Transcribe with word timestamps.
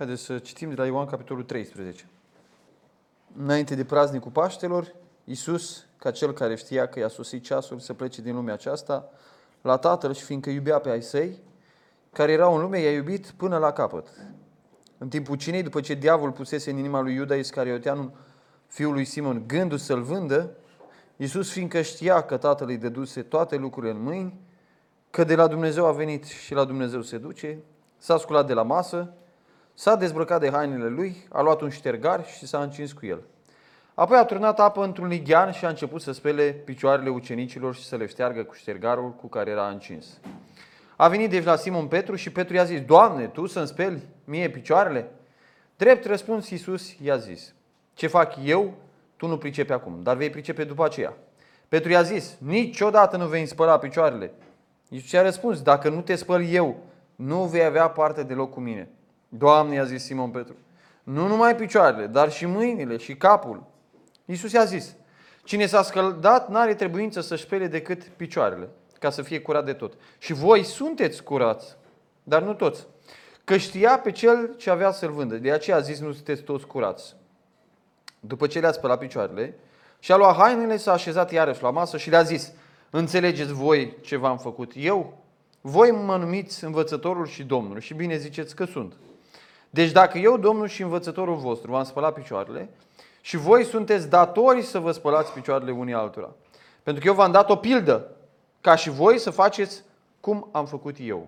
Haideți 0.00 0.22
să 0.22 0.38
citim 0.38 0.68
de 0.68 0.74
la 0.74 0.86
Ioan 0.86 1.06
capitolul 1.06 1.42
13. 1.42 2.08
Înainte 3.36 3.74
de 3.74 3.84
praznicul 3.84 4.30
Paștelor, 4.30 4.94
Iisus, 5.24 5.86
ca 5.96 6.10
cel 6.10 6.32
care 6.32 6.54
știa 6.54 6.88
că 6.88 6.98
i-a 6.98 7.08
sosit 7.08 7.42
ceasul 7.42 7.78
să 7.78 7.94
plece 7.94 8.22
din 8.22 8.34
lumea 8.34 8.54
aceasta, 8.54 9.08
la 9.62 9.76
Tatăl 9.76 10.14
și 10.14 10.22
fiindcă 10.22 10.50
iubea 10.50 10.78
pe 10.78 10.90
ai 10.90 11.02
săi, 11.02 11.38
care 12.12 12.32
erau 12.32 12.54
în 12.54 12.60
lume, 12.60 12.78
i-a 12.78 12.90
iubit 12.90 13.30
până 13.36 13.58
la 13.58 13.72
capăt. 13.72 14.08
În 14.98 15.08
timpul 15.08 15.36
cinei, 15.36 15.62
după 15.62 15.80
ce 15.80 15.94
diavolul 15.94 16.32
pusese 16.32 16.70
în 16.70 16.78
inima 16.78 17.00
lui 17.00 17.14
Iuda 17.14 17.34
Iscarioteanul, 17.34 18.12
fiul 18.66 18.92
lui 18.92 19.04
Simon, 19.04 19.44
gândul 19.46 19.78
să-l 19.78 20.02
vândă, 20.02 20.50
Iisus, 21.16 21.50
fiindcă 21.50 21.82
știa 21.82 22.20
că 22.22 22.36
Tatăl 22.36 22.68
îi 22.68 22.76
deduse 22.76 23.22
toate 23.22 23.56
lucrurile 23.56 23.92
în 23.92 24.02
mâini, 24.02 24.40
că 25.10 25.24
de 25.24 25.34
la 25.34 25.46
Dumnezeu 25.46 25.86
a 25.86 25.92
venit 25.92 26.24
și 26.24 26.54
la 26.54 26.64
Dumnezeu 26.64 27.02
se 27.02 27.18
duce, 27.18 27.58
s-a 27.96 28.18
sculat 28.18 28.46
de 28.46 28.52
la 28.52 28.62
masă, 28.62 29.14
s-a 29.80 29.96
dezbrăcat 29.96 30.40
de 30.40 30.50
hainele 30.50 30.88
lui, 30.88 31.16
a 31.28 31.40
luat 31.40 31.60
un 31.60 31.68
ștergar 31.68 32.26
și 32.26 32.46
s-a 32.46 32.62
încins 32.62 32.92
cu 32.92 33.06
el. 33.06 33.22
Apoi 33.94 34.18
a 34.18 34.24
turnat 34.24 34.60
apă 34.60 34.84
într-un 34.84 35.06
lighean 35.06 35.52
și 35.52 35.64
a 35.64 35.68
început 35.68 36.00
să 36.00 36.12
spele 36.12 36.42
picioarele 36.42 37.08
ucenicilor 37.08 37.74
și 37.74 37.84
să 37.84 37.96
le 37.96 38.06
șteargă 38.06 38.42
cu 38.42 38.54
ștergarul 38.54 39.10
cu 39.10 39.26
care 39.26 39.50
era 39.50 39.68
încins. 39.68 40.06
A 40.96 41.08
venit 41.08 41.30
deci 41.30 41.44
la 41.44 41.56
Simon 41.56 41.86
Petru 41.86 42.14
și 42.14 42.32
Petru 42.32 42.54
i-a 42.54 42.64
zis, 42.64 42.80
Doamne, 42.80 43.26
Tu 43.26 43.46
să-mi 43.46 43.66
speli 43.66 44.02
mie 44.24 44.50
picioarele? 44.50 45.10
Drept 45.76 46.04
răspuns 46.06 46.50
Iisus 46.50 46.94
i-a 47.02 47.16
zis, 47.16 47.54
ce 47.94 48.06
fac 48.06 48.34
eu, 48.44 48.74
tu 49.16 49.26
nu 49.26 49.38
pricepi 49.38 49.72
acum, 49.72 50.00
dar 50.02 50.16
vei 50.16 50.30
pricepe 50.30 50.64
după 50.64 50.84
aceea. 50.84 51.16
Petru 51.68 51.90
i-a 51.90 52.02
zis, 52.02 52.36
niciodată 52.38 53.16
nu 53.16 53.26
vei 53.26 53.46
spăla 53.46 53.78
picioarele. 53.78 54.32
Iisus 54.88 55.10
i-a 55.10 55.22
răspuns, 55.22 55.62
dacă 55.62 55.88
nu 55.88 56.00
te 56.00 56.14
spăl 56.14 56.48
eu, 56.48 56.76
nu 57.16 57.44
vei 57.44 57.64
avea 57.64 57.88
parte 57.88 58.22
deloc 58.22 58.52
cu 58.52 58.60
mine. 58.60 58.88
Doamne, 59.32 59.74
i-a 59.74 59.84
zis 59.84 60.04
Simon 60.04 60.30
Petru, 60.30 60.54
nu 61.02 61.26
numai 61.26 61.56
picioarele, 61.56 62.06
dar 62.06 62.32
și 62.32 62.46
mâinile 62.46 62.96
și 62.96 63.16
capul. 63.16 63.62
Iisus 64.24 64.52
i-a 64.52 64.64
zis, 64.64 64.94
cine 65.44 65.66
s-a 65.66 65.82
scăldat 65.82 66.50
n-are 66.50 66.74
trebuință 66.74 67.20
să-și 67.20 67.42
spele 67.42 67.66
decât 67.66 68.02
picioarele, 68.02 68.68
ca 68.98 69.10
să 69.10 69.22
fie 69.22 69.40
curat 69.40 69.64
de 69.64 69.72
tot. 69.72 69.92
Și 70.18 70.32
voi 70.32 70.64
sunteți 70.64 71.22
curați, 71.22 71.76
dar 72.22 72.42
nu 72.42 72.54
toți. 72.54 72.86
Că 73.44 73.56
știa 73.56 73.98
pe 73.98 74.10
cel 74.10 74.54
ce 74.56 74.70
avea 74.70 74.90
să-l 74.90 75.10
vândă. 75.10 75.36
De 75.36 75.52
aceea 75.52 75.76
a 75.76 75.80
zis, 75.80 76.00
nu 76.00 76.12
sunteți 76.12 76.42
toți 76.42 76.66
curați. 76.66 77.16
După 78.20 78.46
ce 78.46 78.60
le-a 78.60 78.72
spălat 78.72 78.98
picioarele, 78.98 79.54
și-a 79.98 80.16
luat 80.16 80.36
hainele, 80.36 80.76
s-a 80.76 80.92
așezat 80.92 81.32
iarăși 81.32 81.62
la 81.62 81.70
masă 81.70 81.96
și 81.96 82.10
le-a 82.10 82.22
zis, 82.22 82.52
înțelegeți 82.90 83.52
voi 83.52 83.96
ce 84.00 84.16
v-am 84.16 84.38
făcut 84.38 84.72
eu? 84.74 85.18
Voi 85.60 85.90
mă 85.90 86.16
numiți 86.16 86.64
învățătorul 86.64 87.26
și 87.26 87.42
Domnul 87.42 87.80
și 87.80 87.94
bine 87.94 88.16
ziceți 88.16 88.54
că 88.54 88.64
sunt. 88.64 88.94
Deci 89.70 89.90
dacă 89.90 90.18
eu, 90.18 90.36
Domnul 90.36 90.68
și 90.68 90.82
învățătorul 90.82 91.36
vostru, 91.36 91.70
v-am 91.70 91.84
spălat 91.84 92.14
picioarele 92.14 92.68
și 93.20 93.36
voi 93.36 93.64
sunteți 93.64 94.08
datori 94.08 94.62
să 94.62 94.78
vă 94.78 94.92
spălați 94.92 95.32
picioarele 95.32 95.70
unii 95.70 95.94
altora. 95.94 96.30
Pentru 96.82 97.02
că 97.02 97.08
eu 97.08 97.14
v-am 97.14 97.32
dat 97.32 97.50
o 97.50 97.56
pildă, 97.56 98.10
ca 98.60 98.74
și 98.74 98.90
voi 98.90 99.18
să 99.18 99.30
faceți 99.30 99.82
cum 100.20 100.48
am 100.52 100.66
făcut 100.66 100.96
eu. 100.98 101.26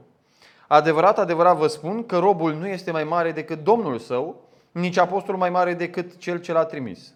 Adevărat, 0.67 1.19
adevărat 1.19 1.57
vă 1.57 1.67
spun 1.67 2.07
că 2.07 2.19
robul 2.19 2.55
nu 2.55 2.67
este 2.67 2.91
mai 2.91 3.05
mare 3.05 3.33
decât 3.33 3.65
Domnul 3.65 3.99
său, 3.99 4.41
nici 4.71 4.97
apostolul 4.97 5.41
mai 5.41 5.51
mare 5.51 5.75
decât 5.75 6.17
cel 6.17 6.41
ce 6.41 6.53
l-a 6.53 6.65
trimis. 6.65 7.15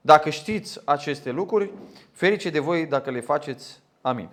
Dacă 0.00 0.30
știți 0.30 0.80
aceste 0.84 1.30
lucruri, 1.30 1.70
ferice 2.12 2.50
de 2.50 2.58
voi 2.58 2.86
dacă 2.86 3.10
le 3.10 3.20
faceți. 3.20 3.80
Amin. 4.00 4.28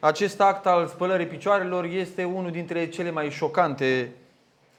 Acest 0.00 0.40
act 0.40 0.66
al 0.66 0.86
spălării 0.86 1.26
picioarelor 1.26 1.84
este 1.84 2.24
unul 2.24 2.50
dintre 2.50 2.88
cele 2.88 3.10
mai 3.10 3.30
șocante 3.30 4.12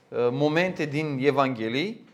uh, 0.08 0.18
momente 0.32 0.86
din 0.86 1.18
Evanghelii, 1.22 2.08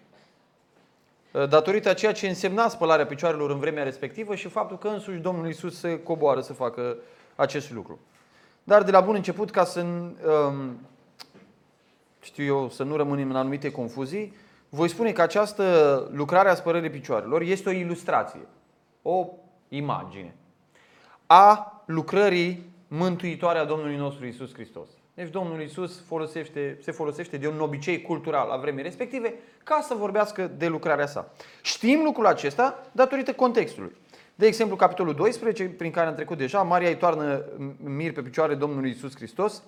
uh, 1.31 1.47
datorită 1.49 1.89
a 1.89 1.93
ceea 1.93 2.11
ce 2.11 2.27
însemna 2.27 2.67
spălarea 2.67 3.05
picioarelor 3.05 3.51
în 3.51 3.59
vremea 3.59 3.83
respectivă 3.83 4.35
și 4.35 4.47
faptul 4.47 4.77
că 4.77 4.87
însuși 4.87 5.17
Domnul 5.17 5.47
Isus 5.49 5.79
se 5.79 6.03
coboară 6.03 6.41
să 6.41 6.53
facă 6.53 6.97
acest 7.35 7.71
lucru. 7.71 7.99
Dar 8.63 8.83
de 8.83 8.91
la 8.91 9.01
bun 9.01 9.15
început, 9.15 9.51
ca 9.51 9.63
să, 9.63 9.81
um, 9.81 10.79
știu 12.21 12.43
eu, 12.43 12.69
să 12.69 12.83
nu 12.83 12.95
rămânem 12.95 13.29
în 13.29 13.35
anumite 13.35 13.71
confuzii, 13.71 14.33
voi 14.69 14.89
spune 14.89 15.11
că 15.11 15.21
această 15.21 15.63
lucrare 16.11 16.49
a 16.49 16.55
spălării 16.55 16.89
picioarelor 16.89 17.41
este 17.41 17.69
o 17.69 17.71
ilustrație, 17.71 18.47
o 19.01 19.27
imagine 19.69 20.35
a 21.27 21.83
lucrării 21.85 22.73
mântuitoare 22.87 23.59
a 23.59 23.65
Domnului 23.65 23.95
nostru 23.95 24.25
Isus 24.25 24.53
Hristos. 24.53 24.87
Deci 25.13 25.29
Domnul 25.29 25.61
Isus 25.61 26.01
folosește, 26.07 26.77
se 26.81 26.91
folosește 26.91 27.37
de 27.37 27.47
un 27.47 27.59
obicei 27.59 28.01
cultural 28.01 28.47
la 28.47 28.57
vremii 28.57 28.83
respective 28.83 29.33
ca 29.63 29.79
să 29.81 29.93
vorbească 29.93 30.51
de 30.57 30.67
lucrarea 30.67 31.07
sa. 31.07 31.31
Știm 31.61 32.03
lucrul 32.03 32.25
acesta 32.25 32.83
datorită 32.91 33.33
contextului. 33.33 33.95
De 34.35 34.45
exemplu, 34.45 34.75
capitolul 34.75 35.13
12, 35.13 35.63
prin 35.63 35.91
care 35.91 36.07
am 36.07 36.15
trecut 36.15 36.37
deja, 36.37 36.61
Maria 36.61 36.89
îi 36.89 36.97
toarnă 36.97 37.45
mir 37.83 38.13
pe 38.13 38.21
picioare 38.21 38.55
Domnului 38.55 38.89
Isus 38.89 39.15
Hristos 39.15 39.63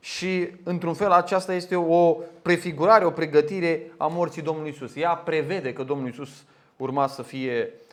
și, 0.00 0.48
într-un 0.62 0.94
fel, 0.94 1.10
aceasta 1.10 1.54
este 1.54 1.76
o 1.76 2.12
prefigurare, 2.42 3.04
o 3.04 3.10
pregătire 3.10 3.92
a 3.96 4.06
morții 4.06 4.42
Domnului 4.42 4.70
Isus. 4.70 4.96
Ea 4.96 5.14
prevede 5.14 5.72
că 5.72 5.82
Domnul 5.82 6.08
Isus 6.08 6.44
urma 6.76 7.06
să 7.06 7.22
fie 7.22 7.70
uh, 7.72 7.87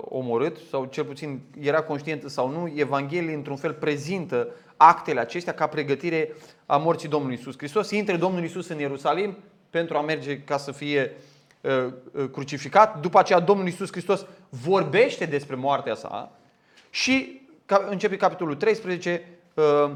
omorât, 0.00 0.56
sau 0.70 0.84
cel 0.84 1.04
puțin 1.04 1.40
era 1.60 1.82
conștientă 1.82 2.28
sau 2.28 2.50
nu, 2.50 2.72
Evanghelia, 2.74 3.34
într-un 3.34 3.56
fel, 3.56 3.72
prezintă 3.72 4.48
actele 4.76 5.20
acestea 5.20 5.54
ca 5.54 5.66
pregătire 5.66 6.32
a 6.66 6.76
morții 6.76 7.08
Domnului 7.08 7.36
Isus 7.40 7.56
Hristos. 7.56 7.90
Intre 7.90 8.16
Domnul 8.16 8.44
Isus 8.44 8.68
în 8.68 8.78
Ierusalim 8.78 9.36
pentru 9.70 9.96
a 9.96 10.00
merge 10.00 10.38
ca 10.38 10.56
să 10.56 10.72
fie 10.72 11.12
uh, 11.60 11.86
uh, 12.12 12.30
crucificat. 12.32 13.00
După 13.00 13.18
aceea 13.18 13.40
Domnul 13.40 13.66
Isus 13.66 13.90
Hristos 13.90 14.26
vorbește 14.48 15.24
despre 15.24 15.54
moartea 15.54 15.94
sa 15.94 16.32
și 16.90 17.40
începe 17.88 18.16
capitolul 18.16 18.54
13 18.54 19.28
uh, 19.54 19.90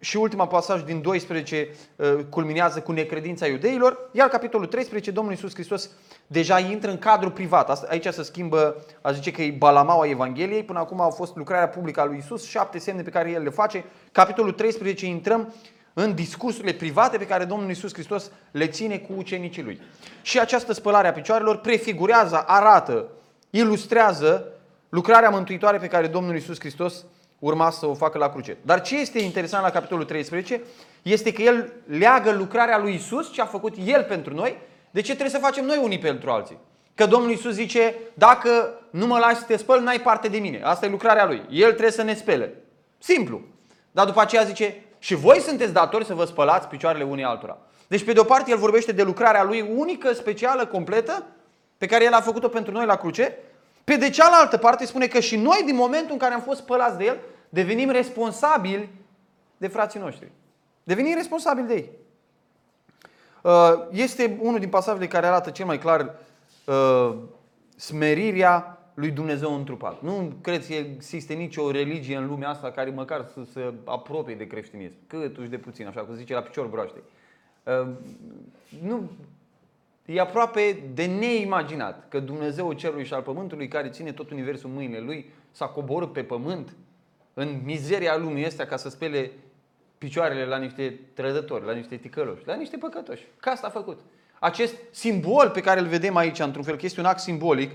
și 0.00 0.16
ultima 0.16 0.46
pasaj 0.46 0.82
din 0.82 1.02
12 1.02 1.68
uh, 1.96 2.18
culminează 2.28 2.80
cu 2.80 2.92
necredința 2.92 3.46
iudeilor, 3.46 4.08
iar 4.12 4.28
capitolul 4.28 4.66
13 4.66 5.10
Domnul 5.10 5.32
Isus 5.32 5.54
Hristos 5.54 5.90
deja 6.26 6.58
intră 6.58 6.90
în 6.90 6.98
cadru 6.98 7.30
privat. 7.30 7.88
Aici 7.88 8.06
se 8.06 8.22
schimbă, 8.22 8.84
a 9.00 9.12
zice 9.12 9.30
că 9.30 9.42
e 9.42 9.50
balamaua 9.50 10.08
Evangheliei, 10.08 10.64
până 10.64 10.78
acum 10.78 11.00
a 11.00 11.08
fost 11.08 11.36
lucrarea 11.36 11.68
publică 11.68 12.00
a 12.00 12.04
lui 12.04 12.18
Isus, 12.18 12.48
șapte 12.48 12.78
semne 12.78 13.02
pe 13.02 13.10
care 13.10 13.30
el 13.30 13.42
le 13.42 13.50
face. 13.50 13.84
Capitolul 14.12 14.52
13 14.52 15.06
intrăm 15.06 15.54
în 15.92 16.14
discursurile 16.14 16.72
private 16.72 17.16
pe 17.16 17.26
care 17.26 17.44
Domnul 17.44 17.70
Isus 17.70 17.92
Hristos 17.92 18.30
le 18.50 18.66
ține 18.66 18.98
cu 18.98 19.12
ucenicii 19.16 19.62
lui. 19.62 19.80
Și 20.22 20.40
această 20.40 20.72
spălare 20.72 21.08
a 21.08 21.12
picioarelor 21.12 21.56
prefigurează, 21.56 22.44
arată, 22.46 23.08
ilustrează 23.50 24.46
lucrarea 24.88 25.30
mântuitoare 25.30 25.78
pe 25.78 25.86
care 25.86 26.06
Domnul 26.06 26.36
Isus 26.36 26.58
Hristos 26.58 27.04
urma 27.38 27.70
să 27.70 27.86
o 27.86 27.94
facă 27.94 28.18
la 28.18 28.30
cruce. 28.30 28.56
Dar 28.62 28.80
ce 28.80 28.98
este 28.98 29.18
interesant 29.18 29.62
la 29.62 29.70
capitolul 29.70 30.04
13 30.04 30.60
este 31.02 31.32
că 31.32 31.42
el 31.42 31.72
leagă 31.86 32.30
lucrarea 32.30 32.78
lui 32.78 32.94
Isus, 32.94 33.32
ce 33.32 33.40
a 33.40 33.46
făcut 33.46 33.74
el 33.84 34.02
pentru 34.02 34.34
noi, 34.34 34.58
de 34.90 35.00
ce 35.00 35.10
trebuie 35.10 35.40
să 35.40 35.46
facem 35.46 35.64
noi 35.64 35.80
unii 35.82 35.98
pentru 35.98 36.30
alții. 36.30 36.58
Că 36.94 37.06
Domnul 37.06 37.30
Isus 37.30 37.52
zice, 37.52 37.94
dacă 38.14 38.80
nu 38.90 39.06
mă 39.06 39.18
lași 39.18 39.36
să 39.36 39.44
te 39.46 39.56
spăl, 39.56 39.80
n-ai 39.80 40.00
parte 40.00 40.28
de 40.28 40.38
mine. 40.38 40.60
Asta 40.64 40.86
e 40.86 40.88
lucrarea 40.88 41.26
lui. 41.26 41.42
El 41.50 41.68
trebuie 41.68 41.90
să 41.90 42.02
ne 42.02 42.14
spele. 42.14 42.54
Simplu. 42.98 43.40
Dar 43.90 44.06
după 44.06 44.20
aceea 44.20 44.42
zice, 44.42 44.82
și 44.98 45.14
voi 45.14 45.40
sunteți 45.40 45.72
datori 45.72 46.04
să 46.04 46.14
vă 46.14 46.24
spălați 46.24 46.68
picioarele 46.68 47.04
unii 47.04 47.24
altora. 47.24 47.58
Deci, 47.86 48.04
pe 48.04 48.12
de 48.12 48.20
o 48.20 48.24
parte, 48.24 48.50
el 48.50 48.56
vorbește 48.56 48.92
de 48.92 49.02
lucrarea 49.02 49.44
lui 49.44 49.70
unică, 49.76 50.12
specială, 50.12 50.66
completă, 50.66 51.26
pe 51.78 51.86
care 51.86 52.04
el 52.04 52.12
a 52.12 52.20
făcut-o 52.20 52.48
pentru 52.48 52.72
noi 52.72 52.86
la 52.86 52.96
cruce. 52.96 53.38
Pe 53.86 53.96
de 53.96 54.10
cealaltă 54.10 54.56
parte, 54.56 54.86
spune 54.86 55.06
că 55.06 55.20
și 55.20 55.36
noi, 55.36 55.62
din 55.64 55.74
momentul 55.74 56.12
în 56.12 56.18
care 56.18 56.34
am 56.34 56.40
fost 56.40 56.60
spălați 56.60 56.98
de 56.98 57.04
el, 57.04 57.18
devenim 57.48 57.90
responsabili 57.90 58.88
de 59.56 59.68
frații 59.68 60.00
noștri. 60.00 60.30
Devenim 60.82 61.14
responsabili 61.14 61.66
de 61.66 61.74
ei. 61.74 61.90
Uh, 63.42 63.86
este 63.90 64.38
unul 64.40 64.58
din 64.58 64.68
pasajele 64.68 65.06
care 65.06 65.26
arată 65.26 65.50
cel 65.50 65.66
mai 65.66 65.78
clar 65.78 66.14
uh, 66.64 67.14
smerirea 67.76 68.78
lui 68.94 69.10
Dumnezeu 69.10 69.54
întrupat. 69.54 70.02
Nu 70.02 70.32
cred 70.40 70.66
că 70.66 70.72
există 70.74 71.32
nicio 71.32 71.70
religie 71.70 72.16
în 72.16 72.26
lumea 72.26 72.48
asta 72.48 72.70
care 72.70 72.90
măcar 72.90 73.26
să 73.32 73.40
se 73.52 73.74
apropie 73.84 74.34
de 74.34 74.46
creștinism. 74.46 74.94
Cât 75.06 75.36
uși 75.36 75.48
de 75.48 75.58
puțin, 75.58 75.86
așa 75.86 76.00
cum 76.00 76.14
zice 76.14 76.34
la 76.34 76.40
picior 76.40 76.66
broaște. 76.66 77.02
Uh, 77.62 77.88
nu, 78.82 79.10
e 80.06 80.20
aproape 80.20 80.82
de 80.94 81.04
neimaginat 81.04 82.08
că 82.08 82.18
Dumnezeu 82.18 82.72
cerului 82.72 83.04
și 83.04 83.14
al 83.14 83.22
pământului 83.22 83.68
care 83.68 83.88
ține 83.88 84.12
tot 84.12 84.30
universul 84.30 84.68
în 84.68 84.74
mâinile 84.74 85.00
lui 85.00 85.30
s-a 85.50 85.66
coborât 85.66 86.12
pe 86.12 86.22
pământ 86.22 86.76
în 87.34 87.60
mizeria 87.64 88.16
lumii 88.16 88.46
astea 88.46 88.66
ca 88.66 88.76
să 88.76 88.88
spele 88.88 89.30
picioarele 89.98 90.44
la 90.44 90.56
niște 90.56 91.00
trădători, 91.14 91.66
la 91.66 91.72
niște 91.72 91.96
ticăloși, 91.96 92.46
la 92.46 92.54
niște 92.54 92.76
păcătoși. 92.76 93.26
Ca 93.40 93.50
asta 93.50 93.66
a 93.66 93.70
făcut. 93.70 94.00
Acest 94.38 94.74
simbol 94.90 95.50
pe 95.50 95.60
care 95.60 95.80
îl 95.80 95.86
vedem 95.86 96.16
aici, 96.16 96.38
într-un 96.38 96.64
fel, 96.64 96.76
că 96.76 96.86
este 96.86 97.00
un 97.00 97.06
act 97.06 97.18
simbolic, 97.18 97.70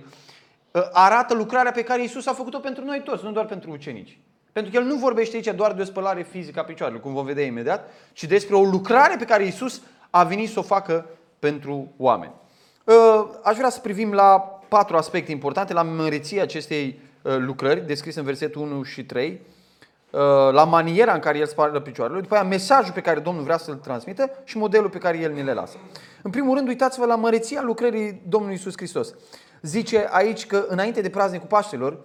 ă, 0.74 0.90
arată 0.92 1.34
lucrarea 1.34 1.72
pe 1.72 1.84
care 1.84 2.04
Isus 2.04 2.26
a 2.26 2.34
făcut-o 2.34 2.60
pentru 2.60 2.86
noi 2.86 3.02
toți, 3.02 3.24
nu 3.24 3.32
doar 3.32 3.46
pentru 3.46 3.72
ucenici. 3.72 4.20
Pentru 4.52 4.72
că 4.72 4.78
el 4.78 4.84
nu 4.84 4.96
vorbește 4.96 5.36
aici 5.36 5.56
doar 5.56 5.74
de 5.74 5.82
o 5.82 5.86
spălare 5.86 6.22
fizică 6.24 6.60
a 6.60 6.64
picioarelor, 6.64 7.02
cum 7.02 7.14
vom 7.14 7.26
vedea 7.26 7.46
imediat, 7.46 7.92
ci 8.14 8.24
despre 8.24 8.56
o 8.56 8.64
lucrare 8.64 9.16
pe 9.18 9.26
care 9.26 9.46
Isus 9.46 9.82
a 10.10 10.24
venit 10.24 10.50
să 10.50 10.60
o 10.60 10.62
facă 10.62 11.06
pentru 11.42 11.94
oameni. 11.98 12.34
Uh, 12.84 13.28
aș 13.44 13.58
vrea 13.58 13.70
să 13.70 13.80
privim 13.80 14.14
la 14.14 14.40
patru 14.68 14.98
aspecte 14.98 15.32
importante, 15.32 15.74
la 15.74 15.84
măreția 15.84 16.42
acestei 16.42 17.00
uh, 17.22 17.38
lucrări, 17.38 17.86
descrise 17.86 18.20
în 18.20 18.26
versetul 18.26 18.62
1 18.62 18.84
și 18.84 19.06
3, 19.06 19.42
uh, 20.12 20.20
la 20.52 20.64
maniera 20.64 21.14
în 21.14 21.20
care 21.20 21.38
el 21.38 21.46
spală 21.46 21.80
picioarele, 21.80 22.20
după 22.20 22.34
aia 22.34 22.44
mesajul 22.44 22.94
pe 22.94 23.02
care 23.02 23.20
Domnul 23.20 23.44
vrea 23.44 23.58
să-l 23.58 23.76
transmită 23.76 24.32
și 24.44 24.58
modelul 24.58 24.90
pe 24.90 24.98
care 24.98 25.18
el 25.18 25.34
ne 25.34 25.44
le 25.44 25.54
lasă. 25.54 25.78
În 26.22 26.32
primul 26.32 26.56
rând, 26.56 26.68
uitați-vă 26.68 27.06
la 27.06 27.16
măreția 27.16 27.62
lucrării 27.62 28.22
Domnului 28.28 28.56
Isus 28.56 28.74
Hristos. 28.76 29.14
Zice 29.62 30.08
aici 30.10 30.46
că 30.46 30.66
înainte 30.68 31.02
de 31.02 31.10
praznicul 31.10 31.48
Paștelor, 31.48 31.98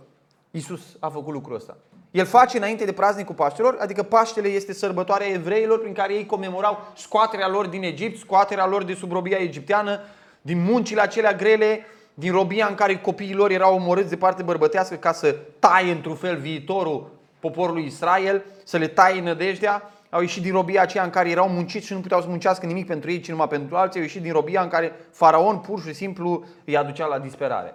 Isus 0.50 0.80
a 1.00 1.08
făcut 1.08 1.32
lucrul 1.32 1.56
ăsta. 1.56 1.76
El 2.16 2.24
face 2.24 2.56
înainte 2.56 2.84
de 2.84 2.92
praznicul 2.92 3.34
Paștelor, 3.34 3.76
adică 3.80 4.02
Paștele 4.02 4.48
este 4.48 4.72
sărbătoarea 4.72 5.26
evreilor 5.26 5.80
prin 5.80 5.92
care 5.92 6.14
ei 6.14 6.26
comemorau 6.26 6.92
scoaterea 6.94 7.48
lor 7.48 7.66
din 7.66 7.82
Egipt, 7.82 8.18
scoaterea 8.18 8.66
lor 8.66 8.84
de 8.84 8.94
sub 8.94 9.12
robia 9.12 9.36
egipteană, 9.36 10.00
din 10.42 10.62
muncile 10.62 11.00
acelea 11.00 11.32
grele, 11.32 11.86
din 12.14 12.32
robia 12.32 12.66
în 12.66 12.74
care 12.74 12.98
copiii 12.98 13.34
lor 13.34 13.50
erau 13.50 13.74
omorâți 13.74 14.08
de 14.08 14.16
parte 14.16 14.42
bărbătească 14.42 14.94
ca 14.94 15.12
să 15.12 15.36
taie 15.58 15.92
într-un 15.92 16.14
fel 16.14 16.36
viitorul 16.36 17.10
poporului 17.40 17.84
Israel, 17.84 18.44
să 18.64 18.76
le 18.76 18.86
taie 18.86 19.20
nădejdea. 19.20 19.90
Au 20.10 20.20
ieșit 20.20 20.42
din 20.42 20.52
robia 20.52 20.82
aceea 20.82 21.04
în 21.04 21.10
care 21.10 21.30
erau 21.30 21.48
munciți 21.48 21.86
și 21.86 21.92
nu 21.92 22.00
puteau 22.00 22.20
să 22.20 22.28
muncească 22.28 22.66
nimic 22.66 22.86
pentru 22.86 23.10
ei, 23.10 23.20
ci 23.20 23.28
numai 23.30 23.48
pentru 23.48 23.76
alții. 23.76 24.00
Au 24.00 24.06
ieșit 24.06 24.22
din 24.22 24.32
robia 24.32 24.62
în 24.62 24.68
care 24.68 24.92
faraon 25.10 25.58
pur 25.58 25.82
și 25.82 25.92
simplu 25.92 26.44
îi 26.64 26.76
aducea 26.76 27.06
la 27.06 27.18
disperare. 27.18 27.74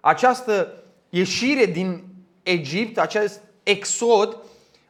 Această 0.00 0.72
ieșire 1.08 1.64
din 1.64 2.04
Egipt, 2.42 2.98
acest 2.98 3.40
exod, 3.68 4.36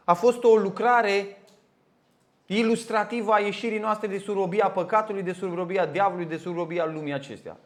a 0.04 0.14
fost 0.14 0.44
o 0.44 0.56
lucrare 0.56 1.42
ilustrativă 2.46 3.32
a 3.32 3.38
ieșirii 3.38 3.78
noastre 3.78 4.06
de 4.06 4.18
sub 4.18 4.34
robia 4.34 4.70
păcatului, 4.70 5.22
de 5.22 5.32
sub 5.32 5.54
robia 5.54 5.86
diavolului, 5.86 6.28
de 6.28 6.36
sub 6.36 6.56
robia 6.56 6.86
lumii 6.86 7.12
acestea. 7.12 7.56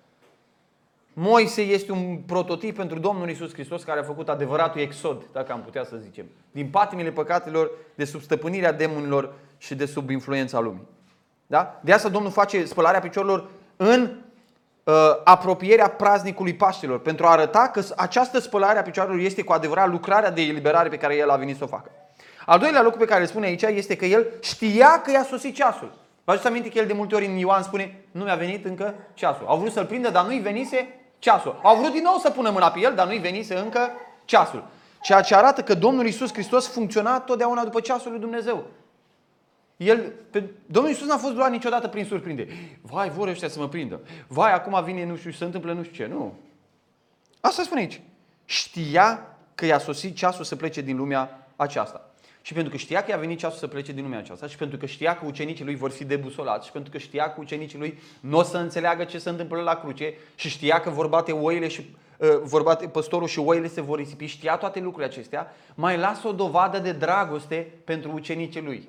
Moise 1.12 1.62
este 1.62 1.92
un 1.92 2.16
prototip 2.16 2.76
pentru 2.76 2.98
Domnul 2.98 3.30
Isus 3.30 3.52
Hristos 3.52 3.82
care 3.82 4.00
a 4.00 4.02
făcut 4.02 4.28
adevăratul 4.28 4.80
exod, 4.80 5.22
dacă 5.32 5.52
am 5.52 5.62
putea 5.62 5.84
să 5.84 5.96
zicem, 5.96 6.26
din 6.50 6.68
patimile 6.68 7.10
păcatelor, 7.10 7.70
de 7.94 8.04
sub 8.04 8.20
stăpânirea 8.20 8.72
demonilor 8.72 9.34
și 9.58 9.74
de 9.74 9.86
sub 9.86 10.10
influența 10.10 10.60
lumii. 10.60 10.86
Da? 11.46 11.80
De 11.84 11.92
asta 11.92 12.08
Domnul 12.08 12.30
face 12.30 12.64
spălarea 12.64 13.00
piciorilor 13.00 13.48
în 13.76 14.02
uh, 14.02 14.10
apropierea 15.24 15.88
praznicului 15.88 16.54
Paștelor, 16.54 17.00
pentru 17.00 17.26
a 17.26 17.30
arăta 17.30 17.70
că 17.72 17.82
această 17.96 18.38
spălare 18.38 18.78
a 18.78 18.82
picioarelor 18.82 19.18
este 19.18 19.42
cu 19.42 19.52
adevărat 19.52 19.88
lucrarea 19.88 20.30
de 20.30 20.40
eliberare 20.40 20.88
pe 20.88 20.96
care 20.96 21.16
El 21.16 21.30
a 21.30 21.36
venit 21.36 21.56
să 21.56 21.64
o 21.64 21.66
facă. 21.66 21.90
Al 22.46 22.58
doilea 22.58 22.82
lucru 22.82 22.98
pe 22.98 23.04
care 23.04 23.20
îl 23.20 23.26
spune 23.26 23.46
aici 23.46 23.62
este 23.62 23.96
că 23.96 24.04
El 24.04 24.26
știa 24.40 25.00
că 25.04 25.10
i-a 25.10 25.24
sosit 25.24 25.54
ceasul. 25.54 25.92
Vă 26.24 26.32
aduceți 26.32 26.46
aminte 26.46 26.68
că 26.68 26.78
El 26.78 26.86
de 26.86 26.92
multe 26.92 27.14
ori 27.14 27.26
în 27.26 27.36
Ioan 27.36 27.62
spune, 27.62 28.04
nu 28.10 28.24
mi-a 28.24 28.34
venit 28.34 28.64
încă 28.64 28.94
ceasul. 29.14 29.46
Au 29.46 29.58
vrut 29.58 29.72
să-L 29.72 29.84
prindă, 29.84 30.10
dar 30.10 30.24
nu-i 30.24 30.38
venise 30.38 31.00
ceasul. 31.18 31.60
Au 31.62 31.76
vrut 31.76 31.92
din 31.92 32.02
nou 32.02 32.16
să 32.16 32.30
pună 32.30 32.50
mâna 32.50 32.70
pe 32.70 32.80
El, 32.80 32.94
dar 32.94 33.06
nu-i 33.06 33.18
venise 33.18 33.56
încă 33.56 33.90
ceasul. 34.24 34.64
Ceea 35.00 35.20
ce 35.20 35.34
arată 35.34 35.62
că 35.62 35.74
Domnul 35.74 36.06
Isus 36.06 36.32
Hristos 36.32 36.68
funcționa 36.68 37.20
totdeauna 37.20 37.64
după 37.64 37.80
ceasul 37.80 38.10
lui 38.10 38.20
Dumnezeu. 38.20 38.64
El, 39.80 40.12
pe, 40.30 40.44
Domnul 40.66 40.92
Iisus 40.92 41.06
n-a 41.06 41.16
fost 41.16 41.34
luat 41.34 41.50
niciodată 41.50 41.88
prin 41.88 42.04
surprindere. 42.04 42.78
Vai, 42.80 43.10
vor 43.10 43.28
ăștia 43.28 43.48
să 43.48 43.58
mă 43.58 43.68
prindă. 43.68 44.00
Vai, 44.26 44.52
acum 44.52 44.84
vine 44.84 45.04
nu 45.04 45.16
știu, 45.16 45.30
se 45.30 45.44
întâmplă 45.44 45.72
nu 45.72 45.82
știu 45.82 46.04
ce. 46.04 46.12
Nu. 46.12 46.34
Asta 47.40 47.62
spune 47.62 47.80
aici. 47.80 48.00
Știa 48.44 49.36
că 49.54 49.66
i-a 49.66 49.78
sosit 49.78 50.16
ceasul 50.16 50.44
să 50.44 50.56
plece 50.56 50.80
din 50.80 50.96
lumea 50.96 51.46
aceasta. 51.56 52.10
Și 52.42 52.52
pentru 52.52 52.70
că 52.72 52.76
știa 52.76 53.02
că 53.02 53.10
i-a 53.10 53.16
venit 53.16 53.38
ceasul 53.38 53.58
să 53.58 53.66
plece 53.66 53.92
din 53.92 54.02
lumea 54.02 54.18
aceasta 54.18 54.46
și 54.46 54.56
pentru 54.56 54.78
că 54.78 54.86
știa 54.86 55.16
că 55.16 55.26
ucenicii 55.26 55.64
lui 55.64 55.74
vor 55.74 55.90
fi 55.90 56.04
debusolați 56.04 56.66
și 56.66 56.72
pentru 56.72 56.90
că 56.90 56.98
știa 56.98 57.32
că 57.32 57.40
ucenicii 57.40 57.78
lui 57.78 57.98
nu 58.20 58.38
o 58.38 58.42
să 58.42 58.56
înțeleagă 58.56 59.04
ce 59.04 59.18
se 59.18 59.28
întâmplă 59.28 59.62
la 59.62 59.74
cruce 59.74 60.14
și 60.34 60.48
știa 60.48 60.80
că 60.80 60.90
vor 60.90 61.06
bate 61.06 61.32
oile 61.32 61.68
și 61.68 61.96
uh, 62.16 62.28
vor 62.42 62.62
bate 62.62 62.86
păstorul 62.86 63.28
și 63.28 63.38
oile 63.38 63.68
se 63.68 63.80
vor 63.80 63.98
risipi, 63.98 64.26
știa 64.26 64.56
toate 64.56 64.80
lucrurile 64.80 65.12
acestea, 65.12 65.54
mai 65.74 65.98
lasă 65.98 66.28
o 66.28 66.32
dovadă 66.32 66.78
de 66.78 66.92
dragoste 66.92 67.72
pentru 67.84 68.12
ucenicii 68.12 68.62
lui. 68.62 68.88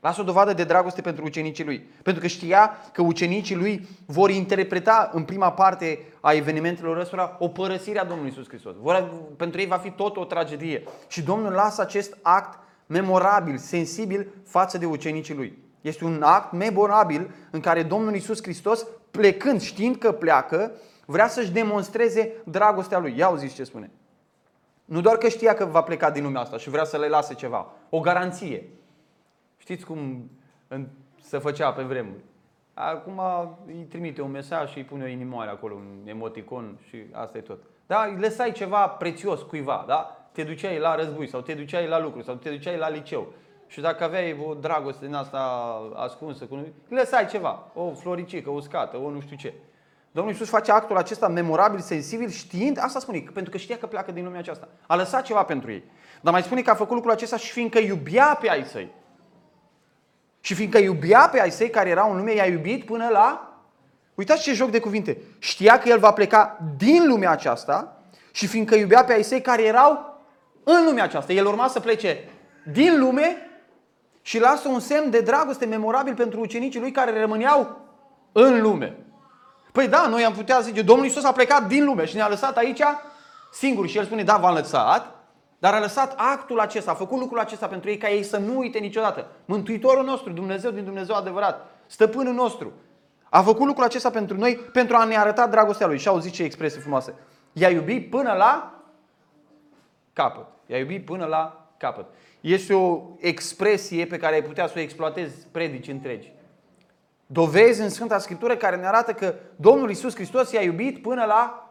Lasă 0.00 0.20
o 0.20 0.24
dovadă 0.24 0.52
de 0.52 0.64
dragoste 0.64 1.00
pentru 1.00 1.24
ucenicii 1.24 1.64
lui. 1.64 1.88
Pentru 2.02 2.22
că 2.22 2.28
știa 2.28 2.76
că 2.92 3.02
ucenicii 3.02 3.54
lui 3.54 3.88
vor 4.06 4.30
interpreta 4.30 5.10
în 5.12 5.22
prima 5.22 5.52
parte 5.52 5.98
a 6.20 6.32
evenimentelor 6.32 6.96
ăstora 6.96 7.36
o 7.38 7.48
părăsire 7.48 7.98
a 7.98 8.04
Domnului 8.04 8.30
Isus 8.30 8.48
Hristos. 8.48 8.74
Vor, 8.80 9.12
pentru 9.36 9.60
ei 9.60 9.66
va 9.66 9.76
fi 9.76 9.90
tot 9.90 10.16
o 10.16 10.24
tragedie. 10.24 10.82
Și 11.08 11.22
Domnul 11.22 11.52
lasă 11.52 11.80
acest 11.80 12.16
act 12.22 12.58
memorabil, 12.86 13.56
sensibil 13.56 14.28
față 14.44 14.78
de 14.78 14.86
ucenicii 14.86 15.34
lui. 15.34 15.58
Este 15.80 16.04
un 16.04 16.22
act 16.22 16.52
memorabil 16.52 17.30
în 17.50 17.60
care 17.60 17.82
Domnul 17.82 18.14
Isus 18.14 18.42
Hristos, 18.42 18.86
plecând, 19.10 19.60
știind 19.60 19.96
că 19.96 20.12
pleacă, 20.12 20.72
vrea 21.06 21.28
să-și 21.28 21.50
demonstreze 21.50 22.32
dragostea 22.44 22.98
lui. 22.98 23.14
Ia 23.16 23.26
auziți 23.26 23.54
ce 23.54 23.64
spune. 23.64 23.90
Nu 24.84 25.00
doar 25.00 25.16
că 25.16 25.28
știa 25.28 25.54
că 25.54 25.64
va 25.64 25.82
pleca 25.82 26.10
din 26.10 26.22
lumea 26.22 26.40
asta 26.40 26.56
și 26.56 26.70
vrea 26.70 26.84
să 26.84 26.98
le 26.98 27.06
lase 27.06 27.34
ceva, 27.34 27.72
o 27.90 28.00
garanție. 28.00 28.68
Știți 29.70 29.86
cum 29.86 30.30
se 31.20 31.38
făcea 31.38 31.72
pe 31.72 31.82
vremuri? 31.82 32.20
Acum 32.74 33.20
îi 33.66 33.86
trimite 33.88 34.22
un 34.22 34.30
mesaj 34.30 34.70
și 34.70 34.78
îi 34.78 34.84
pune 34.84 35.04
o 35.04 35.06
inimoare 35.06 35.50
acolo, 35.50 35.74
un 35.74 36.08
emoticon 36.08 36.78
și 36.88 36.96
asta 37.12 37.38
e 37.38 37.40
tot. 37.40 37.62
Da? 37.86 38.04
Îi 38.04 38.20
lăsai 38.20 38.52
ceva 38.52 38.88
prețios 38.88 39.42
cuiva, 39.42 39.84
da? 39.86 40.28
Te 40.32 40.42
duceai 40.42 40.78
la 40.78 40.94
război 40.94 41.28
sau 41.28 41.40
te 41.40 41.54
duceai 41.54 41.88
la 41.88 42.00
lucru 42.00 42.22
sau 42.22 42.34
te 42.34 42.50
duceai 42.50 42.76
la 42.76 42.88
liceu. 42.88 43.32
Și 43.66 43.80
dacă 43.80 44.04
aveai 44.04 44.40
o 44.46 44.54
dragoste 44.54 45.06
din 45.06 45.14
asta 45.14 45.40
ascunsă, 45.94 46.44
cu... 46.44 46.54
îi 46.54 46.72
lăsai 46.88 47.26
ceva, 47.26 47.70
o 47.74 47.92
floricică, 47.92 48.50
o 48.50 48.60
scată, 48.60 48.96
o 48.96 49.10
nu 49.10 49.20
știu 49.20 49.36
ce. 49.36 49.54
Domnul 50.10 50.32
Iisus 50.32 50.48
face 50.48 50.72
actul 50.72 50.96
acesta 50.96 51.28
memorabil, 51.28 51.80
sensibil, 51.80 52.28
știind, 52.28 52.78
asta 52.80 52.98
spune, 52.98 53.24
pentru 53.34 53.50
că 53.50 53.56
știa 53.56 53.78
că 53.78 53.86
pleacă 53.86 54.12
din 54.12 54.24
lumea 54.24 54.38
aceasta. 54.38 54.68
A 54.86 54.96
lăsat 54.96 55.22
ceva 55.22 55.42
pentru 55.42 55.70
ei. 55.70 55.84
Dar 56.20 56.32
mai 56.32 56.42
spune 56.42 56.62
că 56.62 56.70
a 56.70 56.74
făcut 56.74 56.94
lucrul 56.94 57.12
acesta 57.12 57.36
și 57.36 57.52
fiindcă 57.52 57.78
iubea 57.78 58.38
pe 58.40 58.50
ai 58.50 58.64
săi. 58.64 58.98
Și 60.40 60.54
fiindcă 60.54 60.78
iubea 60.78 61.28
pe 61.32 61.40
ai 61.40 61.50
săi 61.50 61.70
care 61.70 61.88
erau 61.88 62.10
în 62.10 62.16
lume, 62.16 62.34
i-a 62.34 62.46
iubit 62.46 62.84
până 62.84 63.08
la... 63.08 63.54
Uitați 64.14 64.42
ce 64.42 64.52
joc 64.52 64.70
de 64.70 64.80
cuvinte. 64.80 65.18
Știa 65.38 65.78
că 65.78 65.88
el 65.88 65.98
va 65.98 66.12
pleca 66.12 66.58
din 66.76 67.06
lumea 67.06 67.30
aceasta 67.30 68.02
și 68.32 68.46
fiindcă 68.46 68.74
iubea 68.74 69.04
pe 69.04 69.12
ai 69.12 69.22
săi 69.22 69.40
care 69.40 69.64
erau 69.64 70.20
în 70.64 70.84
lumea 70.84 71.04
aceasta. 71.04 71.32
El 71.32 71.46
urma 71.46 71.68
să 71.68 71.80
plece 71.80 72.28
din 72.72 72.98
lume 72.98 73.36
și 74.22 74.40
lasă 74.40 74.68
un 74.68 74.80
semn 74.80 75.10
de 75.10 75.20
dragoste 75.20 75.66
memorabil 75.66 76.14
pentru 76.14 76.40
ucenicii 76.40 76.80
lui 76.80 76.90
care 76.90 77.20
rămâneau 77.20 77.78
în 78.32 78.60
lume. 78.60 78.96
Păi 79.72 79.88
da, 79.88 80.06
noi 80.06 80.24
am 80.24 80.32
putea 80.32 80.60
zice, 80.60 80.82
Domnul 80.82 81.04
Iisus 81.04 81.24
a 81.24 81.32
plecat 81.32 81.66
din 81.66 81.84
lume 81.84 82.04
și 82.04 82.16
ne-a 82.16 82.28
lăsat 82.28 82.56
aici 82.56 82.82
singur. 83.52 83.88
Și 83.88 83.98
el 83.98 84.04
spune, 84.04 84.22
da, 84.22 84.36
v-am 84.36 84.54
lăsat, 84.54 85.19
dar 85.60 85.74
a 85.74 85.80
lăsat 85.80 86.14
actul 86.16 86.60
acesta, 86.60 86.90
a 86.90 86.94
făcut 86.94 87.18
lucrul 87.18 87.38
acesta 87.38 87.66
pentru 87.66 87.90
ei 87.90 87.96
ca 87.96 88.10
ei 88.10 88.22
să 88.22 88.38
nu 88.38 88.58
uite 88.58 88.78
niciodată. 88.78 89.26
Mântuitorul 89.44 90.04
nostru, 90.04 90.32
Dumnezeu 90.32 90.70
din 90.70 90.84
Dumnezeu 90.84 91.14
adevărat, 91.14 91.66
stăpânul 91.86 92.34
nostru, 92.34 92.72
a 93.28 93.42
făcut 93.42 93.66
lucrul 93.66 93.84
acesta 93.84 94.10
pentru 94.10 94.36
noi 94.36 94.56
pentru 94.72 94.96
a 94.96 95.04
ne 95.04 95.16
arăta 95.16 95.46
dragostea 95.46 95.86
lui. 95.86 95.98
Și 95.98 96.08
au 96.08 96.18
zis 96.18 96.32
ce 96.32 96.42
expresie 96.42 96.80
frumoasă. 96.80 97.14
I-a 97.52 97.70
iubit 97.70 98.10
până 98.10 98.32
la 98.32 98.80
capăt. 100.12 100.46
I-a 100.66 100.78
iubit 100.78 101.04
până 101.04 101.24
la 101.24 101.66
capăt. 101.76 102.06
Este 102.40 102.74
o 102.74 103.02
expresie 103.18 104.06
pe 104.06 104.16
care 104.16 104.34
ai 104.34 104.42
putea 104.42 104.66
să 104.66 104.74
o 104.76 104.80
exploatezi 104.80 105.46
predici 105.50 105.88
întregi. 105.88 106.32
Dovezi 107.26 107.80
în 107.80 107.88
Sfânta 107.88 108.18
Scriptură 108.18 108.56
care 108.56 108.76
ne 108.76 108.86
arată 108.86 109.12
că 109.12 109.34
Domnul 109.56 109.90
Isus 109.90 110.14
Hristos 110.14 110.52
i-a 110.52 110.62
iubit 110.62 111.02
până 111.02 111.24
la 111.24 111.69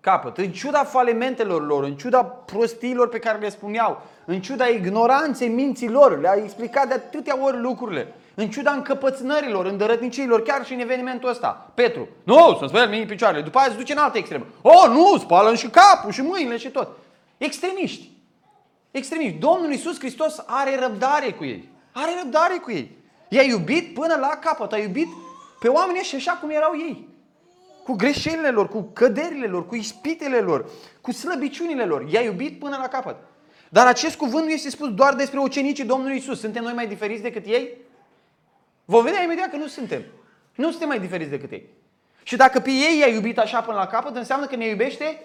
capăt. 0.00 0.38
În 0.38 0.50
ciuda 0.50 0.84
falimentelor 0.84 1.66
lor, 1.66 1.84
în 1.84 1.94
ciuda 1.94 2.24
prostiilor 2.24 3.08
pe 3.08 3.18
care 3.18 3.38
le 3.38 3.48
spuneau, 3.48 4.02
în 4.24 4.40
ciuda 4.40 4.66
ignoranței 4.66 5.48
minții 5.48 5.88
lor, 5.88 6.20
le-a 6.20 6.34
explicat 6.42 6.88
de 6.88 6.94
atâtea 6.94 7.44
ori 7.44 7.60
lucrurile, 7.60 8.14
în 8.34 8.50
ciuda 8.50 8.70
încăpățânărilor, 8.70 9.66
îndărătniciilor, 9.66 10.42
chiar 10.42 10.64
și 10.64 10.72
în 10.72 10.80
evenimentul 10.80 11.28
ăsta. 11.28 11.70
Petru, 11.74 12.08
nu, 12.22 12.56
să 12.60 12.66
speli 12.68 12.88
mâinii 12.88 13.06
picioarele, 13.06 13.42
după 13.42 13.58
aia 13.58 13.70
se 13.70 13.76
duce 13.76 13.92
în 13.92 13.98
altă 13.98 14.18
extremă. 14.18 14.44
Oh, 14.62 14.84
nu, 14.88 15.18
spală 15.18 15.54
și 15.54 15.68
capul 15.68 16.10
și 16.10 16.22
mâinile 16.22 16.56
și 16.56 16.68
tot. 16.68 16.88
Extremiști. 17.38 18.10
Extremiști. 18.90 19.38
Domnul 19.38 19.70
Iisus 19.70 19.98
Hristos 19.98 20.42
are 20.46 20.78
răbdare 20.80 21.30
cu 21.30 21.44
ei. 21.44 21.68
Are 21.92 22.10
răbdare 22.22 22.54
cu 22.54 22.70
ei. 22.70 22.96
I-a 23.28 23.42
iubit 23.42 23.94
până 23.94 24.16
la 24.20 24.38
capăt. 24.40 24.72
A 24.72 24.78
iubit 24.78 25.08
pe 25.58 25.68
oamenii 25.68 26.02
și 26.02 26.14
așa 26.14 26.32
cum 26.32 26.50
erau 26.50 26.72
ei 26.74 27.08
cu 27.88 27.94
greșelile 27.94 28.50
lor, 28.50 28.68
cu 28.68 28.90
căderile 28.92 29.46
lor, 29.46 29.66
cu 29.66 29.74
ispitele 29.74 30.38
lor, 30.38 30.70
cu 31.00 31.12
slăbiciunile 31.12 31.84
lor. 31.84 32.08
I-a 32.10 32.20
iubit 32.20 32.58
până 32.58 32.76
la 32.80 32.88
capăt. 32.88 33.16
Dar 33.68 33.86
acest 33.86 34.16
cuvânt 34.16 34.44
nu 34.44 34.50
este 34.50 34.70
spus 34.70 34.94
doar 34.94 35.14
despre 35.14 35.38
ucenicii 35.38 35.84
Domnului 35.84 36.16
Isus. 36.16 36.40
Suntem 36.40 36.62
noi 36.62 36.72
mai 36.72 36.86
diferiți 36.86 37.22
decât 37.22 37.46
ei? 37.46 37.76
Vom 38.84 39.04
vedea 39.04 39.22
imediat 39.22 39.50
că 39.50 39.56
nu 39.56 39.66
suntem. 39.66 40.02
Nu 40.54 40.70
suntem 40.70 40.88
mai 40.88 41.00
diferiți 41.00 41.30
decât 41.30 41.50
ei. 41.50 41.68
Și 42.22 42.36
dacă 42.36 42.60
pe 42.60 42.70
ei 42.70 42.98
i-a 42.98 43.06
iubit 43.06 43.38
așa 43.38 43.60
până 43.60 43.76
la 43.76 43.86
capăt, 43.86 44.16
înseamnă 44.16 44.46
că 44.46 44.56
ne 44.56 44.68
iubește 44.68 45.22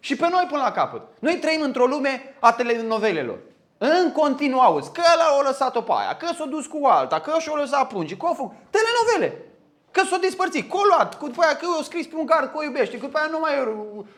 Și 0.00 0.16
pe 0.16 0.28
noi 0.30 0.46
până 0.48 0.62
la 0.62 0.72
capăt. 0.72 1.02
Noi 1.18 1.34
trăim 1.34 1.60
într-o 1.62 1.86
lume 1.86 2.34
a 2.38 2.52
telenovelelor. 2.52 3.38
În 3.78 4.12
continuu 4.12 4.60
auzi 4.60 4.92
că 4.92 5.02
ăla 5.14 5.24
a 5.24 5.42
lăsat-o 5.42 5.80
pe 5.80 5.92
aia, 5.94 6.16
că 6.16 6.26
s-a 6.36 6.44
dus 6.44 6.66
cu 6.66 6.86
alta, 6.86 7.20
că 7.20 7.38
și-a 7.38 7.54
lăsat 7.56 7.88
pungi, 7.88 8.16
că 8.16 8.26
făcut. 8.34 8.56
Telenovele. 8.70 9.47
Că 9.90 10.02
s-a 10.10 10.16
despărțit, 10.16 10.70
că 10.70 10.76
a 10.76 10.80
luat, 10.88 11.18
cu 11.18 11.26
după 11.26 11.42
aia 11.42 11.56
că 11.56 11.66
a 11.80 11.82
scris 11.82 12.06
pe 12.06 12.16
un 12.16 12.26
gard 12.26 12.50
că 12.50 12.56
o 12.58 12.62
iubește, 12.62 12.98
că 12.98 13.06
după 13.06 13.18
aia 13.18 13.28
nu 13.30 13.38
mai 13.38 13.52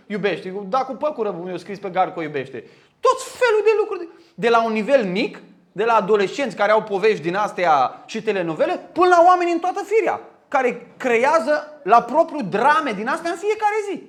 iubește, 0.06 0.54
da 0.68 0.78
cu 0.84 0.92
păcură 0.92 1.40
mi-a 1.44 1.56
scris 1.56 1.78
pe 1.78 1.88
gard 1.88 2.12
că 2.12 2.18
o 2.18 2.22
iubește. 2.22 2.64
Tot 3.00 3.22
felul 3.22 3.62
de 3.64 3.70
lucruri. 3.78 4.08
De 4.34 4.48
la 4.48 4.64
un 4.64 4.72
nivel 4.72 5.04
mic, 5.04 5.38
de 5.72 5.84
la 5.84 5.94
adolescenți 5.94 6.56
care 6.56 6.72
au 6.72 6.82
povești 6.82 7.22
din 7.22 7.34
astea 7.34 8.02
și 8.06 8.22
telenovele, 8.22 8.88
până 8.92 9.08
la 9.08 9.24
oameni 9.26 9.52
în 9.52 9.58
toată 9.58 9.82
firea, 9.84 10.20
care 10.48 10.86
creează 10.96 11.80
la 11.82 12.02
propriu 12.02 12.42
drame 12.42 12.92
din 12.92 13.08
astea 13.08 13.30
în 13.30 13.36
fiecare 13.36 13.74
zi. 13.90 14.02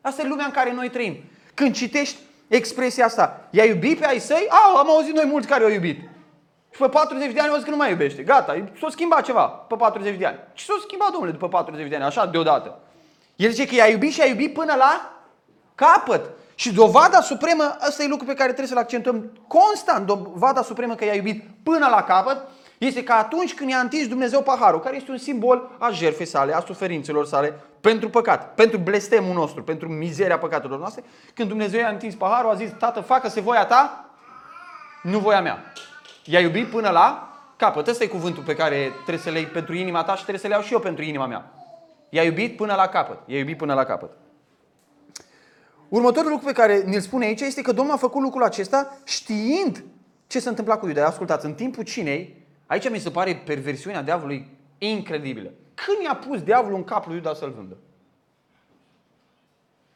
Asta 0.00 0.22
e 0.22 0.28
lumea 0.28 0.44
în 0.44 0.50
care 0.50 0.72
noi 0.72 0.90
trăim. 0.90 1.16
Când 1.54 1.74
citești 1.74 2.18
expresia 2.48 3.04
asta, 3.04 3.48
i-a 3.50 3.64
iubit 3.64 3.98
pe 3.98 4.06
ai 4.06 4.18
săi? 4.18 4.46
Au, 4.48 4.76
am 4.76 4.90
auzit 4.90 5.14
noi 5.14 5.24
mulți 5.24 5.46
care 5.46 5.64
au 5.64 5.70
iubit. 5.70 6.00
Și 6.70 6.80
pe 6.80 6.88
40 6.88 7.32
de 7.32 7.40
ani 7.40 7.48
au 7.48 7.54
zis 7.54 7.64
că 7.64 7.70
nu 7.70 7.76
mai 7.76 7.90
iubește. 7.90 8.22
Gata, 8.22 8.64
s-a 8.80 8.88
schimbat 8.90 9.24
ceva 9.24 9.46
pe 9.46 9.74
40 9.76 10.18
de 10.18 10.26
ani. 10.26 10.38
Și 10.52 10.64
s-a 10.64 10.74
schimbat, 10.86 11.10
domnule, 11.10 11.32
după 11.32 11.48
40 11.48 11.88
de 11.88 11.94
ani, 11.94 12.04
așa, 12.04 12.26
deodată. 12.26 12.78
El 13.36 13.50
zice 13.50 13.66
că 13.66 13.74
i-a 13.74 13.86
iubit 13.86 14.12
și 14.12 14.18
i-a 14.18 14.26
iubit 14.26 14.52
până 14.52 14.74
la 14.74 15.12
capăt. 15.74 16.30
Și 16.54 16.72
dovada 16.72 17.20
supremă, 17.20 17.76
ăsta 17.88 18.02
e 18.02 18.08
lucru 18.08 18.26
pe 18.26 18.34
care 18.34 18.46
trebuie 18.46 18.66
să-l 18.66 18.78
accentuăm 18.78 19.32
constant, 19.46 20.06
dovada 20.06 20.62
supremă 20.62 20.94
că 20.94 21.04
i-a 21.04 21.14
iubit 21.14 21.44
până 21.62 21.88
la 21.90 22.02
capăt, 22.02 22.48
este 22.78 23.02
că 23.02 23.12
atunci 23.12 23.54
când 23.54 23.70
i-a 23.70 23.78
întins 23.78 24.08
Dumnezeu 24.08 24.42
paharul, 24.42 24.80
care 24.80 24.96
este 24.96 25.10
un 25.10 25.18
simbol 25.18 25.70
a 25.78 25.90
jertfei 25.90 26.26
sale, 26.26 26.54
a 26.54 26.60
suferințelor 26.60 27.26
sale, 27.26 27.60
pentru 27.80 28.08
păcat, 28.08 28.54
pentru 28.54 28.78
blestemul 28.78 29.34
nostru, 29.34 29.62
pentru 29.62 29.88
mizeria 29.88 30.38
păcatelor 30.38 30.78
noastre, 30.78 31.04
când 31.34 31.48
Dumnezeu 31.48 31.80
i-a 31.80 31.88
întins 31.88 32.14
paharul, 32.14 32.50
a 32.50 32.54
zis, 32.54 32.70
Tată, 32.78 33.00
facă-se 33.00 33.40
voia 33.40 33.66
ta, 33.66 34.10
nu 35.02 35.18
voia 35.18 35.40
mea. 35.40 35.72
I-a 36.30 36.40
iubit 36.40 36.66
până 36.66 36.90
la 36.90 37.32
capăt. 37.56 37.86
Ăsta 37.86 38.04
e 38.04 38.06
cuvântul 38.06 38.42
pe 38.42 38.54
care 38.54 38.92
trebuie 38.94 39.18
să 39.18 39.30
le 39.30 39.38
iei 39.38 39.46
pentru 39.46 39.74
inima 39.74 40.04
ta 40.04 40.10
și 40.14 40.22
trebuie 40.22 40.38
să 40.38 40.46
le 40.46 40.52
iau 40.52 40.62
și 40.62 40.72
eu 40.72 40.78
pentru 40.78 41.04
inima 41.04 41.26
mea. 41.26 41.52
I-a 42.08 42.22
iubit 42.22 42.56
până 42.56 42.74
la 42.74 42.86
capăt. 42.86 43.18
I-a 43.26 43.38
iubit 43.38 43.56
până 43.56 43.74
la 43.74 43.84
capăt. 43.84 44.10
Următorul 45.88 46.30
lucru 46.30 46.46
pe 46.46 46.52
care 46.52 46.82
ne-l 46.82 47.00
spune 47.00 47.24
aici 47.24 47.40
este 47.40 47.62
că 47.62 47.72
Domnul 47.72 47.94
a 47.94 47.96
făcut 47.96 48.22
lucrul 48.22 48.42
acesta 48.42 48.98
știind 49.04 49.84
ce 50.26 50.40
se 50.40 50.48
întâmpla 50.48 50.78
cu 50.78 50.86
Iuda. 50.86 51.06
Ascultați, 51.06 51.46
în 51.46 51.54
timpul 51.54 51.84
cinei, 51.84 52.46
aici 52.66 52.90
mi 52.90 52.98
se 52.98 53.10
pare 53.10 53.42
perversiunea 53.44 54.02
diavolului 54.02 54.58
incredibilă. 54.78 55.50
Când 55.74 56.04
i-a 56.04 56.14
pus 56.14 56.42
diavolul 56.42 56.76
în 56.76 56.84
capul 56.84 57.08
lui 57.08 57.16
Iuda 57.16 57.34
să-l 57.34 57.52
vândă? 57.56 57.76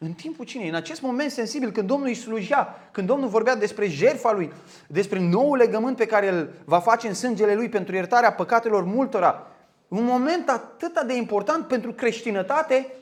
În 0.04 0.12
timpul 0.12 0.44
cinei, 0.44 0.68
în 0.68 0.74
acest 0.74 1.00
moment 1.00 1.30
sensibil, 1.30 1.70
când 1.70 1.88
Domnul 1.88 2.06
îi 2.06 2.14
slujea, 2.14 2.88
când 2.90 3.06
Domnul 3.06 3.28
vorbea 3.28 3.56
despre 3.56 3.88
jertfa 3.88 4.32
lui, 4.32 4.52
despre 4.86 5.20
noul 5.20 5.56
legământ 5.56 5.96
pe 5.96 6.06
care 6.06 6.28
îl 6.28 6.52
va 6.64 6.78
face 6.78 7.08
în 7.08 7.14
sângele 7.14 7.54
lui 7.54 7.68
pentru 7.68 7.94
iertarea 7.94 8.32
păcatelor 8.32 8.84
multora, 8.84 9.46
un 9.88 10.04
moment 10.04 10.48
atât 10.48 11.00
de 11.00 11.14
important 11.14 11.66
pentru 11.66 11.92
creștinătate, 11.92 12.92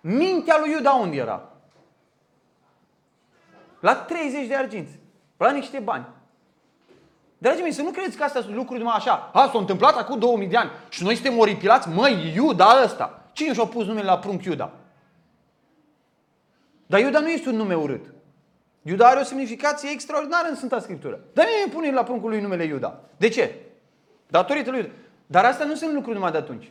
mintea 0.00 0.58
lui 0.60 0.70
Iuda 0.70 0.92
unde 0.92 1.16
era? 1.16 1.48
La 3.80 3.94
30 3.94 4.46
de 4.46 4.54
arginți, 4.54 4.98
la 5.36 5.50
niște 5.50 5.78
bani. 5.78 6.06
Dragii 7.38 7.62
mei, 7.62 7.72
să 7.72 7.82
nu 7.82 7.90
credeți 7.90 8.16
că 8.16 8.24
astea 8.24 8.40
sunt 8.40 8.54
lucruri 8.54 8.78
numai 8.78 8.96
așa. 8.96 9.30
A, 9.32 9.50
s-a 9.52 9.58
întâmplat 9.58 9.96
acum 9.96 10.18
2000 10.18 10.48
de 10.48 10.56
ani 10.56 10.70
și 10.88 11.02
noi 11.02 11.14
suntem 11.14 11.38
oripilați, 11.38 11.88
măi, 11.88 12.32
Iuda 12.34 12.80
ăsta. 12.84 13.22
Cine 13.32 13.52
și-a 13.52 13.64
pus 13.64 13.86
numele 13.86 14.06
la 14.06 14.18
prunc 14.18 14.44
Iuda? 14.44 14.72
Dar 16.88 17.00
Iuda 17.00 17.18
nu 17.18 17.28
este 17.28 17.48
un 17.48 17.56
nume 17.56 17.74
urât. 17.74 18.04
Iuda 18.82 19.06
are 19.06 19.20
o 19.20 19.22
semnificație 19.22 19.90
extraordinară 19.90 20.48
în 20.48 20.54
Sfânta 20.54 20.80
Scriptură. 20.80 21.20
Dar 21.32 21.46
mie 21.46 21.74
pune 21.74 21.90
la 21.90 22.02
pruncul 22.02 22.30
lui 22.30 22.40
numele 22.40 22.64
Iuda. 22.64 23.00
De 23.16 23.28
ce? 23.28 23.54
Datorită 24.26 24.70
lui 24.70 24.78
Iuda. 24.78 24.92
Dar 25.26 25.44
astea 25.44 25.66
nu 25.66 25.74
sunt 25.74 25.92
lucruri 25.92 26.14
numai 26.14 26.30
de 26.30 26.36
atunci. 26.36 26.70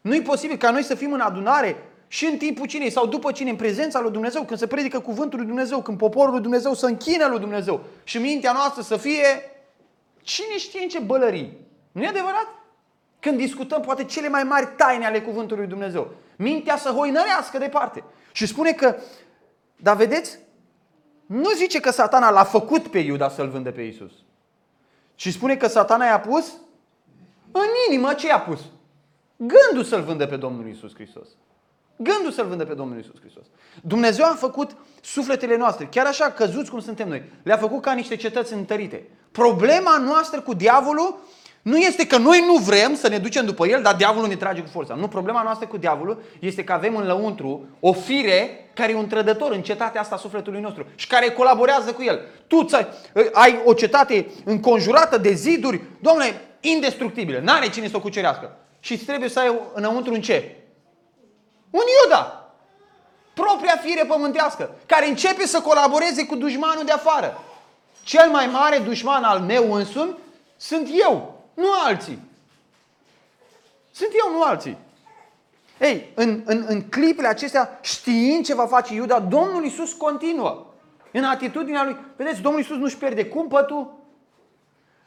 Nu 0.00 0.14
e 0.14 0.20
posibil 0.20 0.56
ca 0.56 0.70
noi 0.70 0.82
să 0.82 0.94
fim 0.94 1.12
în 1.12 1.20
adunare 1.20 1.76
și 2.08 2.26
în 2.26 2.36
timpul 2.36 2.66
cinei 2.66 2.90
sau 2.90 3.06
după 3.06 3.32
cine, 3.32 3.50
în 3.50 3.56
prezența 3.56 4.00
lui 4.00 4.10
Dumnezeu, 4.10 4.42
când 4.42 4.58
se 4.58 4.66
predică 4.66 5.00
cuvântul 5.00 5.38
lui 5.38 5.46
Dumnezeu, 5.46 5.82
când 5.82 5.98
poporul 5.98 6.32
lui 6.32 6.42
Dumnezeu 6.42 6.74
să 6.74 6.86
închine 6.86 7.26
lui 7.26 7.38
Dumnezeu 7.38 7.84
și 8.04 8.18
mintea 8.18 8.52
noastră 8.52 8.82
să 8.82 8.96
fie 8.96 9.26
cine 10.22 10.58
știe 10.58 10.82
în 10.82 10.88
ce 10.88 10.98
bălării. 10.98 11.58
Nu 11.92 12.02
e 12.02 12.06
adevărat? 12.06 12.46
Când 13.20 13.36
discutăm 13.36 13.80
poate 13.80 14.04
cele 14.04 14.28
mai 14.28 14.42
mari 14.42 14.68
taine 14.76 15.06
ale 15.06 15.20
cuvântului 15.20 15.62
lui 15.62 15.72
Dumnezeu. 15.72 16.10
Mintea 16.36 16.76
să 16.76 16.90
hoinărească 16.90 17.58
departe. 17.58 18.04
Și 18.32 18.46
spune 18.46 18.72
că 18.72 18.96
dar 19.76 19.96
vedeți? 19.96 20.38
Nu 21.26 21.50
zice 21.50 21.80
că 21.80 21.90
satana 21.90 22.30
l-a 22.30 22.44
făcut 22.44 22.88
pe 22.88 22.98
Iuda 22.98 23.28
să-l 23.28 23.48
vândă 23.48 23.70
pe 23.70 23.82
Isus. 23.82 24.12
Și 25.14 25.30
spune 25.32 25.56
că 25.56 25.66
satana 25.66 26.06
i-a 26.06 26.20
pus 26.20 26.52
în 27.52 27.66
inimă 27.88 28.14
ce 28.14 28.26
i-a 28.26 28.40
pus? 28.40 28.60
Gândul 29.36 29.84
să-l 29.84 30.02
vândă 30.02 30.26
pe 30.26 30.36
Domnul 30.36 30.68
Isus 30.68 30.94
Hristos. 30.94 31.28
Gândul 31.96 32.30
să-l 32.30 32.46
vândă 32.46 32.64
pe 32.64 32.74
Domnul 32.74 32.98
Isus 32.98 33.20
Hristos. 33.20 33.44
Dumnezeu 33.82 34.24
a 34.24 34.34
făcut 34.34 34.76
sufletele 35.02 35.56
noastre, 35.56 35.86
chiar 35.86 36.06
așa 36.06 36.30
căzuți 36.30 36.70
cum 36.70 36.80
suntem 36.80 37.08
noi, 37.08 37.32
le-a 37.42 37.56
făcut 37.56 37.82
ca 37.82 37.92
niște 37.92 38.16
cetăți 38.16 38.52
întărite. 38.52 39.08
Problema 39.32 39.98
noastră 39.98 40.40
cu 40.40 40.54
diavolul 40.54 41.20
nu 41.66 41.76
este 41.76 42.06
că 42.06 42.16
noi 42.16 42.44
nu 42.46 42.56
vrem 42.56 42.94
să 42.94 43.08
ne 43.08 43.18
ducem 43.18 43.44
după 43.44 43.66
el, 43.66 43.82
dar 43.82 43.94
diavolul 43.94 44.28
ne 44.28 44.36
trage 44.36 44.60
cu 44.60 44.68
forța. 44.68 44.94
Nu, 44.94 45.08
problema 45.08 45.42
noastră 45.42 45.66
cu 45.66 45.76
diavolul 45.76 46.22
este 46.38 46.64
că 46.64 46.72
avem 46.72 46.96
în 46.96 47.06
lăuntru 47.06 47.68
o 47.80 47.92
fire 47.92 48.70
care 48.74 48.92
e 48.92 48.96
un 48.96 49.06
trădător 49.08 49.52
în 49.52 49.62
cetatea 49.62 50.00
asta 50.00 50.14
a 50.14 50.18
sufletului 50.18 50.60
nostru 50.60 50.86
și 50.94 51.06
care 51.06 51.30
colaborează 51.30 51.92
cu 51.92 52.02
el. 52.02 52.20
Tu 52.46 52.66
ai 53.32 53.60
o 53.64 53.72
cetate 53.72 54.26
înconjurată 54.44 55.18
de 55.18 55.32
ziduri, 55.32 55.82
domnule, 56.00 56.40
indestructibile, 56.60 57.40
n-are 57.40 57.68
cine 57.68 57.88
să 57.88 57.96
o 57.96 58.00
cucerească. 58.00 58.56
Și 58.80 58.92
îți 58.92 59.04
trebuie 59.04 59.28
să 59.28 59.40
ai 59.40 59.60
înăuntru 59.74 60.12
un 60.12 60.20
ce? 60.20 60.56
Un 61.70 61.82
Iuda. 62.02 62.50
Propria 63.34 63.80
fire 63.84 64.04
pământească, 64.04 64.70
care 64.86 65.08
începe 65.08 65.46
să 65.46 65.60
colaboreze 65.60 66.26
cu 66.26 66.36
dușmanul 66.36 66.84
de 66.84 66.92
afară. 66.92 67.42
Cel 68.02 68.28
mai 68.30 68.46
mare 68.46 68.78
dușman 68.78 69.24
al 69.24 69.40
meu 69.40 69.72
însumi 69.72 70.16
sunt 70.56 70.88
eu, 71.08 71.35
nu 71.56 71.66
alții. 71.84 72.18
Sunt 73.92 74.10
eu, 74.24 74.32
nu 74.32 74.42
alții. 74.42 74.78
Ei, 75.80 76.12
în, 76.14 76.42
în, 76.44 76.64
în 76.68 76.82
clipele 76.82 77.28
acestea, 77.28 77.78
știind 77.82 78.44
ce 78.44 78.54
va 78.54 78.66
face 78.66 78.94
Iuda, 78.94 79.20
Domnul 79.20 79.64
Iisus 79.64 79.92
continuă. 79.92 80.66
În 81.12 81.24
atitudinea 81.24 81.84
lui, 81.84 81.96
vedeți, 82.16 82.40
Domnul 82.40 82.60
Iisus 82.60 82.76
nu-și 82.76 82.96
pierde 82.96 83.26
cumpătul. 83.26 83.94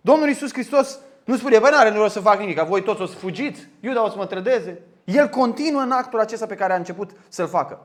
Domnul 0.02 0.28
Iisus 0.28 0.52
Hristos 0.52 1.00
nu 1.24 1.38
spune, 1.38 1.60
băi, 1.60 1.70
n-are 1.72 1.90
nevoie 1.90 2.10
să 2.10 2.20
fac 2.20 2.40
nimic, 2.40 2.60
voi 2.60 2.84
toți 2.84 3.02
o 3.02 3.06
să 3.06 3.16
fugiți, 3.16 3.68
Iuda 3.80 4.04
o 4.04 4.10
să 4.10 4.16
mă 4.18 4.26
trădeze. 4.26 4.82
El 5.04 5.28
continuă 5.28 5.82
în 5.82 5.92
actul 5.92 6.20
acesta 6.20 6.46
pe 6.46 6.56
care 6.56 6.74
a 6.74 6.76
început 6.76 7.12
să-l 7.28 7.48
facă. 7.48 7.80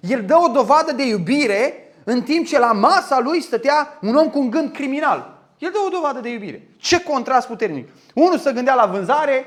El 0.00 0.24
dă 0.24 0.36
o 0.36 0.48
dovadă 0.48 0.92
de 0.92 1.02
iubire 1.06 1.92
în 2.04 2.22
timp 2.22 2.46
ce 2.46 2.58
la 2.58 2.72
masa 2.72 3.18
lui 3.18 3.40
stătea 3.40 3.98
un 4.00 4.16
om 4.16 4.30
cu 4.30 4.38
un 4.38 4.50
gând 4.50 4.72
criminal. 4.72 5.39
El 5.60 5.70
dă 5.72 5.78
o 5.86 5.88
dovadă 5.88 6.20
de 6.20 6.28
iubire. 6.28 6.68
Ce 6.76 7.02
contrast 7.02 7.46
puternic. 7.46 7.88
Unul 8.14 8.38
se 8.38 8.52
gândea 8.52 8.74
la 8.74 8.86
vânzare, 8.86 9.44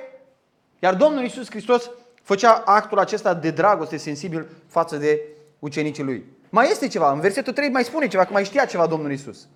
iar 0.80 0.96
Domnul 0.96 1.24
Iisus 1.24 1.50
Hristos 1.50 1.90
făcea 2.22 2.62
actul 2.66 3.00
acesta 3.00 3.34
de 3.34 3.52
dragoste 3.52 3.98
sensibil 3.98 4.48
față 4.68 4.98
de 4.98 5.22
ucenicii 5.60 6.04
lui. 6.04 6.26
Mai 6.50 6.70
este 6.70 6.88
ceva, 6.88 7.12
în 7.12 7.20
versetul 7.20 7.54
3 7.54 7.70
mai 7.70 7.84
spune 7.84 8.08
ceva, 8.08 8.26
că 8.26 8.32
mai 8.32 8.46
știa 8.46 8.66
ceva 8.66 8.88
Domnul 8.88 9.12
Iisus. 9.12 9.48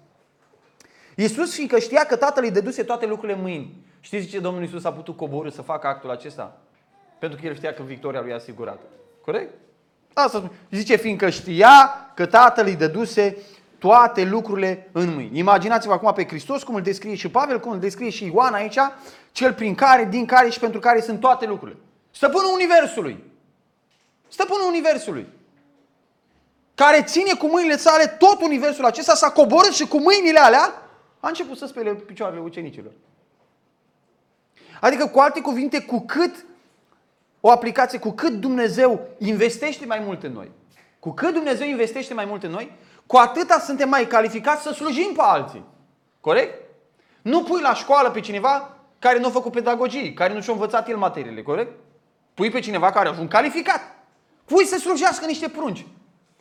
Iisus, 1.15 1.53
fiindcă 1.53 1.79
știa 1.79 2.03
că 2.03 2.15
Tatăl 2.15 2.43
îi 2.43 2.51
dăduse 2.51 2.83
toate 2.83 3.05
lucrurile 3.05 3.37
în 3.37 3.43
mâini. 3.43 3.85
Știți 3.99 4.27
ce 4.27 4.39
Domnul 4.39 4.61
Iisus 4.63 4.83
a 4.83 4.91
putut 4.91 5.17
coborâ 5.17 5.49
să 5.49 5.61
facă 5.61 5.87
actul 5.87 6.11
acesta? 6.11 6.57
Pentru 7.19 7.39
că 7.39 7.47
el 7.47 7.55
știa 7.55 7.73
că 7.73 7.83
victoria 7.83 8.21
lui 8.21 8.31
e 8.31 8.33
asigurată. 8.33 8.85
Corect? 9.25 9.53
Asta 10.13 10.37
spune. 10.37 10.51
Zice, 10.71 10.95
fiindcă 10.95 11.29
știa 11.29 12.11
că 12.13 12.25
Tatăl 12.25 12.65
îi 12.65 12.75
dăduse 12.75 13.37
toate 13.79 14.23
lucrurile 14.23 14.89
în 14.91 15.13
mâini. 15.13 15.37
Imaginați-vă 15.37 15.93
acum 15.93 16.13
pe 16.13 16.25
Hristos, 16.25 16.63
cum 16.63 16.75
îl 16.75 16.81
descrie 16.81 17.15
și 17.15 17.29
Pavel, 17.29 17.59
cum 17.59 17.71
îl 17.71 17.79
descrie 17.79 18.09
și 18.09 18.25
Ioan 18.25 18.53
aici, 18.53 18.77
cel 19.31 19.53
prin 19.53 19.75
care, 19.75 20.05
din 20.05 20.25
care 20.25 20.49
și 20.49 20.59
pentru 20.59 20.79
care 20.79 21.01
sunt 21.01 21.19
toate 21.19 21.45
lucrurile. 21.45 21.77
Stăpânul 22.11 22.51
Universului. 22.53 23.23
Stăpânul 24.27 24.67
Universului. 24.67 25.27
Care 26.75 27.03
ține 27.03 27.33
cu 27.33 27.47
mâinile 27.47 27.77
sale 27.77 28.05
tot 28.05 28.41
Universul 28.41 28.85
acesta, 28.85 29.13
s-a 29.13 29.29
coborât 29.29 29.73
și 29.73 29.87
cu 29.87 29.99
mâinile 29.99 30.39
alea 30.39 30.81
a 31.19 31.27
început 31.27 31.57
să 31.57 31.65
spele 31.65 31.93
picioarele 31.93 32.41
ucenicilor. 32.41 32.91
Adică, 34.81 35.07
cu 35.07 35.19
alte 35.19 35.41
cuvinte, 35.41 35.81
cu 35.81 36.05
cât 36.05 36.45
o 37.39 37.51
aplicație, 37.51 37.99
cu 37.99 38.11
cât 38.11 38.33
Dumnezeu 38.33 39.07
investește 39.17 39.85
mai 39.85 39.99
mult 39.99 40.23
în 40.23 40.31
noi, 40.31 40.51
cu 40.99 41.11
cât 41.11 41.33
Dumnezeu 41.33 41.67
investește 41.67 42.13
mai 42.13 42.25
mult 42.25 42.43
în 42.43 42.51
noi, 42.51 42.71
cu 43.07 43.17
atâta 43.17 43.59
suntem 43.59 43.89
mai 43.89 44.07
calificați 44.07 44.61
să 44.61 44.71
slujim 44.71 45.13
pe 45.15 45.21
alții. 45.21 45.63
Corect? 46.21 46.61
Nu 47.21 47.43
pui 47.43 47.61
la 47.61 47.73
școală 47.73 48.09
pe 48.09 48.19
cineva 48.19 48.69
care 48.99 49.19
nu 49.19 49.27
a 49.27 49.29
făcut 49.29 49.51
pedagogie, 49.51 50.13
care 50.13 50.33
nu 50.33 50.41
și-a 50.41 50.53
învățat 50.53 50.89
el 50.89 50.97
materiile, 50.97 51.41
corect? 51.41 51.71
Pui 52.33 52.49
pe 52.49 52.59
cineva 52.59 52.91
care 52.91 53.09
a 53.09 53.13
fost 53.13 53.29
calificat. 53.29 53.81
Pui 54.45 54.65
să 54.65 54.77
slujească 54.77 55.25
niște 55.25 55.49
prunci. 55.49 55.85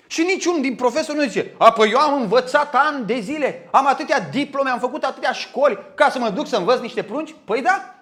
Și 0.07 0.23
niciunul 0.23 0.61
din 0.61 0.75
profesori 0.75 1.19
nu 1.19 1.25
zice, 1.25 1.55
a, 1.59 1.73
păi 1.73 1.91
eu 1.91 1.99
am 1.99 2.21
învățat 2.21 2.75
ani 2.75 3.07
de 3.07 3.21
zile, 3.21 3.69
am 3.71 3.87
atâtea 3.87 4.21
diplome, 4.21 4.71
am 4.71 4.79
făcut 4.79 5.05
atâtea 5.05 5.33
școli 5.33 5.79
ca 5.95 6.11
să 6.11 6.19
mă 6.19 6.31
duc 6.31 6.47
să 6.47 6.57
învăț 6.57 6.81
niște 6.81 7.03
prunci? 7.03 7.35
Păi 7.45 7.63
da, 7.63 7.95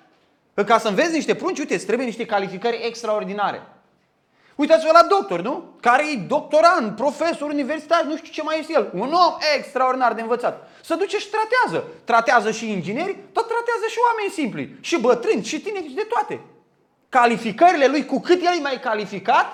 că 0.55 0.65
ca 0.65 0.79
să 0.79 0.89
înveți 0.89 1.13
niște 1.13 1.35
prunci, 1.35 1.59
uite, 1.59 1.75
îți 1.75 1.85
trebuie 1.87 2.07
niște 2.07 2.27
calificări 2.27 2.87
extraordinare. 2.87 3.63
Uitați-vă 4.55 4.93
la 4.93 5.03
doctor, 5.03 5.41
nu? 5.41 5.65
Care 5.81 6.11
e 6.11 6.17
doctorant, 6.17 6.97
profesor 6.97 7.49
universitar, 7.51 8.03
nu 8.03 8.17
știu 8.17 8.33
ce 8.33 8.43
mai 8.43 8.59
este 8.59 8.73
el. 8.73 8.91
Un 8.93 9.13
om 9.13 9.37
extraordinar 9.57 10.13
de 10.13 10.21
învățat. 10.21 10.69
Să 10.83 10.95
duce 10.95 11.19
și 11.19 11.29
tratează. 11.29 11.89
Tratează 12.05 12.51
și 12.51 12.71
ingineri, 12.71 13.17
tot 13.33 13.47
tratează 13.47 13.87
și 13.89 13.99
oameni 14.09 14.33
simpli. 14.33 14.77
Și 14.81 15.01
bătrâni, 15.01 15.45
și 15.45 15.61
tineri, 15.61 15.89
și 15.89 15.95
de 15.95 16.07
toate. 16.09 16.41
Calificările 17.09 17.87
lui, 17.87 18.07
cu 18.07 18.21
cât 18.21 18.41
el 18.41 18.53
e 18.59 18.61
mai 18.61 18.81
calificat, 18.81 19.47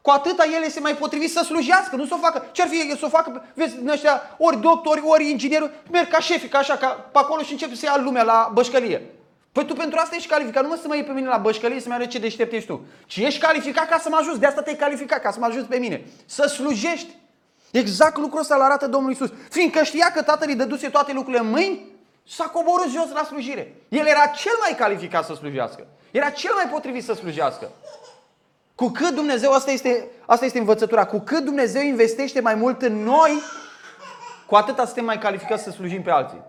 cu 0.00 0.10
atâta 0.10 0.44
el 0.54 0.62
este 0.62 0.80
mai 0.80 0.94
potrivit 0.94 1.30
să 1.30 1.42
slujească, 1.44 1.96
nu 1.96 2.06
să 2.06 2.14
o 2.14 2.18
facă. 2.18 2.46
Ce-ar 2.52 2.68
fi 2.68 2.96
să 2.98 3.04
o 3.04 3.08
facă, 3.08 3.44
vezi, 3.54 3.76
în 3.78 3.88
ăștia, 3.88 4.22
ori 4.38 4.60
doctori, 4.60 5.02
ori 5.04 5.30
ingineri, 5.30 5.70
merg 5.90 6.08
ca 6.08 6.18
șefi, 6.18 6.48
ca 6.48 6.58
așa, 6.58 6.76
ca 6.76 6.86
pe 6.86 7.18
acolo 7.18 7.42
și 7.42 7.52
încep 7.52 7.74
să 7.74 7.84
ia 7.84 7.96
lumea 7.96 8.22
la 8.22 8.50
bășcălie. 8.52 9.15
Păi 9.56 9.64
tu 9.64 9.74
pentru 9.74 9.98
asta 10.02 10.16
ești 10.16 10.28
calificat, 10.28 10.62
nu 10.62 10.68
mă 10.68 10.78
să 10.80 10.88
mă 10.88 10.94
iei 10.94 11.04
pe 11.04 11.12
mine 11.12 11.28
la 11.28 11.36
bășcălie 11.36 11.80
să-mi 11.80 11.94
arăți 11.94 12.08
ce 12.08 12.18
deștept 12.18 12.52
ești 12.52 12.68
tu. 12.68 12.86
Ci 13.06 13.16
ești 13.16 13.40
calificat 13.40 13.88
ca 13.88 13.98
să 13.98 14.08
mă 14.08 14.16
ajuți, 14.20 14.40
de 14.40 14.46
asta 14.46 14.62
te-ai 14.62 14.76
calificat, 14.76 15.20
ca 15.20 15.30
să 15.30 15.38
mă 15.38 15.46
ajuți 15.46 15.66
pe 15.66 15.76
mine. 15.76 16.04
Să 16.26 16.46
slujești. 16.46 17.16
Exact 17.70 18.16
lucrul 18.16 18.40
ăsta 18.40 18.54
îl 18.54 18.60
arată 18.60 18.86
Domnul 18.88 19.10
Isus. 19.10 19.32
Fiindcă 19.50 19.82
știa 19.82 20.10
că 20.14 20.22
tatăl 20.22 20.48
îi 20.48 20.54
dăduse 20.54 20.88
toate 20.88 21.12
lucrurile 21.12 21.42
în 21.42 21.50
mâini, 21.50 21.86
s-a 22.28 22.44
coborât 22.44 22.90
jos 22.90 23.10
la 23.12 23.24
slujire. 23.24 23.74
El 23.88 24.06
era 24.06 24.26
cel 24.26 24.52
mai 24.60 24.74
calificat 24.78 25.24
să 25.24 25.34
slujească. 25.34 25.86
Era 26.10 26.30
cel 26.30 26.52
mai 26.54 26.68
potrivit 26.72 27.04
să 27.04 27.12
slujească. 27.12 27.70
Cu 28.74 28.88
cât 28.88 29.14
Dumnezeu, 29.14 29.52
asta 29.52 29.70
este, 29.70 30.08
asta 30.26 30.44
este 30.44 30.58
învățătura, 30.58 31.06
cu 31.06 31.18
cât 31.18 31.44
Dumnezeu 31.44 31.82
investește 31.82 32.40
mai 32.40 32.54
mult 32.54 32.82
în 32.82 33.02
noi, 33.02 33.40
cu 34.46 34.54
atâta 34.54 34.84
suntem 34.84 35.04
mai 35.04 35.18
calificați 35.18 35.62
să 35.62 35.70
slujim 35.70 36.02
pe 36.02 36.10
alții. 36.10 36.42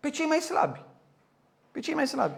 Pe 0.00 0.10
cei 0.10 0.26
mai 0.26 0.38
slabi. 0.38 0.90
Pe 1.72 1.80
cei 1.80 1.94
mai 1.94 2.06
slabi. 2.06 2.34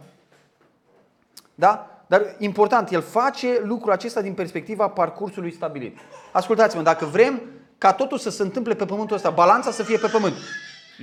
Da? 1.55 1.89
Dar 2.07 2.35
important, 2.39 2.91
el 2.91 3.03
face 3.03 3.61
lucrul 3.63 3.93
acesta 3.93 4.21
din 4.21 4.35
perspectiva 4.35 4.89
parcursului 4.89 5.53
stabilit. 5.53 5.99
Ascultați-mă, 6.33 6.83
dacă 6.83 7.05
vrem 7.05 7.43
ca 7.79 7.93
totul 7.93 8.19
să 8.19 8.31
se 8.31 8.43
întâmple 8.43 8.75
pe 8.75 8.85
pământul 8.85 9.17
ăsta, 9.17 9.31
balanța 9.31 9.71
să 9.71 9.83
fie 9.83 9.99
pe 9.99 10.09
pământ. 10.09 10.35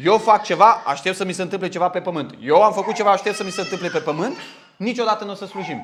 Eu 0.03 0.17
fac 0.17 0.43
ceva, 0.43 0.81
aștept 0.85 1.15
să 1.15 1.25
mi 1.25 1.33
se 1.33 1.41
întâmple 1.41 1.69
ceva 1.69 1.89
pe 1.89 2.01
pământ. 2.01 2.35
Eu 2.41 2.63
am 2.63 2.73
făcut 2.73 2.93
ceva, 2.93 3.11
aștept 3.11 3.35
să 3.35 3.43
mi 3.43 3.51
se 3.51 3.61
întâmple 3.61 3.89
pe 3.89 3.99
pământ. 3.99 4.35
Niciodată 4.77 5.23
nu 5.23 5.31
o 5.31 5.35
să 5.35 5.45
slujim. 5.45 5.81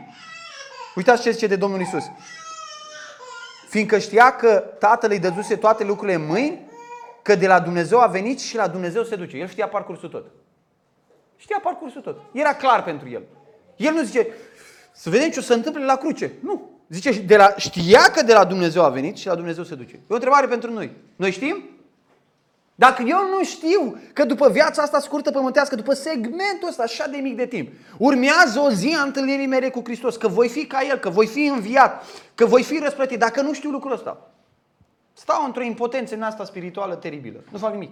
Uitați 0.95 1.21
ce 1.21 1.31
zice 1.31 1.47
de 1.47 1.55
Domnul 1.55 1.81
Isus. 1.81 2.03
Fiindcă 3.69 3.97
știa 3.97 4.35
că 4.35 4.63
Tatăl 4.79 5.11
îi 5.11 5.19
dăduse 5.19 5.55
toate 5.55 5.83
lucrurile 5.83 6.17
în 6.17 6.25
mâini, 6.25 6.61
că 7.21 7.35
de 7.35 7.47
la 7.47 7.59
Dumnezeu 7.59 7.99
a 7.99 8.07
venit 8.07 8.39
și 8.39 8.55
la 8.55 8.67
Dumnezeu 8.67 9.03
se 9.03 9.15
duce. 9.15 9.37
El 9.37 9.47
știa 9.47 9.67
parcursul 9.67 10.09
tot. 10.09 10.25
Știa 11.37 11.59
parcursul 11.63 12.01
tot. 12.01 12.19
Era 12.31 12.55
clar 12.55 12.83
pentru 12.83 13.09
el. 13.09 13.23
El 13.75 13.93
nu 13.93 14.03
zice, 14.03 14.27
să 14.93 15.09
vedem 15.09 15.29
ce 15.29 15.39
o 15.39 15.41
să 15.41 15.53
întâmple 15.53 15.85
la 15.85 15.95
cruce. 15.95 16.31
Nu. 16.39 16.69
Zice, 16.89 17.11
de 17.11 17.35
la, 17.35 17.53
știa 17.57 18.01
că 18.01 18.23
de 18.23 18.33
la 18.33 18.43
Dumnezeu 18.43 18.83
a 18.83 18.89
venit 18.89 19.17
și 19.17 19.27
la 19.27 19.35
Dumnezeu 19.35 19.63
se 19.63 19.75
duce. 19.75 19.95
E 19.95 19.99
o 20.07 20.13
întrebare 20.13 20.47
pentru 20.47 20.71
noi. 20.71 20.91
Noi 21.15 21.31
știm? 21.31 21.63
Dacă 22.75 23.01
eu 23.01 23.17
nu 23.37 23.43
știu 23.43 24.01
că 24.13 24.25
după 24.25 24.49
viața 24.49 24.81
asta 24.81 24.99
scurtă 24.99 25.31
pământească, 25.31 25.75
după 25.75 25.93
segmentul 25.93 26.67
ăsta 26.67 26.83
așa 26.83 27.07
de 27.07 27.17
mic 27.17 27.35
de 27.35 27.45
timp, 27.45 27.71
urmează 27.97 28.59
o 28.59 28.69
zi 28.69 28.95
a 28.99 29.01
întâlnirii 29.01 29.47
mele 29.47 29.69
cu 29.69 29.81
Hristos, 29.83 30.15
că 30.15 30.27
voi 30.27 30.49
fi 30.49 30.65
ca 30.65 30.79
El, 30.89 30.97
că 30.97 31.09
voi 31.09 31.27
fi 31.27 31.45
înviat, 31.45 32.05
că 32.35 32.45
voi 32.45 32.63
fi 32.63 32.79
răsplătit, 32.83 33.19
dacă 33.19 33.41
nu 33.41 33.53
știu 33.53 33.69
lucrul 33.69 33.91
ăsta, 33.91 34.31
stau 35.13 35.45
într-o 35.45 35.63
impotență 35.63 36.15
în 36.15 36.21
asta 36.21 36.45
spirituală 36.45 36.95
teribilă. 36.95 37.43
Nu 37.51 37.57
fac 37.57 37.71
nimic. 37.71 37.91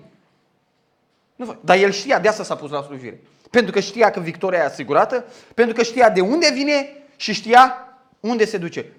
Nu 1.36 1.46
fac. 1.46 1.58
Dar 1.62 1.78
el 1.78 1.92
știa, 1.92 2.20
de 2.20 2.28
asta 2.28 2.44
s-a 2.44 2.56
pus 2.56 2.70
la 2.70 2.82
slujire. 2.82 3.22
Pentru 3.56 3.74
că 3.74 3.80
știa 3.80 4.12
că 4.12 4.20
victoria 4.20 4.60
e 4.60 4.66
asigurată, 4.66 5.26
pentru 5.54 5.76
că 5.76 5.84
știa 5.84 6.10
de 6.10 6.22
unde 6.22 6.50
vine 6.54 6.90
și 7.16 7.34
știa 7.34 7.88
unde 8.20 8.46
se 8.46 8.58
duce. 8.58 8.92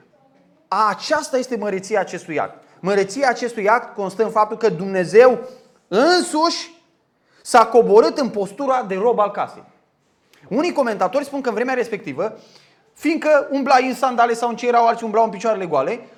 Aceasta 0.69 1.39
este 1.39 1.57
măreția 1.57 2.01
acestui 2.01 2.39
act. 2.39 2.63
Măreția 2.81 3.29
acestui 3.29 3.69
act 3.69 3.95
constă 3.95 4.23
în 4.23 4.31
faptul 4.31 4.57
că 4.57 4.69
Dumnezeu 4.69 5.39
însuși 5.89 6.75
s-a 7.43 7.67
coborât 7.67 8.19
în 8.19 8.29
postura 8.29 8.83
de 8.83 8.95
rob 8.95 9.19
al 9.19 9.31
casei. 9.31 9.65
Unii 10.49 10.73
comentatori 10.73 11.25
spun 11.25 11.41
că 11.41 11.49
în 11.49 11.55
vremea 11.55 11.75
respectivă, 11.75 12.39
fiindcă 12.93 13.49
umblai 13.51 13.89
în 13.89 13.95
sandale 13.95 14.33
sau 14.33 14.49
în 14.49 14.57
ce 14.57 14.67
erau 14.67 14.87
alții 14.87 15.05
umblau 15.05 15.25
în 15.25 15.31
picioarele 15.31 15.67
goale, 15.67 16.09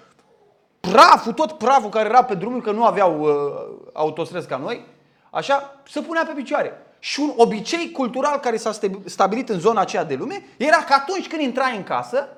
praful, 0.81 1.33
tot 1.33 1.53
praful 1.53 1.91
care 1.91 2.09
era 2.09 2.25
pe 2.25 2.35
drumul, 2.35 2.63
că 2.63 2.71
nu 2.71 2.85
aveau 2.85 3.21
uh, 3.21 3.91
autostrăzi 3.93 4.49
ca 4.49 4.57
noi, 4.57 4.85
așa, 5.31 5.81
se 5.89 6.01
punea 6.01 6.25
pe 6.27 6.33
picioare. 6.33 6.83
Și 6.99 7.21
un 7.21 7.33
obicei 7.37 7.91
cultural 7.91 8.39
care 8.39 8.57
s-a 8.57 8.73
stabilit 9.05 9.49
în 9.49 9.59
zona 9.59 9.81
aceea 9.81 10.05
de 10.05 10.15
lume 10.15 10.45
era 10.57 10.77
că 10.77 10.93
atunci 10.93 11.29
când 11.29 11.43
intrai 11.43 11.77
în 11.77 11.83
casă, 11.83 12.29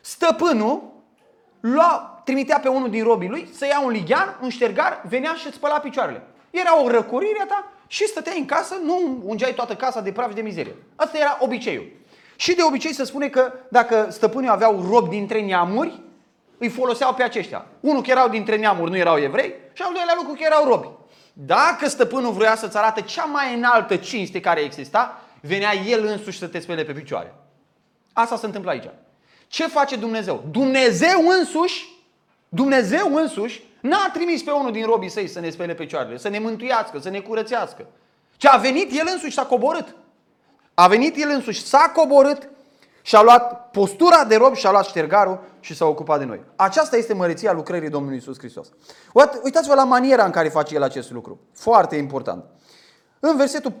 stăpânul 0.00 0.82
lua, 1.60 2.20
trimitea 2.24 2.58
pe 2.58 2.68
unul 2.68 2.90
din 2.90 3.04
robii 3.04 3.28
lui 3.28 3.48
să 3.52 3.66
ia 3.66 3.80
un 3.80 3.90
lighean, 3.90 4.38
un 4.42 4.48
ștergar, 4.48 5.02
venea 5.08 5.34
și 5.34 5.46
îți 5.46 5.56
spăla 5.56 5.78
picioarele. 5.78 6.22
Era 6.50 6.82
o 6.82 6.88
răcorire 6.88 7.44
ta 7.48 7.72
și 7.86 8.06
stăteai 8.06 8.38
în 8.38 8.44
casă, 8.44 8.74
nu 8.84 9.20
ungeai 9.24 9.54
toată 9.54 9.74
casa 9.74 10.00
de 10.00 10.12
praf 10.12 10.28
și 10.28 10.34
de 10.34 10.40
mizerie. 10.40 10.76
Asta 10.96 11.18
era 11.18 11.38
obiceiul. 11.40 11.86
Și 12.36 12.54
de 12.54 12.62
obicei 12.62 12.94
se 12.94 13.04
spune 13.04 13.28
că 13.28 13.52
dacă 13.68 14.06
stăpânii 14.10 14.48
aveau 14.48 14.86
robi 14.90 15.08
dintre 15.08 15.40
neamuri, 15.40 16.00
îi 16.58 16.68
foloseau 16.68 17.14
pe 17.14 17.22
aceștia. 17.22 17.66
Unul 17.80 18.02
că 18.02 18.10
erau 18.10 18.28
dintre 18.28 18.56
neamuri, 18.56 18.90
nu 18.90 18.96
erau 18.96 19.18
evrei, 19.18 19.54
și 19.72 19.82
al 19.82 19.92
doilea 19.92 20.14
lucru 20.16 20.32
că 20.32 20.42
erau 20.42 20.64
robi. 20.64 20.88
Dacă 21.32 21.88
stăpânul 21.88 22.32
vrea 22.32 22.56
să-ți 22.56 22.76
arate 22.76 23.00
cea 23.00 23.24
mai 23.24 23.54
înaltă 23.54 23.96
cinste 23.96 24.40
care 24.40 24.60
exista, 24.60 25.20
venea 25.40 25.74
el 25.74 26.06
însuși 26.06 26.38
să 26.38 26.46
te 26.46 26.58
spele 26.60 26.84
pe 26.84 26.92
picioare. 26.92 27.34
Asta 28.12 28.36
se 28.36 28.46
întâmplă 28.46 28.70
aici. 28.70 28.90
Ce 29.48 29.66
face 29.66 29.96
Dumnezeu? 29.96 30.44
Dumnezeu 30.50 31.28
însuși, 31.28 31.88
Dumnezeu 32.48 33.16
însuși, 33.16 33.62
n-a 33.80 34.10
trimis 34.12 34.42
pe 34.42 34.50
unul 34.50 34.72
din 34.72 34.84
robii 34.84 35.08
săi 35.08 35.28
să 35.28 35.40
ne 35.40 35.50
spele 35.50 35.74
picioarele, 35.74 36.16
să 36.16 36.28
ne 36.28 36.38
mântuiască, 36.38 36.98
să 36.98 37.08
ne 37.08 37.20
curățească. 37.20 37.86
Ce 38.36 38.48
a 38.48 38.56
venit 38.56 38.98
El 38.98 39.08
însuși 39.12 39.32
s-a 39.32 39.44
coborât. 39.44 39.94
A 40.74 40.88
venit 40.88 41.16
El 41.16 41.28
însuși, 41.28 41.64
s-a 41.64 41.92
coborât 41.94 42.48
și 43.02 43.16
a 43.16 43.22
luat 43.22 43.70
postura 43.70 44.24
de 44.24 44.36
rob 44.36 44.54
și 44.54 44.66
a 44.66 44.70
luat 44.70 44.84
ștergarul 44.84 45.40
și 45.60 45.74
s-a 45.74 45.84
ocupat 45.84 46.18
de 46.18 46.24
noi. 46.24 46.40
Aceasta 46.56 46.96
este 46.96 47.14
măreția 47.14 47.52
lucrării 47.52 47.88
Domnului 47.88 48.16
Isus 48.16 48.38
Hristos. 48.38 48.68
Uitați-vă 49.42 49.74
la 49.74 49.84
maniera 49.84 50.24
în 50.24 50.30
care 50.30 50.48
face 50.48 50.74
El 50.74 50.82
acest 50.82 51.10
lucru. 51.10 51.40
Foarte 51.52 51.96
important. 51.96 52.44
În 53.20 53.36
versetul 53.36 53.72
4-5 53.72 53.76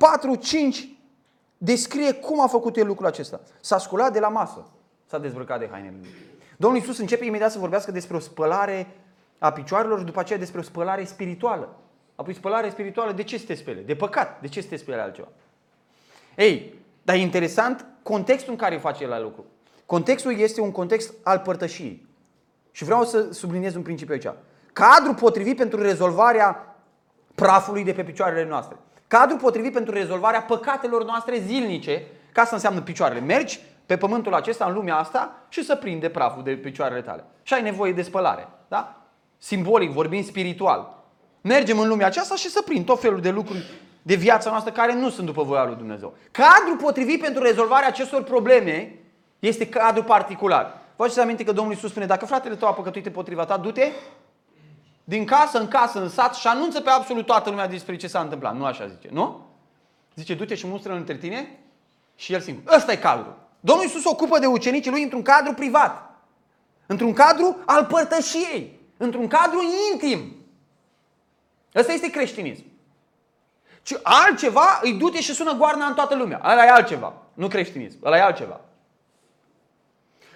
descrie 1.58 2.12
cum 2.12 2.40
a 2.40 2.46
făcut 2.46 2.76
El 2.76 2.86
lucrul 2.86 3.06
acesta. 3.06 3.40
S-a 3.60 3.78
sculat 3.78 4.12
de 4.12 4.20
la 4.20 4.28
masă 4.28 4.66
s-a 5.10 5.18
dezbrăcat 5.18 5.58
de 5.58 5.68
hainele 5.70 5.96
lui. 6.00 6.10
Domnul 6.56 6.80
Iisus 6.80 6.98
începe 6.98 7.24
imediat 7.24 7.50
să 7.50 7.58
vorbească 7.58 7.90
despre 7.90 8.16
o 8.16 8.18
spălare 8.18 8.96
a 9.38 9.52
picioarelor 9.52 9.98
și 9.98 10.04
după 10.04 10.20
aceea 10.20 10.38
despre 10.38 10.58
o 10.58 10.62
spălare 10.62 11.04
spirituală. 11.04 11.76
Apoi 12.14 12.34
spălare 12.34 12.70
spirituală, 12.70 13.12
de 13.12 13.22
ce 13.22 13.38
să 13.38 13.44
te 13.46 13.54
spele? 13.54 13.80
De 13.80 13.94
păcat, 13.94 14.40
de 14.40 14.48
ce 14.48 14.60
să 14.60 14.68
te 14.68 14.76
spele 14.76 15.00
altceva? 15.00 15.28
Ei, 16.36 16.74
dar 17.02 17.16
e 17.16 17.18
interesant 17.18 17.86
contextul 18.02 18.52
în 18.52 18.58
care 18.58 18.76
face 18.76 19.06
la 19.06 19.20
lucru. 19.20 19.44
Contextul 19.86 20.38
este 20.38 20.60
un 20.60 20.70
context 20.70 21.14
al 21.22 21.38
părtășiei. 21.38 22.08
Și 22.70 22.84
vreau 22.84 23.04
să 23.04 23.32
subliniez 23.32 23.74
un 23.74 23.82
principiu 23.82 24.14
aici. 24.14 24.36
Cadrul 24.72 25.14
potrivit 25.14 25.56
pentru 25.56 25.82
rezolvarea 25.82 26.76
prafului 27.34 27.84
de 27.84 27.92
pe 27.92 28.04
picioarele 28.04 28.48
noastre. 28.48 28.76
Cadrul 29.06 29.38
potrivit 29.38 29.72
pentru 29.72 29.94
rezolvarea 29.94 30.42
păcatelor 30.42 31.04
noastre 31.04 31.38
zilnice, 31.38 32.06
ca 32.32 32.44
să 32.44 32.54
înseamnă 32.54 32.80
picioarele. 32.80 33.20
Mergi 33.20 33.60
pe 33.86 33.96
pământul 33.96 34.34
acesta, 34.34 34.64
în 34.64 34.74
lumea 34.74 34.96
asta 34.96 35.46
și 35.48 35.64
să 35.64 35.76
prinde 35.76 36.08
praful 36.08 36.42
de 36.42 36.52
picioarele 36.52 37.02
tale. 37.02 37.24
Și 37.42 37.54
ai 37.54 37.62
nevoie 37.62 37.92
de 37.92 38.02
spălare. 38.02 38.48
Da? 38.68 39.02
Simbolic, 39.38 39.90
vorbim 39.90 40.22
spiritual. 40.22 41.04
Mergem 41.40 41.78
în 41.78 41.88
lumea 41.88 42.06
aceasta 42.06 42.34
și 42.34 42.48
să 42.48 42.62
prind 42.62 42.84
tot 42.84 43.00
felul 43.00 43.20
de 43.20 43.30
lucruri 43.30 43.64
de 44.10 44.16
viața 44.16 44.50
noastră 44.50 44.72
care 44.72 44.94
nu 44.94 45.10
sunt 45.10 45.26
după 45.26 45.42
voia 45.42 45.64
lui 45.64 45.74
Dumnezeu. 45.74 46.14
Cadrul 46.30 46.76
potrivit 46.76 47.20
pentru 47.20 47.42
rezolvarea 47.42 47.88
acestor 47.88 48.22
probleme 48.22 48.98
este 49.38 49.68
cadrul 49.68 50.04
particular. 50.04 50.64
Vă 50.96 51.02
aduceți 51.02 51.20
aminte 51.20 51.44
că 51.44 51.52
Domnul 51.52 51.72
Iisus 51.72 51.90
spune, 51.90 52.06
dacă 52.06 52.26
fratele 52.26 52.54
tău 52.54 52.68
a 52.68 52.72
păcătuit 52.72 53.06
împotriva 53.06 53.44
ta, 53.44 53.56
du-te 53.56 53.92
din 55.04 55.24
casă 55.24 55.58
în 55.58 55.68
casă, 55.68 56.02
în 56.02 56.08
sat 56.08 56.34
și 56.34 56.46
anunță 56.46 56.80
pe 56.80 56.90
absolut 56.90 57.26
toată 57.26 57.50
lumea 57.50 57.68
despre 57.68 57.96
ce 57.96 58.06
s-a 58.06 58.20
întâmplat. 58.20 58.56
Nu 58.56 58.64
așa 58.64 58.86
zice, 58.86 59.08
nu? 59.12 59.46
Zice, 60.14 60.34
du-te 60.34 60.54
și 60.54 60.66
mustră 60.66 60.92
între 60.92 61.16
tine 61.16 61.58
și 62.16 62.32
el 62.32 62.40
singur. 62.40 62.74
Ăsta 62.74 62.92
e 62.92 62.96
cadrul. 62.96 63.38
Domnul 63.60 63.84
Iisus 63.84 64.04
ocupă 64.04 64.38
de 64.38 64.46
ucenicii 64.46 64.90
lui 64.90 65.02
într-un 65.02 65.22
cadru 65.22 65.52
privat. 65.52 66.10
Într-un 66.86 67.12
cadru 67.12 67.56
al 67.64 67.84
părtășiei. 67.84 68.80
Într-un 68.96 69.26
cadru 69.26 69.60
intim. 69.92 70.36
Ăsta 71.74 71.92
este 71.92 72.10
creștinism. 72.10 72.69
Și 73.82 73.98
altceva 74.02 74.80
îi 74.82 74.92
du-te 74.92 75.20
și 75.20 75.34
sună 75.34 75.52
goarna 75.52 75.86
în 75.86 75.94
toată 75.94 76.14
lumea. 76.14 76.40
Ăla 76.44 76.64
e 76.64 76.70
altceva. 76.70 77.12
Nu 77.34 77.48
creștinism. 77.48 77.98
Ăla 78.04 78.16
e 78.16 78.22
altceva. 78.22 78.60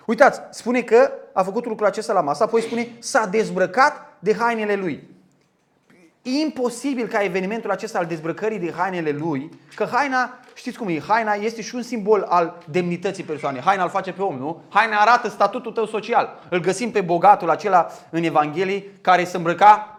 Uitați, 0.06 0.40
spune 0.50 0.82
că 0.82 1.12
a 1.32 1.42
făcut 1.42 1.66
lucrul 1.66 1.86
acesta 1.86 2.12
la 2.12 2.20
masă, 2.20 2.42
apoi 2.42 2.62
spune 2.62 2.88
s-a 2.98 3.26
dezbrăcat 3.26 4.16
de 4.18 4.34
hainele 4.34 4.74
lui. 4.74 5.08
E 6.22 6.30
imposibil 6.30 7.06
ca 7.06 7.22
evenimentul 7.22 7.70
acesta 7.70 7.98
al 7.98 8.06
dezbrăcării 8.06 8.58
de 8.58 8.72
hainele 8.76 9.10
lui, 9.10 9.50
că 9.74 9.88
haina, 9.92 10.38
știți 10.54 10.78
cum 10.78 10.88
e, 10.88 11.00
haina 11.00 11.32
este 11.32 11.62
și 11.62 11.74
un 11.74 11.82
simbol 11.82 12.26
al 12.28 12.62
demnității 12.70 13.24
persoanei. 13.24 13.60
Haina 13.60 13.82
îl 13.82 13.88
face 13.88 14.12
pe 14.12 14.22
om, 14.22 14.36
nu? 14.36 14.62
Haina 14.68 14.96
arată 14.96 15.28
statutul 15.28 15.72
tău 15.72 15.86
social. 15.86 16.38
Îl 16.48 16.60
găsim 16.60 16.90
pe 16.90 17.00
bogatul 17.00 17.50
acela 17.50 17.90
în 18.10 18.22
Evanghelie 18.22 18.84
care 19.00 19.24
se 19.24 19.36
îmbrăca 19.36 19.93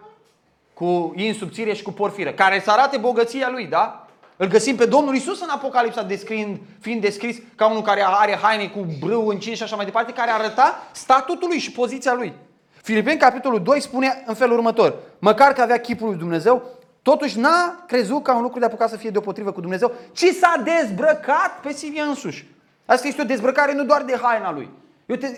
cu 0.78 1.12
insubțire 1.16 1.72
și 1.72 1.82
cu 1.82 1.92
porfiră, 1.92 2.30
care 2.30 2.60
să 2.60 2.70
arate 2.70 2.96
bogăția 2.96 3.48
lui, 3.50 3.66
da? 3.66 4.06
Îl 4.36 4.46
găsim 4.46 4.76
pe 4.76 4.84
Domnul 4.84 5.14
Isus 5.14 5.40
în 5.40 5.48
Apocalipsa 5.48 6.02
descriind, 6.02 6.58
fiind 6.80 7.00
descris 7.00 7.36
ca 7.54 7.70
unul 7.70 7.82
care 7.82 8.04
are 8.06 8.38
haine 8.42 8.66
cu 8.68 8.86
brâu 9.00 9.28
încins 9.28 9.56
și 9.56 9.62
așa 9.62 9.76
mai 9.76 9.84
departe, 9.84 10.12
care 10.12 10.30
arăta 10.30 10.88
statutul 10.92 11.48
lui 11.48 11.58
și 11.58 11.72
poziția 11.72 12.14
lui. 12.14 12.32
Filipeni, 12.82 13.18
capitolul 13.18 13.62
2, 13.62 13.80
spune 13.80 14.22
în 14.26 14.34
felul 14.34 14.56
următor. 14.56 14.94
Măcar 15.18 15.52
că 15.52 15.62
avea 15.62 15.80
chipul 15.80 16.08
lui 16.08 16.18
Dumnezeu, 16.18 16.62
totuși 17.02 17.38
n-a 17.38 17.84
crezut 17.86 18.22
ca 18.22 18.36
un 18.36 18.42
lucru 18.42 18.58
de 18.58 18.64
apucat 18.64 18.88
să 18.88 18.96
fie 18.96 19.10
deopotrivă 19.10 19.52
cu 19.52 19.60
Dumnezeu, 19.60 19.92
ci 20.12 20.24
s-a 20.24 20.62
dezbrăcat 20.64 21.60
pe 21.62 21.72
sine 21.72 22.00
însuși. 22.00 22.46
Asta 22.86 23.06
este 23.06 23.22
o 23.22 23.24
dezbrăcare 23.24 23.74
nu 23.74 23.84
doar 23.84 24.02
de 24.02 24.18
haina 24.22 24.52
lui. 24.52 24.68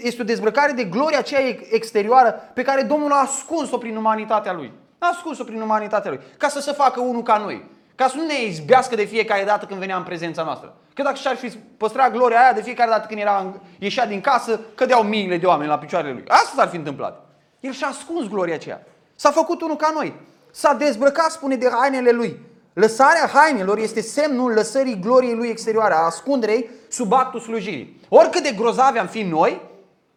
Este 0.02 0.22
o 0.22 0.24
dezbrăcare 0.24 0.72
de 0.72 0.84
gloria 0.84 1.18
aceea 1.18 1.56
exterioară 1.70 2.50
pe 2.54 2.62
care 2.62 2.82
Domnul 2.82 3.12
a 3.12 3.20
ascuns-o 3.20 3.78
prin 3.78 3.96
umanitatea 3.96 4.52
lui. 4.52 4.72
A 4.98 5.08
ascuns-o 5.12 5.44
prin 5.44 5.60
umanitatea 5.60 6.10
lui. 6.10 6.20
Ca 6.36 6.48
să 6.48 6.60
se 6.60 6.72
facă 6.72 7.00
unul 7.00 7.22
ca 7.22 7.36
noi. 7.36 7.64
Ca 7.94 8.08
să 8.08 8.16
nu 8.16 8.26
ne 8.26 8.44
izbească 8.44 8.94
de 8.94 9.04
fiecare 9.04 9.44
dată 9.44 9.66
când 9.66 9.80
venea 9.80 9.96
în 9.96 10.02
prezența 10.02 10.42
noastră. 10.42 10.74
Că 10.94 11.02
dacă 11.02 11.16
și-ar 11.16 11.36
fi 11.36 11.48
păstrat 11.76 12.12
gloria 12.12 12.40
aia 12.40 12.52
de 12.52 12.62
fiecare 12.62 12.90
dată 12.90 13.06
când 13.06 13.20
era, 13.20 13.60
ieșea 13.78 14.06
din 14.06 14.20
casă, 14.20 14.60
cădeau 14.74 15.02
miile 15.02 15.36
de 15.36 15.46
oameni 15.46 15.68
la 15.68 15.78
picioarele 15.78 16.12
lui. 16.12 16.24
Asta 16.28 16.52
s-ar 16.56 16.68
fi 16.68 16.76
întâmplat. 16.76 17.26
El 17.60 17.72
și-a 17.72 17.86
ascuns 17.86 18.28
gloria 18.28 18.54
aceea. 18.54 18.86
S-a 19.14 19.30
făcut 19.30 19.60
unul 19.60 19.76
ca 19.76 19.90
noi. 19.94 20.14
S-a 20.50 20.72
dezbrăcat, 20.72 21.30
spune, 21.30 21.56
de 21.56 21.68
hainele 21.70 22.10
lui. 22.10 22.40
Lăsarea 22.72 23.30
hainelor 23.32 23.78
este 23.78 24.00
semnul 24.00 24.52
lăsării 24.52 24.98
gloriei 25.00 25.34
lui 25.34 25.48
exterioare, 25.48 25.94
a 25.94 26.04
ascunderei 26.04 26.70
sub 26.88 27.12
actul 27.12 27.40
slujirii. 27.40 28.00
Oricât 28.08 28.42
de 28.42 28.54
grozavi 28.56 28.98
am 28.98 29.06
fi 29.06 29.22
noi, 29.22 29.60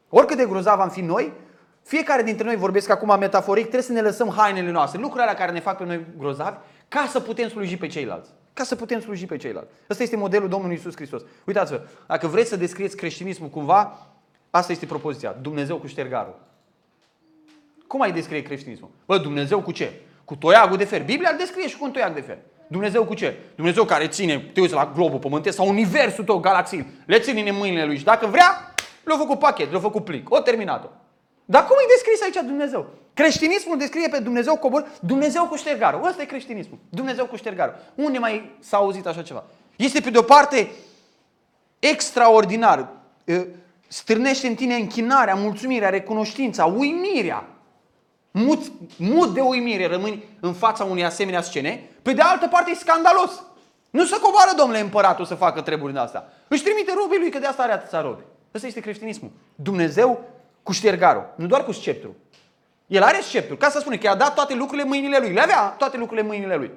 oricât 0.10 0.38
de 0.38 0.46
grozavi 0.46 0.82
am 0.82 0.90
fi 0.90 1.02
noi, 1.02 1.34
fiecare 1.84 2.24
dintre 2.24 2.46
noi, 2.46 2.56
vorbesc 2.56 2.90
acum 2.90 3.20
metaforic, 3.20 3.64
trebuie 3.64 3.84
să 3.84 3.92
ne 3.92 4.02
lăsăm 4.02 4.34
hainele 4.38 4.72
noastre, 4.72 5.00
lucrurile 5.00 5.34
care 5.34 5.52
ne 5.52 5.60
fac 5.60 5.78
pe 5.78 5.84
noi 5.84 6.06
grozavi, 6.18 6.58
ca 6.88 7.06
să 7.10 7.20
putem 7.20 7.50
sluji 7.50 7.78
pe 7.78 7.88
ceilalți. 7.88 8.30
Ca 8.54 8.64
să 8.64 8.76
putem 8.76 9.00
sluji 9.00 9.26
pe 9.26 9.38
ceilalți. 9.38 9.72
Ăsta 9.90 10.04
este 10.04 10.16
modelul 10.16 10.50
Domnului 10.50 10.76
Isus 10.76 10.96
Hristos. 10.96 11.22
Uitați-vă, 11.46 11.82
dacă 12.08 12.28
vreți 12.28 12.50
să 12.50 12.56
descrieți 12.56 12.96
creștinismul 12.96 13.50
cumva, 13.50 14.08
asta 14.50 14.72
este 14.72 14.86
propoziția. 14.86 15.36
Dumnezeu 15.42 15.78
cu 15.78 15.88
ștergarul. 15.88 16.40
Cum 17.88 18.02
ai 18.02 18.12
descrie 18.12 18.42
creștinismul? 18.42 18.90
Bă, 19.06 19.18
Dumnezeu 19.18 19.62
cu 19.62 19.72
ce? 19.72 20.02
Cu 20.26 20.36
toiagul 20.36 20.78
de 20.78 20.84
fer. 20.84 21.04
Biblia 21.04 21.30
îl 21.32 21.38
descrie 21.38 21.68
și 21.68 21.78
cu 21.78 21.84
un 21.84 21.92
toiag 21.92 22.14
de 22.14 22.22
fer. 22.22 22.38
Dumnezeu 22.68 23.06
cu 23.06 23.14
ce? 23.14 23.38
Dumnezeu 23.56 23.84
care 23.84 24.08
ține, 24.08 24.38
te 24.54 24.60
uiți 24.60 24.74
la 24.74 24.92
globul 24.96 25.20
pământesc 25.20 25.56
sau 25.56 25.68
universul 25.68 26.24
tău, 26.24 26.40
galaxii, 26.40 26.88
le 27.06 27.20
ține 27.20 27.50
în 27.50 27.56
mâinile 27.56 27.86
lui 27.86 27.98
și 27.98 28.04
dacă 28.04 28.28
vrea, 28.28 28.74
le-a 29.04 29.18
făcut 29.18 29.40
pachet, 29.40 29.72
le-a 29.72 29.80
făcut 29.80 30.04
plic, 30.04 30.32
o 30.32 30.40
terminat-o. 30.40 30.88
Dar 31.46 31.66
cum 31.66 31.76
e 31.80 31.94
descris 31.94 32.22
aici 32.22 32.48
Dumnezeu? 32.48 32.90
Creștinismul 33.14 33.78
descrie 33.78 34.08
pe 34.08 34.20
Dumnezeu 34.20 34.58
cobor, 34.58 34.92
Dumnezeu 35.00 35.48
cu 35.48 35.56
ștergarul. 35.56 36.08
Ăsta 36.08 36.22
e 36.22 36.26
creștinismul. 36.26 36.78
Dumnezeu 36.90 37.26
cu 37.26 37.36
ștergarul. 37.36 37.76
Unde 37.96 38.18
mai 38.18 38.56
s-a 38.60 38.78
auzit 38.78 39.06
așa 39.06 39.22
ceva? 39.22 39.44
Este 39.76 40.00
pe 40.00 40.10
de 40.10 40.18
o 40.18 40.22
parte 40.22 40.72
extraordinar. 41.80 42.90
Stârnește 43.88 44.48
în 44.48 44.56
tine 44.56 44.76
închinarea, 44.76 45.36
mulțumirea, 45.36 45.90
recunoștința, 45.90 46.66
uimirea. 46.66 47.46
Mut, 48.32 48.72
mut 48.98 49.34
de 49.34 49.42
uimire 49.42 49.88
rămâni 49.88 50.24
în 50.40 50.54
fața 50.54 50.84
unei 50.84 51.04
asemenea 51.04 51.42
scene. 51.42 51.90
Pe 52.02 52.14
de 52.14 52.22
altă 52.22 52.48
parte 52.48 52.72
e 52.72 52.76
scandalos. 52.76 53.44
Nu 53.90 54.06
să 54.06 54.20
coboară, 54.22 54.52
domnule 54.58 54.80
împăratul, 54.80 55.26
să 55.26 55.36
facă 55.36 55.62
treburile 55.62 56.00
astea. 56.00 56.34
Își 56.48 56.64
trimite 56.64 56.94
robii 56.96 57.20
lui, 57.20 57.30
că 57.30 57.40
de 57.40 57.46
asta 57.46 57.64
are 57.64 57.72
atâția 57.72 58.02
robi. 58.02 58.22
Ăsta 58.54 58.68
este 58.68 58.80
creștinismul. 58.80 59.32
Dumnezeu 59.56 60.24
cu 60.64 60.72
ștergarul, 60.72 61.34
nu 61.36 61.46
doar 61.46 61.64
cu 61.64 61.72
sceptru. 61.72 62.16
El 62.88 63.04
are 63.04 63.20
sceptru. 63.22 63.56
Ca 63.56 63.70
să 63.70 63.80
spune 63.80 63.98
că 63.98 64.08
i-a 64.08 64.16
dat 64.16 64.34
toate 64.34 64.54
lucrurile 64.54 64.88
mâinile 64.88 65.18
lui. 65.18 65.34
Le 65.34 65.42
avea 65.42 65.68
toate 65.68 65.98
lucrurile 65.98 66.28
mâinile 66.28 66.56
lui. 66.56 66.72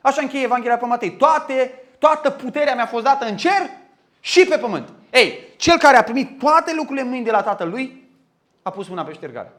Așa 0.00 0.20
încheie 0.20 0.44
Evanghelia 0.44 0.76
pe 0.76 0.86
Matei. 0.86 1.10
Toate, 1.16 1.82
toată 1.98 2.30
puterea 2.30 2.74
mi-a 2.74 2.86
fost 2.86 3.04
dată 3.04 3.24
în 3.24 3.36
cer 3.36 3.70
și 4.20 4.46
pe 4.46 4.58
pământ. 4.58 4.88
Ei, 5.10 5.38
cel 5.56 5.78
care 5.78 5.96
a 5.96 6.02
primit 6.02 6.38
toate 6.38 6.74
lucrurile 6.74 7.04
mâini 7.04 7.24
de 7.24 7.30
la 7.30 7.42
tatăl 7.42 7.68
lui, 7.68 8.10
a 8.62 8.70
pus 8.70 8.88
mâna 8.88 9.04
pe 9.04 9.12
ștergare. 9.12 9.52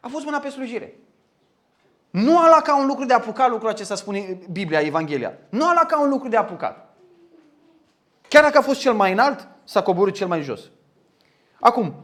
A 0.00 0.08
fost 0.08 0.24
mâna 0.24 0.38
pe 0.38 0.48
slujire. 0.48 0.94
Nu 2.10 2.38
a 2.38 2.48
luat 2.48 2.62
ca 2.62 2.78
un 2.78 2.86
lucru 2.86 3.04
de 3.04 3.14
apucat 3.14 3.50
lucrul 3.50 3.68
acesta, 3.68 3.94
spune 3.94 4.38
Biblia, 4.50 4.80
Evanghelia. 4.80 5.32
Nu 5.48 5.68
a 5.68 5.72
luat 5.72 5.86
ca 5.86 6.00
un 6.00 6.08
lucru 6.08 6.28
de 6.28 6.36
apucat. 6.36 6.94
Chiar 8.28 8.42
dacă 8.42 8.58
a 8.58 8.62
fost 8.62 8.80
cel 8.80 8.92
mai 8.92 9.12
înalt, 9.12 9.48
s-a 9.64 9.82
coborât 9.82 10.14
cel 10.14 10.26
mai 10.26 10.42
jos. 10.42 10.60
Acum, 11.60 11.94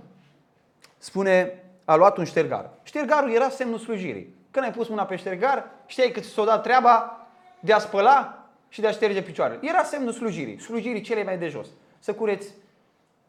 spune, 1.05 1.63
a 1.85 1.95
luat 1.95 2.17
un 2.17 2.25
ștergar. 2.25 2.71
Ștergarul 2.83 3.33
era 3.33 3.49
semnul 3.49 3.79
slujirii. 3.79 4.35
Când 4.51 4.65
ai 4.65 4.73
pus 4.73 4.89
mâna 4.89 5.05
pe 5.05 5.17
ștergar, 5.17 5.71
știai 5.87 6.11
că 6.11 6.21
ți 6.21 6.29
s-o 6.29 6.45
dat 6.45 6.63
treaba 6.63 7.27
de 7.61 7.73
a 7.73 7.79
spăla 7.79 8.49
și 8.69 8.81
de 8.81 8.87
a 8.87 8.91
șterge 8.91 9.23
picioarele. 9.23 9.59
Era 9.63 9.83
semnul 9.83 10.13
slujirii, 10.13 10.61
slujirii 10.61 11.01
cele 11.01 11.25
mai 11.25 11.39
de 11.39 11.49
jos. 11.49 11.69
Să 11.99 12.15
cureți 12.15 12.55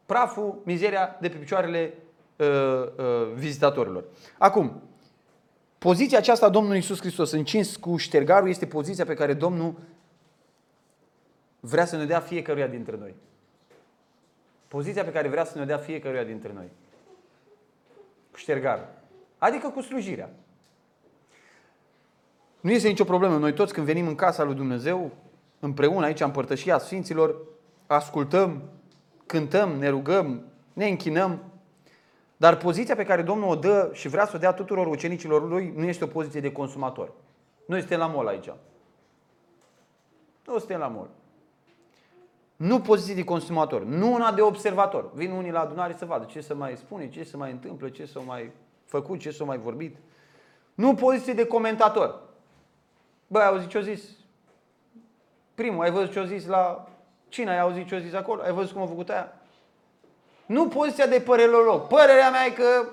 praful, 0.06 0.60
mizeria 0.64 1.16
de 1.20 1.28
pe 1.28 1.36
picioarele 1.36 1.94
uh, 2.36 2.46
uh, 2.46 3.32
vizitatorilor. 3.34 4.04
Acum, 4.38 4.82
poziția 5.78 6.18
aceasta 6.18 6.46
a 6.46 6.48
Domnului 6.48 6.78
Isus 6.78 6.98
Hristos, 7.00 7.30
încins 7.30 7.76
cu 7.76 7.96
ștergarul, 7.96 8.48
este 8.48 8.66
poziția 8.66 9.04
pe 9.04 9.14
care 9.14 9.34
Domnul 9.34 9.74
vrea 11.60 11.84
să 11.84 11.96
ne 11.96 12.04
dea 12.04 12.20
fiecăruia 12.20 12.66
dintre 12.66 12.96
noi. 13.00 13.14
Poziția 14.68 15.04
pe 15.04 15.12
care 15.12 15.28
vrea 15.28 15.44
să 15.44 15.58
ne 15.58 15.64
dea 15.64 15.78
fiecăruia 15.78 16.24
dintre 16.24 16.52
noi 16.54 16.70
cu 18.36 18.42
ștergar. 18.42 18.88
Adică 19.38 19.68
cu 19.68 19.80
slujirea. 19.80 20.30
Nu 22.60 22.70
este 22.70 22.88
nicio 22.88 23.04
problemă. 23.04 23.36
Noi 23.36 23.52
toți 23.52 23.72
când 23.72 23.86
venim 23.86 24.06
în 24.06 24.14
casa 24.14 24.42
lui 24.42 24.54
Dumnezeu, 24.54 25.10
împreună 25.60 26.06
aici, 26.06 26.20
în 26.20 26.30
părtășia 26.30 26.78
Sfinților, 26.78 27.36
ascultăm, 27.86 28.62
cântăm, 29.26 29.70
ne 29.70 29.88
rugăm, 29.88 30.42
ne 30.72 30.88
închinăm. 30.88 31.42
Dar 32.36 32.56
poziția 32.56 32.94
pe 32.94 33.04
care 33.04 33.22
Domnul 33.22 33.48
o 33.48 33.54
dă 33.54 33.90
și 33.92 34.08
vrea 34.08 34.26
să 34.26 34.32
o 34.34 34.38
dea 34.38 34.52
tuturor 34.52 34.86
ucenicilor 34.86 35.48
lui 35.48 35.72
nu 35.76 35.84
este 35.84 36.04
o 36.04 36.06
poziție 36.06 36.40
de 36.40 36.52
consumator. 36.52 37.12
Noi 37.66 37.78
suntem 37.78 37.98
la 37.98 38.06
mol 38.06 38.26
aici. 38.26 38.50
Nu 40.46 40.58
suntem 40.58 40.78
la 40.78 40.88
mol. 40.88 41.08
Nu 42.56 42.80
poziție 42.80 43.14
de 43.14 43.24
consumator, 43.24 43.84
nu 43.84 44.12
una 44.12 44.32
de 44.32 44.40
observator. 44.40 45.10
Vin 45.14 45.30
unii 45.30 45.50
la 45.50 45.60
adunare 45.60 45.94
să 45.98 46.04
vadă 46.04 46.24
ce 46.24 46.40
se 46.40 46.54
mai 46.54 46.76
spune, 46.76 47.08
ce 47.08 47.22
se 47.22 47.36
mai 47.36 47.50
întâmplă, 47.50 47.88
ce 47.88 48.04
s-a 48.04 48.20
mai 48.20 48.50
făcut, 48.84 49.18
ce 49.18 49.30
s-a 49.30 49.44
mai 49.44 49.58
vorbit. 49.58 49.96
Nu 50.74 50.94
poziție 50.94 51.32
de 51.32 51.46
comentator. 51.46 52.20
Băi, 53.26 53.42
ai 53.42 53.48
auzit 53.48 53.68
ce-a 53.68 53.80
zis? 53.80 54.02
Primul, 55.54 55.82
ai 55.82 55.90
văzut 55.90 56.12
ce-a 56.12 56.24
zis 56.24 56.46
la 56.46 56.88
cine? 57.28 57.50
Ai 57.50 57.58
auzit 57.58 57.86
ce-a 57.86 57.98
zis 57.98 58.14
acolo? 58.14 58.42
Ai 58.42 58.52
văzut 58.52 58.72
cum 58.72 58.82
a 58.82 58.86
făcut 58.86 59.08
aia? 59.08 59.32
Nu 60.46 60.68
poziția 60.68 61.06
de 61.06 61.20
părelolog. 61.20 61.80
Părerea 61.80 62.30
mea 62.30 62.44
e 62.46 62.50
că 62.50 62.88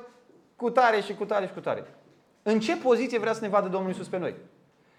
cu 0.55 0.69
tare 0.69 1.01
și 1.01 1.13
cu 1.13 1.25
tare 1.25 1.45
și 1.45 1.53
cu 1.53 1.59
tare. 1.59 1.85
În 2.43 2.59
ce 2.59 2.77
poziție 2.77 3.19
vrea 3.19 3.33
să 3.33 3.41
ne 3.41 3.47
vadă 3.47 3.67
Domnul 3.67 3.91
Isus 3.91 4.07
pe 4.07 4.17
noi? 4.17 4.35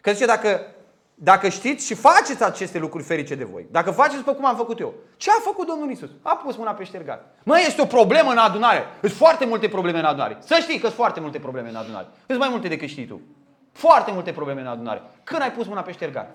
Că 0.00 0.12
zice, 0.12 0.26
dacă 0.26 0.73
dacă 1.14 1.48
știți 1.48 1.86
și 1.86 1.94
faceți 1.94 2.44
aceste 2.44 2.78
lucruri 2.78 3.04
ferice 3.04 3.34
de 3.34 3.44
voi, 3.44 3.66
dacă 3.70 3.90
faceți 3.90 4.22
pe 4.22 4.34
cum 4.34 4.46
am 4.46 4.56
făcut 4.56 4.80
eu, 4.80 4.94
ce 5.16 5.30
a 5.30 5.40
făcut 5.42 5.66
Domnul 5.66 5.90
Isus? 5.90 6.08
A 6.22 6.36
pus 6.36 6.56
mâna 6.56 6.70
pe 6.70 6.84
ștergar. 6.84 7.20
Mă, 7.42 7.58
este 7.66 7.82
o 7.82 7.84
problemă 7.84 8.30
în 8.30 8.38
adunare. 8.38 8.84
Sunt 9.00 9.12
foarte 9.12 9.44
multe 9.44 9.68
probleme 9.68 9.98
în 9.98 10.04
adunare. 10.04 10.38
Să 10.40 10.58
știi 10.60 10.78
că 10.78 10.86
sunt 10.86 10.94
foarte 10.94 11.20
multe 11.20 11.38
probleme 11.38 11.68
în 11.68 11.76
adunare. 11.76 12.06
Sunt 12.26 12.38
mai 12.38 12.48
multe 12.48 12.68
decât 12.68 12.88
știi 12.88 13.06
tu. 13.06 13.20
Foarte 13.72 14.10
multe 14.12 14.32
probleme 14.32 14.60
în 14.60 14.66
adunare. 14.66 15.02
Când 15.24 15.42
ai 15.42 15.52
pus 15.52 15.66
mâna 15.66 15.80
pe 15.80 15.92
ștergar? 15.92 16.26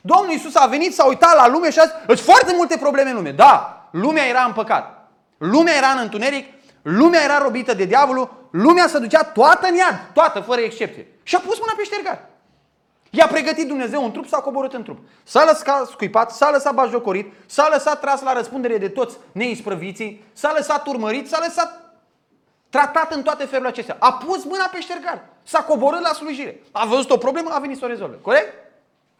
Domnul 0.00 0.34
Isus 0.34 0.54
a 0.54 0.66
venit, 0.66 0.94
s-a 0.94 1.06
uitat 1.06 1.34
la 1.36 1.48
lume 1.48 1.70
și 1.70 1.78
a 1.78 1.82
zis, 1.82 1.92
sunt 2.06 2.18
foarte 2.18 2.52
multe 2.56 2.76
probleme 2.76 3.10
în 3.10 3.16
lume. 3.16 3.30
Da, 3.30 3.88
lumea 3.90 4.26
era 4.26 4.42
în 4.42 4.52
păcat. 4.52 5.08
Lumea 5.38 5.76
era 5.76 5.88
în 5.88 5.98
întuneric, 5.98 6.46
lumea 6.82 7.22
era 7.22 7.38
robită 7.38 7.74
de 7.74 7.84
diavolul, 7.84 8.48
lumea 8.50 8.86
se 8.86 8.98
ducea 8.98 9.22
toată 9.22 9.66
în 9.66 9.74
iad, 9.74 10.10
toată, 10.12 10.40
fără 10.40 10.60
excepție. 10.60 11.06
Și 11.22 11.34
a 11.34 11.38
pus 11.38 11.58
mâna 11.58 11.72
pe 11.76 11.82
ștergar. 11.82 12.28
I-a 13.16 13.26
pregătit 13.26 13.66
Dumnezeu 13.66 14.04
un 14.04 14.12
trup, 14.12 14.26
s-a 14.26 14.40
coborât 14.40 14.72
în 14.72 14.82
trup. 14.82 14.98
S-a 15.24 15.44
lăsat 15.44 15.88
scuipat, 15.88 16.30
s-a 16.30 16.50
lăsat 16.50 16.74
bajocorit, 16.74 17.32
s-a 17.46 17.68
lăsat 17.72 18.00
tras 18.00 18.22
la 18.22 18.32
răspundere 18.32 18.78
de 18.78 18.88
toți 18.88 19.16
neisprăviții, 19.32 20.24
s-a 20.32 20.52
lăsat 20.56 20.86
urmărit, 20.86 21.28
s-a 21.28 21.38
lăsat 21.46 21.94
tratat 22.70 23.12
în 23.12 23.22
toate 23.22 23.44
felurile 23.44 23.68
acestea. 23.68 23.96
A 23.98 24.12
pus 24.12 24.44
mâna 24.44 24.70
pe 24.72 24.80
ștergar, 24.80 25.24
s-a 25.42 25.62
coborât 25.62 26.00
la 26.00 26.12
slujire. 26.12 26.60
A 26.72 26.86
văzut 26.86 27.10
o 27.10 27.16
problemă, 27.16 27.50
a 27.52 27.58
venit 27.58 27.78
să 27.78 27.84
o 27.84 27.88
rezolve. 27.88 28.16
Corect? 28.22 28.54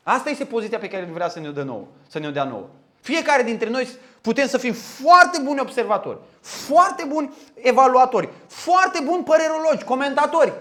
Asta 0.03 0.31
este 0.31 0.45
poziția 0.45 0.79
pe 0.79 0.89
care 0.89 1.09
vrea 1.13 1.29
să 1.29 1.41
ne-o 1.41 1.51
dea 1.51 1.65
nouă. 1.65 1.85
Să 2.09 2.19
ne-o 2.19 2.31
dea 2.31 2.45
nouă. 2.45 2.67
Fiecare 3.01 3.43
dintre 3.43 3.69
noi 3.69 3.89
putem 4.21 4.47
să 4.47 4.59
fim 4.59 4.73
foarte 4.73 5.41
buni 5.45 5.61
observatori, 5.61 6.19
foarte 6.41 7.05
buni 7.05 7.35
evaluatori, 7.55 8.29
foarte 8.47 9.01
buni 9.05 9.25
părerologi, 9.25 9.85
comentatori. 9.85 10.53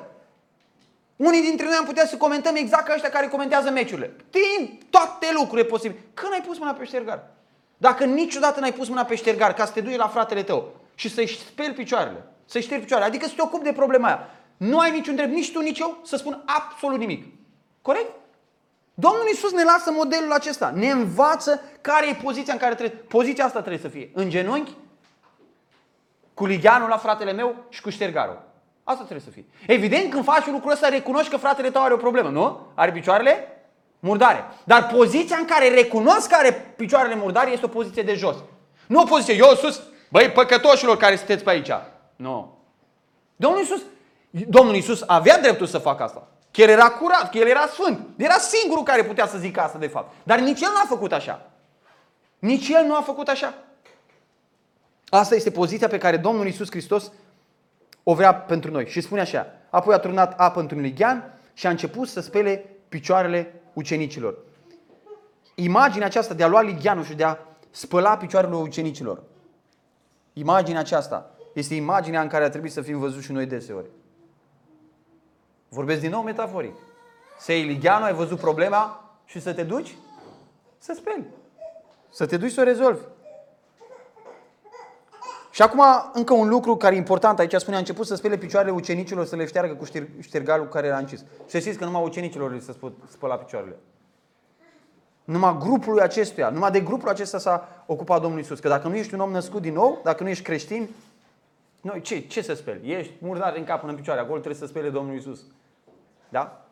Unii 1.16 1.42
dintre 1.42 1.66
noi 1.66 1.76
am 1.80 1.86
putea 1.86 2.06
să 2.06 2.18
comentăm 2.18 2.56
exact 2.56 2.86
ca 2.86 2.94
ăștia 2.94 3.10
care 3.10 3.28
comentează 3.28 3.70
meciurile. 3.70 4.16
Din 4.30 4.80
toate 4.90 5.28
lucrurile 5.34 5.68
posibile. 5.68 6.02
Când 6.14 6.34
ai 6.34 6.42
pus 6.42 6.58
mâna 6.58 6.74
pe 6.74 6.86
ștergar? 6.86 7.24
Dacă 7.78 8.04
niciodată 8.04 8.60
n-ai 8.60 8.74
pus 8.74 8.88
mâna 8.88 9.06
pe 9.06 9.16
ștergar 9.16 9.54
ca 9.54 9.66
să 9.66 9.72
te 9.72 9.82
duci 9.82 9.96
la 9.96 10.08
fratele 10.08 10.44
tău 10.44 10.76
și 10.96 11.10
să-i 11.10 11.28
speli 11.28 11.74
picioarele, 11.74 12.26
să-i 12.46 12.62
ștergi 12.62 12.84
picioarele, 12.84 13.10
adică 13.10 13.28
să 13.28 13.34
te 13.36 13.42
ocupi 13.42 13.64
de 13.64 13.74
problema 13.74 14.08
aia, 14.08 14.30
nu 14.58 14.80
ai 14.80 14.92
niciun 14.92 15.16
drept, 15.16 15.32
nici 15.32 15.52
tu, 15.52 15.60
nici 15.60 15.80
eu, 15.80 16.00
să 16.04 16.16
spun 16.16 16.44
absolut 16.46 17.00
nimic. 17.00 17.26
Corect? 17.82 18.12
Domnul 18.94 19.28
Iisus 19.28 19.52
ne 19.52 19.64
lasă 19.64 19.92
modelul 19.92 20.32
acesta, 20.32 20.72
ne 20.76 20.90
învață 20.90 21.62
care 21.82 22.10
e 22.10 22.14
poziția 22.24 22.54
în 22.54 22.60
care 22.60 22.76
trebuie. 22.76 23.00
Poziția 23.00 23.46
asta 23.46 23.60
trebuie 23.60 23.82
să 23.82 23.88
fie 23.88 24.10
în 24.14 24.30
genunchi, 24.30 24.72
cu 26.34 26.46
ligianul 26.46 26.90
la 26.90 26.98
fratele 26.98 27.32
meu 27.32 27.56
și 27.70 27.82
cu 27.82 27.90
ștergarul. 27.90 28.45
Asta 28.88 29.04
trebuie 29.04 29.26
să 29.26 29.32
fie. 29.32 29.46
Evident, 29.68 30.12
când 30.12 30.24
faci 30.24 30.46
lucrul 30.46 30.72
ăsta, 30.72 30.90
recunoști 30.90 31.30
că 31.30 31.38
fratele 31.38 31.70
tău 31.70 31.84
are 31.84 31.94
o 31.94 31.98
problemă, 31.98 32.30
nu? 32.30 32.68
Are 32.74 32.92
picioarele 32.92 33.48
murdare. 34.00 34.44
Dar 34.64 34.88
poziția 34.88 35.38
în 35.38 35.46
care 35.46 35.70
recunosc 35.70 36.28
că 36.28 36.36
are 36.36 36.52
picioarele 36.52 37.16
murdare 37.16 37.52
este 37.52 37.66
o 37.66 37.70
poziție 37.70 38.04
de 38.04 38.14
jos. 38.14 38.36
Nu 38.88 39.02
o 39.02 39.06
poziție, 39.06 39.36
eu 39.36 39.56
sus, 39.56 39.82
băi, 40.10 40.32
păcătoșilor 40.32 40.98
care 40.98 41.16
sunteți 41.16 41.44
pe 41.44 41.50
aici. 41.50 41.72
Nu. 42.16 42.58
Domnul 43.36 43.60
Iisus, 43.60 43.82
Domnul 44.30 44.76
Iisus 44.76 45.04
avea 45.06 45.40
dreptul 45.40 45.68
să 45.68 45.78
facă 45.78 46.04
asta. 46.04 46.28
Că 46.52 46.62
el 46.62 46.70
era 46.70 46.90
curat, 46.90 47.32
că 47.32 47.38
el 47.38 47.48
era 47.48 47.68
sfânt. 47.68 48.00
Era 48.18 48.38
singurul 48.38 48.84
care 48.84 49.04
putea 49.04 49.28
să 49.28 49.38
zică 49.38 49.62
asta 49.62 49.78
de 49.78 49.88
fapt. 49.88 50.14
Dar 50.24 50.40
nici 50.40 50.62
el 50.62 50.70
nu 50.72 50.80
a 50.84 50.86
făcut 50.88 51.12
așa. 51.12 51.52
Nici 52.40 52.68
el 52.68 52.86
nu 52.86 52.96
a 52.96 53.02
făcut 53.02 53.28
așa. 53.28 53.54
Asta 55.10 55.36
este 55.36 55.52
poziția 55.52 55.88
pe 55.88 55.98
care 55.98 56.18
Domnul 56.18 56.46
Iisus 56.46 56.70
Hristos 56.70 57.12
o 58.08 58.14
vrea 58.14 58.36
pentru 58.36 58.72
noi. 58.72 58.88
Și 58.88 59.02
spune 59.02 59.22
așa, 59.22 59.48
apoi 59.70 59.94
a 59.94 59.98
turnat 59.98 60.40
apă 60.40 60.60
într-un 60.60 60.82
lighean 60.82 61.40
și 61.54 61.68
a 61.68 61.70
început 61.70 62.08
să 62.08 62.22
spele 62.22 62.70
picioarele 62.90 63.62
ucenicilor. 63.74 64.38
Imaginea 65.56 66.08
aceasta 66.08 66.34
de 66.34 66.44
a 66.44 66.48
lua 66.48 66.62
ligheanul 66.62 67.04
și 67.04 67.14
de 67.14 67.24
a 67.24 67.38
spăla 67.72 68.18
picioarele 68.18 68.56
ucenicilor. 68.56 69.24
Imaginea 70.34 70.80
aceasta 70.80 71.32
este 71.54 71.76
imaginea 71.76 72.22
în 72.22 72.28
care 72.28 72.44
a 72.44 72.50
trebuit 72.50 72.72
să 72.72 72.82
fim 72.82 73.00
văzuți 73.00 73.26
și 73.26 73.32
noi 73.32 73.46
deseori. 73.46 73.88
Vorbesc 75.70 76.00
din 76.00 76.10
nou 76.10 76.22
metaforic. 76.22 76.76
Să 77.40 77.52
iei 77.52 77.64
ligheanul, 77.64 78.08
ai 78.08 78.14
văzut 78.14 78.40
problema 78.40 79.12
și 79.26 79.40
să 79.42 79.54
te 79.54 79.64
duci 79.64 79.96
să 80.78 80.94
speli. 80.96 81.24
Să 82.12 82.26
te 82.26 82.38
duci 82.38 82.52
să 82.52 82.62
o 82.62 82.64
rezolvi. 82.64 83.02
Și 85.56 85.62
acum 85.62 85.84
încă 86.14 86.34
un 86.34 86.48
lucru 86.48 86.76
care 86.76 86.96
e 86.96 86.98
important 86.98 87.40
aici, 87.40 87.54
spune, 87.54 87.76
a 87.76 87.80
început 87.80 88.06
să 88.06 88.16
spele 88.16 88.38
picioarele 88.38 88.74
ucenicilor 88.74 89.26
să 89.26 89.36
le 89.36 89.46
șteargă 89.46 89.74
cu 89.74 89.86
ștergalul 90.20 90.68
care 90.68 90.88
era 90.88 90.98
încis. 90.98 91.26
Și 91.48 91.60
știți 91.60 91.78
că 91.78 91.86
numai 91.86 92.04
ucenicilor 92.04 92.54
li 92.54 92.62
se 92.62 92.76
spăla 93.08 93.36
picioarele. 93.36 93.76
Numai 95.24 95.58
grupului 95.60 96.02
acestuia, 96.02 96.50
numai 96.50 96.72
de 96.72 96.80
grupul 96.80 97.10
acesta 97.10 97.38
s-a 97.38 97.84
ocupat 97.86 98.22
Domnul 98.22 98.40
Isus. 98.40 98.60
Că 98.60 98.68
dacă 98.68 98.88
nu 98.88 98.96
ești 98.96 99.14
un 99.14 99.20
om 99.20 99.32
născut 99.32 99.62
din 99.62 99.74
nou, 99.74 100.00
dacă 100.04 100.24
nu 100.24 100.30
ești 100.30 100.44
creștin, 100.44 100.90
noi, 101.82 102.02
ce, 102.02 102.20
ce 102.20 102.42
să 102.42 102.54
speli? 102.54 102.92
Ești 102.92 103.14
murdar 103.20 103.56
în 103.58 103.64
cap 103.64 103.80
până 103.80 103.92
în 103.92 103.98
picioare, 103.98 104.20
acolo 104.20 104.40
trebuie 104.40 104.62
să 104.62 104.68
spele 104.68 104.90
Domnul 104.90 105.16
Isus. 105.16 105.40
Da? 106.30 106.65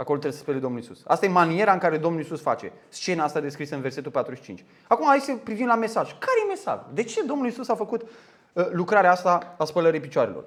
Acolo 0.00 0.18
trebuie 0.18 0.38
să 0.38 0.44
spele 0.44 0.58
Domnul 0.58 0.80
Isus. 0.80 1.02
Asta 1.06 1.26
e 1.26 1.28
maniera 1.28 1.72
în 1.72 1.78
care 1.78 1.96
Domnul 1.96 2.20
Isus 2.20 2.40
face. 2.40 2.72
Scena 2.88 3.24
asta 3.24 3.40
descrisă 3.40 3.74
în 3.74 3.80
versetul 3.80 4.10
45. 4.10 4.64
Acum 4.88 5.06
hai 5.06 5.18
să 5.18 5.34
privim 5.34 5.66
la 5.66 5.74
mesaj. 5.74 6.08
Care 6.10 6.40
e 6.44 6.48
mesajul? 6.48 6.86
De 6.92 7.02
ce 7.02 7.22
Domnul 7.22 7.46
Isus 7.46 7.68
a 7.68 7.74
făcut 7.74 8.02
uh, 8.02 8.66
lucrarea 8.70 9.10
asta 9.10 9.54
a 9.58 9.64
spălării 9.64 10.00
picioarelor? 10.00 10.44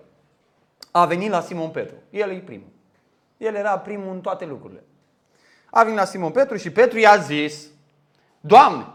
A 0.92 1.06
venit 1.06 1.30
la 1.30 1.42
Simon 1.42 1.70
Petru. 1.70 1.96
El 2.10 2.30
e 2.30 2.40
primul. 2.46 2.68
El 3.38 3.56
era 3.56 3.80
primul 3.80 4.14
în 4.14 4.22
toate 4.22 4.46
lucrurile. 4.46 4.84
A 5.70 5.84
venit 5.84 5.98
la 5.98 6.06
Simon 6.06 6.32
Petru 6.32 6.56
și 6.56 6.72
Petru 6.72 7.00
i-a 7.00 7.16
zis, 7.18 7.68
Doamne, 8.40 8.88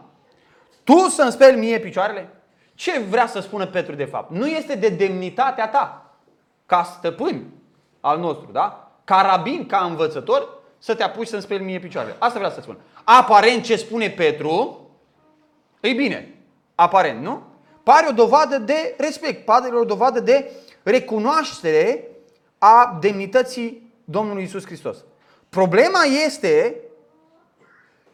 Tu 0.84 0.98
să-mi 0.98 1.32
speli 1.32 1.58
mie 1.58 1.78
picioarele? 1.78 2.28
Ce 2.74 3.00
vrea 3.00 3.26
să 3.26 3.40
spună 3.40 3.66
Petru 3.66 3.94
de 3.94 4.04
fapt? 4.04 4.30
Nu 4.30 4.46
este 4.46 4.74
de 4.74 4.88
demnitatea 4.88 5.68
ta 5.68 6.14
ca 6.66 6.82
stăpân 6.82 7.44
al 8.00 8.18
nostru, 8.18 8.52
da? 8.52 8.87
Ca 9.08 9.20
rabin, 9.20 9.66
ca 9.66 9.78
învățător, 9.78 10.48
să 10.78 10.94
te 10.94 11.02
apuci 11.02 11.26
să-mi 11.26 11.42
speli 11.42 11.64
mie 11.64 11.78
picioarele. 11.78 12.16
Asta 12.18 12.38
vreau 12.38 12.52
să 12.52 12.60
spun. 12.60 12.78
Aparent 13.04 13.62
ce 13.62 13.76
spune 13.76 14.10
Petru, 14.10 14.86
e 15.80 15.92
bine. 15.92 16.34
Aparent, 16.74 17.22
nu? 17.22 17.42
Pare 17.82 18.06
o 18.08 18.12
dovadă 18.12 18.58
de 18.58 18.94
respect, 18.98 19.44
pare 19.44 19.76
o 19.76 19.84
dovadă 19.84 20.20
de 20.20 20.50
recunoaștere 20.82 22.08
a 22.58 22.98
demnității 23.00 23.92
Domnului 24.04 24.42
Isus 24.42 24.64
Hristos. 24.64 24.96
Problema 25.48 26.02
este 26.24 26.76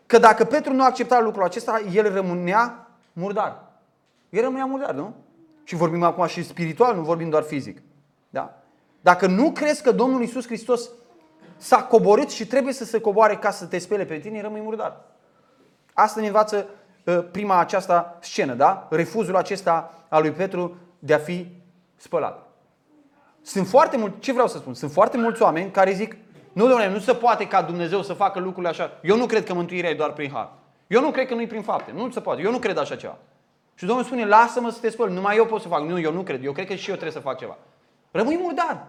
că 0.06 0.18
dacă 0.18 0.44
Petru 0.44 0.72
nu 0.72 0.84
accepta 0.84 1.20
lucrul 1.20 1.44
acesta, 1.44 1.82
el 1.92 2.12
rămânea 2.12 2.88
murdar. 3.12 3.62
El 4.30 4.42
rămânea 4.42 4.64
murdar, 4.64 4.94
nu? 4.94 5.14
Și 5.64 5.74
vorbim 5.74 6.02
acum 6.02 6.26
și 6.26 6.44
spiritual, 6.44 6.94
nu 6.94 7.02
vorbim 7.02 7.28
doar 7.28 7.42
fizic. 7.42 7.82
Da? 8.30 8.63
Dacă 9.04 9.26
nu 9.26 9.50
crezi 9.50 9.82
că 9.82 9.92
Domnul 9.92 10.22
Isus 10.22 10.46
Hristos 10.46 10.90
s-a 11.56 11.82
coborât 11.82 12.30
și 12.30 12.46
trebuie 12.46 12.72
să 12.72 12.84
se 12.84 13.00
coboare 13.00 13.36
ca 13.36 13.50
să 13.50 13.66
te 13.66 13.78
spele 13.78 14.04
pe 14.04 14.18
tine, 14.18 14.40
rămâi 14.40 14.60
murdar. 14.60 15.00
Asta 15.92 16.20
ne 16.20 16.26
învață 16.26 16.66
uh, 17.04 17.24
prima 17.30 17.58
aceasta 17.58 18.18
scenă, 18.20 18.54
da? 18.54 18.88
Refuzul 18.90 19.36
acesta 19.36 20.04
al 20.08 20.22
lui 20.22 20.30
Petru 20.30 20.76
de 20.98 21.14
a 21.14 21.18
fi 21.18 21.46
spălat. 21.96 22.46
Sunt 23.42 23.66
foarte 23.66 23.96
mulți, 23.96 24.18
ce 24.18 24.32
vreau 24.32 24.48
să 24.48 24.58
spun? 24.58 24.74
Sunt 24.74 24.90
foarte 24.90 25.16
mulți 25.16 25.42
oameni 25.42 25.70
care 25.70 25.92
zic, 25.92 26.16
nu, 26.52 26.66
domnule, 26.66 26.90
nu 26.90 26.98
se 26.98 27.14
poate 27.14 27.46
ca 27.46 27.62
Dumnezeu 27.62 28.02
să 28.02 28.12
facă 28.12 28.38
lucrurile 28.38 28.68
așa. 28.68 28.90
Eu 29.02 29.16
nu 29.16 29.26
cred 29.26 29.44
că 29.44 29.54
mântuirea 29.54 29.90
e 29.90 29.94
doar 29.94 30.12
prin 30.12 30.30
har. 30.30 30.52
Eu 30.86 31.00
nu 31.00 31.10
cred 31.10 31.26
că 31.26 31.34
nu 31.34 31.40
e 31.40 31.46
prin 31.46 31.62
fapte. 31.62 31.92
Nu 31.94 32.10
se 32.10 32.20
poate. 32.20 32.42
Eu 32.42 32.50
nu 32.50 32.58
cred 32.58 32.78
așa 32.78 32.96
ceva. 32.96 33.16
Și 33.74 33.84
Domnul 33.84 34.04
spune, 34.04 34.26
lasă-mă 34.26 34.70
să 34.70 34.78
te 34.80 34.90
spăl. 34.90 35.10
Numai 35.10 35.36
eu 35.36 35.46
pot 35.46 35.60
să 35.60 35.68
fac. 35.68 35.82
Nu, 35.82 36.00
eu 36.00 36.12
nu 36.12 36.22
cred. 36.22 36.44
Eu 36.44 36.52
cred 36.52 36.66
că 36.66 36.74
și 36.74 36.88
eu 36.88 36.94
trebuie 36.94 37.22
să 37.22 37.28
fac 37.28 37.38
ceva. 37.38 37.56
Rămâi 38.16 38.38
murdar. 38.42 38.86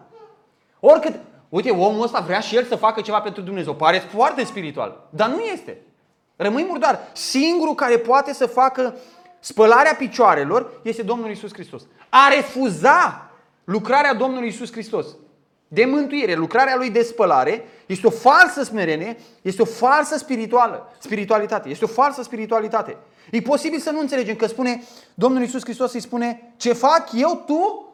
Oricât, 0.79 1.15
uite, 1.49 1.69
omul 1.69 2.03
ăsta 2.03 2.19
vrea 2.19 2.39
și 2.39 2.55
el 2.55 2.65
să 2.65 2.75
facă 2.75 3.01
ceva 3.01 3.21
pentru 3.21 3.41
Dumnezeu. 3.41 3.75
Pare 3.75 3.97
foarte 3.97 4.43
spiritual, 4.43 5.07
dar 5.09 5.29
nu 5.29 5.39
este. 5.39 5.81
Rămâi 6.35 6.65
murdar. 6.67 6.99
Singurul 7.13 7.75
care 7.75 7.97
poate 7.97 8.33
să 8.33 8.45
facă 8.45 8.95
spălarea 9.39 9.95
picioarelor 9.95 10.71
este 10.81 11.01
Domnul 11.01 11.29
Isus 11.29 11.53
Hristos. 11.53 11.81
A 12.09 12.27
refuza 12.35 13.29
lucrarea 13.63 14.13
Domnului 14.13 14.47
Isus 14.47 14.71
Hristos 14.71 15.07
de 15.67 15.85
mântuire, 15.85 16.33
lucrarea 16.33 16.75
lui 16.75 16.89
de 16.89 17.03
spălare, 17.03 17.63
este 17.85 18.07
o 18.07 18.09
falsă 18.09 18.63
smerenie, 18.63 19.17
este 19.41 19.61
o 19.61 19.65
falsă 19.65 20.17
spirituală, 20.17 20.93
spiritualitate, 20.99 21.69
este 21.69 21.83
o 21.85 21.87
falsă 21.87 22.23
spiritualitate. 22.23 22.97
E 23.31 23.41
posibil 23.41 23.79
să 23.79 23.91
nu 23.91 23.99
înțelegem 23.99 24.35
că 24.35 24.47
spune 24.47 24.83
Domnul 25.13 25.43
Isus 25.43 25.61
Hristos 25.63 25.93
îi 25.93 25.99
spune 25.99 26.53
ce 26.57 26.73
fac 26.73 27.09
eu, 27.13 27.43
tu 27.45 27.84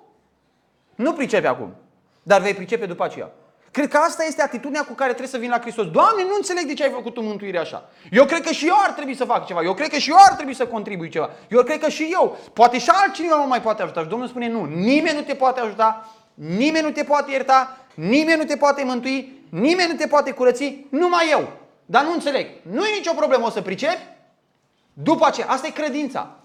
nu 1.01 1.13
pricepe 1.13 1.47
acum 1.47 1.75
dar 2.23 2.41
vei 2.41 2.53
pricepe 2.53 2.85
după 2.85 3.03
aceea. 3.03 3.31
Cred 3.71 3.87
că 3.87 3.97
asta 3.97 4.23
este 4.23 4.41
atitudinea 4.41 4.83
cu 4.83 4.93
care 4.93 5.09
trebuie 5.09 5.31
să 5.31 5.37
vin 5.37 5.49
la 5.49 5.59
Hristos. 5.59 5.85
Doamne, 5.85 6.23
nu 6.23 6.33
înțeleg 6.35 6.63
de 6.65 6.73
ce 6.73 6.83
ai 6.83 6.89
făcut 6.89 7.13
tu 7.13 7.21
mântuire 7.21 7.57
așa. 7.57 7.89
Eu 8.11 8.25
cred 8.25 8.41
că 8.41 8.51
și 8.51 8.67
eu 8.67 8.75
ar 8.83 8.91
trebui 8.91 9.15
să 9.15 9.25
fac 9.25 9.45
ceva. 9.45 9.63
Eu 9.63 9.73
cred 9.73 9.89
că 9.89 9.97
și 9.97 10.09
eu 10.09 10.17
ar 10.29 10.33
trebui 10.33 10.53
să 10.53 10.67
contribui 10.67 11.09
ceva. 11.09 11.29
Eu 11.49 11.63
cred 11.63 11.79
că 11.79 11.89
și 11.89 12.09
eu. 12.11 12.37
Poate 12.53 12.79
și 12.79 12.89
altcineva 12.89 13.35
mă 13.35 13.45
mai 13.45 13.61
poate 13.61 13.81
ajuta. 13.81 14.01
Și 14.01 14.07
Domnul 14.07 14.27
spune 14.27 14.49
nu. 14.49 14.65
Nimeni 14.65 15.15
nu 15.15 15.21
te 15.21 15.33
poate 15.33 15.59
ajuta, 15.59 16.15
nimeni 16.33 16.85
nu 16.85 16.91
te 16.91 17.03
poate 17.03 17.31
ierta, 17.31 17.77
nimeni 17.93 18.37
nu 18.37 18.43
te 18.43 18.57
poate 18.57 18.83
mântui, 18.83 19.45
nimeni 19.49 19.91
nu 19.91 19.97
te 19.97 20.07
poate 20.07 20.31
curăți, 20.31 20.85
numai 20.89 21.27
eu. 21.31 21.51
Dar 21.85 22.03
nu 22.03 22.13
înțeleg. 22.13 22.47
Nu 22.61 22.85
e 22.85 22.95
nicio 22.95 23.13
problemă, 23.13 23.45
o 23.45 23.49
să 23.49 23.61
pricepi. 23.61 24.01
După 24.93 25.25
aceea, 25.25 25.47
asta 25.49 25.67
e 25.67 25.69
credința. 25.69 26.35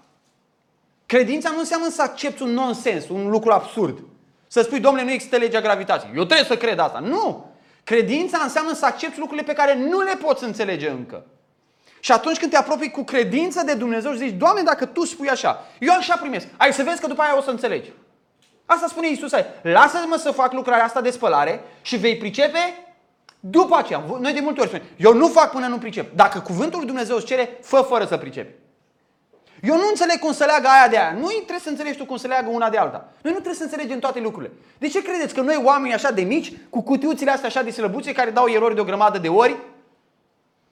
Credința 1.05 1.49
nu 1.49 1.59
înseamnă 1.59 1.89
să 1.89 2.01
accepti 2.01 2.41
un 2.41 2.49
nonsens, 2.49 3.09
un 3.09 3.29
lucru 3.29 3.51
absurd. 3.51 3.97
Să 4.47 4.61
spui, 4.61 4.79
domnule, 4.79 5.05
nu 5.05 5.11
există 5.11 5.37
legea 5.37 5.61
gravitației. 5.61 6.11
Eu 6.15 6.23
trebuie 6.23 6.47
să 6.47 6.57
cred 6.57 6.79
asta. 6.79 6.99
Nu! 6.99 7.51
Credința 7.83 8.39
înseamnă 8.43 8.73
să 8.73 8.85
accepti 8.85 9.19
lucrurile 9.19 9.45
pe 9.45 9.53
care 9.53 9.75
nu 9.75 10.01
le 10.01 10.15
poți 10.15 10.43
înțelege 10.43 10.89
încă. 10.89 11.25
Și 11.99 12.11
atunci 12.11 12.37
când 12.37 12.51
te 12.51 12.57
apropii 12.57 12.91
cu 12.91 13.03
credință 13.03 13.63
de 13.65 13.73
Dumnezeu 13.73 14.11
și 14.11 14.17
zici, 14.17 14.37
Doamne, 14.37 14.61
dacă 14.61 14.85
Tu 14.85 15.05
spui 15.05 15.29
așa, 15.29 15.65
eu 15.79 15.93
așa 15.93 16.15
primesc. 16.15 16.47
Ai 16.57 16.73
să 16.73 16.83
vezi 16.83 17.01
că 17.01 17.07
după 17.07 17.21
aia 17.21 17.37
o 17.37 17.41
să 17.41 17.49
înțelegi. 17.49 17.91
Asta 18.65 18.87
spune 18.87 19.09
Iisus 19.09 19.33
aici. 19.33 19.45
Lasă-mă 19.61 20.15
să 20.15 20.31
fac 20.31 20.53
lucrarea 20.53 20.83
asta 20.83 21.01
de 21.01 21.09
spălare 21.09 21.63
și 21.81 21.95
vei 21.97 22.17
pricepe 22.17 22.59
după 23.39 23.75
aceea. 23.77 24.03
Noi 24.19 24.33
de 24.33 24.39
multe 24.39 24.59
ori 24.59 24.69
spunem, 24.69 24.85
eu 24.97 25.13
nu 25.13 25.27
fac 25.27 25.51
până 25.51 25.67
nu 25.67 25.77
pricep. 25.77 26.15
Dacă 26.15 26.39
cuvântul 26.39 26.77
lui 26.77 26.87
Dumnezeu 26.87 27.15
îți 27.15 27.25
cere, 27.25 27.57
fă 27.61 27.81
fără 27.81 28.05
să 28.05 28.17
pricepi. 28.17 28.53
Eu 29.63 29.75
nu 29.75 29.87
înțeleg 29.89 30.19
cum 30.19 30.33
să 30.33 30.45
leagă 30.45 30.67
aia 30.67 30.87
de 30.87 30.97
aia. 30.97 31.11
Nu 31.11 31.27
trebuie 31.27 31.59
să 31.59 31.69
înțelegi 31.69 31.97
tu 31.97 32.05
cum 32.05 32.17
să 32.17 32.27
leagă 32.27 32.49
una 32.49 32.69
de 32.69 32.77
alta. 32.77 32.97
Noi 32.97 33.33
nu 33.33 33.39
trebuie 33.39 33.53
să 33.53 33.63
înțelegem 33.63 33.99
toate 33.99 34.19
lucrurile. 34.19 34.51
De 34.77 34.87
ce 34.87 35.01
credeți 35.01 35.33
că 35.33 35.41
noi 35.41 35.61
oameni 35.63 35.93
așa 35.93 36.11
de 36.11 36.21
mici, 36.21 36.53
cu 36.69 36.81
cutiuțile 36.81 37.31
astea 37.31 37.47
așa 37.47 37.61
de 37.61 37.71
slăbuțe, 37.71 38.11
care 38.11 38.29
dau 38.29 38.47
erori 38.47 38.75
de 38.75 38.81
o 38.81 38.83
grămadă 38.83 39.17
de 39.17 39.27
ori, 39.29 39.57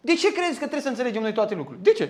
de 0.02 0.13
ce 0.13 0.32
credeți 0.32 0.54
că 0.54 0.58
trebuie 0.60 0.82
să 0.82 0.89
înțelegem 0.89 1.21
noi 1.21 1.34
toate 1.34 1.56
lucrurile? 1.56 1.84
De 1.84 1.91
ce? 1.91 2.10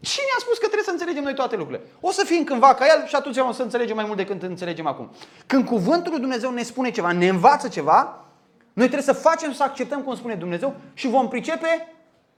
Cine 0.00 0.26
a 0.36 0.40
spus 0.40 0.52
că 0.52 0.64
trebuie 0.64 0.84
să 0.84 0.90
înțelegem 0.90 1.22
noi 1.22 1.34
toate 1.34 1.56
lucrurile? 1.56 1.84
O 2.00 2.10
să 2.10 2.24
fim 2.24 2.44
cândva 2.44 2.74
ca 2.74 2.86
el 2.86 3.06
și 3.06 3.14
atunci 3.14 3.36
o 3.36 3.52
să 3.52 3.62
înțelegem 3.62 3.96
mai 3.96 4.04
mult 4.04 4.16
decât 4.16 4.42
înțelegem 4.42 4.86
acum. 4.86 5.10
Când 5.46 5.66
cuvântul 5.66 6.10
lui 6.12 6.20
Dumnezeu 6.20 6.50
ne 6.50 6.62
spune 6.62 6.90
ceva, 6.90 7.12
ne 7.12 7.28
învață 7.28 7.68
ceva, 7.68 8.24
noi 8.72 8.88
trebuie 8.88 9.14
să 9.14 9.20
facem 9.20 9.52
să 9.52 9.62
acceptăm 9.62 10.02
cum 10.02 10.14
spune 10.14 10.34
Dumnezeu 10.34 10.74
și 10.94 11.08
vom 11.08 11.28
pricepe, 11.28 11.88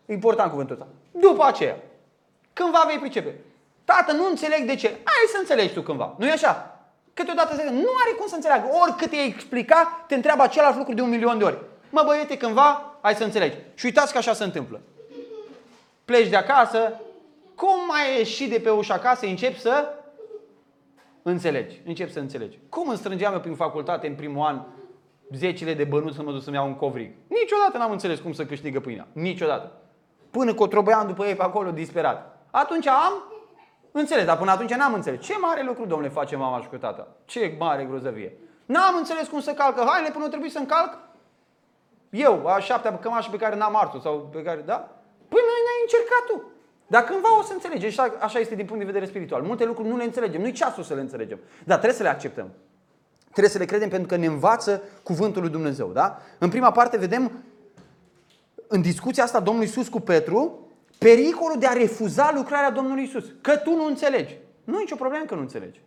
important 0.07 0.51
cuvântul 0.51 0.75
ăsta, 0.81 0.89
după 1.11 1.45
aceea. 1.45 1.77
Cândva 2.59 2.85
vei 2.87 2.99
pricepe. 2.99 3.35
Tată, 3.85 4.13
nu 4.13 4.27
înțeleg 4.29 4.67
de 4.67 4.75
ce. 4.75 4.89
Hai 4.89 5.33
să 5.33 5.37
înțelegi 5.39 5.75
tu 5.75 5.83
cândva. 5.83 6.15
Nu 6.19 6.27
e 6.27 6.31
așa? 6.31 6.81
Câteodată 7.15 7.55
se 7.55 7.71
nu 7.71 7.91
are 8.05 8.15
cum 8.19 8.27
să 8.27 8.35
înțeleagă. 8.35 8.69
Oricât 8.83 9.13
îi 9.13 9.25
explica, 9.27 10.05
te 10.07 10.15
întreabă 10.15 10.43
același 10.43 10.77
lucru 10.77 10.95
de 10.95 11.01
un 11.01 11.09
milion 11.09 11.39
de 11.39 11.45
ori. 11.45 11.59
Mă 11.91 12.03
băiete, 12.07 12.37
cândva, 12.37 12.97
hai 13.01 13.15
să 13.15 13.25
înțelegi. 13.25 13.57
Și 13.75 13.85
uitați 13.85 14.13
că 14.13 14.19
așa 14.19 14.33
se 14.33 14.45
întâmplă. 14.45 14.81
Pleci 16.05 16.29
de 16.29 16.37
acasă, 16.37 17.01
cum 17.55 17.87
mai 17.89 18.17
ieși 18.17 18.49
de 18.49 18.59
pe 18.59 18.71
ușa 18.71 18.99
casei, 18.99 19.31
începi 19.31 19.61
să 19.61 19.89
înțelegi. 21.23 21.81
Începi 21.87 22.13
să 22.13 22.19
înțelegi. 22.19 22.59
Cum 22.69 22.89
îmi 22.89 22.99
strângeam 22.99 23.33
eu 23.33 23.41
prin 23.41 23.55
facultate 23.55 24.07
în 24.07 24.15
primul 24.15 24.47
an 24.47 24.63
zecile 25.35 25.75
de 25.75 25.85
bănuți 25.85 26.17
să 26.17 26.23
mă 26.23 26.33
duc 26.33 26.43
să-mi 26.43 26.57
iau 26.57 26.67
un 26.67 26.75
covrig? 26.75 27.11
Niciodată 27.27 27.79
n-am 27.79 27.91
înțeles 27.91 28.19
cum 28.19 28.33
să 28.33 28.47
câștigă 28.47 28.81
pâinea. 28.81 29.07
Niciodată. 29.13 29.73
Până 30.31 30.55
că 30.55 30.63
o 30.63 30.67
trobeam 30.67 31.07
după 31.07 31.27
ei 31.27 31.35
pe 31.35 31.43
acolo 31.43 31.71
disperat. 31.71 32.36
Atunci 32.51 32.87
am 32.87 33.13
înțeles, 33.93 34.25
dar 34.25 34.39
până 34.39 34.51
atunci 34.51 34.75
n-am 34.75 34.95
înțeles. 34.95 35.21
Ce 35.21 35.35
mare 35.41 35.63
lucru, 35.63 35.87
domnule, 35.87 36.11
face 36.11 36.37
mama 36.37 36.61
și 36.61 36.69
cu 36.69 36.77
tata? 36.77 37.09
Ce 37.25 37.57
mare 37.59 37.85
grozăvie. 37.85 38.37
N-am 38.67 38.97
înțeles 38.97 39.29
cum 39.29 39.41
să 39.41 39.53
calcă 39.53 39.85
haine 39.87 40.11
până 40.11 40.29
trebuie 40.29 40.51
să 40.51 40.59
încalc 40.59 40.99
eu, 42.11 42.47
a 42.47 42.59
șaptea 42.59 42.99
cămașă 42.99 43.31
pe 43.31 43.37
care 43.37 43.57
n-am 43.57 43.77
ars 43.77 44.03
sau 44.03 44.29
pe 44.33 44.43
care, 44.43 44.61
da? 44.61 44.77
Păi 45.29 45.41
noi 45.51 45.61
n-ai 45.67 45.81
încercat 45.83 46.23
tu. 46.27 46.51
Dar 46.87 47.05
cândva 47.05 47.39
o 47.39 47.43
să 47.43 47.53
înțelegi. 47.53 47.89
Și 47.89 48.01
așa 48.21 48.39
este 48.39 48.55
din 48.55 48.65
punct 48.67 48.81
de 48.81 48.87
vedere 48.87 49.11
spiritual. 49.11 49.43
Multe 49.43 49.65
lucruri 49.65 49.89
nu 49.89 49.97
le 49.97 50.05
înțelegem. 50.05 50.41
Nu-i 50.41 50.53
ceasul 50.53 50.83
să 50.83 50.95
le 50.95 51.01
înțelegem. 51.01 51.39
Dar 51.65 51.77
trebuie 51.77 51.99
să 51.99 52.03
le 52.03 52.09
acceptăm. 52.09 52.49
Trebuie 53.31 53.49
să 53.49 53.59
le 53.59 53.65
credem 53.65 53.89
pentru 53.89 54.09
că 54.09 54.17
ne 54.17 54.27
învață 54.27 54.83
cuvântul 55.03 55.43
lui 55.43 55.51
Dumnezeu. 55.51 55.89
Da? 55.93 56.19
În 56.39 56.49
prima 56.49 56.71
parte 56.73 56.97
vedem 56.97 57.45
în 58.67 58.81
discuția 58.81 59.25
asta 59.25 59.41
Domnul 59.41 59.63
Iisus 59.63 59.89
cu 59.89 60.01
Petru 60.01 60.66
pericolul 60.99 61.59
de 61.59 61.67
a 61.67 61.73
refuza 61.73 62.33
lucrarea 62.35 62.71
Domnului 62.71 63.03
Iisus. 63.03 63.25
Că 63.41 63.57
tu 63.57 63.71
nu 63.71 63.85
înțelegi. 63.87 64.37
Nu 64.65 64.77
e 64.77 64.81
nicio 64.81 64.95
problemă 64.95 65.25
că 65.25 65.35
nu 65.35 65.41
înțelegi. 65.41 65.81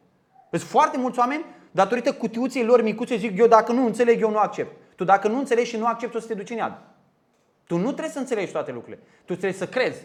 Sunt 0.49 0.61
foarte 0.61 0.97
mulți 0.97 1.19
oameni, 1.19 1.45
datorită 1.71 2.13
cutiuței 2.13 2.63
lor 2.63 2.81
micuțe, 2.81 3.15
zic 3.15 3.37
eu 3.37 3.47
dacă 3.47 3.71
nu 3.71 3.85
înțeleg, 3.85 4.21
eu 4.21 4.29
nu 4.29 4.37
accept. 4.37 4.75
Tu 4.95 5.03
dacă 5.03 5.27
nu 5.27 5.37
înțelegi 5.37 5.69
și 5.69 5.77
nu 5.77 5.85
accepti, 5.85 6.15
o 6.15 6.19
să 6.19 6.27
te 6.27 6.33
duci 6.33 6.49
în 6.49 6.57
iad. 6.57 6.77
Tu 7.63 7.77
nu 7.77 7.83
trebuie 7.83 8.09
să 8.09 8.19
înțelegi 8.19 8.51
toate 8.51 8.71
lucrurile. 8.71 9.01
Tu 9.25 9.31
trebuie 9.33 9.59
să 9.59 9.67
crezi 9.67 10.01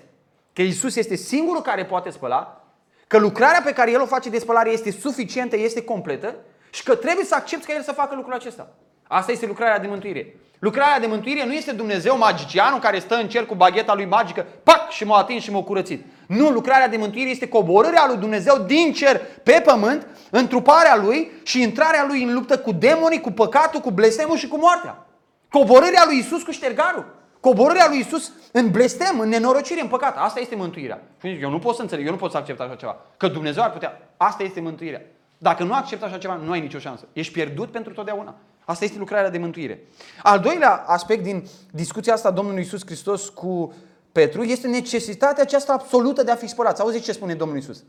că 0.53 0.63
Isus 0.63 0.97
este 0.97 1.15
singurul 1.15 1.63
care 1.63 1.85
poate 1.85 2.11
spăla, 2.11 2.65
că 3.07 3.19
lucrarea 3.19 3.63
pe 3.65 3.73
care 3.73 3.91
El 3.91 4.01
o 4.01 4.07
face 4.07 4.31
de 4.31 4.39
spălare 4.39 4.71
este 4.71 4.91
suficientă, 4.91 5.57
este 5.57 5.85
completă 5.85 6.35
și 6.71 6.83
că 6.83 6.95
trebuie 6.95 7.25
să 7.25 7.35
accepti 7.35 7.67
ca 7.67 7.75
El 7.75 7.83
să 7.83 7.93
facă 7.93 8.15
lucrul 8.15 8.35
acesta. 8.35 8.75
Asta 9.09 9.33
este 9.33 9.47
lucrarea 9.47 9.79
de 9.79 9.87
mântuire. 9.87 10.37
Lucrarea 10.65 11.01
de 11.01 11.07
mântuire 11.07 11.47
nu 11.47 11.53
este 11.53 11.73
Dumnezeu 11.73 12.19
magicianul 12.19 12.79
care 12.79 12.99
stă 12.99 13.15
în 13.15 13.29
cer 13.29 13.47
cu 13.47 13.55
bagheta 13.55 13.95
lui 13.95 14.05
magică, 14.05 14.47
pac, 14.63 14.91
și 14.91 15.05
m-a 15.05 15.19
atins 15.19 15.43
și 15.43 15.51
m-a 15.51 15.63
curățit. 15.63 16.05
Nu, 16.27 16.49
lucrarea 16.49 16.89
de 16.89 16.97
mântuire 16.97 17.31
este 17.31 17.49
coborârea 17.49 18.05
lui 18.07 18.17
Dumnezeu 18.17 18.59
din 18.67 18.93
cer 18.93 19.21
pe 19.43 19.63
pământ, 19.65 20.07
întruparea 20.31 20.97
lui 20.97 21.31
și 21.43 21.63
intrarea 21.63 22.05
lui 22.09 22.23
în 22.23 22.35
luptă 22.35 22.59
cu 22.59 22.73
demonii, 22.73 23.21
cu 23.21 23.31
păcatul, 23.31 23.81
cu 23.81 23.91
blestemul 23.91 24.37
și 24.37 24.49
cu 24.49 24.59
moartea. 24.59 25.07
Coborârea 25.51 26.03
lui 26.07 26.19
Isus 26.19 26.43
cu 26.43 26.51
ștergarul. 26.51 27.07
Coborârea 27.41 27.87
lui 27.89 27.99
Isus 27.99 28.33
în 28.53 28.71
blestem, 28.71 29.21
în 29.21 29.29
nenorocire, 29.29 29.81
în 29.81 29.89
păcat. 29.89 30.17
Asta 30.17 30.41
este 30.41 30.55
mântuirea. 30.55 31.03
Și 31.21 31.39
eu 31.41 31.51
nu 31.51 31.59
pot 31.59 31.75
să 31.75 31.83
înțeleg, 31.83 32.05
eu 32.05 32.13
nu 32.13 32.19
pot 32.19 32.31
să 32.31 32.37
accept 32.37 32.61
așa 32.61 32.75
ceva. 32.75 32.97
Că 33.17 33.29
Dumnezeu 33.29 33.63
ar 33.63 33.71
putea. 33.71 34.01
Asta 34.17 34.43
este 34.43 34.61
mântuirea. 34.61 35.01
Dacă 35.39 35.65
nu 35.65 35.75
accepti 35.75 36.05
așa 36.05 36.19
ceva, 36.19 36.41
nu 36.45 36.51
ai 36.51 36.61
nicio 36.61 36.79
șansă. 36.79 37.05
Ești 37.13 37.33
pierdut 37.33 37.71
pentru 37.71 37.93
totdeauna. 37.93 38.35
Asta 38.65 38.85
este 38.85 38.99
lucrarea 38.99 39.31
de 39.31 39.39
mântuire. 39.39 39.81
Al 40.23 40.41
doilea 40.41 40.85
aspect 40.87 41.23
din 41.23 41.47
discuția 41.71 42.13
asta 42.13 42.31
Domnului 42.31 42.63
Isus 42.63 42.85
Hristos 42.85 43.29
cu 43.29 43.75
Petru 44.13 44.43
este 44.43 44.67
necesitatea 44.67 45.43
aceasta 45.43 45.73
absolută 45.73 46.23
de 46.23 46.31
a 46.31 46.37
fi 46.37 46.47
spălat. 46.47 46.81
Auziți 46.81 47.05
ce 47.05 47.13
spune 47.13 47.35
Domnul 47.35 47.59
Isus? 47.59 47.85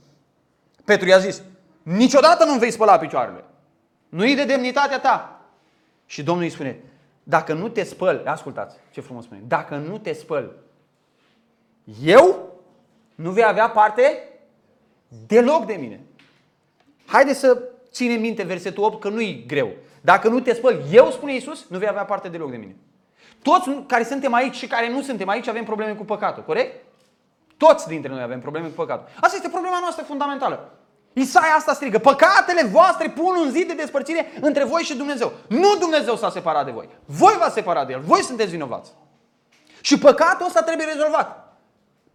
Petru 0.85 1.07
i-a 1.07 1.17
zis, 1.17 1.41
niciodată 1.83 2.45
nu 2.45 2.57
vei 2.57 2.71
spăla 2.71 2.97
picioarele. 2.97 3.43
Nu-i 4.09 4.35
de 4.35 4.45
demnitatea 4.45 4.99
ta. 4.99 5.41
Și 6.05 6.23
Domnul 6.23 6.43
îi 6.43 6.49
spune, 6.49 6.79
dacă 7.23 7.53
nu 7.53 7.69
te 7.69 7.83
spăl, 7.83 8.21
ascultați 8.25 8.75
ce 8.91 9.01
frumos 9.01 9.23
spune, 9.23 9.41
dacă 9.47 9.75
nu 9.75 9.97
te 9.97 10.13
spăl, 10.13 10.55
eu 12.03 12.53
nu 13.15 13.31
vei 13.31 13.43
avea 13.43 13.69
parte 13.69 14.29
deloc 15.27 15.65
de 15.65 15.73
mine. 15.73 16.01
Haideți 17.05 17.39
să 17.39 17.61
ținem 17.91 18.21
minte 18.21 18.43
versetul 18.43 18.83
8 18.83 19.01
că 19.01 19.09
nu-i 19.09 19.43
greu. 19.47 19.71
Dacă 20.05 20.27
nu 20.29 20.39
te 20.39 20.53
spăl, 20.53 20.81
eu, 20.91 21.11
spune 21.11 21.33
Iisus, 21.33 21.65
nu 21.69 21.77
vei 21.77 21.87
avea 21.87 22.05
parte 22.05 22.27
deloc 22.27 22.49
de 22.49 22.57
mine. 22.57 22.75
Toți 23.41 23.69
care 23.87 24.03
suntem 24.03 24.33
aici 24.33 24.55
și 24.55 24.67
care 24.67 24.89
nu 24.89 25.01
suntem 25.01 25.29
aici 25.29 25.47
avem 25.47 25.63
probleme 25.63 25.93
cu 25.93 26.05
păcatul, 26.05 26.43
corect? 26.43 26.83
Toți 27.57 27.87
dintre 27.87 28.11
noi 28.11 28.21
avem 28.21 28.39
probleme 28.39 28.67
cu 28.67 28.73
păcatul. 28.73 29.07
Asta 29.21 29.35
este 29.35 29.49
problema 29.49 29.79
noastră 29.79 30.03
fundamentală. 30.03 30.71
Isaia 31.13 31.53
asta 31.57 31.73
strigă, 31.73 31.97
păcatele 31.97 32.63
voastre 32.63 33.09
pun 33.09 33.35
un 33.35 33.49
zid 33.49 33.67
de 33.67 33.73
despărțire 33.73 34.31
între 34.41 34.63
voi 34.63 34.81
și 34.81 34.95
Dumnezeu. 34.95 35.31
Nu 35.47 35.75
Dumnezeu 35.79 36.15
s-a 36.15 36.29
separat 36.29 36.65
de 36.65 36.71
voi. 36.71 36.89
Voi 37.05 37.35
v-ați 37.39 37.53
separat 37.53 37.87
de 37.87 37.93
El. 37.93 38.01
Voi 38.01 38.21
sunteți 38.21 38.51
vinovați. 38.51 38.91
Și 39.81 39.99
păcatul 39.99 40.45
ăsta 40.45 40.61
trebuie 40.61 40.87
rezolvat. 40.87 41.44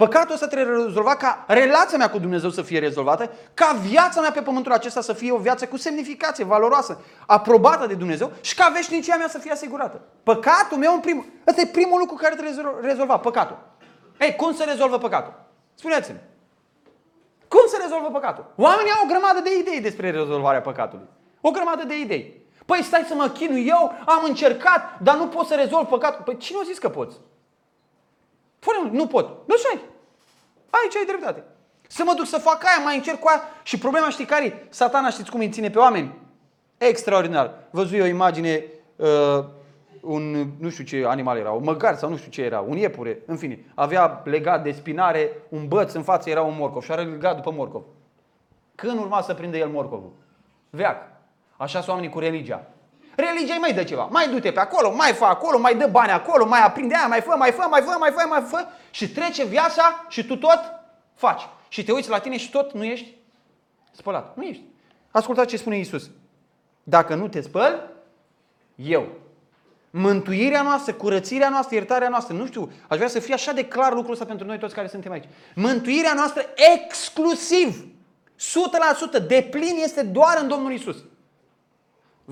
Păcatul 0.05 0.35
ăsta 0.35 0.47
trebuie 0.47 0.85
rezolvat 0.85 1.17
ca 1.17 1.45
relația 1.47 1.99
mea 1.99 2.11
cu 2.11 2.19
Dumnezeu 2.19 2.51
să 2.51 2.63
fie 2.63 2.79
rezolvată, 2.79 3.31
ca 3.55 3.79
viața 3.89 4.21
mea 4.21 4.31
pe 4.31 4.43
pământul 4.43 4.73
acesta 4.73 5.01
să 5.01 5.13
fie 5.13 5.33
o 5.33 5.37
viață 5.37 5.67
cu 5.67 5.77
semnificație, 5.77 6.45
valoroasă, 6.45 7.01
aprobată 7.27 7.87
de 7.87 7.95
Dumnezeu 7.95 8.33
și 8.41 8.55
ca 8.55 8.69
veșnicia 8.75 9.17
mea 9.17 9.29
să 9.29 9.39
fie 9.39 9.51
asigurată. 9.53 10.01
Păcatul 10.23 10.79
meu 10.79 10.93
în 10.95 11.01
primul... 11.01 11.25
Ăsta 11.47 11.61
e 11.61 11.67
primul 11.67 11.99
lucru 11.99 12.15
care 12.15 12.35
trebuie 12.35 12.65
rezolvat, 12.81 13.21
păcatul. 13.21 13.59
Ei, 14.21 14.37
cum 14.37 14.55
se 14.55 14.65
rezolvă 14.65 14.99
păcatul? 14.99 15.33
Spuneți-mi. 15.75 16.21
Cum 17.49 17.63
se 17.67 17.79
rezolvă 17.83 18.09
păcatul? 18.13 18.53
Oamenii 18.57 18.93
au 18.93 19.05
o 19.05 19.09
grămadă 19.09 19.41
de 19.41 19.51
idei 19.59 19.81
despre 19.81 20.11
rezolvarea 20.11 20.61
păcatului. 20.61 21.07
O 21.41 21.51
grămadă 21.51 21.85
de 21.85 21.99
idei. 21.99 22.47
Păi 22.67 22.83
stai 22.83 23.05
să 23.09 23.15
mă 23.15 23.29
chinui, 23.29 23.67
eu 23.67 23.93
am 24.07 24.25
încercat, 24.25 24.99
dar 25.03 25.17
nu 25.17 25.27
pot 25.27 25.47
să 25.47 25.55
rezolv 25.55 25.87
păcatul. 25.87 26.23
Păi 26.25 26.37
cine 26.37 26.59
a 26.63 26.65
zis 26.67 26.79
că 26.79 26.89
poți? 26.89 27.17
Pune 28.59 28.91
nu 28.91 29.07
pot. 29.07 29.49
Nu 29.49 29.57
știu. 29.57 29.81
Aici 30.71 30.97
ai 30.97 31.05
dreptate. 31.07 31.45
Să 31.87 32.03
mă 32.07 32.13
duc 32.17 32.27
să 32.27 32.39
fac 32.39 32.65
aia, 32.65 32.85
mai 32.85 32.97
încerc 32.97 33.19
cu 33.19 33.29
aia. 33.29 33.43
Și 33.63 33.79
problema 33.79 34.09
știi 34.09 34.25
care 34.25 34.67
Satana 34.69 35.11
știți 35.11 35.31
cum 35.31 35.41
îi 35.41 35.51
ține 35.51 35.71
pe 35.71 35.79
oameni? 35.79 36.15
Extraordinar. 36.79 37.55
Văzui 37.71 38.01
o 38.01 38.07
imagine, 38.07 38.65
uh, 38.97 39.45
un, 40.01 40.47
nu 40.59 40.69
știu 40.69 40.85
ce 40.85 41.05
animal 41.07 41.39
era, 41.39 41.51
un 41.51 41.65
măgar 41.65 41.97
sau 41.97 42.09
nu 42.09 42.17
știu 42.17 42.31
ce 42.31 42.43
era, 42.43 42.61
un 42.61 42.77
iepure, 42.77 43.23
în 43.27 43.37
fine. 43.37 43.65
Avea 43.75 44.23
legat 44.25 44.63
de 44.63 44.73
spinare 44.73 45.33
un 45.49 45.69
băț, 45.69 45.93
în 45.93 46.03
față 46.03 46.31
era 46.31 46.43
un 46.43 46.55
morcov 46.59 46.83
și 46.83 46.93
a 46.93 46.95
legat 46.95 47.37
după 47.37 47.51
morcov. 47.51 47.83
Când 48.75 48.99
urma 48.99 49.21
să 49.21 49.35
prinde 49.35 49.59
el 49.59 49.69
morcovul? 49.69 50.13
Veac. 50.71 50.97
Așa 51.57 51.79
sunt 51.79 51.89
oamenii 51.89 52.11
cu 52.11 52.19
religia. 52.19 52.67
Religia 53.21 53.57
mai 53.59 53.73
dă 53.73 53.83
ceva. 53.83 54.09
Mai 54.11 54.29
du-te 54.29 54.53
pe 54.53 54.61
acolo, 54.61 54.95
mai 54.95 55.13
fă 55.13 55.25
acolo, 55.25 55.59
mai 55.59 55.77
dă 55.77 55.87
bani 55.87 56.11
acolo, 56.11 56.47
mai 56.47 56.61
aprinde 56.61 56.95
aia, 56.95 57.07
mai 57.07 57.21
fă, 57.21 57.35
mai 57.39 57.51
fă, 57.51 57.67
mai 57.71 57.83
fă, 57.83 57.97
mai 57.99 58.11
fă, 58.11 58.27
mai 58.29 58.43
fă 58.49 58.67
și 58.91 59.11
trece 59.11 59.45
viața 59.45 60.07
și 60.09 60.25
tu 60.25 60.37
tot 60.37 60.61
faci. 61.15 61.43
Și 61.69 61.85
te 61.85 61.93
uiți 61.93 62.09
la 62.09 62.19
tine 62.19 62.37
și 62.37 62.51
tot 62.51 62.73
nu 62.73 62.85
ești 62.85 63.15
spălat. 63.91 64.37
Nu 64.37 64.43
ești. 64.43 64.63
Ascultați 65.11 65.49
ce 65.49 65.57
spune 65.57 65.79
Isus. 65.79 66.11
Dacă 66.83 67.15
nu 67.15 67.29
te 67.29 67.41
spăl, 67.41 67.91
eu. 68.75 69.07
Mântuirea 69.91 70.63
noastră, 70.63 70.93
curățirea 70.93 71.49
noastră, 71.49 71.75
iertarea 71.75 72.09
noastră, 72.09 72.35
nu 72.35 72.47
știu, 72.47 72.73
aș 72.89 72.97
vrea 72.97 73.09
să 73.09 73.19
fie 73.19 73.35
așa 73.35 73.53
de 73.53 73.65
clar 73.65 73.93
lucrul 73.93 74.13
ăsta 74.13 74.25
pentru 74.25 74.47
noi 74.47 74.59
toți 74.59 74.75
care 74.75 74.89
suntem 74.89 75.13
aici. 75.13 75.29
Mântuirea 75.55 76.13
noastră 76.15 76.43
exclusiv, 76.75 77.85
100% 79.21 79.27
de 79.27 79.49
plin 79.51 79.77
este 79.83 80.03
doar 80.03 80.39
în 80.41 80.49
Domnul 80.49 80.73
Isus. 80.73 80.97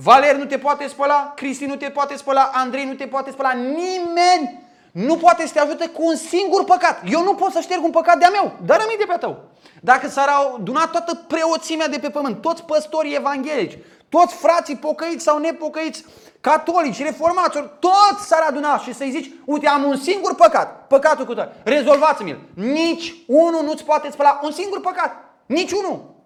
Valer 0.01 0.37
nu 0.37 0.45
te 0.45 0.59
poate 0.59 0.89
spăla, 0.89 1.33
Cristi 1.37 1.65
nu 1.65 1.77
te 1.77 1.91
poate 1.91 2.17
spăla, 2.17 2.51
Andrei 2.53 2.85
nu 2.85 2.95
te 2.95 3.07
poate 3.07 3.31
spăla, 3.31 3.53
nimeni 3.53 4.67
nu 4.93 5.17
poate 5.17 5.47
să 5.47 5.53
te 5.53 5.61
ajute 5.61 5.89
cu 5.89 6.05
un 6.07 6.17
singur 6.17 6.65
păcat. 6.65 7.03
Eu 7.11 7.23
nu 7.23 7.35
pot 7.35 7.53
să 7.53 7.61
șterg 7.61 7.85
un 7.85 7.91
păcat 7.91 8.19
de-a 8.19 8.31
meu, 8.31 8.53
dar 8.65 8.81
aminte 8.81 9.05
pe 9.05 9.17
tău. 9.21 9.45
Dacă 9.81 10.09
s-ar 10.09 10.29
aduna 10.29 10.87
toată 10.87 11.15
preoțimea 11.15 11.89
de 11.89 11.99
pe 11.99 12.11
pământ, 12.11 12.41
toți 12.41 12.65
păstorii 12.65 13.15
evanghelici, 13.15 13.79
toți 14.09 14.35
frații 14.35 14.77
pocăiți 14.77 15.25
sau 15.25 15.39
nepocăiți, 15.39 16.05
catolici, 16.41 17.03
reformați, 17.03 17.59
toți 17.79 18.27
s-ar 18.27 18.45
aduna 18.49 18.79
și 18.79 18.95
să-i 18.95 19.11
zici, 19.11 19.31
uite, 19.45 19.69
am 19.69 19.85
un 19.85 19.97
singur 19.97 20.35
păcat, 20.35 20.87
păcatul 20.87 21.25
cu 21.25 21.35
tău, 21.35 21.53
rezolvați-mi-l. 21.65 22.41
Nici 22.55 23.15
unul 23.27 23.65
nu-ți 23.65 23.85
poate 23.85 24.11
spăla 24.11 24.41
un 24.43 24.51
singur 24.51 24.81
păcat, 24.81 25.17
nici 25.47 25.73
unul. 25.73 26.17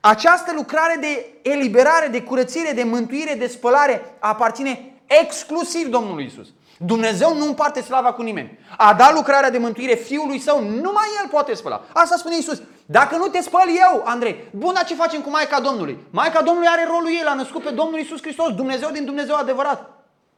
Această 0.00 0.52
lucrare 0.54 0.96
de 1.00 1.26
eliberare, 1.42 2.06
de 2.06 2.22
curățire, 2.22 2.72
de 2.72 2.82
mântuire, 2.82 3.34
de 3.34 3.46
spălare 3.46 4.16
aparține 4.18 4.92
exclusiv 5.06 5.88
Domnului 5.88 6.24
Isus. 6.24 6.46
Dumnezeu 6.78 7.36
nu 7.36 7.44
împarte 7.46 7.82
slava 7.82 8.12
cu 8.12 8.22
nimeni. 8.22 8.58
A 8.76 8.94
dat 8.94 9.14
lucrarea 9.14 9.50
de 9.50 9.58
mântuire 9.58 9.94
Fiului 9.94 10.38
Său, 10.38 10.60
numai 10.60 11.06
El 11.22 11.28
poate 11.30 11.54
spăla. 11.54 11.84
Asta 11.92 12.16
spune 12.16 12.34
Iisus. 12.34 12.62
Dacă 12.86 13.16
nu 13.16 13.26
te 13.26 13.40
spăl 13.40 13.68
eu, 13.92 14.02
Andrei, 14.04 14.44
bun, 14.50 14.74
dar 14.74 14.84
ce 14.84 14.94
facem 14.94 15.20
cu 15.20 15.30
Maica 15.30 15.60
Domnului? 15.60 15.98
Maica 16.10 16.42
Domnului 16.42 16.68
are 16.68 16.86
rolul 16.88 17.08
ei, 17.08 17.22
l-a 17.24 17.34
născut 17.34 17.62
pe 17.62 17.70
Domnul 17.70 17.98
Iisus 17.98 18.20
Hristos, 18.20 18.54
Dumnezeu 18.54 18.90
din 18.90 19.04
Dumnezeu 19.04 19.34
adevărat. 19.36 19.90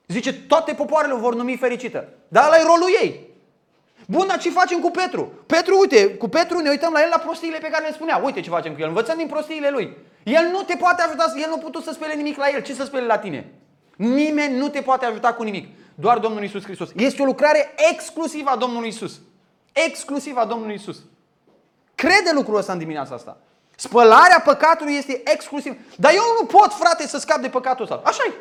Zice, 0.06 0.32
toate 0.32 0.72
popoarele 0.72 1.12
o 1.12 1.16
vor 1.16 1.34
numi 1.34 1.56
fericită. 1.56 2.08
Dar 2.28 2.46
ăla 2.46 2.58
e 2.58 2.62
rolul 2.62 2.88
ei. 3.00 3.27
Bun, 4.10 4.26
dar 4.26 4.38
ce 4.38 4.50
facem 4.50 4.80
cu 4.80 4.90
Petru? 4.90 5.32
Petru, 5.46 5.78
uite, 5.78 6.14
cu 6.14 6.28
Petru 6.28 6.58
ne 6.58 6.70
uităm 6.70 6.92
la 6.92 7.02
el 7.02 7.08
la 7.10 7.18
prostiile 7.18 7.58
pe 7.58 7.68
care 7.68 7.86
le 7.86 7.92
spunea. 7.92 8.20
Uite 8.24 8.40
ce 8.40 8.50
facem 8.50 8.74
cu 8.74 8.80
el, 8.80 8.88
învățăm 8.88 9.16
din 9.16 9.26
prostiile 9.26 9.70
lui. 9.70 9.96
El 10.22 10.48
nu 10.52 10.62
te 10.62 10.76
poate 10.76 11.02
ajuta, 11.02 11.32
el 11.36 11.48
nu 11.48 11.54
a 11.54 11.58
putut 11.58 11.82
să 11.82 11.90
spele 11.92 12.14
nimic 12.14 12.36
la 12.36 12.48
el. 12.48 12.62
Ce 12.62 12.74
să 12.74 12.84
spele 12.84 13.06
la 13.06 13.18
tine? 13.18 13.52
Nimeni 13.96 14.56
nu 14.56 14.68
te 14.68 14.80
poate 14.80 15.04
ajuta 15.04 15.32
cu 15.32 15.42
nimic. 15.42 15.68
Doar 15.94 16.18
Domnul 16.18 16.42
Isus 16.42 16.62
Hristos. 16.62 16.90
Este 16.96 17.22
o 17.22 17.24
lucrare 17.24 17.74
exclusivă 17.90 18.50
a 18.50 18.56
Domnului 18.56 18.88
Isus. 18.88 19.20
Exclusiv 19.72 20.36
a 20.36 20.44
Domnului 20.44 20.74
Isus. 20.74 20.98
Crede 21.94 22.30
lucrul 22.32 22.56
ăsta 22.56 22.72
în 22.72 22.78
dimineața 22.78 23.14
asta. 23.14 23.36
Spălarea 23.76 24.40
păcatului 24.44 24.94
este 24.94 25.22
exclusiv. 25.24 25.74
Dar 25.96 26.12
eu 26.12 26.24
nu 26.40 26.46
pot, 26.46 26.72
frate, 26.72 27.06
să 27.06 27.18
scap 27.18 27.40
de 27.40 27.48
păcatul 27.48 27.84
ăsta. 27.84 28.00
așa 28.04 28.22
-i. 28.28 28.32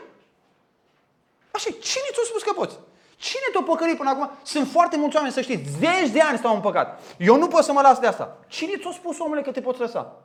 așa 1.52 1.70
-i. 1.70 1.80
Cine 1.80 2.10
ți-a 2.14 2.24
spus 2.26 2.44
că 2.44 2.54
poți? 2.54 2.78
Cine 3.18 3.44
te-a 3.52 3.62
păcălit 3.62 3.98
până 3.98 4.10
acum? 4.10 4.32
Sunt 4.44 4.68
foarte 4.68 4.98
mulți 4.98 5.16
oameni, 5.16 5.34
să 5.34 5.42
știți, 5.42 5.72
zeci 5.80 6.10
de 6.10 6.22
ani 6.22 6.38
stau 6.38 6.56
în 6.56 6.62
păcat. 6.62 7.02
Eu 7.18 7.38
nu 7.38 7.48
pot 7.48 7.64
să 7.64 7.72
mă 7.72 7.82
las 7.82 8.00
de 8.00 8.08
asta. 8.08 8.38
Cine 8.48 8.72
ți-a 8.80 8.92
spus, 8.94 9.20
omule, 9.20 9.42
că 9.42 9.52
te 9.52 9.62
poți 9.62 9.80
lăsa? 9.80 10.16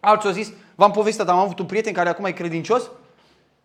Alții 0.00 0.28
au 0.28 0.34
zis, 0.34 0.52
v-am 0.74 0.90
povestit, 0.90 1.24
dar 1.24 1.34
am 1.34 1.40
avut 1.40 1.58
un 1.58 1.66
prieten 1.66 1.92
care 1.92 2.08
acum 2.08 2.24
e 2.24 2.32
credincios. 2.32 2.90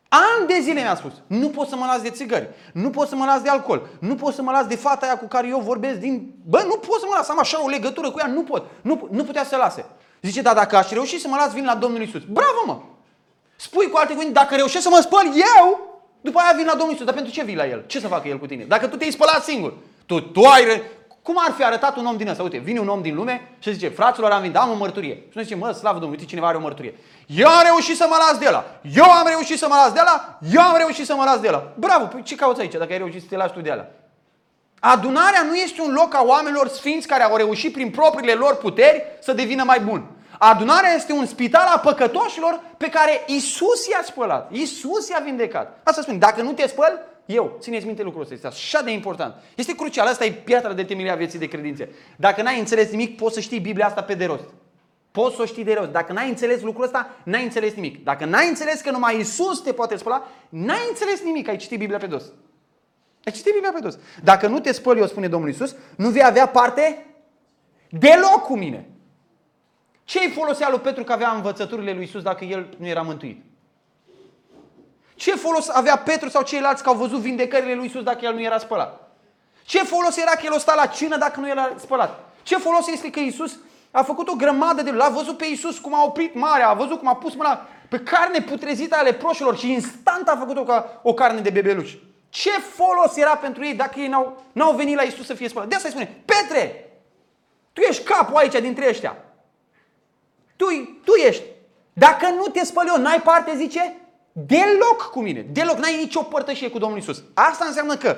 Ani 0.09 0.47
de 0.47 0.59
zile 0.61 0.81
mi-a 0.81 0.95
spus, 0.95 1.11
nu 1.27 1.49
pot 1.49 1.67
să 1.67 1.75
mă 1.75 1.85
las 1.85 2.01
de 2.01 2.09
țigări, 2.09 2.49
nu 2.73 2.89
pot 2.89 3.07
să 3.07 3.15
mă 3.15 3.25
las 3.25 3.41
de 3.41 3.49
alcool, 3.49 3.87
nu 3.99 4.15
pot 4.15 4.33
să 4.33 4.41
mă 4.41 4.51
las 4.51 4.65
de 4.65 4.75
fata 4.75 5.05
aia 5.05 5.17
cu 5.17 5.25
care 5.25 5.47
eu 5.47 5.59
vorbesc 5.59 5.99
din... 5.99 6.33
Bă, 6.45 6.63
nu 6.67 6.77
pot 6.77 6.99
să 6.99 7.05
mă 7.09 7.13
las, 7.15 7.29
am 7.29 7.39
așa 7.39 7.63
o 7.63 7.67
legătură 7.67 8.11
cu 8.11 8.19
ea, 8.19 8.27
nu 8.27 8.43
pot. 8.43 8.65
Nu, 8.81 9.07
nu 9.11 9.23
putea 9.23 9.43
să 9.43 9.55
lase. 9.55 9.85
Zice, 10.21 10.41
da, 10.41 10.53
dacă 10.53 10.77
aș 10.77 10.89
reuși 10.89 11.19
să 11.19 11.27
mă 11.27 11.35
las, 11.35 11.53
vin 11.53 11.65
la 11.65 11.75
Domnul 11.75 12.01
Isus. 12.01 12.21
Bravo, 12.23 12.63
mă! 12.65 12.79
Spui 13.55 13.89
cu 13.89 13.97
alte 13.97 14.13
cuvinte, 14.13 14.33
dacă 14.33 14.55
reușesc 14.55 14.83
să 14.83 14.89
mă 14.89 14.99
spăl 15.01 15.25
eu, 15.57 15.94
după 16.25 16.39
aia 16.39 16.53
vin 16.55 16.65
la 16.65 16.75
Domnul 16.75 16.93
Isus. 16.93 17.05
Dar 17.05 17.13
pentru 17.13 17.33
ce 17.33 17.43
vii 17.43 17.55
la 17.55 17.67
El? 17.67 17.83
Ce 17.87 17.99
să 17.99 18.07
facă 18.07 18.27
El 18.27 18.39
cu 18.39 18.45
tine? 18.45 18.63
Dacă 18.63 18.87
tu 18.87 18.95
te-ai 18.95 19.11
spălat 19.11 19.43
singur, 19.43 19.73
tu, 20.05 20.19
tu 20.19 20.41
ai... 20.43 20.81
Cum 21.21 21.35
ar 21.47 21.53
fi 21.57 21.63
arătat 21.63 21.97
un 21.97 22.05
om 22.05 22.17
din 22.17 22.27
ăsta? 22.27 22.43
Uite, 22.43 22.57
vine 22.57 22.79
un 22.79 22.87
om 22.87 23.01
din 23.01 23.15
lume 23.15 23.51
și 23.59 23.73
zice, 23.73 23.89
fraților, 23.89 24.31
am 24.31 24.41
venit, 24.41 24.55
am 24.55 24.71
o 24.71 24.75
mărturie. 24.75 25.13
Și 25.13 25.31
noi 25.33 25.43
zice, 25.43 25.55
mă, 25.55 25.71
slavă 25.71 25.99
Domnului, 25.99 26.17
uite, 26.17 26.25
cineva 26.29 26.47
are 26.47 26.57
o 26.57 26.59
mărturie. 26.59 26.93
Eu 27.25 27.47
am 27.47 27.61
reușit 27.65 27.95
să 27.95 28.05
mă 28.09 28.15
las 28.19 28.39
de 28.39 28.49
la. 28.49 28.79
Eu 28.95 29.03
am 29.03 29.27
reușit 29.27 29.57
să 29.57 29.67
mă 29.69 29.75
las 29.83 29.93
de 29.93 30.01
la. 30.05 30.37
Eu 30.53 30.61
am 30.61 30.77
reușit 30.77 31.05
să 31.05 31.15
mă 31.15 31.23
las 31.23 31.39
de 31.39 31.49
la. 31.49 31.73
Bravo, 31.75 32.05
păi 32.05 32.21
ce 32.21 32.35
cauți 32.35 32.61
aici 32.61 32.71
dacă 32.71 32.91
ai 32.91 32.97
reușit 32.97 33.21
să 33.21 33.27
te 33.29 33.35
lași 33.35 33.53
tu 33.53 33.61
de 33.61 33.73
la? 33.73 33.85
Adunarea 34.79 35.43
nu 35.43 35.55
este 35.55 35.81
un 35.81 35.93
loc 35.93 36.13
a 36.15 36.23
oamenilor 36.23 36.67
sfinți 36.67 37.07
care 37.07 37.23
au 37.23 37.35
reușit 37.35 37.73
prin 37.73 37.89
propriile 37.89 38.33
lor 38.33 38.55
puteri 38.55 39.03
să 39.21 39.33
devină 39.33 39.63
mai 39.63 39.79
buni. 39.79 40.03
Adunarea 40.39 40.93
este 40.93 41.13
un 41.13 41.25
spital 41.25 41.67
a 41.75 41.79
păcătoșilor 41.79 42.61
pe 42.77 42.89
care 42.89 43.23
Isus 43.27 43.87
i-a 43.87 44.01
spălat. 44.03 44.51
Isus 44.51 45.09
i-a 45.09 45.21
vindecat. 45.23 45.79
Asta 45.83 46.01
spune, 46.01 46.17
dacă 46.17 46.41
nu 46.41 46.51
te 46.51 46.67
spăl, 46.67 46.99
eu, 47.25 47.57
țineți 47.59 47.85
minte 47.85 48.03
lucrul 48.03 48.21
ăsta, 48.21 48.33
este 48.33 48.47
așa 48.47 48.81
de 48.81 48.91
important. 48.91 49.35
Este 49.55 49.75
crucial, 49.75 50.07
asta 50.07 50.25
e 50.25 50.31
piatra 50.31 50.73
de 50.73 50.83
temelie 50.83 51.11
a 51.11 51.15
vieții 51.15 51.39
de 51.39 51.47
credințe. 51.47 51.89
Dacă 52.15 52.41
n-ai 52.41 52.59
înțeles 52.59 52.89
nimic, 52.89 53.17
poți 53.17 53.33
să 53.33 53.39
știi 53.39 53.59
Biblia 53.59 53.85
asta 53.85 54.03
pe 54.03 54.13
de 54.13 54.25
rost. 54.25 54.45
Poți 55.11 55.35
să 55.35 55.41
o 55.41 55.45
știi 55.45 55.63
de 55.63 55.73
rost. 55.73 55.89
Dacă 55.89 56.13
n-ai 56.13 56.29
înțeles 56.29 56.61
lucrul 56.61 56.83
ăsta, 56.83 57.09
n-ai 57.23 57.43
înțeles 57.43 57.73
nimic. 57.73 58.03
Dacă 58.03 58.25
n-ai 58.25 58.47
înțeles 58.47 58.81
că 58.81 58.91
numai 58.91 59.19
Isus 59.19 59.59
te 59.59 59.73
poate 59.73 59.95
spăla, 59.95 60.27
n-ai 60.49 60.85
înțeles 60.89 61.21
nimic, 61.23 61.47
ai 61.47 61.57
citit 61.57 61.79
Biblia 61.79 61.97
pe 61.97 62.05
dos. 62.05 62.23
Ai 63.25 63.31
citit 63.31 63.51
Biblia 63.53 63.71
pe 63.71 63.79
dos. 63.79 63.97
Dacă 64.23 64.47
nu 64.47 64.59
te 64.59 64.71
spăl 64.71 64.97
eu, 64.97 65.07
spune 65.07 65.27
Domnul 65.27 65.49
Isus, 65.49 65.75
nu 65.95 66.09
vei 66.09 66.23
avea 66.23 66.47
parte 66.47 67.05
deloc 67.89 68.41
cu 68.41 68.57
mine. 68.57 68.89
Ce 70.05 70.19
îi 70.19 70.31
folosea 70.31 70.69
lui 70.69 70.79
Petru 70.79 71.03
că 71.03 71.11
avea 71.11 71.31
învățăturile 71.31 71.93
lui 71.93 72.03
Isus 72.03 72.21
dacă 72.21 72.43
el 72.43 72.75
nu 72.77 72.87
era 72.87 73.01
mântuit? 73.01 73.43
Ce 75.15 75.31
folos 75.31 75.69
avea 75.69 75.97
Petru 75.97 76.29
sau 76.29 76.41
ceilalți 76.41 76.83
că 76.83 76.89
au 76.89 76.95
văzut 76.95 77.19
vindecările 77.19 77.73
lui 77.73 77.85
Isus 77.85 78.03
dacă 78.03 78.19
el 78.21 78.33
nu 78.33 78.41
era 78.41 78.57
spălat? 78.57 79.17
Ce 79.63 79.83
folos 79.83 80.17
era 80.17 80.31
că 80.31 80.41
el 80.43 80.53
o 80.53 80.57
sta 80.57 80.75
la 80.75 80.85
cină 80.85 81.17
dacă 81.17 81.39
nu 81.39 81.47
era 81.47 81.73
spălat? 81.77 82.19
Ce 82.43 82.57
folos 82.57 82.87
este 82.87 83.09
că 83.09 83.19
Isus 83.19 83.57
a 83.91 84.03
făcut 84.03 84.27
o 84.27 84.35
grămadă 84.35 84.81
de... 84.81 84.91
L-a 84.91 85.09
văzut 85.09 85.37
pe 85.37 85.45
Isus 85.45 85.79
cum 85.79 85.93
a 85.93 86.03
oprit 86.03 86.35
marea, 86.35 86.69
a 86.69 86.73
văzut 86.73 86.99
cum 86.99 87.07
a 87.07 87.15
pus 87.15 87.35
mâna 87.35 87.67
pe 87.89 87.99
carne 87.99 88.41
putrezită 88.41 88.95
ale 88.95 89.13
proșilor 89.13 89.57
și 89.57 89.71
instant 89.71 90.27
a 90.27 90.35
făcut-o 90.39 90.63
ca 90.63 90.99
o 91.03 91.13
carne 91.13 91.41
de 91.41 91.49
bebeluș. 91.49 91.93
Ce 92.29 92.49
folos 92.49 93.15
era 93.15 93.35
pentru 93.35 93.65
ei 93.65 93.73
dacă 93.73 93.99
ei 93.99 94.07
n-au, 94.07 94.43
n-au 94.51 94.75
venit 94.75 94.95
la 94.95 95.01
Isus 95.01 95.25
să 95.25 95.33
fie 95.33 95.49
spălat? 95.49 95.69
De 95.69 95.75
asta 95.75 95.87
îi 95.87 95.93
spune, 95.93 96.23
Petre, 96.25 96.89
tu 97.73 97.81
ești 97.81 98.03
capul 98.03 98.35
aici 98.35 98.59
dintre 98.59 98.87
ăștia. 98.89 99.17
Tu, 100.55 100.65
tu 101.03 101.13
ești. 101.27 101.43
Dacă 101.93 102.27
nu 102.29 102.47
te 102.47 102.65
spăl 102.65 102.85
eu, 102.87 103.01
n-ai 103.01 103.21
parte, 103.21 103.55
zice, 103.55 103.95
deloc 104.31 105.09
cu 105.11 105.21
mine. 105.21 105.45
Deloc, 105.51 105.77
n-ai 105.77 105.97
nicio 105.97 106.21
părtășie 106.21 106.69
cu 106.69 106.77
Domnul 106.77 106.99
Isus. 106.99 107.23
Asta 107.33 107.65
înseamnă 107.65 107.95
că 107.95 108.17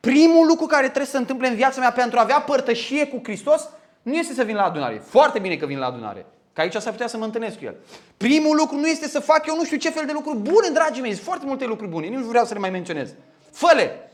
primul 0.00 0.46
lucru 0.46 0.66
care 0.66 0.82
trebuie 0.82 1.06
să 1.06 1.10
se 1.10 1.18
întâmple 1.18 1.48
în 1.48 1.54
viața 1.54 1.80
mea 1.80 1.92
pentru 1.92 2.18
a 2.18 2.22
avea 2.22 2.40
părtășie 2.40 3.06
cu 3.06 3.20
Hristos 3.22 3.68
nu 4.02 4.14
este 4.14 4.34
să 4.34 4.42
vin 4.42 4.54
la 4.54 4.64
adunare. 4.64 5.02
Foarte 5.06 5.38
bine 5.38 5.56
că 5.56 5.66
vin 5.66 5.78
la 5.78 5.86
adunare. 5.86 6.26
Că 6.52 6.60
aici 6.60 6.74
s-ar 6.74 6.92
putea 6.92 7.06
să 7.06 7.16
mă 7.16 7.24
întâlnesc 7.24 7.58
cu 7.58 7.64
el. 7.64 7.76
Primul 8.16 8.56
lucru 8.56 8.76
nu 8.76 8.86
este 8.86 9.08
să 9.08 9.20
fac 9.20 9.46
eu 9.46 9.56
nu 9.56 9.64
știu 9.64 9.76
ce 9.76 9.90
fel 9.90 10.06
de 10.06 10.12
lucruri 10.12 10.38
bune, 10.38 10.68
dragii 10.72 11.02
mei. 11.02 11.12
Sunt 11.12 11.24
foarte 11.24 11.46
multe 11.46 11.64
lucruri 11.64 11.90
bune. 11.90 12.08
Nu 12.08 12.24
vreau 12.24 12.44
să 12.44 12.52
le 12.54 12.60
mai 12.60 12.70
menționez. 12.70 13.10
Fă-le! 13.50 14.10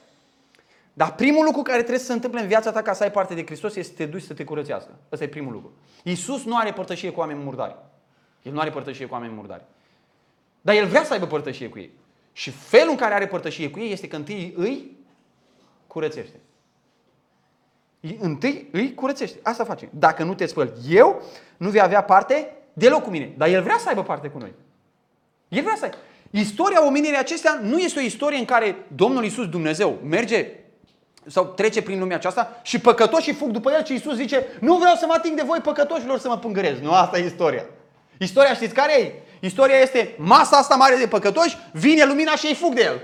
Dar 1.00 1.14
primul 1.14 1.44
lucru 1.44 1.62
care 1.62 1.78
trebuie 1.78 1.98
să 1.98 2.04
se 2.04 2.12
întâmple 2.12 2.40
în 2.40 2.46
viața 2.46 2.72
ta 2.72 2.82
ca 2.82 2.92
să 2.92 3.02
ai 3.02 3.10
parte 3.10 3.34
de 3.34 3.44
Hristos 3.44 3.76
este 3.76 3.90
să 3.90 3.96
te 3.96 4.06
duci 4.06 4.22
să 4.22 4.34
te 4.34 4.44
curățească. 4.44 4.90
Ăsta 5.12 5.24
e 5.24 5.28
primul 5.28 5.52
lucru. 5.52 5.72
Iisus 6.02 6.44
nu 6.44 6.56
are 6.56 6.72
părtășie 6.72 7.10
cu 7.10 7.20
oameni 7.20 7.42
murdari. 7.42 7.76
El 8.42 8.52
nu 8.52 8.60
are 8.60 8.70
părtășie 8.70 9.06
cu 9.06 9.12
oameni 9.12 9.32
murdari. 9.32 9.64
Dar 10.60 10.74
el 10.74 10.86
vrea 10.86 11.04
să 11.04 11.12
aibă 11.12 11.26
părtășie 11.26 11.68
cu 11.68 11.78
ei. 11.78 11.90
Și 12.32 12.50
felul 12.50 12.90
în 12.90 12.96
care 12.96 13.14
are 13.14 13.26
părtășie 13.26 13.70
cu 13.70 13.78
ei 13.78 13.92
este 13.92 14.08
că 14.08 14.16
întâi 14.16 14.54
îi 14.56 14.96
curățește. 15.86 16.40
Întâi 18.18 18.68
îi 18.72 18.94
curățește. 18.94 19.38
Asta 19.42 19.64
face. 19.64 19.88
Dacă 19.92 20.24
nu 20.24 20.34
te 20.34 20.46
spăl 20.46 20.72
eu, 20.88 21.22
nu 21.56 21.70
vei 21.70 21.80
avea 21.80 22.02
parte 22.02 22.52
deloc 22.72 23.02
cu 23.02 23.10
mine. 23.10 23.32
Dar 23.36 23.48
el 23.48 23.62
vrea 23.62 23.78
să 23.78 23.88
aibă 23.88 24.02
parte 24.02 24.28
cu 24.28 24.38
noi. 24.38 24.52
El 25.48 25.62
vrea 25.62 25.76
să 25.76 25.84
aibă. 25.84 25.96
Istoria 26.30 26.86
omenirii 26.86 27.18
acestea 27.18 27.60
nu 27.62 27.78
este 27.78 27.98
o 27.98 28.02
istorie 28.02 28.38
în 28.38 28.44
care 28.44 28.76
Domnul 28.94 29.24
Iisus 29.24 29.48
Dumnezeu 29.48 29.98
merge 30.02 30.60
sau 31.26 31.44
trece 31.44 31.82
prin 31.82 31.98
lumea 31.98 32.16
aceasta 32.16 32.60
și 32.62 32.80
păcătoșii 32.80 33.32
fug 33.32 33.50
după 33.50 33.72
el 33.72 33.84
și 33.84 33.92
Iisus 33.92 34.14
zice 34.14 34.46
nu 34.60 34.76
vreau 34.76 34.94
să 34.94 35.06
mă 35.06 35.12
ating 35.16 35.36
de 35.36 35.42
voi 35.42 35.58
păcătoșilor 35.58 36.18
să 36.18 36.28
mă 36.28 36.38
pângărez. 36.38 36.78
Nu, 36.80 36.92
asta 36.92 37.18
e 37.18 37.24
istoria. 37.24 37.64
Istoria 38.18 38.54
știți 38.54 38.74
care 38.74 39.00
e? 39.00 39.12
Istoria 39.40 39.76
este 39.76 40.14
masa 40.18 40.56
asta 40.56 40.74
mare 40.74 40.96
de 40.96 41.06
păcătoși, 41.06 41.58
vine 41.72 42.04
lumina 42.04 42.36
și 42.36 42.46
ei 42.46 42.54
fug 42.54 42.74
de 42.74 42.82
el. 42.82 43.00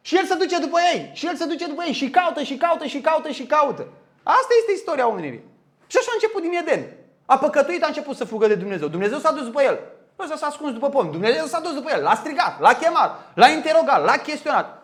Și 0.00 0.16
el 0.16 0.24
se 0.24 0.34
duce 0.34 0.58
după 0.58 0.78
ei, 0.94 1.10
și 1.14 1.26
el 1.26 1.36
se 1.36 1.44
duce 1.44 1.66
după 1.66 1.82
ei 1.86 1.92
și 1.92 2.10
caută, 2.10 2.42
și 2.42 2.56
caută, 2.56 2.86
și 2.86 3.00
caută, 3.00 3.28
și 3.30 3.42
caută. 3.42 3.86
Asta 4.22 4.52
este 4.60 4.72
istoria 4.72 5.08
omenirii. 5.08 5.42
Și 5.86 5.96
așa 5.96 6.08
a 6.10 6.14
început 6.14 6.42
din 6.42 6.52
Eden. 6.52 6.86
A 7.26 7.38
păcătuit, 7.38 7.82
a 7.82 7.86
început 7.86 8.16
să 8.16 8.24
fugă 8.24 8.46
de 8.46 8.54
Dumnezeu. 8.54 8.88
Dumnezeu 8.88 9.18
s-a 9.18 9.32
dus 9.32 9.44
după 9.44 9.62
el. 9.62 9.78
Ăsta 10.18 10.36
s-a 10.36 10.46
ascuns 10.46 10.72
după 10.72 10.88
pom. 10.88 11.10
Dumnezeu 11.10 11.46
s-a 11.46 11.60
dus 11.60 11.74
după 11.74 11.90
el, 11.92 12.02
l-a 12.02 12.14
strigat, 12.14 12.60
l-a 12.60 12.74
chemat, 12.74 13.30
l-a 13.34 13.48
interogat, 13.48 14.04
l-a 14.04 14.16
chestionat. 14.16 14.77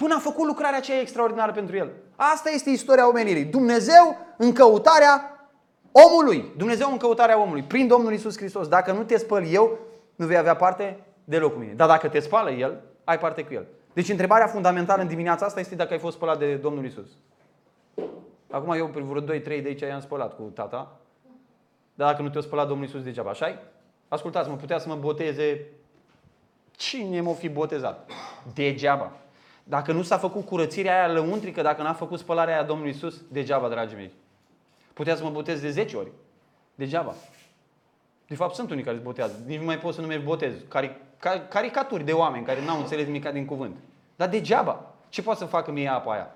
Până 0.00 0.14
a 0.14 0.18
făcut 0.18 0.46
lucrarea 0.46 0.78
aceea 0.78 1.00
extraordinară 1.00 1.52
pentru 1.52 1.76
el. 1.76 1.90
Asta 2.16 2.50
este 2.50 2.70
istoria 2.70 3.08
omenirii. 3.08 3.44
Dumnezeu 3.44 4.16
în 4.36 4.52
căutarea 4.52 5.48
omului. 5.92 6.52
Dumnezeu 6.56 6.90
în 6.90 6.96
căutarea 6.96 7.40
omului. 7.40 7.62
Prin 7.62 7.86
Domnul 7.86 8.12
Isus 8.12 8.36
Hristos. 8.36 8.68
Dacă 8.68 8.92
nu 8.92 9.02
te 9.02 9.18
spăl 9.18 9.46
eu, 9.46 9.78
nu 10.16 10.26
vei 10.26 10.36
avea 10.36 10.56
parte 10.56 10.98
deloc 11.24 11.52
cu 11.52 11.58
mine. 11.58 11.72
Dar 11.72 11.88
dacă 11.88 12.08
te 12.08 12.20
spală 12.20 12.50
El, 12.50 12.80
ai 13.04 13.18
parte 13.18 13.44
cu 13.44 13.52
El. 13.52 13.66
Deci 13.92 14.08
întrebarea 14.08 14.46
fundamentală 14.46 15.02
în 15.02 15.08
dimineața 15.08 15.46
asta 15.46 15.60
este 15.60 15.74
dacă 15.74 15.92
ai 15.92 15.98
fost 15.98 16.16
spălat 16.16 16.38
de 16.38 16.54
Domnul 16.54 16.84
Isus. 16.84 17.08
Acum 18.50 18.72
eu 18.72 18.88
pe 18.88 19.00
vreo 19.00 19.22
2-3 19.22 19.26
de 19.44 19.62
aici 19.64 19.80
i-am 19.80 20.00
spălat 20.00 20.36
cu 20.36 20.42
tata. 20.42 20.98
Dar 21.94 22.10
dacă 22.10 22.22
nu 22.22 22.28
te-a 22.28 22.40
spălat 22.40 22.68
Domnul 22.68 22.86
Isus 22.86 23.02
degeaba, 23.02 23.30
așa 23.30 23.58
Ascultați-mă, 24.08 24.56
putea 24.56 24.78
să 24.78 24.88
mă 24.88 24.94
boteze 24.94 25.66
cine 26.70 27.20
m-o 27.20 27.34
fi 27.34 27.48
botezat. 27.48 28.10
Degeaba. 28.54 29.12
Dacă 29.64 29.92
nu 29.92 30.02
s-a 30.02 30.18
făcut 30.18 30.46
curățirea 30.46 30.98
aia 30.98 31.12
lăuntrică, 31.12 31.62
dacă 31.62 31.82
n-a 31.82 31.92
făcut 31.92 32.18
spălarea 32.18 32.54
aia 32.54 32.62
Domnului 32.62 32.92
Isus, 32.92 33.22
degeaba, 33.28 33.68
dragii 33.68 33.96
mei. 33.96 34.12
Putea 34.92 35.16
să 35.16 35.22
mă 35.22 35.30
botez 35.30 35.60
de 35.60 35.70
10 35.70 35.96
ori. 35.96 36.10
Degeaba. 36.74 37.14
De 38.26 38.34
fapt, 38.34 38.54
sunt 38.54 38.70
unii 38.70 38.84
care 38.84 38.96
se 38.96 39.02
botează. 39.02 39.34
Nici 39.46 39.58
nu 39.58 39.64
mai 39.64 39.78
pot 39.78 39.94
să 39.94 40.00
nu 40.00 40.06
mergi 40.06 40.24
botez. 40.24 40.52
Cari, 40.68 40.96
caricaturi 41.48 42.04
de 42.04 42.12
oameni 42.12 42.44
care 42.44 42.64
n-au 42.64 42.78
înțeles 42.78 43.06
nimic 43.06 43.28
din 43.28 43.44
cuvânt. 43.44 43.76
Dar 44.16 44.28
degeaba. 44.28 44.94
Ce 45.08 45.22
poate 45.22 45.38
să 45.38 45.44
facă 45.44 45.70
mie 45.70 45.88
apa 45.88 46.12
aia? 46.12 46.34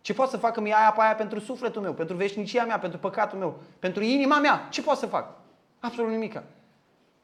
Ce 0.00 0.14
poate 0.14 0.30
să 0.30 0.36
facă 0.36 0.60
mie 0.60 0.72
apa 0.72 1.02
aia 1.02 1.14
pentru 1.14 1.38
sufletul 1.38 1.82
meu, 1.82 1.92
pentru 1.92 2.16
veșnicia 2.16 2.64
mea, 2.64 2.78
pentru 2.78 2.98
păcatul 2.98 3.38
meu, 3.38 3.60
pentru 3.78 4.02
inima 4.02 4.38
mea? 4.38 4.66
Ce 4.70 4.82
poate 4.82 4.98
să 4.98 5.06
fac? 5.06 5.28
Absolut 5.80 6.10
nimic. 6.10 6.42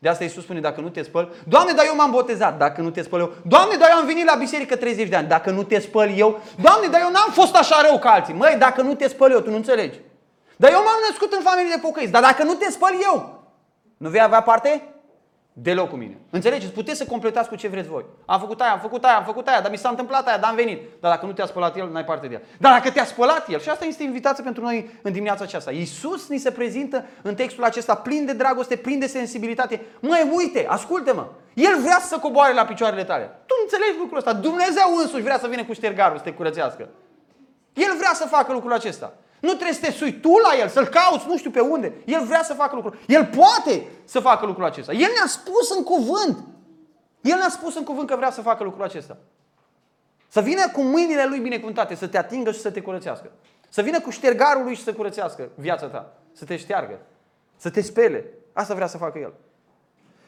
De 0.03 0.09
asta 0.09 0.25
Iisus 0.25 0.43
spune, 0.43 0.61
dacă 0.61 0.81
nu 0.81 0.89
te 0.89 1.03
spăl, 1.03 1.33
Doamne, 1.45 1.73
dar 1.73 1.85
eu 1.87 1.95
m-am 1.95 2.11
botezat, 2.11 2.59
dacă 2.59 2.81
nu 2.81 2.91
te 2.91 3.03
spăl 3.03 3.21
eu. 3.21 3.33
Doamne, 3.47 3.77
dar 3.77 3.89
eu 3.91 3.97
am 3.97 4.07
venit 4.07 4.25
la 4.25 4.35
biserică 4.35 4.77
30 4.77 5.09
de 5.09 5.17
ani, 5.17 5.29
dacă 5.29 5.51
nu 5.51 5.63
te 5.63 5.81
spăl 5.81 6.11
eu. 6.17 6.41
Doamne, 6.61 6.87
dar 6.87 7.01
eu 7.01 7.11
n-am 7.11 7.31
fost 7.33 7.55
așa 7.55 7.81
rău 7.89 7.99
ca 7.99 8.11
alții. 8.11 8.35
Măi, 8.35 8.57
dacă 8.59 8.83
nu 8.83 8.95
te 8.95 9.09
spăl 9.09 9.31
eu, 9.31 9.41
tu 9.41 9.51
nu 9.51 9.57
înțelegi. 9.57 10.01
Dar 10.57 10.71
eu 10.71 10.79
m-am 10.79 11.01
născut 11.09 11.33
în 11.33 11.41
familie 11.43 11.73
de 11.75 11.81
pocăiți, 11.81 12.13
dar 12.13 12.23
dacă 12.23 12.43
nu 12.43 12.55
te 12.55 12.71
spăl 12.71 12.95
eu, 13.03 13.45
nu 13.97 14.09
vei 14.09 14.21
avea 14.21 14.43
parte? 14.43 14.92
Deloc 15.55 15.89
cu 15.89 15.97
mine. 15.97 16.19
Înțelegeți? 16.31 16.73
Puteți 16.73 16.99
să 16.99 17.05
completați 17.05 17.49
cu 17.49 17.55
ce 17.55 17.69
vreți 17.69 17.89
voi. 17.89 18.05
Am 18.27 18.41
făcut 18.41 18.61
aia, 18.61 18.73
am 18.73 18.79
făcut 18.79 19.05
aia, 19.05 19.17
am 19.17 19.25
făcut 19.25 19.49
aia, 19.49 19.61
dar 19.61 19.71
mi 19.71 19.77
s-a 19.77 19.89
întâmplat 19.89 20.27
aia, 20.27 20.39
dar 20.39 20.51
am 20.51 20.57
venit. 20.57 20.81
Dar 21.01 21.11
dacă 21.11 21.27
nu 21.27 21.33
te-a 21.33 21.47
spălat 21.47 21.77
el, 21.77 21.91
n-ai 21.91 22.05
parte 22.05 22.27
de 22.27 22.35
el. 22.35 22.43
Dar 22.59 22.73
dacă 22.73 22.91
te-a 22.91 23.05
spălat 23.05 23.49
el, 23.49 23.61
și 23.61 23.69
asta 23.69 23.85
este 23.85 24.03
invitația 24.03 24.45
pentru 24.45 24.63
noi 24.63 24.91
în 25.03 25.13
dimineața 25.13 25.45
aceasta. 25.45 25.71
Iisus 25.71 26.29
ni 26.29 26.39
se 26.39 26.51
prezintă 26.51 27.05
în 27.23 27.35
textul 27.35 27.65
acesta 27.65 27.95
plin 27.95 28.25
de 28.25 28.33
dragoste, 28.33 28.77
plin 28.77 28.99
de 28.99 29.07
sensibilitate. 29.07 29.81
Măi, 30.01 30.31
uite, 30.35 30.67
ascultă-mă. 30.69 31.27
El 31.55 31.81
vrea 31.81 31.99
să 32.01 32.19
coboare 32.19 32.55
la 32.55 32.65
picioarele 32.65 33.05
tale. 33.05 33.25
Tu 33.25 33.55
nu 33.59 33.63
înțelegi 33.63 33.99
lucrul 33.99 34.19
ăsta. 34.19 34.33
Dumnezeu 34.33 34.97
însuși 35.01 35.23
vrea 35.23 35.39
să 35.39 35.47
vină 35.47 35.65
cu 35.65 35.73
ștergarul 35.73 36.17
să 36.17 36.25
te 36.25 36.33
curățească. 36.33 36.89
El 37.73 37.95
vrea 37.97 38.13
să 38.15 38.27
facă 38.27 38.53
lucrul 38.53 38.73
acesta. 38.73 39.13
Nu 39.43 39.49
trebuie 39.49 39.73
să 39.73 39.81
te 39.81 39.91
sui 39.91 40.21
tu 40.21 40.29
la 40.29 40.61
el, 40.61 40.69
să-l 40.69 40.87
cauți 40.87 41.27
nu 41.27 41.37
știu 41.37 41.51
pe 41.51 41.61
unde. 41.61 41.93
El 42.05 42.25
vrea 42.25 42.43
să 42.43 42.55
facă 42.55 42.75
lucrul. 42.75 42.99
El 43.07 43.27
poate 43.27 43.87
să 44.05 44.21
facă 44.21 44.47
lucrul 44.47 44.65
acesta. 44.65 44.93
El 44.93 44.99
ne-a 44.99 45.27
spus 45.27 45.77
în 45.77 45.83
cuvânt. 45.83 46.39
El 47.21 47.37
ne-a 47.37 47.49
spus 47.49 47.77
în 47.77 47.85
cuvânt 47.85 48.09
că 48.09 48.17
vrea 48.17 48.31
să 48.31 48.41
facă 48.41 48.65
lucrul 48.65 48.85
acesta. 48.85 49.17
Să 50.29 50.41
vină 50.41 50.71
cu 50.73 50.83
mâinile 50.83 51.27
lui 51.27 51.39
binecuvântate, 51.39 51.95
să 51.95 52.07
te 52.07 52.19
atingă 52.19 52.53
și 52.53 52.61
să 52.61 52.71
te 52.71 52.81
curățească. 52.81 53.31
Să 53.69 53.83
vină 53.83 54.01
cu 54.01 54.11
ștergarul 54.11 54.65
lui 54.65 54.75
și 54.75 54.83
să 54.83 54.93
curățească 54.93 55.49
viața 55.55 55.87
ta. 55.87 56.13
Să 56.33 56.45
te 56.45 56.57
șteargă. 56.57 56.99
Să 57.57 57.71
te 57.71 57.81
spele. 57.81 58.25
Asta 58.53 58.75
vrea 58.75 58.87
să 58.87 58.97
facă 58.97 59.19
el. 59.19 59.33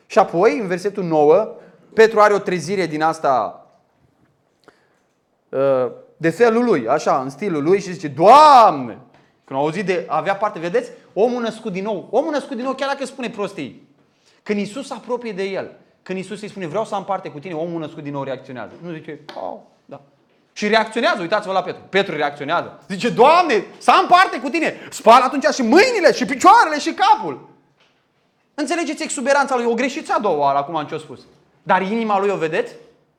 Și 0.07 0.19
apoi, 0.19 0.59
în 0.59 0.67
versetul 0.67 1.05
9, 1.05 1.55
Petru 1.93 2.21
are 2.21 2.35
o 2.35 2.39
trezire 2.39 2.87
din 2.87 3.03
asta 3.03 3.67
uh, 5.49 5.91
de 6.25 6.31
felul 6.31 6.65
lui, 6.65 6.89
așa, 6.89 7.21
în 7.21 7.31
stilul 7.31 7.63
lui 7.63 7.81
și 7.81 7.93
zice, 7.93 8.09
Doamne! 8.09 8.99
Când 9.45 9.59
a 9.59 9.63
auzit 9.63 9.87
de 9.87 10.05
avea 10.09 10.37
parte, 10.37 10.59
vedeți? 10.59 10.91
Omul 11.13 11.43
născut 11.43 11.73
din 11.73 11.83
nou. 11.83 12.09
Omul 12.11 12.31
născut 12.31 12.57
din 12.57 12.65
nou, 12.65 12.75
chiar 12.75 12.89
dacă 12.89 13.07
spune 13.07 13.31
prostii. 13.31 13.89
Când 14.43 14.59
Isus 14.59 14.87
se 14.87 14.95
apropie 14.95 15.33
de 15.33 15.43
el, 15.43 15.71
când 16.03 16.19
Isus 16.19 16.43
îi 16.43 16.49
spune, 16.49 16.67
vreau 16.67 16.85
să 16.85 16.95
am 16.95 17.05
parte 17.05 17.29
cu 17.29 17.39
tine, 17.39 17.55
omul 17.55 17.81
născut 17.81 18.03
din 18.03 18.13
nou 18.13 18.23
reacționează. 18.23 18.73
Nu 18.83 18.93
zice, 18.93 19.21
au, 19.35 19.71
da. 19.85 20.01
Și 20.53 20.69
reacționează, 20.69 21.21
uitați-vă 21.21 21.53
la 21.53 21.63
Petru. 21.63 21.83
Petru 21.89 22.17
reacționează. 22.17 22.83
Zice, 22.89 23.09
Doamne, 23.09 23.65
să 23.79 23.91
am 23.91 24.07
parte 24.07 24.41
cu 24.41 24.49
tine. 24.49 24.75
Spală 24.91 25.25
atunci 25.25 25.45
și 25.45 25.63
mâinile, 25.63 26.13
și 26.13 26.25
picioarele, 26.25 26.79
și 26.79 26.93
capul. 26.93 27.49
Înțelegeți 28.55 29.03
exuberanța 29.03 29.57
lui? 29.57 29.65
O 29.65 29.75
greșit 29.75 30.11
a 30.11 30.19
doua 30.21 30.37
oară 30.37 30.59
acum 30.59 30.75
în 30.75 30.87
ce 30.87 30.95
a 30.95 30.99
spus. 30.99 31.21
Dar 31.63 31.83
inima 31.83 32.19
lui 32.19 32.31
o 32.31 32.37
vedeți? 32.37 32.73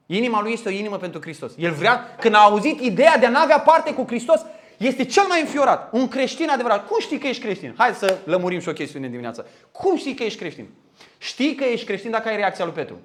Inima 0.05 0.41
lui 0.41 0.51
este 0.51 0.69
o 0.69 0.71
inimă 0.71 0.97
pentru 0.97 1.21
Hristos. 1.21 1.51
El 1.57 1.71
vrea, 1.71 2.15
când 2.19 2.35
a 2.35 2.39
auzit 2.39 2.79
ideea 2.79 3.17
de 3.17 3.25
a 3.25 3.29
n-avea 3.29 3.59
parte 3.59 3.93
cu 3.93 4.03
Hristos, 4.07 4.45
este 4.77 5.05
cel 5.05 5.23
mai 5.27 5.41
înfiorat. 5.41 5.89
Un 5.93 6.07
creștin 6.07 6.49
adevărat. 6.49 6.87
Cum 6.87 6.99
știi 6.99 7.17
că 7.17 7.27
ești 7.27 7.43
creștin? 7.43 7.73
Hai 7.77 7.93
să 7.93 8.17
lămurim 8.23 8.59
și 8.59 8.69
o 8.69 8.73
chestiune 8.73 9.07
dimineața. 9.07 9.45
Cum 9.71 9.97
știi 9.97 10.13
că 10.13 10.23
ești 10.23 10.39
creștin? 10.39 10.69
Știi 11.17 11.55
că 11.55 11.63
ești 11.63 11.85
creștin 11.85 12.11
dacă 12.11 12.27
ai 12.27 12.35
reacția 12.35 12.65
lui 12.65 12.73
Petru. 12.73 12.95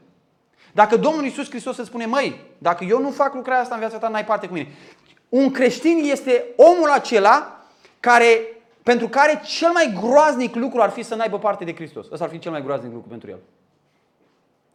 Dacă 0.72 0.96
Domnul 0.96 1.24
Iisus 1.24 1.48
Hristos 1.48 1.76
îți 1.76 1.88
spune, 1.88 2.06
măi, 2.06 2.40
dacă 2.58 2.84
eu 2.84 3.00
nu 3.00 3.10
fac 3.10 3.34
lucrarea 3.34 3.62
asta 3.62 3.74
în 3.74 3.80
viața 3.80 3.98
ta, 3.98 4.08
n-ai 4.08 4.24
parte 4.24 4.46
cu 4.46 4.52
mine. 4.52 4.68
Un 5.28 5.50
creștin 5.50 6.00
este 6.10 6.44
omul 6.56 6.90
acela 6.90 7.64
care, 8.00 8.40
pentru 8.82 9.08
care 9.08 9.40
cel 9.44 9.70
mai 9.70 9.92
groaznic 10.00 10.54
lucru 10.54 10.80
ar 10.80 10.90
fi 10.90 11.02
să 11.02 11.14
n-aibă 11.14 11.38
parte 11.38 11.64
de 11.64 11.74
Hristos. 11.74 12.06
Ăsta 12.10 12.24
ar 12.24 12.30
fi 12.30 12.38
cel 12.38 12.50
mai 12.50 12.62
groaznic 12.62 12.92
lucru 12.92 13.08
pentru 13.08 13.30
el. 13.30 13.38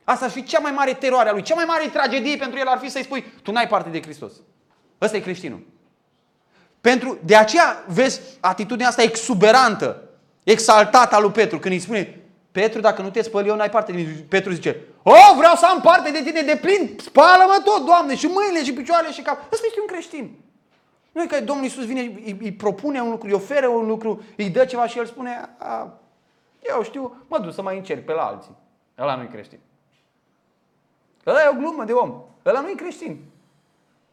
Asta 0.05 0.25
ar 0.25 0.31
fi 0.31 0.43
cea 0.43 0.59
mai 0.59 0.71
mare 0.71 0.93
teroare 0.93 1.29
a 1.29 1.31
lui, 1.31 1.41
cea 1.41 1.55
mai 1.55 1.65
mare 1.67 1.87
tragedie 1.87 2.37
pentru 2.37 2.59
el 2.59 2.67
ar 2.67 2.77
fi 2.77 2.89
să-i 2.89 3.03
spui, 3.03 3.33
tu 3.43 3.51
n-ai 3.51 3.67
parte 3.67 3.89
de 3.89 4.01
Hristos. 4.01 4.33
Ăsta 5.01 5.17
e 5.17 5.19
creștinul. 5.19 5.59
Pentru, 6.81 7.17
de 7.23 7.35
aceea 7.35 7.83
vezi 7.87 8.21
atitudinea 8.39 8.87
asta 8.87 9.01
exuberantă, 9.01 10.03
exaltată 10.43 11.15
a 11.15 11.19
lui 11.19 11.31
Petru, 11.31 11.59
când 11.59 11.73
îi 11.73 11.79
spune, 11.79 12.19
Petru, 12.51 12.79
dacă 12.81 13.01
nu 13.01 13.09
te 13.09 13.21
spăl 13.21 13.45
eu, 13.45 13.55
n-ai 13.55 13.69
parte 13.69 13.91
de 13.91 13.97
mine. 13.97 14.25
Petru 14.29 14.51
zice, 14.51 14.81
oh, 15.03 15.33
vreau 15.37 15.55
să 15.55 15.65
am 15.65 15.81
parte 15.81 16.11
de 16.11 16.21
tine 16.21 16.41
de 16.41 16.59
plin, 16.61 16.95
spală-mă 16.99 17.61
tot, 17.63 17.85
Doamne, 17.85 18.15
și 18.15 18.25
mâinile, 18.27 18.63
și 18.63 18.73
picioarele, 18.73 19.13
și 19.13 19.21
cap. 19.21 19.53
Ăsta 19.53 19.65
este 19.65 19.79
un 19.81 19.87
creștin. 19.87 20.37
Nu 21.11 21.21
e 21.21 21.25
că 21.25 21.41
Domnul 21.41 21.63
Iisus 21.63 21.85
vine, 21.85 22.01
îi, 22.01 22.37
îi 22.41 22.51
propune 22.51 23.01
un 23.01 23.09
lucru, 23.09 23.27
îi 23.27 23.33
oferă 23.33 23.67
un 23.67 23.87
lucru, 23.87 24.23
îi 24.37 24.49
dă 24.49 24.65
ceva 24.65 24.87
și 24.87 24.97
el 24.97 25.05
spune, 25.05 25.49
a, 25.57 25.99
eu 26.69 26.83
știu, 26.83 27.25
mă 27.27 27.39
duc 27.39 27.53
să 27.53 27.61
mai 27.61 27.77
încerc 27.77 28.05
pe 28.05 28.11
la 28.11 28.21
alții. 28.21 28.55
Ăla 28.97 29.15
nu-i 29.15 29.27
creștin. 29.27 29.59
Ăla 31.25 31.43
e 31.43 31.49
o 31.49 31.57
glumă 31.59 31.83
de 31.83 31.93
om. 31.93 32.23
Ăla 32.45 32.61
nu 32.61 32.69
e 32.69 32.73
creștin. 32.73 33.25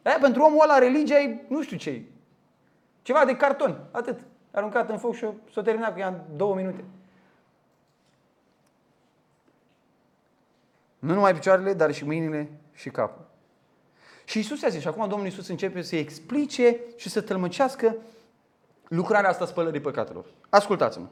Aia, 0.02 0.18
pentru 0.20 0.42
omul 0.42 0.62
ăla 0.62 0.78
religia 0.78 1.18
e 1.18 1.44
nu 1.48 1.62
știu 1.62 1.76
ce 1.76 2.02
Ceva 3.02 3.24
de 3.24 3.36
carton, 3.36 3.84
atât. 3.90 4.20
Aruncat 4.50 4.90
în 4.90 4.98
foc 4.98 5.14
și 5.14 5.26
s-a 5.52 5.62
terminat 5.62 5.92
cu 5.92 5.98
ea 5.98 6.08
în 6.08 6.36
două 6.36 6.54
minute. 6.54 6.84
Nu 10.98 11.14
numai 11.14 11.34
picioarele, 11.34 11.72
dar 11.72 11.92
și 11.92 12.04
mâinile 12.04 12.50
și 12.72 12.90
capul. 12.90 13.24
Și 14.24 14.38
Isus 14.38 14.58
zice, 14.58 14.80
și 14.80 14.88
acum 14.88 15.08
Domnul 15.08 15.26
Isus 15.26 15.48
începe 15.48 15.82
să 15.82 15.96
explice 15.96 16.76
și 16.96 17.08
să 17.08 17.20
tălmăcească 17.20 17.96
lucrarea 18.88 19.30
asta 19.30 19.46
spălării 19.46 19.80
păcatelor. 19.80 20.24
Ascultați-mă. 20.48 21.06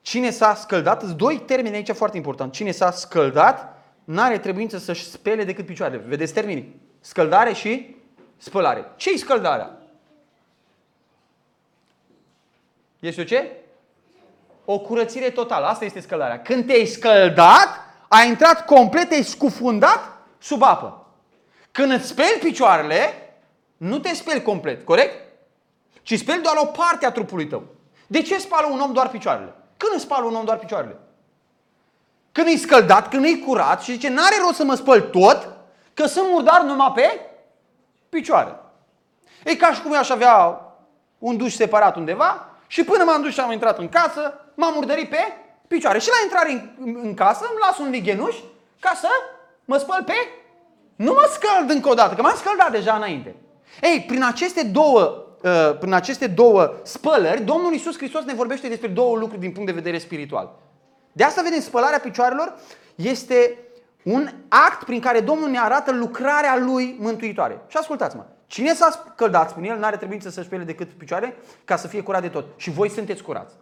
Cine 0.00 0.30
s-a 0.30 0.54
scăldat, 0.54 1.04
doi 1.04 1.38
termeni 1.46 1.74
aici 1.74 1.90
foarte 1.90 2.16
important. 2.16 2.52
Cine 2.52 2.70
s-a 2.70 2.90
scăldat 2.90 3.77
n-are 4.08 4.38
trebuință 4.38 4.78
să-și 4.78 5.10
spele 5.10 5.44
decât 5.44 5.66
picioarele. 5.66 6.02
Vedeți 6.06 6.32
termenii? 6.32 6.80
Scăldare 7.00 7.52
și 7.52 7.96
spălare. 8.36 8.84
Ce-i 8.96 9.16
scăldarea? 9.16 9.78
Este 12.98 13.20
o 13.20 13.24
ce? 13.24 13.52
O 14.64 14.78
curățire 14.78 15.30
totală. 15.30 15.66
Asta 15.66 15.84
este 15.84 16.00
scăldarea. 16.00 16.42
Când 16.42 16.66
te-ai 16.66 16.86
scăldat, 16.86 17.68
ai 18.08 18.28
intrat 18.28 18.64
complet, 18.64 19.08
te-ai 19.08 19.22
scufundat 19.22 20.26
sub 20.38 20.62
apă. 20.62 21.06
Când 21.70 21.92
îți 21.92 22.06
speli 22.06 22.38
picioarele, 22.40 23.32
nu 23.76 23.98
te 23.98 24.14
speli 24.14 24.42
complet, 24.42 24.84
corect? 24.84 25.32
Ci 26.02 26.18
speli 26.18 26.42
doar 26.42 26.56
o 26.56 26.66
parte 26.66 27.06
a 27.06 27.12
trupului 27.12 27.46
tău. 27.46 27.64
De 28.06 28.22
ce 28.22 28.38
spală 28.38 28.66
un 28.66 28.80
om 28.80 28.92
doar 28.92 29.08
picioarele? 29.08 29.54
Când 29.76 29.92
îți 29.94 30.02
spală 30.02 30.24
un 30.24 30.34
om 30.34 30.44
doar 30.44 30.58
picioarele? 30.58 30.96
Când 32.32 32.46
e 32.46 32.56
scăldat, 32.56 33.08
când 33.08 33.24
e 33.24 33.36
curat 33.36 33.82
și 33.82 33.92
zice, 33.92 34.08
n-are 34.08 34.36
rost 34.40 34.56
să 34.56 34.64
mă 34.64 34.74
spăl 34.74 35.00
tot, 35.00 35.48
că 35.94 36.06
sunt 36.06 36.26
murdar 36.30 36.62
numai 36.62 36.92
pe 36.94 37.20
picioare. 38.08 38.56
E 39.44 39.56
ca 39.56 39.72
și 39.72 39.82
cum 39.82 39.92
eu 39.92 39.98
aș 39.98 40.10
avea 40.10 40.62
un 41.18 41.36
duș 41.36 41.54
separat 41.54 41.96
undeva 41.96 42.48
și 42.66 42.84
până 42.84 43.04
m-am 43.04 43.22
dus 43.22 43.32
și 43.32 43.40
am 43.40 43.52
intrat 43.52 43.78
în 43.78 43.88
casă, 43.88 44.40
m-am 44.54 44.74
murdărit 44.74 45.08
pe 45.08 45.32
picioare. 45.68 45.98
Și 45.98 46.08
la 46.08 46.16
intrare 46.22 46.74
în, 46.80 46.98
în 47.02 47.14
casă 47.14 47.46
îmi 47.50 47.58
las 47.60 47.78
un 47.78 47.90
lighenuș 47.90 48.36
ca 48.80 48.92
să 48.94 49.08
mă 49.64 49.76
spăl 49.76 50.02
pe... 50.06 50.14
Nu 50.96 51.12
mă 51.12 51.30
scăld 51.32 51.70
încă 51.70 51.88
o 51.88 51.94
dată, 51.94 52.14
că 52.14 52.22
m-am 52.22 52.36
scăldat 52.36 52.70
deja 52.70 52.94
înainte. 52.94 53.34
Ei, 53.82 54.04
prin 54.06 54.24
aceste 54.24 54.62
două 54.62 55.24
uh, 55.42 55.78
prin 55.78 55.92
aceste 55.92 56.26
două 56.26 56.74
spălări, 56.82 57.42
Domnul 57.42 57.72
Iisus 57.72 57.96
Hristos 57.96 58.24
ne 58.24 58.34
vorbește 58.34 58.68
despre 58.68 58.88
două 58.88 59.16
lucruri 59.16 59.40
din 59.40 59.52
punct 59.52 59.66
de 59.66 59.80
vedere 59.80 59.98
spiritual. 59.98 60.50
De 61.18 61.24
asta 61.24 61.42
vedem, 61.42 61.60
spălarea 61.60 61.98
picioarelor 61.98 62.54
este 62.94 63.58
un 64.02 64.30
act 64.48 64.84
prin 64.84 65.00
care 65.00 65.20
Domnul 65.20 65.48
ne 65.48 65.58
arată 65.58 65.92
lucrarea 65.92 66.56
Lui 66.58 66.96
mântuitoare. 66.98 67.60
Și 67.66 67.76
ascultați-mă, 67.76 68.24
cine 68.46 68.74
s-a 68.74 68.90
scăldat, 68.90 69.50
spune 69.50 69.66
El, 69.66 69.78
n-are 69.78 69.96
trebuință 69.96 70.30
să-și 70.30 70.46
spele 70.46 70.64
decât 70.64 70.88
picioare 70.90 71.36
ca 71.64 71.76
să 71.76 71.86
fie 71.86 72.02
curat 72.02 72.22
de 72.22 72.28
tot. 72.28 72.44
Și 72.56 72.70
voi 72.70 72.90
sunteți 72.90 73.22
curați. 73.22 73.54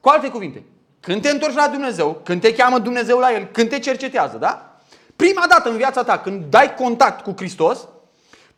Cu 0.00 0.08
alte 0.08 0.28
cuvinte, 0.28 0.62
când 1.00 1.22
te 1.22 1.30
întorci 1.30 1.54
la 1.54 1.68
Dumnezeu, 1.68 2.20
când 2.24 2.40
te 2.40 2.54
cheamă 2.54 2.78
Dumnezeu 2.78 3.18
la 3.18 3.32
El, 3.32 3.48
când 3.52 3.68
te 3.68 3.78
cercetează, 3.78 4.36
da? 4.36 4.76
Prima 5.16 5.44
dată 5.48 5.70
în 5.70 5.76
viața 5.76 6.02
ta, 6.02 6.18
când 6.18 6.44
dai 6.44 6.74
contact 6.74 7.20
cu 7.24 7.34
Hristos, 7.36 7.88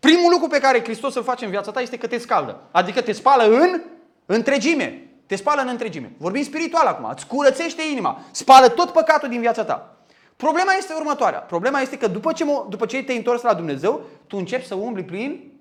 primul 0.00 0.30
lucru 0.30 0.48
pe 0.48 0.60
care 0.60 0.82
Hristos 0.82 1.14
îl 1.14 1.22
face 1.22 1.44
în 1.44 1.50
viața 1.50 1.70
ta 1.70 1.80
este 1.80 1.98
că 1.98 2.06
te 2.06 2.18
scaldă. 2.18 2.60
Adică 2.70 3.00
te 3.00 3.12
spală 3.12 3.42
în 3.42 3.80
întregime. 4.26 5.06
Te 5.32 5.38
spală 5.38 5.60
în 5.60 5.68
întregime. 5.68 6.12
Vorbim 6.16 6.42
spiritual 6.42 6.86
acum. 6.86 7.10
Îți 7.10 7.26
curățește 7.26 7.82
inima. 7.90 8.20
Spală 8.30 8.68
tot 8.68 8.90
păcatul 8.90 9.28
din 9.28 9.40
viața 9.40 9.64
ta. 9.64 9.96
Problema 10.36 10.72
este 10.72 10.92
următoarea. 10.92 11.38
Problema 11.38 11.80
este 11.80 11.98
că 11.98 12.06
după 12.06 12.32
ce, 12.32 12.44
după 12.68 12.86
ce 12.86 13.02
te-ai 13.02 13.16
întors 13.16 13.42
la 13.42 13.54
Dumnezeu, 13.54 14.00
tu 14.26 14.36
începi 14.36 14.66
să 14.66 14.74
umbli 14.74 15.04
prin 15.04 15.52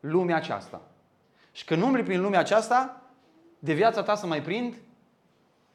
lumea 0.00 0.36
aceasta. 0.36 0.80
Și 1.52 1.64
când 1.64 1.82
umbli 1.82 2.02
prin 2.02 2.20
lumea 2.20 2.40
aceasta, 2.40 3.00
de 3.58 3.72
viața 3.72 4.02
ta 4.02 4.14
să 4.14 4.26
mai 4.26 4.42
prind 4.42 4.74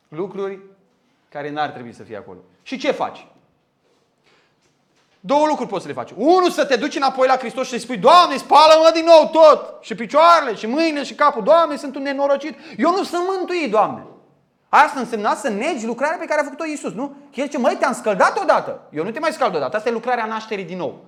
lucruri 0.07 0.59
care 1.29 1.51
n-ar 1.51 1.69
trebui 1.69 1.93
să 1.93 2.03
fie 2.03 2.17
acolo. 2.17 2.39
Și 2.61 2.77
ce 2.77 2.91
faci? 2.91 3.27
Două 5.19 5.45
lucruri 5.47 5.69
poți 5.69 5.81
să 5.81 5.87
le 5.87 5.93
faci. 5.93 6.11
Unul, 6.15 6.49
să 6.49 6.65
te 6.65 6.75
duci 6.75 6.95
înapoi 6.95 7.27
la 7.27 7.37
Hristos 7.37 7.63
și 7.63 7.69
să-i 7.69 7.79
spui, 7.79 7.97
Doamne, 7.97 8.37
spală-mă 8.37 8.91
din 8.93 9.05
nou 9.05 9.29
tot. 9.31 9.77
Și 9.81 9.95
picioarele, 9.95 10.55
și 10.55 10.67
mâinile, 10.67 11.03
și 11.03 11.13
capul. 11.13 11.43
Doamne, 11.43 11.75
sunt 11.75 11.95
un 11.95 12.01
nenorocit. 12.01 12.55
Eu 12.77 12.91
nu 12.91 13.03
sunt 13.03 13.23
mântuit, 13.27 13.71
Doamne. 13.71 14.05
Asta 14.69 14.99
însemna 14.99 15.35
să 15.35 15.49
negi 15.49 15.85
lucrarea 15.85 16.17
pe 16.17 16.25
care 16.25 16.41
a 16.41 16.43
făcut-o 16.43 16.65
Iisus, 16.65 16.93
nu? 16.93 17.15
El 17.33 17.43
zice, 17.45 17.57
măi, 17.57 17.75
te-am 17.79 17.93
scăldat 17.93 18.41
odată. 18.41 18.81
Eu 18.91 19.03
nu 19.03 19.11
te 19.11 19.19
mai 19.19 19.31
scald 19.31 19.55
odată. 19.55 19.75
Asta 19.75 19.89
e 19.89 19.91
lucrarea 19.91 20.25
nașterii 20.25 20.65
din 20.65 20.77
nou. 20.77 21.05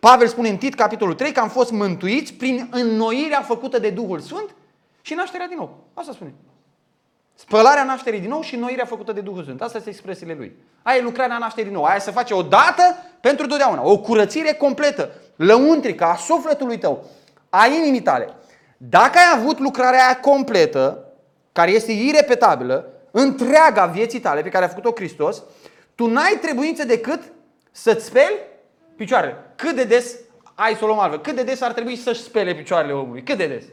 Pavel 0.00 0.28
spune 0.28 0.48
în 0.48 0.56
Tit, 0.56 0.74
capitolul 0.74 1.14
3, 1.14 1.32
că 1.32 1.40
am 1.40 1.48
fost 1.48 1.70
mântuiți 1.70 2.32
prin 2.32 2.68
înnoirea 2.70 3.42
făcută 3.42 3.78
de 3.78 3.90
Duhul 3.90 4.20
Sfânt 4.20 4.54
și 5.00 5.14
nașterea 5.14 5.46
din 5.46 5.56
nou. 5.56 5.78
Asta 5.94 6.12
spune. 6.12 6.34
Spălarea 7.38 7.84
nașterii 7.84 8.20
din 8.20 8.28
nou 8.28 8.40
și 8.40 8.54
înnoirea 8.54 8.84
făcută 8.84 9.12
de 9.12 9.20
Duhul 9.20 9.42
Sfânt. 9.42 9.60
Asta 9.60 9.78
sunt 9.78 9.86
expresiile 9.86 10.34
lui. 10.34 10.56
Aia 10.82 10.98
e 10.98 11.02
lucrarea 11.02 11.38
nașterii 11.38 11.64
din 11.64 11.78
nou. 11.78 11.84
Aia 11.84 11.98
se 11.98 12.10
face 12.10 12.34
odată 12.34 12.82
pentru 13.20 13.46
totdeauna. 13.46 13.82
O 13.82 13.98
curățire 13.98 14.52
completă, 14.52 15.10
lăuntrică 15.36 16.04
a 16.04 16.16
sufletului 16.16 16.78
tău, 16.78 17.04
a 17.50 17.66
inimii 17.66 18.02
tale. 18.02 18.34
Dacă 18.76 19.18
ai 19.18 19.38
avut 19.40 19.58
lucrarea 19.58 20.04
aia 20.04 20.20
completă, 20.20 21.04
care 21.52 21.70
este 21.70 21.92
irepetabilă, 21.92 22.88
întreaga 23.10 23.86
vieții 23.86 24.20
tale 24.20 24.42
pe 24.42 24.48
care 24.48 24.64
a 24.64 24.68
făcut-o 24.68 24.92
Hristos, 24.94 25.42
tu 25.94 26.06
n-ai 26.06 26.38
trebuință 26.40 26.84
decât 26.84 27.22
să-ți 27.70 28.04
speli 28.04 28.38
picioarele. 28.96 29.36
Cât 29.56 29.74
de 29.74 29.84
des, 29.84 30.16
ai 30.54 30.74
să 30.74 30.84
o 30.84 30.86
luăm 30.86 30.98
altfel, 30.98 31.20
cât 31.20 31.34
de 31.34 31.42
des 31.42 31.60
ar 31.60 31.72
trebui 31.72 31.96
să-și 31.96 32.22
spele 32.22 32.54
picioarele 32.54 32.92
omului? 32.92 33.22
Cât 33.22 33.36
de 33.36 33.46
des? 33.46 33.64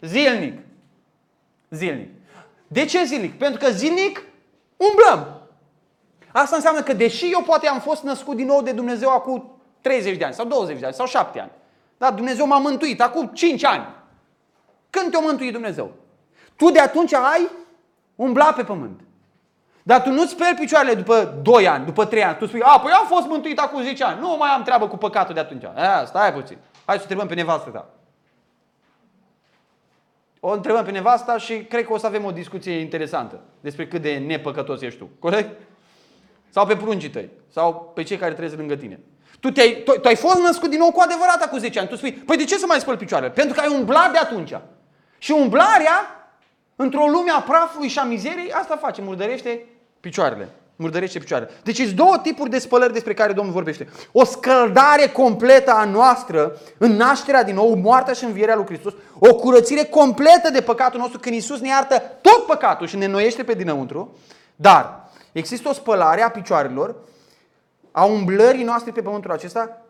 Zilnic. 0.00 0.58
Zilnic. 1.70 2.08
De 2.72 2.84
ce 2.84 3.04
zilnic? 3.04 3.38
Pentru 3.38 3.58
că 3.64 3.70
zilnic 3.70 4.22
umblăm. 4.76 5.40
Asta 6.32 6.56
înseamnă 6.56 6.82
că 6.82 6.92
deși 6.92 7.30
eu 7.32 7.42
poate 7.42 7.68
am 7.68 7.80
fost 7.80 8.02
născut 8.02 8.36
din 8.36 8.46
nou 8.46 8.62
de 8.62 8.72
Dumnezeu 8.72 9.08
acum 9.08 9.60
30 9.80 10.16
de 10.16 10.24
ani 10.24 10.34
sau 10.34 10.46
20 10.46 10.78
de 10.78 10.84
ani 10.84 10.94
sau 10.94 11.06
7 11.06 11.40
ani. 11.40 11.50
Da, 11.98 12.10
Dumnezeu 12.10 12.46
m-a 12.46 12.58
mântuit 12.58 13.00
acum 13.00 13.26
5 13.26 13.64
ani. 13.64 13.86
Când 14.90 15.10
te-a 15.10 15.20
mântuit 15.20 15.52
Dumnezeu? 15.52 15.90
Tu 16.56 16.70
de 16.70 16.80
atunci 16.80 17.14
ai 17.14 17.48
umblat 18.14 18.54
pe 18.54 18.64
pământ. 18.64 19.00
Dar 19.82 20.02
tu 20.02 20.10
nu-ți 20.10 20.30
speli 20.30 20.56
picioarele 20.56 20.94
după 20.94 21.38
2 21.42 21.68
ani, 21.68 21.84
după 21.84 22.04
3 22.04 22.24
ani. 22.24 22.36
Tu 22.36 22.46
spui, 22.46 22.62
a, 22.62 22.80
păi 22.80 22.92
am 22.92 23.06
fost 23.06 23.26
mântuit 23.26 23.58
acum 23.58 23.82
10 23.82 24.04
ani. 24.04 24.20
Nu 24.20 24.36
mai 24.38 24.50
am 24.50 24.62
treabă 24.62 24.88
cu 24.88 24.96
păcatul 24.96 25.34
de 25.34 25.40
atunci. 25.40 25.64
A, 25.64 26.04
stai 26.04 26.32
puțin. 26.32 26.58
Hai 26.84 26.96
să 26.96 27.02
întrebăm 27.02 27.26
pe 27.26 27.34
nevastă 27.34 27.70
ta. 27.70 27.88
O 30.44 30.50
întrebăm 30.50 30.84
pe 30.84 30.90
nevasta 30.90 31.38
și 31.38 31.64
cred 31.64 31.84
că 31.84 31.92
o 31.92 31.98
să 31.98 32.06
avem 32.06 32.24
o 32.24 32.30
discuție 32.30 32.72
interesantă 32.72 33.40
despre 33.60 33.86
cât 33.86 34.02
de 34.02 34.22
nepăcătos 34.26 34.80
ești 34.80 34.98
tu. 34.98 35.10
Corect? 35.18 35.60
Sau 36.48 36.66
pe 36.66 36.76
pruncii 36.76 37.10
tăi. 37.10 37.30
Sau 37.48 37.92
pe 37.94 38.02
cei 38.02 38.16
care 38.16 38.34
trăiesc 38.34 38.56
lângă 38.56 38.76
tine. 38.76 39.00
Tu, 39.40 39.50
te-ai, 39.50 39.82
tu, 39.84 39.92
tu 39.92 40.08
ai 40.08 40.16
fost 40.16 40.38
născut 40.38 40.70
din 40.70 40.78
nou 40.78 40.90
cu 40.90 41.00
adevărat 41.00 41.50
cu 41.50 41.56
10 41.56 41.78
ani. 41.78 41.88
Tu 41.88 41.96
spui, 41.96 42.12
păi 42.12 42.36
de 42.36 42.44
ce 42.44 42.58
să 42.58 42.66
mai 42.66 42.80
spăl 42.80 42.96
picioarele? 42.96 43.30
Pentru 43.30 43.54
că 43.54 43.60
ai 43.60 43.74
umblat 43.74 44.12
de 44.12 44.18
atunci. 44.18 44.52
Și 45.18 45.32
umblarea, 45.32 46.28
într-o 46.76 47.06
lume 47.06 47.30
a 47.30 47.40
prafului 47.40 47.88
și 47.88 47.98
a 47.98 48.04
mizeriei, 48.04 48.52
asta 48.52 48.76
face, 48.76 49.02
murdărește 49.02 49.66
picioarele. 50.00 50.48
Murdărește 50.76 51.18
picioarele. 51.18 51.50
Deci 51.62 51.76
sunt 51.76 51.90
două 51.90 52.18
tipuri 52.22 52.50
de 52.50 52.58
spălări 52.58 52.92
despre 52.92 53.14
care 53.14 53.32
Domnul 53.32 53.54
vorbește. 53.54 53.88
O 54.12 54.24
scăldare 54.24 55.06
completă 55.06 55.70
a 55.70 55.84
noastră 55.84 56.60
în 56.78 56.92
nașterea 56.92 57.44
din 57.44 57.54
nou, 57.54 57.74
moartea 57.74 58.12
și 58.12 58.24
învierea 58.24 58.54
lui 58.54 58.64
Hristos, 58.64 58.92
o 59.18 59.34
curățire 59.34 59.84
completă 59.84 60.50
de 60.52 60.60
păcatul 60.60 61.00
nostru 61.00 61.18
când 61.18 61.34
Isus 61.34 61.60
ne 61.60 61.68
iartă 61.68 62.02
tot 62.20 62.46
păcatul 62.46 62.86
și 62.86 62.96
ne 62.96 63.06
noiește 63.06 63.44
pe 63.44 63.54
dinăuntru. 63.54 64.16
Dar 64.56 65.10
există 65.32 65.68
o 65.68 65.72
spălare 65.72 66.22
a 66.22 66.30
picioarelor, 66.30 66.94
a 67.90 68.04
umblării 68.04 68.64
noastre 68.64 68.92
pe 68.92 69.02
pământul 69.02 69.30
acesta 69.30 69.82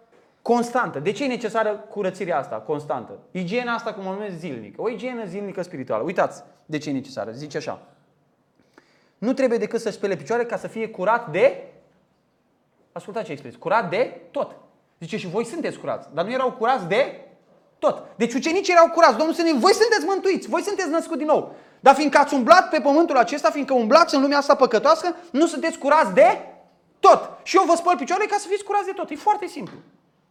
constantă. 0.42 0.98
De 0.98 1.12
ce 1.12 1.24
e 1.24 1.26
necesară 1.26 1.84
curățirea 1.90 2.38
asta 2.38 2.56
constantă? 2.56 3.12
Igiena 3.30 3.74
asta, 3.74 3.92
cum 3.92 4.06
o 4.06 4.12
numesc, 4.12 4.36
zilnică. 4.36 4.82
O 4.82 4.88
igienă 4.88 5.24
zilnică 5.26 5.62
spirituală. 5.62 6.02
Uitați 6.02 6.42
de 6.66 6.78
ce 6.78 6.88
e 6.88 6.92
necesară. 6.92 7.30
Zice 7.30 7.56
așa. 7.56 7.80
Nu 9.22 9.32
trebuie 9.32 9.58
decât 9.58 9.80
să 9.80 9.90
spele 9.90 10.16
picioare 10.16 10.44
ca 10.44 10.56
să 10.56 10.66
fie 10.66 10.88
curat 10.88 11.30
de... 11.30 11.62
Ascultați 12.92 13.26
ce 13.26 13.32
expresie. 13.32 13.58
Curat 13.58 13.90
de 13.90 14.20
tot. 14.30 14.56
Zice 15.00 15.16
și 15.16 15.28
voi 15.28 15.44
sunteți 15.44 15.78
curați. 15.78 16.08
Dar 16.14 16.24
nu 16.24 16.32
erau 16.32 16.52
curați 16.52 16.86
de 16.86 17.20
tot. 17.78 18.02
Deci 18.16 18.34
ucenicii 18.34 18.72
erau 18.72 18.88
curați. 18.88 19.16
Domnul 19.16 19.34
spune, 19.34 19.52
voi 19.52 19.72
sunteți 19.72 20.04
mântuiți. 20.04 20.48
Voi 20.48 20.62
sunteți 20.62 20.88
născuți 20.88 21.18
din 21.18 21.26
nou. 21.26 21.54
Dar 21.80 21.94
fiindcă 21.94 22.18
ați 22.18 22.34
umblat 22.34 22.68
pe 22.68 22.80
pământul 22.80 23.16
acesta, 23.16 23.50
fiindcă 23.50 23.74
umblați 23.74 24.14
în 24.14 24.20
lumea 24.20 24.38
asta 24.38 24.54
păcătoasă, 24.54 25.14
nu 25.30 25.46
sunteți 25.46 25.78
curați 25.78 26.14
de 26.14 26.38
tot. 27.00 27.30
Și 27.42 27.56
eu 27.56 27.64
vă 27.66 27.74
spăl 27.76 27.96
picioarele 27.96 28.28
ca 28.28 28.36
să 28.38 28.46
fiți 28.48 28.64
curați 28.64 28.86
de 28.86 28.92
tot. 28.92 29.10
E 29.10 29.14
foarte 29.16 29.46
simplu. 29.46 29.76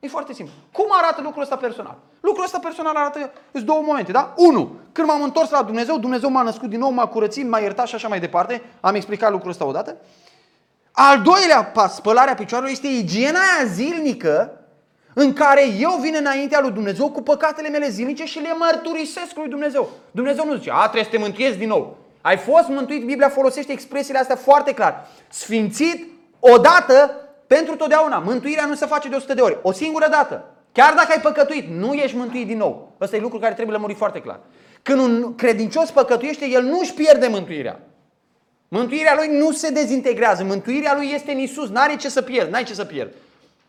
E 0.04 0.08
foarte 0.08 0.34
simplu. 0.34 0.54
Cum 0.72 0.86
arată 0.90 1.22
lucrul 1.22 1.42
ăsta 1.42 1.56
personal? 1.56 1.98
Lucrul 2.20 2.44
ăsta 2.44 2.60
personal 2.60 2.96
arată, 2.96 3.32
sunt 3.52 3.66
două 3.66 3.82
momente, 3.82 4.12
da? 4.12 4.34
Unu, 4.38 4.72
când 4.92 5.08
m-am 5.08 5.24
întors 5.24 5.50
la 5.50 5.64
Dumnezeu, 5.64 5.98
Dumnezeu 5.98 6.30
m-a 6.30 6.42
născut 6.42 6.70
din 6.70 6.80
nou, 6.80 6.90
m-a 6.90 7.08
curățit, 7.08 7.50
m-a 7.50 7.60
iertat 7.60 7.88
și 7.88 7.96
așa 7.96 8.08
mai 8.08 8.20
departe. 8.20 8.62
Am 8.80 8.96
explicat 8.96 9.32
lucrul 9.32 9.50
ăsta 9.50 9.66
odată. 9.66 9.96
Al 10.92 11.22
doilea 11.22 11.64
pas, 11.64 11.96
spălarea 11.96 12.34
picioarelor, 12.34 12.74
este 12.74 12.88
igiena 12.88 13.40
aia 13.40 13.68
zilnică 13.68 14.52
în 15.14 15.34
care 15.34 15.68
eu 15.80 15.98
vin 16.02 16.16
înaintea 16.20 16.60
lui 16.62 16.72
Dumnezeu 16.72 17.10
cu 17.10 17.22
păcatele 17.22 17.70
mele 17.70 17.90
zilnice 17.90 18.26
și 18.26 18.40
le 18.40 18.56
mărturisesc 18.58 19.36
lui 19.36 19.48
Dumnezeu. 19.48 19.90
Dumnezeu 20.12 20.46
nu 20.46 20.56
zice, 20.56 20.72
a, 20.74 20.82
trebuie 20.82 21.04
să 21.04 21.10
te 21.10 21.18
mântuiesc 21.18 21.58
din 21.58 21.68
nou. 21.68 21.98
Ai 22.22 22.38
fost 22.38 22.68
mântuit, 22.68 23.06
Biblia 23.06 23.30
folosește 23.30 23.72
expresiile 23.72 24.20
astea 24.20 24.36
foarte 24.36 24.74
clar. 24.74 25.08
Sfințit 25.30 26.08
odată 26.40 27.21
pentru 27.56 27.76
totdeauna. 27.76 28.18
Mântuirea 28.18 28.66
nu 28.66 28.76
se 28.76 28.86
face 28.86 29.10
de 29.10 29.16
100 29.16 29.34
de 29.34 29.42
ori. 29.42 29.58
O 29.62 29.72
singură 29.72 30.08
dată. 30.10 30.44
Chiar 30.72 30.94
dacă 30.94 31.08
ai 31.10 31.22
păcătuit, 31.22 31.70
nu 31.70 31.94
ești 31.94 32.18
mântuit 32.18 32.48
din 32.48 32.58
nou. 32.58 32.96
Ăsta 33.02 33.16
e 33.16 33.20
lucru 33.20 33.40
care 33.40 33.54
trebuie 33.54 33.76
lămurit 33.76 33.98
foarte 33.98 34.22
clar. 34.22 34.40
Când 34.82 35.00
un 35.00 35.36
credincios 35.36 35.92
păcătuiește, 35.92 36.48
el 36.48 36.64
nu 36.64 36.80
își 36.80 36.94
pierde 36.94 37.28
mântuirea. 37.28 37.80
Mântuirea 38.68 39.16
lui 39.16 39.38
nu 39.38 39.52
se 39.52 39.70
dezintegrează. 39.70 40.44
Mântuirea 40.44 40.96
lui 40.96 41.12
este 41.14 41.32
în 41.32 41.38
Isus. 41.38 41.70
N-are 41.70 41.96
ce 41.96 42.10
să 42.10 42.22
pierd. 42.22 42.52
N-ai 42.52 42.64
ce 42.64 42.74
să 42.74 42.86
pierd. 42.86 43.14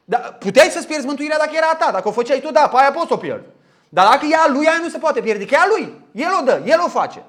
Dar 0.04 0.36
puteai 0.38 0.68
să-ți 0.68 0.86
pierzi 0.86 1.06
mântuirea 1.06 1.38
dacă 1.38 1.50
era 1.56 1.68
a 1.72 1.76
ta. 1.76 1.90
Dacă 1.92 2.08
o 2.08 2.12
făceai 2.12 2.40
tu, 2.40 2.50
da, 2.50 2.68
pe 2.68 2.76
aia 2.78 2.90
poți 2.90 3.06
să 3.06 3.14
o 3.14 3.16
pierzi. 3.16 3.46
Dar 3.88 4.08
dacă 4.08 4.26
e 4.30 4.34
a 4.34 4.48
lui, 4.52 4.66
aia 4.66 4.78
nu 4.82 4.88
se 4.88 4.98
poate 4.98 5.20
pierde. 5.20 5.44
Că 5.44 5.54
e 5.54 5.58
a 5.58 5.66
lui. 5.76 5.92
El 6.12 6.30
o 6.40 6.44
dă. 6.44 6.62
El 6.64 6.80
o 6.84 6.88
face. 6.88 7.22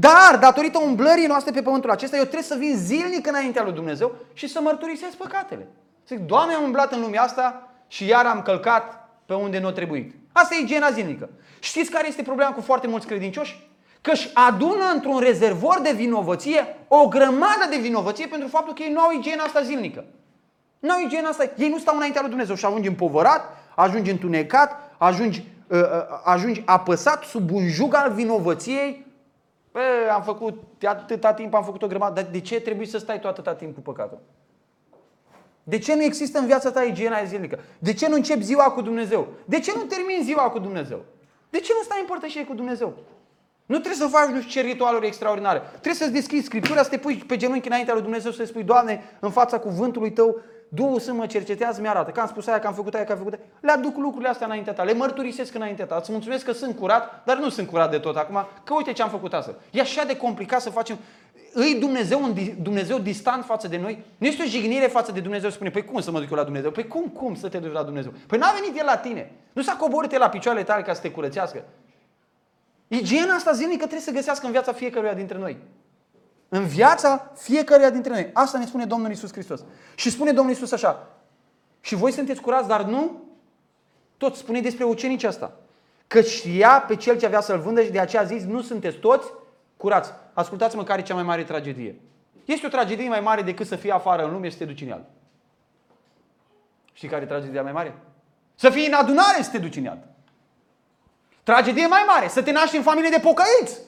Dar, 0.00 0.38
datorită 0.40 0.78
umblării 0.78 1.26
noastre 1.26 1.52
pe 1.52 1.62
pământul 1.62 1.90
acesta, 1.90 2.16
eu 2.16 2.22
trebuie 2.22 2.42
să 2.42 2.56
vin 2.58 2.76
zilnic 2.76 3.26
înaintea 3.26 3.62
lui 3.62 3.72
Dumnezeu 3.72 4.14
și 4.32 4.48
să 4.48 4.60
mărturisesc 4.60 5.16
păcatele. 5.16 5.68
Să 6.04 6.14
zic, 6.14 6.26
Doamne, 6.26 6.54
am 6.54 6.62
umblat 6.62 6.92
în 6.92 7.00
lumea 7.00 7.22
asta 7.22 7.70
și 7.86 8.06
iar 8.06 8.26
am 8.26 8.42
călcat 8.42 9.08
pe 9.26 9.34
unde 9.34 9.58
nu 9.58 9.66
a 9.66 9.72
trebuit. 9.72 10.14
Asta 10.32 10.54
e 10.54 10.62
igiena 10.62 10.90
zilnică. 10.90 11.28
Știți 11.58 11.90
care 11.90 12.08
este 12.08 12.22
problema 12.22 12.50
cu 12.50 12.60
foarte 12.60 12.86
mulți 12.86 13.06
credincioși? 13.06 13.68
Că 14.00 14.10
își 14.10 14.30
adună 14.34 14.84
într-un 14.94 15.18
rezervor 15.18 15.80
de 15.82 15.92
vinovăție 15.92 16.76
o 16.88 17.08
grămadă 17.08 17.66
de 17.70 17.76
vinovăție 17.76 18.26
pentru 18.26 18.48
faptul 18.48 18.74
că 18.74 18.82
ei 18.82 18.92
nu 18.92 19.00
au 19.00 19.12
igiena 19.12 19.42
asta 19.42 19.62
zilnică. 19.62 20.04
Nu 20.78 20.90
au 20.90 21.00
igiena 21.04 21.28
asta. 21.28 21.50
Ei 21.56 21.68
nu 21.68 21.78
stau 21.78 21.96
înaintea 21.96 22.20
lui 22.20 22.30
Dumnezeu 22.30 22.54
și 22.54 22.64
ajungi 22.64 22.88
împovărat, 22.88 23.56
ajungi 23.74 24.10
întunecat, 24.10 24.76
ajungi, 24.98 25.44
uh, 25.68 25.78
uh, 25.78 25.86
ajungi 26.24 26.62
apăsat 26.64 27.24
sub 27.24 27.50
un 27.50 27.68
jug 27.68 27.94
al 27.94 28.12
vinovăției 28.12 29.06
Bă, 29.72 29.80
am 30.12 30.22
făcut, 30.22 30.62
de 30.78 30.86
atâta 30.86 31.34
timp 31.34 31.54
am 31.54 31.64
făcut 31.64 31.82
o 31.82 31.86
grămadă, 31.86 32.20
dar 32.20 32.30
de 32.30 32.40
ce 32.40 32.60
trebuie 32.60 32.86
să 32.86 32.98
stai 32.98 33.20
tu 33.20 33.28
atâta 33.28 33.54
timp 33.54 33.74
cu 33.74 33.80
păcatul? 33.80 34.18
De 35.62 35.78
ce 35.78 35.94
nu 35.94 36.02
există 36.02 36.38
în 36.38 36.46
viața 36.46 36.70
ta 36.70 36.82
igiena 36.82 37.24
zilnică? 37.24 37.58
De 37.78 37.92
ce 37.92 38.08
nu 38.08 38.14
începi 38.14 38.42
ziua 38.42 38.70
cu 38.70 38.80
Dumnezeu? 38.80 39.28
De 39.44 39.60
ce 39.60 39.72
nu 39.76 39.82
termini 39.82 40.24
ziua 40.24 40.50
cu 40.50 40.58
Dumnezeu? 40.58 41.04
De 41.50 41.60
ce 41.60 41.72
nu 41.76 41.82
stai 41.82 41.98
în 42.00 42.06
părtășie 42.06 42.44
cu 42.44 42.54
Dumnezeu? 42.54 42.96
Nu 43.66 43.78
trebuie 43.78 44.08
să 44.08 44.16
faci 44.16 44.28
nu 44.28 44.40
știu 44.40 44.60
ce 44.60 44.66
ritualuri 44.66 45.06
extraordinare. 45.06 45.58
Trebuie 45.58 45.94
să-ți 45.94 46.12
deschizi 46.12 46.44
Scriptura, 46.44 46.82
să 46.82 46.88
te 46.88 46.98
pui 46.98 47.16
pe 47.16 47.36
genunchi 47.36 47.66
înaintea 47.66 47.94
lui 47.94 48.02
Dumnezeu, 48.02 48.30
să-i 48.30 48.46
spui, 48.46 48.62
Doamne, 48.62 49.16
în 49.20 49.30
fața 49.30 49.58
cuvântului 49.58 50.12
Tău, 50.12 50.40
Duhul 50.68 51.00
să 51.00 51.12
mă 51.12 51.26
cercetează, 51.26 51.80
mi-arată 51.80 52.10
că 52.10 52.20
am 52.20 52.26
spus 52.26 52.46
aia, 52.46 52.58
că 52.58 52.66
am 52.66 52.74
făcut 52.74 52.94
aia, 52.94 53.04
că 53.04 53.12
am 53.12 53.18
făcut 53.18 53.32
aia. 53.32 53.42
Le 53.60 53.70
aduc 53.70 53.96
lucrurile 53.96 54.28
astea 54.28 54.46
înaintea 54.46 54.72
ta, 54.72 54.82
le 54.82 54.92
mărturisesc 54.92 55.54
înaintea 55.54 55.86
ta. 55.86 55.96
Îți 56.00 56.12
mulțumesc 56.12 56.44
că 56.44 56.52
sunt 56.52 56.76
curat, 56.76 57.22
dar 57.24 57.38
nu 57.38 57.48
sunt 57.48 57.68
curat 57.68 57.90
de 57.90 57.98
tot 57.98 58.16
acum, 58.16 58.46
că 58.64 58.74
uite 58.74 58.92
ce 58.92 59.02
am 59.02 59.08
făcut 59.08 59.34
asta. 59.34 59.54
E 59.70 59.80
așa 59.80 60.04
de 60.04 60.16
complicat 60.16 60.60
să 60.60 60.70
facem 60.70 60.98
îi 61.52 61.76
Dumnezeu 61.80 62.22
un 62.22 62.34
Dumnezeu 62.62 62.98
distant 62.98 63.44
față 63.44 63.68
de 63.68 63.78
noi? 63.78 64.04
Nu 64.18 64.26
este 64.26 64.42
o 64.42 64.46
jignire 64.46 64.86
față 64.86 65.12
de 65.12 65.20
Dumnezeu, 65.20 65.50
spune, 65.50 65.70
păi 65.70 65.84
cum 65.84 66.00
să 66.00 66.10
mă 66.10 66.20
duc 66.20 66.30
eu 66.30 66.36
la 66.36 66.44
Dumnezeu? 66.44 66.70
Păi 66.70 66.86
cum, 66.86 67.02
cum 67.02 67.34
să 67.34 67.48
te 67.48 67.58
duci 67.58 67.72
la 67.72 67.82
Dumnezeu? 67.82 68.12
Păi 68.26 68.38
n-a 68.38 68.52
venit 68.60 68.78
El 68.78 68.84
la 68.84 68.96
tine. 68.96 69.32
Nu 69.52 69.62
s-a 69.62 69.72
coborât 69.72 70.12
El 70.12 70.18
la 70.18 70.28
picioarele 70.28 70.64
tale 70.64 70.82
ca 70.82 70.94
să 70.94 71.00
te 71.00 71.10
curățească. 71.10 71.64
Igiena 72.88 73.34
asta 73.34 73.52
zilnică 73.52 73.78
trebuie 73.78 74.00
să 74.00 74.10
găsească 74.10 74.46
în 74.46 74.52
viața 74.52 74.72
fiecăruia 74.72 75.14
dintre 75.14 75.38
noi. 75.38 75.56
În 76.48 76.66
viața 76.66 77.32
fiecăruia 77.36 77.90
dintre 77.90 78.12
noi. 78.12 78.30
Asta 78.32 78.58
ne 78.58 78.66
spune 78.66 78.84
Domnul 78.84 79.10
Isus 79.10 79.32
Hristos. 79.32 79.64
Și 79.94 80.10
spune 80.10 80.32
Domnul 80.32 80.54
Isus 80.54 80.72
așa. 80.72 81.06
Și 81.80 81.94
voi 81.94 82.12
sunteți 82.12 82.40
curați, 82.40 82.68
dar 82.68 82.82
nu? 82.82 83.22
Tot 84.16 84.34
spune 84.34 84.60
despre 84.60 84.84
ucenici 84.84 85.24
asta. 85.24 85.52
Că 86.06 86.20
știa 86.20 86.84
pe 86.88 86.96
cel 86.96 87.18
ce 87.18 87.26
avea 87.26 87.40
să-l 87.40 87.58
vândă 87.58 87.82
și 87.82 87.90
de 87.90 87.98
aceea 87.98 88.22
a 88.22 88.24
zis, 88.24 88.42
nu 88.42 88.62
sunteți 88.62 88.96
toți 88.96 89.28
curați. 89.76 90.10
Ascultați-mă 90.32 90.84
care 90.84 91.00
e 91.00 91.04
cea 91.04 91.14
mai 91.14 91.22
mare 91.22 91.44
tragedie. 91.44 92.00
Este 92.44 92.66
o 92.66 92.68
tragedie 92.68 93.08
mai 93.08 93.20
mare 93.20 93.42
decât 93.42 93.66
să 93.66 93.76
fii 93.76 93.90
afară 93.90 94.24
în 94.24 94.32
lume 94.32 94.46
și 94.46 94.52
să 94.52 94.58
te 94.58 94.64
duci 94.64 94.80
în 94.80 94.86
iad. 94.86 95.04
Știi 96.92 97.08
care 97.08 97.22
e 97.22 97.26
tragedia 97.26 97.62
mai 97.62 97.72
mare? 97.72 97.98
Să 98.54 98.70
fii 98.70 98.86
în 98.86 98.92
adunare 98.92 99.36
și 99.36 99.44
să 99.44 99.50
te 99.50 99.58
duci 99.58 99.76
în 99.76 99.82
iad. 99.82 99.98
Tragedie 101.42 101.86
mai 101.86 102.04
mare, 102.06 102.28
să 102.28 102.42
te 102.42 102.50
naști 102.50 102.76
în 102.76 102.82
familie 102.82 103.10
de 103.10 103.20
pocăiți 103.20 103.78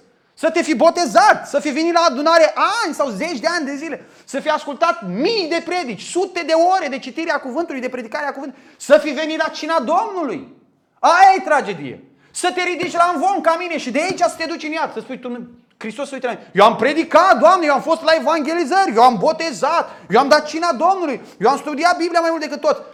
Să 0.41 0.51
te 0.51 0.63
fi 0.63 0.75
botezat, 0.75 1.49
să 1.49 1.61
fi 1.61 1.69
venit 1.69 1.93
la 1.93 2.07
adunare 2.09 2.53
ani 2.85 2.95
sau 2.95 3.09
zeci 3.09 3.39
de 3.39 3.47
ani 3.47 3.67
de 3.67 3.75
zile, 3.75 4.07
să 4.25 4.41
fi 4.41 4.49
ascultat 4.49 5.07
mii 5.09 5.49
de 5.49 5.63
predici, 5.65 6.03
sute 6.03 6.43
de 6.47 6.53
ore 6.77 6.89
de 6.89 6.99
citire 6.99 7.31
a 7.31 7.41
cuvântului, 7.41 7.81
de 7.81 7.89
predicare 7.89 8.27
a 8.27 8.33
cuvântului, 8.33 8.65
să 8.77 8.99
fi 8.99 9.11
venit 9.11 9.39
la 9.39 9.49
cina 9.49 9.81
Domnului. 9.81 10.57
Aia 10.99 11.35
e 11.37 11.41
tragedie. 11.41 12.05
Să 12.31 12.53
te 12.55 12.63
ridici 12.63 12.93
la 12.93 13.11
învon 13.15 13.41
ca 13.41 13.57
mine 13.59 13.79
și 13.79 13.91
de 13.91 14.01
aici 14.01 14.19
să 14.19 14.35
te 14.37 14.45
duci 14.45 14.63
în 14.63 14.73
iad, 14.73 14.93
să 14.93 15.01
spui 15.01 15.19
tu, 15.19 15.49
Hristos 15.77 16.09
să 16.09 16.15
uite 16.15 16.27
la 16.27 16.33
mine. 16.33 16.51
Eu 16.55 16.65
am 16.65 16.77
predicat, 16.77 17.39
Doamne, 17.39 17.67
eu 17.67 17.73
am 17.73 17.83
fost 17.83 18.03
la 18.03 18.13
evangelizări, 18.19 18.95
eu 18.95 19.03
am 19.03 19.17
botezat, 19.19 19.91
eu 20.11 20.21
am 20.21 20.29
dat 20.29 20.47
cina 20.47 20.73
Domnului, 20.73 21.21
eu 21.39 21.51
am 21.51 21.57
studiat 21.57 21.97
Biblia 21.97 22.21
mai 22.21 22.31
mult 22.31 22.43
decât 22.43 22.61
tot. 22.61 22.85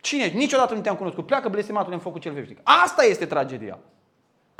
Cine? 0.00 0.26
Niciodată 0.26 0.74
nu 0.74 0.80
te-am 0.80 0.96
cunoscut. 0.96 1.26
Pleacă 1.26 1.48
blestematul 1.48 1.92
în 1.92 1.98
focul 1.98 2.20
cel 2.20 2.32
veșnic. 2.32 2.58
Asta 2.62 3.04
este 3.04 3.26
tragedia. 3.26 3.78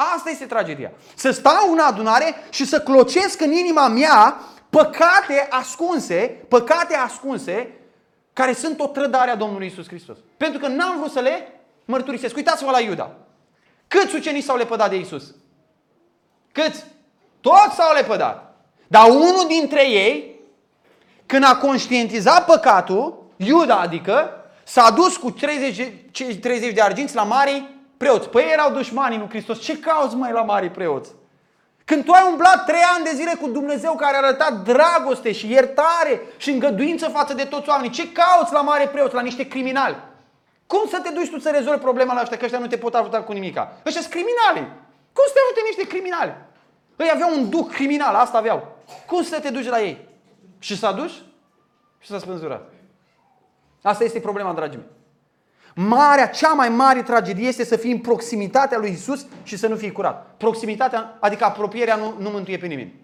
Asta 0.00 0.30
este 0.30 0.46
tragedia. 0.46 0.92
Să 1.14 1.30
stau 1.30 1.72
în 1.72 1.78
adunare 1.78 2.34
și 2.50 2.64
să 2.64 2.80
clocesc 2.80 3.40
în 3.40 3.52
inima 3.52 3.88
mea 3.88 4.40
păcate 4.70 5.46
ascunse, 5.50 6.44
păcate 6.48 6.96
ascunse, 6.96 7.72
care 8.32 8.52
sunt 8.52 8.80
o 8.80 8.86
trădare 8.86 9.30
a 9.30 9.36
Domnului 9.36 9.66
Isus 9.66 9.86
Hristos. 9.86 10.16
Pentru 10.36 10.60
că 10.60 10.66
n-am 10.66 10.98
vrut 10.98 11.12
să 11.12 11.20
le 11.20 11.60
mărturisesc. 11.84 12.36
Uitați-vă 12.36 12.70
la 12.70 12.80
Iuda. 12.80 13.10
Câți 13.88 14.14
ucenici 14.14 14.44
s-au 14.44 14.56
lepădat 14.56 14.90
de 14.90 14.96
Isus? 14.96 15.34
Câți? 16.52 16.84
Toți 17.40 17.74
s-au 17.76 17.94
lepădat. 17.94 18.56
Dar 18.86 19.08
unul 19.08 19.44
dintre 19.48 19.88
ei, 19.88 20.40
când 21.26 21.44
a 21.44 21.56
conștientizat 21.56 22.44
păcatul, 22.44 23.26
Iuda 23.36 23.78
adică, 23.80 24.30
s-a 24.64 24.90
dus 24.90 25.16
cu 25.16 25.30
30, 25.30 25.92
30 26.40 26.74
de 26.74 26.80
arginți 26.80 27.14
la 27.14 27.22
mari 27.22 27.77
preoți. 27.98 28.28
Păi 28.28 28.48
erau 28.52 28.72
dușmanii 28.72 29.18
lui 29.18 29.28
Hristos. 29.28 29.60
Ce 29.60 29.78
cauți 29.78 30.14
mai 30.14 30.32
la 30.32 30.42
mari 30.42 30.70
preoți? 30.70 31.10
Când 31.84 32.04
tu 32.04 32.12
ai 32.12 32.26
umblat 32.30 32.64
trei 32.64 32.82
ani 32.94 33.04
de 33.04 33.10
zile 33.14 33.34
cu 33.40 33.48
Dumnezeu 33.48 33.94
care 33.94 34.16
a 34.16 34.26
arătat 34.26 34.52
dragoste 34.52 35.32
și 35.32 35.50
iertare 35.50 36.20
și 36.36 36.50
îngăduință 36.50 37.08
față 37.08 37.34
de 37.34 37.44
toți 37.44 37.68
oamenii, 37.68 37.90
ce 37.90 38.12
cauți 38.12 38.52
la 38.52 38.60
mare 38.60 38.88
preoți, 38.88 39.14
la 39.14 39.20
niște 39.20 39.48
criminali? 39.48 39.96
Cum 40.66 40.88
să 40.88 41.00
te 41.00 41.10
duci 41.10 41.30
tu 41.30 41.38
să 41.38 41.50
rezolvi 41.50 41.80
problema 41.80 42.14
la 42.14 42.20
ăștia, 42.20 42.36
că 42.36 42.44
ăștia 42.44 42.58
nu 42.58 42.66
te 42.66 42.76
pot 42.76 42.94
ajuta 42.94 43.22
cu 43.22 43.32
nimica? 43.32 43.72
Ăștia 43.86 44.00
sunt 44.00 44.12
criminali. 44.12 44.72
Cum 45.12 45.24
să 45.26 45.32
te 45.32 45.40
ajute 45.44 45.60
niște 45.66 45.86
criminali? 45.86 46.34
Ei 46.96 47.10
aveau 47.12 47.34
un 47.34 47.50
duc 47.50 47.72
criminal, 47.72 48.14
asta 48.14 48.38
aveau. 48.38 48.76
Cum 49.06 49.22
să 49.22 49.40
te 49.40 49.50
duci 49.50 49.68
la 49.68 49.80
ei? 49.80 50.08
Și 50.58 50.78
s-a 50.78 50.92
dus 50.92 51.12
și 51.98 52.08
s-a 52.08 52.18
spânzurat. 52.18 52.72
Asta 53.82 54.04
este 54.04 54.20
problema, 54.20 54.52
dragii 54.52 54.78
mei. 54.78 54.97
Marea, 55.80 56.26
cea 56.26 56.52
mai 56.52 56.68
mare 56.68 57.02
tragedie 57.02 57.48
este 57.48 57.64
să 57.64 57.76
fii 57.76 57.92
în 57.92 57.98
proximitatea 57.98 58.78
lui 58.78 58.90
Isus 58.90 59.26
și 59.42 59.56
să 59.56 59.66
nu 59.68 59.76
fii 59.76 59.92
curat. 59.92 60.34
Proximitatea, 60.36 61.16
adică 61.20 61.44
apropierea 61.44 61.96
nu, 61.96 62.14
nu 62.18 62.30
mântuie 62.30 62.56
pe 62.56 62.66
nimeni. 62.66 62.94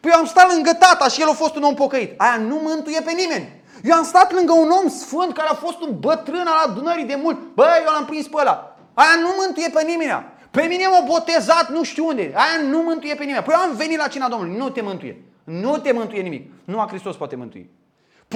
Păi 0.00 0.10
eu 0.14 0.18
am 0.18 0.26
stat 0.26 0.52
lângă 0.52 0.70
tata 0.72 1.08
și 1.08 1.20
el 1.20 1.28
a 1.28 1.32
fost 1.32 1.56
un 1.56 1.62
om 1.62 1.74
pocăit. 1.74 2.20
Aia 2.20 2.36
nu 2.36 2.60
mântuie 2.62 3.00
pe 3.04 3.12
nimeni. 3.12 3.62
Eu 3.82 3.94
am 3.94 4.04
stat 4.04 4.32
lângă 4.32 4.52
un 4.52 4.70
om 4.70 4.88
sfânt 4.88 5.32
care 5.32 5.48
a 5.48 5.54
fost 5.54 5.80
un 5.80 5.98
bătrân 5.98 6.46
al 6.46 6.68
adunării 6.68 7.04
de 7.04 7.18
mult. 7.22 7.38
Băi, 7.54 7.82
eu 7.86 7.92
l-am 7.92 8.04
prins 8.04 8.26
pe 8.26 8.36
ăla. 8.40 8.76
Aia 8.94 9.20
nu 9.20 9.28
mântuie 9.38 9.68
pe 9.72 9.82
nimeni. 9.82 10.24
Pe 10.50 10.62
mine 10.62 10.86
m-a 10.86 11.04
botezat 11.06 11.70
nu 11.70 11.82
știu 11.82 12.06
unde. 12.06 12.32
Aia 12.34 12.68
nu 12.68 12.78
mântuie 12.78 13.14
pe 13.14 13.24
nimeni. 13.24 13.44
Păi 13.44 13.54
eu 13.56 13.60
am 13.60 13.76
venit 13.76 13.98
la 13.98 14.06
cina 14.06 14.28
Domnului. 14.28 14.56
Nu 14.56 14.68
te 14.68 14.80
mântuie. 14.80 15.24
Nu 15.44 15.78
te 15.78 15.92
mântuie 15.92 16.22
nimic. 16.22 16.50
Nu 16.64 16.80
a 16.80 16.86
Hristos 16.88 17.16
poate 17.16 17.36
mântui. 17.36 17.70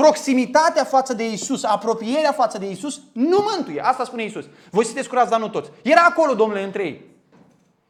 Proximitatea 0.02 0.84
față 0.84 1.14
de 1.14 1.30
Isus, 1.30 1.64
apropierea 1.64 2.32
față 2.32 2.58
de 2.58 2.70
Isus, 2.70 3.00
nu 3.12 3.46
mântuie. 3.54 3.80
Asta 3.80 4.04
spune 4.04 4.24
Isus. 4.24 4.44
Voi 4.70 4.84
sunteți 4.84 5.08
curați, 5.08 5.30
dar 5.30 5.40
nu 5.40 5.48
toți. 5.48 5.70
Era 5.82 6.00
acolo, 6.08 6.34
domnule, 6.34 6.62
între 6.62 6.84
ei. 6.84 7.04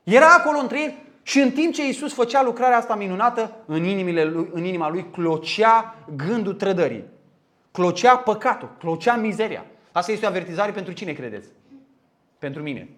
Era 0.03 0.27
acolo 0.29 0.59
între 0.59 0.81
ei 0.81 1.07
și 1.23 1.41
în 1.41 1.51
timp 1.51 1.73
ce 1.73 1.89
Isus 1.89 2.13
făcea 2.13 2.43
lucrarea 2.43 2.77
asta 2.77 2.95
minunată, 2.95 3.57
în, 3.67 3.85
inimile 3.85 4.25
lui, 4.25 4.49
în 4.53 4.65
inima 4.65 4.89
lui 4.89 5.11
clocea 5.11 5.97
gândul 6.17 6.55
trădării. 6.55 7.05
Clocea 7.73 8.17
păcatul, 8.17 8.77
clocea 8.79 9.15
mizeria. 9.15 9.67
Asta 9.93 10.13
este 10.13 10.25
o 10.25 10.29
avertizare 10.29 10.73
pentru 10.73 10.93
cine 10.93 11.13
credeți? 11.13 11.49
Pentru 12.39 12.63
mine. 12.63 12.89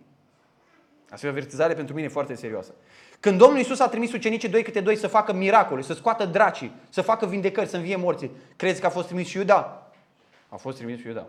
Asta 1.11 1.27
e 1.27 1.29
o 1.29 1.33
avertizare 1.33 1.75
pentru 1.75 1.95
mine 1.95 2.09
foarte 2.09 2.35
serioasă. 2.35 2.75
Când 3.21 3.39
Domnul 3.39 3.59
Isus 3.59 3.81
a 3.81 3.89
trimis 3.89 4.12
ucenicii 4.12 4.49
doi 4.49 4.62
câte 4.62 4.81
doi 4.81 4.97
să 4.97 5.07
facă 5.07 5.33
miracole, 5.33 5.83
să 5.83 5.95
scoată 5.95 6.25
dracii, 6.25 6.73
să 6.89 7.03
facă 7.03 7.27
vindecări, 7.27 7.69
să 7.69 7.77
învie 7.77 7.97
morții, 7.97 8.31
crezi 8.57 8.81
că 8.81 8.87
a 8.87 8.91
fost 8.91 9.07
trimis 9.07 9.27
și 9.27 9.37
Iuda? 9.37 9.91
A 10.49 10.57
fost 10.57 10.77
trimis 10.77 11.01
și 11.01 11.07
Iuda. 11.07 11.27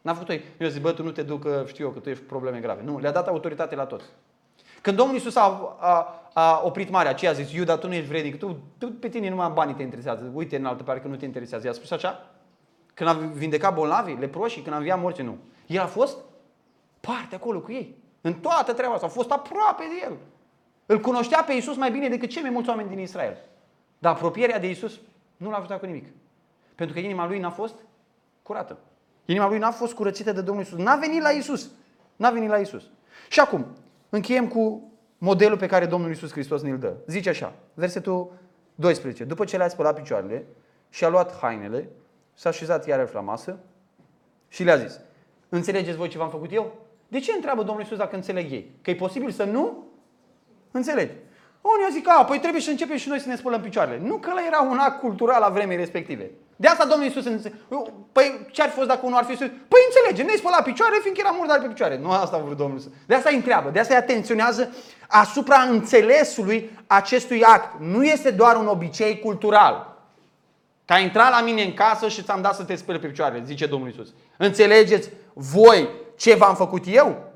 N-a 0.00 0.12
făcut 0.12 0.28
ei. 0.28 0.44
Eu 0.58 0.68
zic, 0.68 0.82
bă, 0.82 0.92
tu 0.92 1.02
nu 1.02 1.10
te 1.10 1.22
duc, 1.22 1.46
știu 1.66 1.84
eu, 1.84 1.90
că 1.90 1.98
tu 1.98 2.08
ești 2.08 2.22
probleme 2.22 2.58
grave. 2.58 2.82
Nu, 2.82 2.98
le-a 2.98 3.12
dat 3.12 3.26
autoritate 3.26 3.74
la 3.74 3.84
toți. 3.84 4.04
Când 4.80 4.96
Domnul 4.96 5.16
Isus 5.16 5.36
a, 5.36 5.76
a, 5.80 6.22
a 6.32 6.60
oprit 6.64 6.90
marea 6.90 7.10
aceea, 7.10 7.30
a 7.30 7.34
zis, 7.34 7.52
Iuda, 7.52 7.76
tu 7.76 7.86
nu 7.86 7.94
ești 7.94 8.08
vrednic, 8.08 8.38
tu, 8.38 8.58
tu 8.78 8.90
pe 8.92 9.08
tine 9.08 9.28
numai 9.28 9.50
banii 9.54 9.74
te 9.74 9.82
interesează, 9.82 10.30
uite 10.34 10.56
în 10.56 10.64
altă 10.64 10.82
parte 10.82 11.02
că 11.02 11.08
nu 11.08 11.16
te 11.16 11.24
interesează. 11.24 11.66
I-a 11.66 11.72
spus 11.72 11.90
așa? 11.90 12.30
Când 12.94 13.10
a 13.10 13.12
vindecat 13.12 13.74
bolnavii, 13.74 14.16
leproșii, 14.16 14.62
când 14.62 14.74
a 14.74 14.78
înviat 14.78 15.00
morții, 15.00 15.24
nu. 15.24 15.38
El 15.66 15.80
a 15.80 15.86
fost 15.86 16.16
parte 17.00 17.34
acolo 17.34 17.60
cu 17.60 17.72
ei. 17.72 17.96
În 18.20 18.34
toată 18.34 18.72
treaba 18.72 18.94
asta. 18.94 19.06
A 19.06 19.08
fost 19.08 19.30
aproape 19.30 19.84
de 19.88 20.06
el. 20.06 20.16
Îl 20.86 21.00
cunoștea 21.00 21.42
pe 21.42 21.52
Isus 21.52 21.76
mai 21.76 21.90
bine 21.90 22.08
decât 22.08 22.28
cei 22.28 22.42
mai 22.42 22.50
mulți 22.50 22.68
oameni 22.68 22.88
din 22.88 22.98
Israel. 22.98 23.36
Dar 23.98 24.12
apropierea 24.12 24.58
de 24.58 24.70
Isus 24.70 25.00
nu 25.36 25.50
l-a 25.50 25.56
ajutat 25.56 25.78
cu 25.78 25.86
nimic. 25.86 26.06
Pentru 26.74 26.94
că 26.94 27.00
inima 27.00 27.26
lui 27.26 27.38
n-a 27.38 27.50
fost 27.50 27.74
curată. 28.42 28.78
Inima 29.24 29.48
lui 29.48 29.58
n-a 29.58 29.70
fost 29.70 29.94
curățită 29.94 30.32
de 30.32 30.40
Domnul 30.40 30.64
Isus. 30.64 30.78
N-a 30.78 30.96
venit 30.96 31.22
la 31.22 31.30
Isus. 31.30 31.70
N-a 32.16 32.30
venit 32.30 32.48
la 32.48 32.56
Isus. 32.56 32.90
Și 33.28 33.40
acum, 33.40 33.66
încheiem 34.08 34.48
cu 34.48 34.92
modelul 35.18 35.58
pe 35.58 35.66
care 35.66 35.86
Domnul 35.86 36.10
Isus 36.10 36.30
Hristos 36.30 36.62
ne-l 36.62 36.78
dă. 36.78 36.94
Zice 37.06 37.28
așa, 37.28 37.52
versetul 37.74 38.32
12. 38.74 39.24
După 39.24 39.44
ce 39.44 39.56
le-a 39.56 39.68
spălat 39.68 39.94
picioarele 39.94 40.46
și 40.90 41.04
a 41.04 41.08
luat 41.08 41.38
hainele, 41.38 41.88
s-a 42.34 42.48
așezat 42.48 42.86
iarăși 42.86 43.14
la 43.14 43.20
masă 43.20 43.58
și 44.48 44.64
le-a 44.64 44.76
zis, 44.76 45.00
înțelegeți 45.48 45.96
voi 45.96 46.08
ce 46.08 46.18
v-am 46.18 46.30
făcut 46.30 46.52
eu? 46.52 46.72
De 47.08 47.18
ce 47.18 47.32
întreabă 47.32 47.62
Domnul 47.62 47.84
Isus 47.84 47.96
dacă 47.96 48.14
înțeleg 48.14 48.52
ei? 48.52 48.70
Că 48.82 48.90
e 48.90 48.94
posibil 48.94 49.30
să 49.30 49.44
nu 49.44 49.84
Înțelegi? 50.76 51.12
Unii 51.60 51.92
zic, 51.92 52.08
a, 52.08 52.24
păi 52.24 52.38
trebuie 52.38 52.62
să 52.62 52.70
începem 52.70 52.96
și 52.96 53.08
noi 53.08 53.20
să 53.20 53.28
ne 53.28 53.36
spălăm 53.36 53.60
picioarele. 53.60 54.00
Nu 54.02 54.16
că 54.16 54.28
ăla 54.30 54.46
era 54.46 54.60
un 54.60 54.78
act 54.78 55.00
cultural 55.00 55.40
la 55.40 55.48
vremii 55.48 55.76
respective. 55.76 56.30
De 56.56 56.66
asta 56.66 56.84
Domnul 56.84 57.06
Iisus 57.06 57.24
înțe... 57.24 57.52
Păi 58.12 58.46
ce 58.50 58.62
ar 58.62 58.68
fi 58.68 58.74
fost 58.74 58.88
dacă 58.88 59.00
unul 59.02 59.18
ar 59.18 59.24
fi 59.24 59.34
spus, 59.34 59.46
păi 59.46 59.80
înțelege, 59.86 60.32
ne 60.32 60.38
spăla 60.38 60.62
picioare 60.62 60.98
fiindcă 61.00 61.22
era 61.24 61.34
murdar 61.38 61.60
pe 61.60 61.66
picioare. 61.66 61.98
Nu 61.98 62.10
asta 62.10 62.36
a 62.36 62.38
vrut 62.38 62.56
Domnul 62.56 62.76
Iisus. 62.76 62.92
De 63.06 63.14
asta 63.14 63.28
îi 63.30 63.36
întreabă, 63.36 63.70
de 63.70 63.78
asta 63.78 63.94
îi 63.94 64.00
atenționează 64.00 64.74
asupra 65.08 65.60
înțelesului 65.60 66.70
acestui 66.86 67.42
act. 67.42 67.80
Nu 67.80 68.04
este 68.04 68.30
doar 68.30 68.56
un 68.56 68.66
obicei 68.66 69.18
cultural. 69.18 69.96
Că 70.84 70.92
ai 70.92 71.02
intrat 71.02 71.30
la 71.30 71.40
mine 71.40 71.62
în 71.62 71.74
casă 71.74 72.08
și 72.08 72.22
ți-am 72.22 72.42
dat 72.42 72.54
să 72.54 72.64
te 72.64 72.74
speli 72.74 72.98
pe 72.98 73.06
picioare, 73.06 73.42
zice 73.46 73.66
Domnul 73.66 73.88
Iisus. 73.88 74.08
Înțelegeți 74.36 75.10
voi 75.32 75.88
ce 76.16 76.34
v-am 76.34 76.54
făcut 76.54 76.84
eu? 76.86 77.32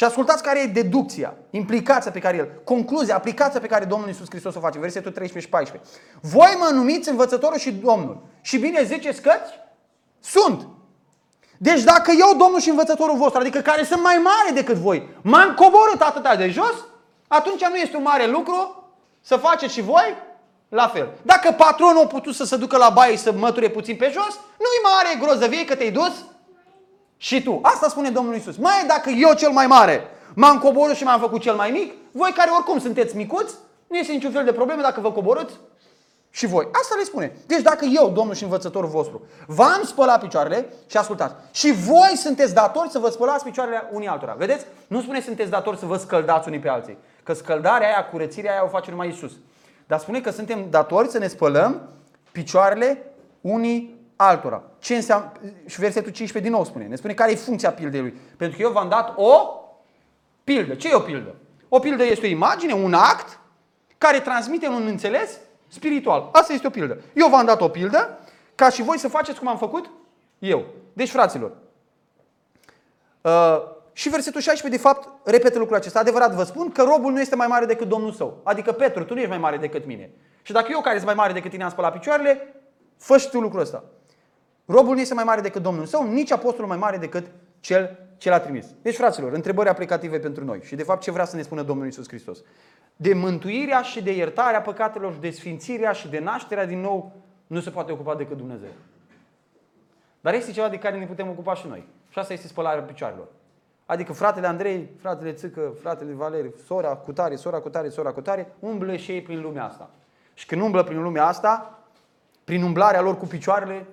Și 0.00 0.06
ascultați 0.06 0.42
care 0.42 0.60
e 0.60 0.66
deducția, 0.66 1.34
implicația 1.50 2.10
pe 2.10 2.18
care 2.18 2.36
el, 2.36 2.48
concluzia, 2.64 3.14
aplicația 3.14 3.60
pe 3.60 3.66
care 3.66 3.84
Domnul 3.84 4.08
Iisus 4.08 4.26
Hristos 4.28 4.54
o 4.54 4.60
face, 4.60 4.78
versetul 4.78 5.10
13 5.10 5.38
și 5.38 5.48
14. 5.48 5.90
Voi 6.20 6.56
mă 6.58 6.68
numiți 6.72 7.08
învățătorul 7.08 7.58
și 7.58 7.72
Domnul. 7.72 8.22
Și 8.40 8.58
bine 8.58 8.84
ziceți 8.84 9.22
că 9.22 9.32
sunt. 10.20 10.66
Deci 11.58 11.82
dacă 11.82 12.10
eu, 12.10 12.36
Domnul 12.38 12.60
și 12.60 12.68
învățătorul 12.68 13.16
vostru, 13.16 13.40
adică 13.40 13.58
care 13.58 13.84
sunt 13.84 14.02
mai 14.02 14.20
mare 14.22 14.50
decât 14.54 14.76
voi, 14.76 15.08
m-am 15.22 15.54
coborât 15.54 16.00
atâta 16.00 16.36
de 16.36 16.48
jos, 16.48 16.74
atunci 17.28 17.64
nu 17.64 17.76
este 17.76 17.96
un 17.96 18.02
mare 18.02 18.26
lucru 18.26 18.84
să 19.20 19.36
faceți 19.36 19.72
și 19.72 19.80
voi 19.80 20.16
la 20.68 20.88
fel. 20.88 21.08
Dacă 21.22 21.52
patronul 21.52 22.02
a 22.02 22.06
putut 22.06 22.34
să 22.34 22.44
se 22.44 22.56
ducă 22.56 22.76
la 22.76 22.88
baie 22.88 23.12
și 23.12 23.22
să 23.22 23.32
măture 23.32 23.68
puțin 23.68 23.96
pe 23.96 24.10
jos, 24.12 24.40
nu-i 24.58 24.92
mare 24.92 25.18
grozăvie 25.20 25.64
că 25.64 25.74
te-ai 25.74 25.90
dus 25.90 26.12
și 27.22 27.42
tu. 27.42 27.58
Asta 27.62 27.88
spune 27.88 28.10
Domnul 28.10 28.34
Isus. 28.34 28.56
Mai 28.56 28.84
dacă 28.86 29.10
eu 29.10 29.32
cel 29.34 29.50
mai 29.50 29.66
mare 29.66 30.02
m-am 30.34 30.58
coborât 30.58 30.96
și 30.96 31.04
m-am 31.04 31.20
făcut 31.20 31.40
cel 31.40 31.54
mai 31.54 31.70
mic, 31.70 31.94
voi 32.12 32.30
care 32.30 32.50
oricum 32.50 32.78
sunteți 32.78 33.16
micuți, 33.16 33.54
nu 33.86 33.96
este 33.96 34.12
niciun 34.12 34.30
fel 34.30 34.44
de 34.44 34.52
problemă 34.52 34.82
dacă 34.82 35.00
vă 35.00 35.12
coborâți 35.12 35.54
și 36.30 36.46
voi. 36.46 36.68
Asta 36.72 36.94
le 36.98 37.04
spune. 37.04 37.36
Deci 37.46 37.62
dacă 37.62 37.84
eu, 37.84 38.10
Domnul 38.10 38.34
și 38.34 38.42
învățătorul 38.42 38.88
vostru, 38.88 39.22
v-am 39.46 39.82
spălat 39.84 40.20
picioarele 40.20 40.66
și 40.86 40.96
ascultați, 40.96 41.34
și 41.50 41.72
voi 41.72 42.16
sunteți 42.16 42.54
datori 42.54 42.90
să 42.90 42.98
vă 42.98 43.08
spălați 43.08 43.44
picioarele 43.44 43.88
unii 43.92 44.08
altora. 44.08 44.34
Vedeți? 44.38 44.66
Nu 44.86 45.00
spune 45.00 45.20
sunteți 45.20 45.50
datori 45.50 45.78
să 45.78 45.86
vă 45.86 45.96
scăldați 45.96 46.48
unii 46.48 46.60
pe 46.60 46.68
alții. 46.68 46.96
Că 47.22 47.32
scăldarea 47.32 47.86
aia, 47.86 48.08
curățirea 48.08 48.52
aia 48.52 48.64
o 48.64 48.68
face 48.68 48.90
numai 48.90 49.08
Isus. 49.08 49.32
Dar 49.86 49.98
spune 49.98 50.20
că 50.20 50.30
suntem 50.30 50.66
datori 50.70 51.08
să 51.08 51.18
ne 51.18 51.26
spălăm 51.26 51.88
picioarele 52.32 53.12
unii 53.40 53.99
altora. 54.22 54.62
Ce 54.78 54.94
înseamnă? 54.94 55.32
Și 55.66 55.80
versetul 55.80 56.12
15 56.12 56.38
din 56.38 56.50
nou 56.50 56.64
spune. 56.64 56.86
Ne 56.86 56.96
spune 56.96 57.14
care 57.14 57.30
e 57.30 57.34
funcția 57.34 57.72
pildei 57.72 58.00
lui. 58.00 58.14
Pentru 58.36 58.56
că 58.56 58.62
eu 58.62 58.70
v-am 58.70 58.88
dat 58.88 59.12
o 59.16 59.60
pildă. 60.44 60.74
Ce 60.74 60.88
e 60.88 60.94
o 60.94 61.00
pildă? 61.00 61.34
O 61.68 61.78
pildă 61.78 62.04
este 62.04 62.26
o 62.26 62.28
imagine, 62.28 62.72
un 62.72 62.94
act 62.94 63.38
care 63.98 64.20
transmite 64.20 64.68
un 64.68 64.86
înțeles 64.86 65.38
spiritual. 65.68 66.28
Asta 66.32 66.52
este 66.52 66.66
o 66.66 66.70
pildă. 66.70 67.00
Eu 67.14 67.28
v-am 67.28 67.44
dat 67.44 67.60
o 67.60 67.68
pildă 67.68 68.18
ca 68.54 68.68
și 68.68 68.82
voi 68.82 68.98
să 68.98 69.08
faceți 69.08 69.38
cum 69.38 69.48
am 69.48 69.58
făcut 69.58 69.90
eu. 70.38 70.64
Deci, 70.92 71.10
fraților, 71.10 71.52
uh, 73.20 73.62
și 73.92 74.08
versetul 74.08 74.40
16, 74.40 74.80
de 74.80 74.88
fapt, 74.88 75.08
repetă 75.24 75.58
lucrul 75.58 75.76
acesta. 75.76 75.98
Adevărat 75.98 76.34
vă 76.34 76.44
spun 76.44 76.72
că 76.72 76.82
robul 76.82 77.12
nu 77.12 77.20
este 77.20 77.36
mai 77.36 77.46
mare 77.46 77.64
decât 77.64 77.88
Domnul 77.88 78.12
său. 78.12 78.40
Adică, 78.42 78.72
Petru, 78.72 79.04
tu 79.04 79.12
nu 79.14 79.18
ești 79.18 79.30
mai 79.30 79.38
mare 79.38 79.56
decât 79.56 79.86
mine. 79.86 80.10
Și 80.42 80.52
dacă 80.52 80.68
eu 80.70 80.80
care 80.80 80.94
sunt 80.94 81.06
mai 81.06 81.14
mare 81.14 81.32
decât 81.32 81.50
tine 81.50 81.64
am 81.64 81.70
spălat 81.70 81.92
picioarele, 81.92 82.54
fă 82.96 83.18
și 83.18 83.28
tu 83.28 83.40
lucrul 83.40 83.60
ăsta. 83.60 83.84
Robul 84.70 84.94
nu 84.94 85.00
este 85.00 85.14
mai 85.14 85.24
mare 85.24 85.40
decât 85.40 85.62
Domnul 85.62 85.86
său, 85.86 86.12
nici 86.12 86.30
apostolul 86.30 86.68
mai 86.68 86.76
mare 86.76 86.96
decât 86.96 87.26
cel 87.60 87.98
ce 88.16 88.30
l-a 88.30 88.40
trimis. 88.40 88.66
Deci, 88.82 88.96
fraților, 88.96 89.32
întrebări 89.32 89.68
aplicative 89.68 90.18
pentru 90.18 90.44
noi. 90.44 90.60
Și, 90.62 90.74
de 90.74 90.82
fapt, 90.82 91.02
ce 91.02 91.10
vrea 91.10 91.24
să 91.24 91.36
ne 91.36 91.42
spună 91.42 91.62
Domnul 91.62 91.86
Isus 91.86 92.08
Hristos? 92.08 92.38
De 92.96 93.14
mântuirea 93.14 93.82
și 93.82 94.02
de 94.02 94.16
iertarea 94.16 94.60
păcatelor 94.60 95.12
și 95.12 95.18
de 95.18 95.30
sfințirea 95.30 95.92
și 95.92 96.08
de 96.08 96.18
nașterea 96.18 96.66
din 96.66 96.80
nou 96.80 97.12
nu 97.46 97.60
se 97.60 97.70
poate 97.70 97.92
ocupa 97.92 98.14
decât 98.14 98.36
Dumnezeu. 98.36 98.68
Dar 100.20 100.34
este 100.34 100.52
ceva 100.52 100.68
de 100.68 100.78
care 100.78 100.98
ne 100.98 101.06
putem 101.06 101.28
ocupa 101.28 101.54
și 101.54 101.66
noi. 101.66 101.86
Și 102.08 102.18
asta 102.18 102.32
este 102.32 102.46
spălarea 102.46 102.82
picioarelor. 102.82 103.28
Adică 103.86 104.12
fratele 104.12 104.46
Andrei, 104.46 104.90
fratele 105.00 105.32
Țâcă, 105.32 105.72
fratele 105.80 106.12
Valeri, 106.12 106.52
sora 106.66 106.88
Cutare, 106.88 107.36
sora 107.36 107.60
Cutare, 107.60 107.88
sora 107.88 108.12
Cutare, 108.12 108.52
umblă 108.58 108.96
și 108.96 109.10
ei 109.10 109.22
prin 109.22 109.40
lumea 109.40 109.64
asta. 109.64 109.90
Și 110.34 110.46
când 110.46 110.62
umblă 110.62 110.82
prin 110.82 111.02
lumea 111.02 111.26
asta, 111.26 111.78
prin 112.44 112.62
umblarea 112.62 113.00
lor 113.00 113.16
cu 113.16 113.26
picioarele, 113.26 113.86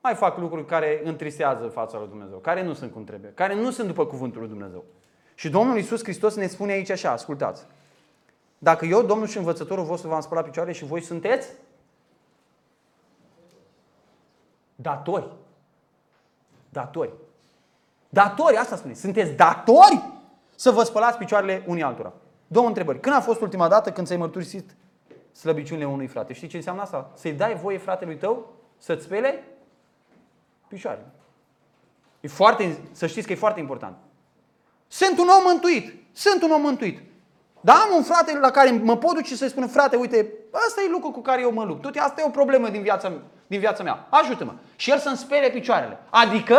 mai 0.00 0.14
fac 0.14 0.38
lucruri 0.38 0.66
care 0.66 1.00
întristează 1.04 1.66
fața 1.66 1.98
lui 1.98 2.08
Dumnezeu, 2.08 2.38
care 2.38 2.62
nu 2.62 2.72
sunt 2.72 2.92
cum 2.92 3.04
trebuie, 3.04 3.30
care 3.34 3.54
nu 3.54 3.70
sunt 3.70 3.86
după 3.86 4.06
cuvântul 4.06 4.40
lui 4.40 4.48
Dumnezeu. 4.48 4.84
Și 5.34 5.50
Domnul 5.50 5.76
Iisus 5.76 6.02
Hristos 6.02 6.34
ne 6.34 6.46
spune 6.46 6.72
aici 6.72 6.90
așa, 6.90 7.10
ascultați. 7.10 7.66
Dacă 8.58 8.84
eu, 8.84 9.02
Domnul 9.02 9.26
și 9.26 9.36
învățătorul 9.36 9.84
vostru, 9.84 10.08
v-am 10.08 10.20
spălat 10.20 10.44
picioarele 10.44 10.74
și 10.76 10.84
voi 10.84 11.02
sunteți 11.02 11.48
datori. 14.74 15.28
Datori. 16.68 17.12
Datori, 18.08 18.56
asta 18.56 18.76
spune. 18.76 18.94
Sunteți 18.94 19.32
datori 19.32 20.02
să 20.54 20.70
vă 20.70 20.82
spălați 20.82 21.18
picioarele 21.18 21.64
unii 21.66 21.82
altora. 21.82 22.12
Două 22.46 22.66
întrebări. 22.66 23.00
Când 23.00 23.14
a 23.14 23.20
fost 23.20 23.40
ultima 23.40 23.68
dată 23.68 23.92
când 23.92 24.06
ți-ai 24.06 24.18
mărturisit 24.18 24.76
slăbiciunile 25.32 25.86
unui 25.86 26.06
frate? 26.06 26.32
Știi 26.32 26.48
ce 26.48 26.56
înseamnă 26.56 26.82
asta? 26.82 27.10
Să-i 27.14 27.32
dai 27.32 27.54
voie 27.54 27.78
fratelui 27.78 28.16
tău 28.16 28.52
să-ți 28.78 29.04
spele 29.04 29.44
picioarele. 30.68 31.06
E 32.20 32.28
foarte, 32.28 32.78
să 32.92 33.06
știți 33.06 33.26
că 33.26 33.32
e 33.32 33.36
foarte 33.36 33.60
important. 33.60 33.96
Sunt 34.88 35.18
un 35.18 35.28
om 35.28 35.42
mântuit. 35.44 35.94
Sunt 36.12 36.42
un 36.42 36.50
om 36.50 36.60
mântuit. 36.60 37.00
Dar 37.60 37.76
am 37.76 37.96
un 37.96 38.02
frate 38.02 38.38
la 38.38 38.50
care 38.50 38.70
mă 38.70 38.96
pot 38.96 39.14
duce 39.14 39.36
să-i 39.36 39.48
spun, 39.48 39.68
frate, 39.68 39.96
uite, 39.96 40.32
asta 40.52 40.82
e 40.86 40.90
lucru 40.90 41.10
cu 41.10 41.20
care 41.20 41.40
eu 41.40 41.52
mă 41.52 41.64
lupt. 41.64 41.82
Tot 41.82 41.96
asta 41.96 42.20
e 42.20 42.26
o 42.26 42.30
problemă 42.30 42.68
din 42.68 42.82
viața, 42.82 43.12
din 43.46 43.60
viața 43.60 43.82
mea. 43.82 44.06
Ajută-mă. 44.10 44.54
Și 44.76 44.90
el 44.90 44.98
să-mi 44.98 45.16
spere 45.16 45.50
picioarele. 45.50 45.98
Adică 46.10 46.56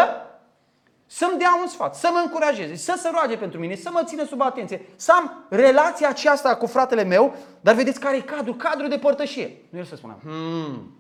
să-mi 1.12 1.38
dea 1.38 1.58
un 1.62 1.68
sfat, 1.68 1.96
să 1.96 2.10
mă 2.12 2.22
încurajeze, 2.24 2.76
să 2.76 2.96
se 2.98 3.10
roage 3.12 3.38
pentru 3.38 3.60
mine, 3.60 3.76
să 3.76 3.90
mă 3.94 4.04
țină 4.06 4.26
sub 4.26 4.42
atenție, 4.42 4.86
să 4.96 5.12
am 5.12 5.46
relația 5.50 6.10
aceasta 6.10 6.56
cu 6.56 6.66
fratele 6.66 7.04
meu, 7.04 7.36
dar 7.62 7.76
vedeți 7.76 8.00
care 8.00 8.16
e 8.16 8.22
cadru? 8.22 8.54
Cadru 8.54 8.88
de 8.88 8.98
părtășie. 8.98 9.62
Nu 9.70 9.78
el 9.78 9.86
să 9.86 9.96
spună, 9.96 10.18
hmm, 10.24 10.99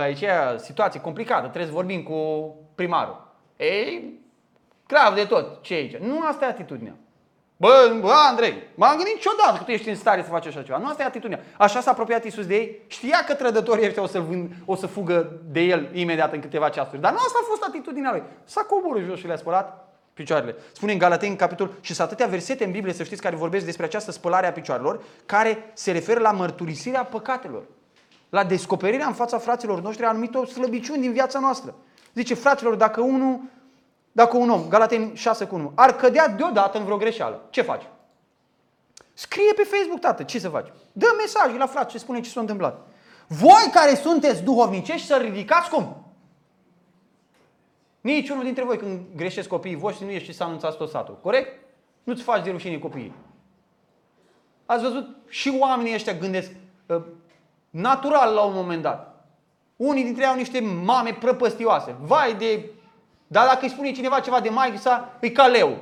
aici 0.00 0.20
e 0.20 0.30
situație 0.56 1.00
complicată, 1.00 1.40
trebuie 1.40 1.66
să 1.66 1.72
vorbim 1.72 2.02
cu 2.02 2.54
primarul. 2.74 3.26
Ei, 3.56 4.20
grav 4.86 5.14
de 5.14 5.24
tot, 5.24 5.62
ce 5.62 5.74
e 5.74 5.76
aici? 5.76 5.96
Nu 5.96 6.20
asta 6.26 6.44
e 6.44 6.48
atitudinea. 6.48 6.94
Bă, 7.56 7.96
bă, 8.00 8.12
Andrei, 8.30 8.62
m-am 8.74 8.96
gândit 8.96 9.14
niciodată 9.14 9.56
că 9.58 9.62
tu 9.64 9.70
ești 9.70 9.88
în 9.88 9.94
stare 9.96 10.22
să 10.22 10.28
faci 10.28 10.46
așa 10.46 10.62
ceva. 10.62 10.78
Nu 10.78 10.86
asta 10.86 11.02
e 11.02 11.06
atitudinea. 11.06 11.44
Așa 11.58 11.80
s-a 11.80 11.90
apropiat 11.90 12.24
Iisus 12.24 12.46
de 12.46 12.54
ei. 12.54 12.80
Știa 12.86 13.24
că 13.26 13.34
trădătorii 13.34 13.86
ăștia 13.86 14.02
o 14.02 14.06
să, 14.06 14.20
vând, 14.20 14.50
o 14.64 14.74
să 14.74 14.86
fugă 14.86 15.40
de 15.50 15.60
el 15.60 15.88
imediat 15.92 16.32
în 16.32 16.40
câteva 16.40 16.68
ceasuri. 16.68 17.00
Dar 17.00 17.12
nu 17.12 17.18
asta 17.18 17.38
a 17.42 17.46
fost 17.48 17.62
atitudinea 17.62 18.10
lui. 18.10 18.22
S-a 18.44 18.60
coborât 18.60 19.04
jos 19.04 19.18
și 19.18 19.26
le-a 19.26 19.36
spălat 19.36 19.88
picioarele. 20.14 20.54
Spune 20.72 20.92
în 20.92 20.98
Galateni, 20.98 21.36
capitol, 21.36 21.70
și 21.80 21.94
sunt 21.94 22.06
atâtea 22.06 22.26
versete 22.26 22.64
în 22.64 22.70
Biblie, 22.70 22.92
să 22.92 23.02
știți, 23.02 23.22
care 23.22 23.36
vorbesc 23.36 23.64
despre 23.64 23.84
această 23.84 24.10
spălare 24.10 24.46
a 24.46 24.52
picioarelor, 24.52 25.02
care 25.26 25.70
se 25.72 25.92
referă 25.92 26.20
la 26.20 26.30
mărturisirea 26.30 27.04
păcatelor. 27.04 27.62
La 28.34 28.44
descoperirea 28.44 29.06
în 29.06 29.12
fața 29.12 29.38
fraților 29.38 29.80
noștri 29.80 30.04
a 30.04 30.08
anumitor 30.08 30.46
slăbiciuni 30.46 31.00
din 31.00 31.12
viața 31.12 31.38
noastră. 31.38 31.74
Zice, 32.14 32.34
fraților, 32.34 32.74
dacă 32.74 33.00
unul 33.00 33.40
dacă 34.12 34.36
un 34.36 34.50
om, 34.50 34.68
Galateni 34.68 35.16
6 35.16 35.44
cu 35.44 35.54
1, 35.54 35.72
ar 35.74 35.96
cădea 35.96 36.28
deodată 36.28 36.78
în 36.78 36.84
vreo 36.84 36.96
greșeală, 36.96 37.46
ce 37.50 37.62
faci? 37.62 37.82
Scrie 39.12 39.52
pe 39.56 39.62
Facebook, 39.62 40.00
tată, 40.00 40.22
ce 40.22 40.38
să 40.38 40.48
faci? 40.48 40.72
Dă 40.92 41.06
mesaj 41.16 41.56
la 41.56 41.66
frate 41.66 41.90
ce 41.90 41.98
spune 41.98 42.20
ce 42.20 42.30
s-a 42.30 42.40
întâmplat. 42.40 42.86
Voi 43.26 43.70
care 43.72 43.94
sunteți 43.94 44.42
duhovnicești 44.42 45.06
să 45.06 45.16
ridicați 45.16 45.70
cum? 45.70 46.04
Nici 48.00 48.28
unul 48.28 48.44
dintre 48.44 48.64
voi 48.64 48.76
când 48.76 49.00
greșesc 49.16 49.48
copiii 49.48 49.76
voștri 49.76 50.04
nu 50.04 50.10
ești 50.10 50.32
să 50.32 50.44
anunțați 50.44 50.76
tot 50.76 50.90
satul. 50.90 51.18
Corect? 51.22 51.60
Nu-ți 52.02 52.22
faci 52.22 52.44
de 52.44 52.50
rușine 52.50 52.78
copiii. 52.78 53.12
Ați 54.66 54.82
văzut? 54.82 55.16
Și 55.28 55.56
oamenii 55.60 55.94
ăștia 55.94 56.14
gândesc 56.14 56.50
uh, 56.86 57.02
natural 57.74 58.34
la 58.34 58.40
un 58.40 58.52
moment 58.54 58.82
dat. 58.82 59.26
Unii 59.76 60.04
dintre 60.04 60.22
ei 60.22 60.28
au 60.28 60.36
niște 60.36 60.60
mame 60.84 61.16
prăpăstioase. 61.20 61.94
Vai 62.00 62.34
de 62.34 62.70
dar 63.26 63.46
dacă 63.46 63.58
îi 63.62 63.70
spune 63.70 63.92
cineva 63.92 64.20
ceva 64.20 64.40
de 64.40 64.48
mai 64.48 64.78
sa, 64.80 65.16
e 65.20 65.30
ca 65.30 65.46
leu. 65.46 65.78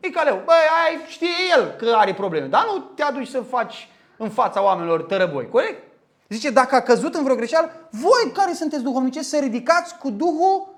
E 0.00 0.10
ca 0.10 0.22
leu. 0.22 0.42
Băi, 0.44 0.54
ai, 0.84 1.00
știe 1.06 1.28
el 1.56 1.74
că 1.78 1.94
are 1.96 2.14
probleme. 2.14 2.46
Dar 2.46 2.66
nu 2.66 2.78
te 2.78 3.02
aduci 3.02 3.28
să 3.28 3.40
faci 3.40 3.88
în 4.16 4.30
fața 4.30 4.62
oamenilor 4.62 5.02
tărăboi. 5.02 5.48
Corect? 5.48 5.82
Zice, 6.28 6.50
dacă 6.50 6.74
a 6.74 6.80
căzut 6.80 7.14
în 7.14 7.22
vreo 7.22 7.36
greșeală, 7.36 7.70
voi 7.90 8.32
care 8.34 8.52
sunteți 8.52 8.82
duhovnicești 8.82 9.28
să 9.28 9.38
ridicați 9.38 9.98
cu 9.98 10.10
Duhul 10.10 10.74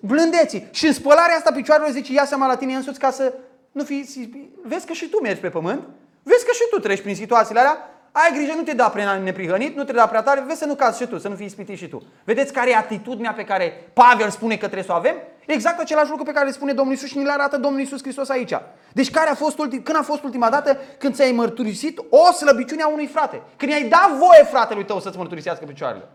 blândeții. 0.00 0.68
Și 0.70 0.86
în 0.86 0.92
spălarea 0.92 1.36
asta 1.36 1.52
picioarelor 1.52 1.90
zice, 1.90 2.12
ia 2.12 2.24
seama 2.24 2.46
la 2.46 2.56
tine 2.56 2.74
însuți 2.74 2.98
ca 2.98 3.10
să 3.10 3.32
nu 3.72 3.84
fii... 3.84 4.52
Vezi 4.62 4.86
că 4.86 4.92
și 4.92 5.08
tu 5.08 5.20
mergi 5.20 5.40
pe 5.40 5.48
pământ, 5.48 5.82
vezi 6.22 6.44
că 6.44 6.52
și 6.52 6.62
tu 6.70 6.80
treci 6.80 7.00
prin 7.00 7.14
situațiile 7.14 7.60
alea, 7.60 7.90
ai 8.22 8.32
grijă, 8.34 8.52
nu 8.56 8.62
te 8.62 8.72
da 8.72 8.88
prea 8.88 9.16
neprihănit, 9.16 9.76
nu 9.76 9.84
te 9.84 9.92
da 9.92 10.06
prea 10.06 10.22
tare, 10.22 10.44
vezi 10.46 10.58
să 10.58 10.64
nu 10.64 10.74
cazi 10.74 11.00
și 11.00 11.06
tu, 11.06 11.18
să 11.18 11.28
nu 11.28 11.34
fii 11.34 11.46
ispitit 11.46 11.78
și 11.78 11.88
tu. 11.88 12.02
Vedeți 12.24 12.52
care 12.52 12.70
e 12.70 12.76
atitudinea 12.76 13.32
pe 13.32 13.44
care 13.44 13.90
Pavel 13.92 14.30
spune 14.30 14.54
că 14.54 14.64
trebuie 14.64 14.82
să 14.82 14.92
o 14.92 14.94
avem? 14.94 15.16
Exact 15.46 15.80
același 15.80 16.08
lucru 16.10 16.24
pe 16.24 16.32
care 16.32 16.46
le 16.46 16.52
spune 16.52 16.72
Domnul 16.72 16.94
Isus 16.94 17.08
și 17.08 17.18
ni 17.18 17.24
le 17.24 17.30
arată 17.30 17.56
Domnul 17.56 17.80
Isus 17.80 18.02
Hristos 18.02 18.28
aici. 18.28 18.52
Deci 18.92 19.10
care 19.10 19.30
a 19.30 19.34
fost 19.34 19.58
ultim, 19.58 19.82
când 19.82 19.98
a 19.98 20.02
fost 20.02 20.22
ultima 20.22 20.50
dată 20.50 20.78
când 20.98 21.14
ți-ai 21.14 21.32
mărturisit 21.32 22.00
o 22.10 22.32
slăbiciune 22.32 22.82
a 22.82 22.88
unui 22.88 23.06
frate? 23.06 23.42
Când 23.56 23.70
i-ai 23.72 23.88
dat 23.88 24.10
voie 24.10 24.44
fratelui 24.50 24.84
tău 24.84 25.00
să-ți 25.00 25.18
mărturisească 25.18 25.64
picioarele? 25.64 26.08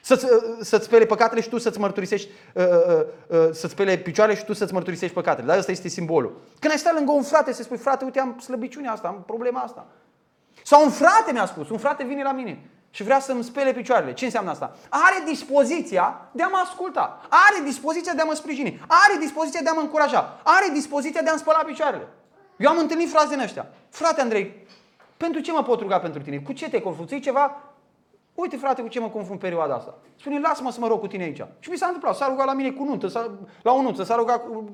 Să-ți, 0.00 0.24
uh, 0.24 0.30
să-ți 0.60 0.84
spele 0.84 1.04
păcatele 1.04 1.40
și 1.40 1.48
tu 1.48 1.58
să-ți 1.58 1.78
mărturisești, 1.78 2.28
uh, 2.54 2.64
uh, 2.64 3.04
uh, 3.26 3.48
să-ți 3.52 3.72
spele 3.72 3.96
picioarele 3.96 4.38
și 4.38 4.44
tu 4.44 4.52
să-ți 4.52 4.72
mărturisești 4.72 5.14
păcatele. 5.14 5.46
Dar 5.46 5.58
ăsta 5.58 5.70
este 5.70 5.88
simbolul. 5.88 6.40
Când 6.58 6.72
ai 6.72 6.78
stat 6.78 6.94
lângă 6.94 7.12
un 7.12 7.22
frate 7.22 7.52
să 7.52 7.62
spui, 7.62 7.76
frate, 7.76 8.04
uite, 8.04 8.20
am 8.20 8.38
slăbiciunea 8.38 8.92
asta, 8.92 9.08
am 9.08 9.22
problema 9.26 9.60
asta. 9.60 9.86
Sau 10.70 10.82
un 10.82 10.90
frate 10.90 11.32
mi-a 11.32 11.46
spus, 11.46 11.68
un 11.68 11.78
frate 11.78 12.04
vine 12.04 12.22
la 12.22 12.32
mine 12.32 12.70
și 12.90 13.02
vrea 13.02 13.20
să-mi 13.20 13.44
spele 13.44 13.72
picioarele. 13.72 14.12
Ce 14.12 14.24
înseamnă 14.24 14.50
asta? 14.50 14.76
Are 14.88 15.22
dispoziția 15.26 16.28
de 16.32 16.42
a 16.42 16.48
mă 16.48 16.60
asculta. 16.64 17.20
Are 17.28 17.64
dispoziția 17.64 18.14
de 18.14 18.22
a 18.22 18.24
mă 18.24 18.34
sprijini. 18.34 18.80
Are 18.86 19.18
dispoziția 19.20 19.60
de 19.62 19.68
a 19.68 19.72
mă 19.72 19.80
încuraja. 19.80 20.40
Are 20.42 20.66
dispoziția 20.72 21.22
de 21.22 21.28
a-mi 21.30 21.38
spăla 21.38 21.62
picioarele. 21.66 22.08
Eu 22.56 22.70
am 22.70 22.78
întâlnit 22.78 23.10
fraze 23.10 23.28
din 23.28 23.40
ăștia. 23.40 23.66
Frate 23.88 24.20
Andrei, 24.20 24.66
pentru 25.16 25.40
ce 25.40 25.52
mă 25.52 25.62
pot 25.62 25.80
ruga 25.80 25.98
pentru 25.98 26.22
tine? 26.22 26.38
Cu 26.38 26.52
ce 26.52 26.68
te 26.68 26.80
confrunți? 26.80 27.18
ceva? 27.18 27.62
Uite 28.34 28.56
frate, 28.56 28.82
cu 28.82 28.88
ce 28.88 29.00
mă 29.00 29.08
confrunt 29.08 29.40
perioada 29.40 29.74
asta? 29.74 29.94
Spune, 30.18 30.40
lasă-mă 30.40 30.70
să 30.70 30.80
mă 30.80 30.86
rog 30.86 31.00
cu 31.00 31.06
tine 31.06 31.22
aici. 31.22 31.42
Și 31.58 31.70
mi 31.70 31.76
s-a 31.76 31.86
întâmplat. 31.86 32.16
S-a 32.16 32.28
rugat 32.28 32.46
la 32.46 32.52
mine 32.52 32.70
cu 32.70 32.84
nuntă, 32.84 33.06
s-a, 33.06 33.30
la 33.62 33.72
o 33.72 33.82
nuntă, 33.82 34.02
s-a 34.02 34.14
rugat 34.14 34.42
cu, 34.42 34.70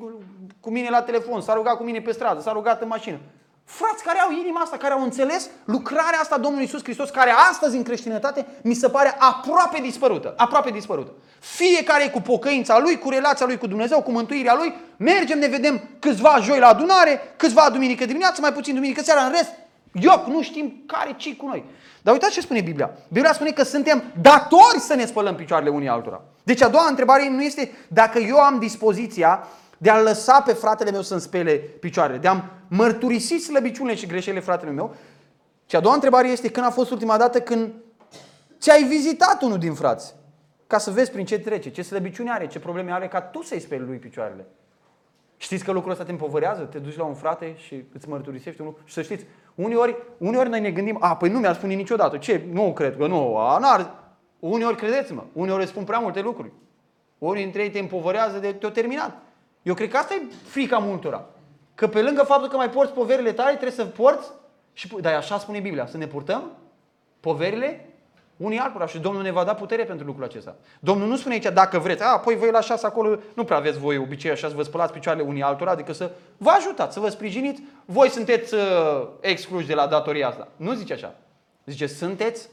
cu 0.61 0.71
mine 0.71 0.91
la 0.91 1.03
telefon, 1.03 1.41
s-a 1.41 1.55
rugat 1.55 1.77
cu 1.77 1.83
mine 1.83 2.01
pe 2.01 2.13
stradă, 2.13 2.41
s-a 2.41 2.53
rugat 2.53 2.83
în 2.83 2.89
mașină. 2.89 3.19
Frați 3.65 4.03
care 4.05 4.19
au 4.19 4.31
inima 4.31 4.61
asta, 4.61 4.77
care 4.77 4.93
au 4.93 5.03
înțeles 5.03 5.51
lucrarea 5.65 6.19
asta 6.21 6.39
Domnului 6.39 6.67
Isus 6.67 6.83
Hristos, 6.83 7.11
care 7.11 7.31
astăzi 7.51 7.77
în 7.77 7.83
creștinătate 7.83 8.47
mi 8.63 8.75
se 8.75 8.89
pare 8.89 9.15
aproape 9.19 9.81
dispărută. 9.81 10.35
Aproape 10.37 10.71
dispărută. 10.71 11.11
Fiecare 11.41 12.09
cu 12.09 12.21
pocăința 12.21 12.79
lui, 12.79 12.99
cu 12.99 13.11
relația 13.11 13.47
lui 13.47 13.59
cu 13.59 13.67
Dumnezeu, 13.67 14.03
cu 14.03 14.11
mântuirea 14.11 14.55
lui, 14.55 14.75
mergem, 14.97 15.39
ne 15.39 15.47
vedem 15.47 15.81
câțiva 15.99 16.39
joi 16.41 16.59
la 16.59 16.67
adunare, 16.67 17.21
câțiva 17.37 17.71
duminică 17.73 18.05
dimineață, 18.05 18.41
mai 18.41 18.53
puțin 18.53 18.75
duminică 18.75 19.03
seara, 19.03 19.25
în 19.25 19.31
rest, 19.31 19.51
ioc, 19.93 20.27
nu 20.27 20.43
știm 20.43 20.83
care 20.87 21.15
ci 21.17 21.37
cu 21.37 21.47
noi. 21.47 21.65
Dar 22.03 22.15
uitați 22.15 22.33
ce 22.33 22.41
spune 22.41 22.61
Biblia. 22.61 22.91
Biblia 23.09 23.33
spune 23.33 23.51
că 23.51 23.63
suntem 23.63 24.03
datori 24.21 24.79
să 24.79 24.95
ne 24.95 25.07
spălăm 25.07 25.35
picioarele 25.35 25.71
unii 25.71 25.89
altora. 25.89 26.21
Deci 26.43 26.63
a 26.63 26.69
doua 26.69 26.87
întrebare 26.89 27.29
nu 27.29 27.43
este 27.43 27.73
dacă 27.89 28.19
eu 28.19 28.39
am 28.39 28.59
dispoziția 28.59 29.47
de 29.83 29.91
a 29.91 30.03
lăsa 30.03 30.41
pe 30.41 30.53
fratele 30.53 30.91
meu 30.91 31.03
să-mi 31.03 31.21
spele 31.21 31.53
picioarele, 31.55 32.19
de 32.19 32.29
a 32.29 32.45
mărturisi 32.69 33.37
slăbiciunile 33.37 33.95
și 33.95 34.07
greșelile 34.07 34.43
fratele 34.43 34.71
meu. 34.71 34.95
Și 35.67 35.77
a 35.77 35.81
doua 35.81 35.95
întrebare 35.95 36.29
este 36.29 36.51
când 36.51 36.67
a 36.67 36.71
fost 36.71 36.91
ultima 36.91 37.17
dată 37.17 37.41
când 37.41 37.73
ți-ai 38.59 38.83
vizitat 38.83 39.43
unul 39.43 39.59
din 39.59 39.75
frați 39.75 40.15
ca 40.67 40.79
să 40.79 40.91
vezi 40.91 41.11
prin 41.11 41.25
ce 41.25 41.39
trece, 41.39 41.71
ce 41.71 41.83
slăbiciune 41.83 42.31
are, 42.31 42.47
ce 42.47 42.59
probleme 42.59 42.93
are, 42.93 43.09
ca 43.09 43.21
tu 43.21 43.43
să-i 43.43 43.61
speli 43.61 43.85
lui 43.85 43.97
picioarele. 43.97 44.47
Știți 45.37 45.65
că 45.65 45.73
lucrul 45.73 45.93
ăsta 45.93 46.05
te 46.05 46.11
împovărează? 46.11 46.63
Te 46.63 46.79
duci 46.79 46.97
la 46.97 47.05
un 47.05 47.15
frate 47.15 47.55
și 47.57 47.85
îți 47.93 48.09
mărturisești 48.09 48.61
unul. 48.61 48.79
Și 48.85 48.95
să 48.95 49.03
știți, 49.03 49.27
uneori, 49.55 49.97
uneori 50.19 50.49
noi 50.49 50.61
ne 50.61 50.71
gândim, 50.71 50.97
a, 51.01 51.17
păi 51.17 51.29
nu 51.29 51.39
mi-a 51.39 51.53
spune 51.53 51.75
niciodată. 51.75 52.17
Ce? 52.17 52.45
Nu 52.53 52.73
cred 52.73 52.97
că 52.97 53.07
nu. 53.07 53.37
A, 53.37 53.59
n-ar. 53.59 53.95
Uneori 54.39 54.77
credeți-mă, 54.77 55.25
uneori 55.33 55.63
îți 55.63 55.71
spun 55.71 55.85
prea 55.85 55.99
multe 55.99 56.21
lucruri. 56.21 56.53
Unii 57.19 57.43
dintre 57.43 57.63
ei 57.63 57.71
te 57.71 57.79
împovărează 57.79 58.39
de 58.39 58.53
te-au 58.53 58.73
terminat. 58.73 59.22
Eu 59.63 59.75
cred 59.75 59.91
că 59.91 59.97
asta 59.97 60.15
e 60.15 60.35
frica 60.45 60.79
multora. 60.79 61.25
Că 61.75 61.89
pe 61.89 62.03
lângă 62.03 62.23
faptul 62.23 62.49
că 62.49 62.57
mai 62.57 62.71
porți 62.71 62.93
poverile 62.93 63.33
tale, 63.33 63.51
trebuie 63.51 63.71
să 63.71 63.85
porți 63.85 64.31
și 64.73 64.97
dar 65.01 65.15
așa 65.15 65.39
spune 65.39 65.61
Biblia, 65.61 65.87
să 65.87 65.97
ne 65.97 66.07
purtăm 66.07 66.51
poverile 67.21 67.87
unii 68.37 68.59
altora 68.59 68.87
și 68.87 68.99
Domnul 68.99 69.23
ne 69.23 69.31
va 69.31 69.45
da 69.45 69.55
putere 69.55 69.85
pentru 69.85 70.07
lucrul 70.07 70.25
acesta. 70.25 70.55
Domnul 70.81 71.09
nu 71.09 71.17
spune 71.17 71.35
aici 71.35 71.53
dacă 71.53 71.79
vreți, 71.79 72.03
a, 72.03 72.19
păi 72.19 72.37
voi 72.37 72.51
la 72.51 72.61
șase 72.61 72.87
acolo, 72.87 73.19
nu 73.35 73.45
prea 73.45 73.57
aveți 73.57 73.79
voi 73.79 73.97
obicei 73.97 74.31
așa 74.31 74.49
să 74.49 74.55
vă 74.55 74.63
spălați 74.63 74.93
picioarele 74.93 75.27
unii 75.27 75.43
altora, 75.43 75.71
adică 75.71 75.93
să 75.93 76.11
vă 76.37 76.51
ajutați, 76.51 76.95
să 76.95 77.01
vă 77.01 77.09
sprijiniți, 77.09 77.63
voi 77.85 78.09
sunteți 78.09 78.55
uh, 78.55 78.61
excluși 79.21 79.67
de 79.67 79.75
la 79.75 79.87
datoria 79.87 80.29
asta. 80.29 80.49
Nu 80.57 80.73
zice 80.73 80.93
așa. 80.93 81.15
Zice, 81.65 81.87
sunteți 81.87 82.49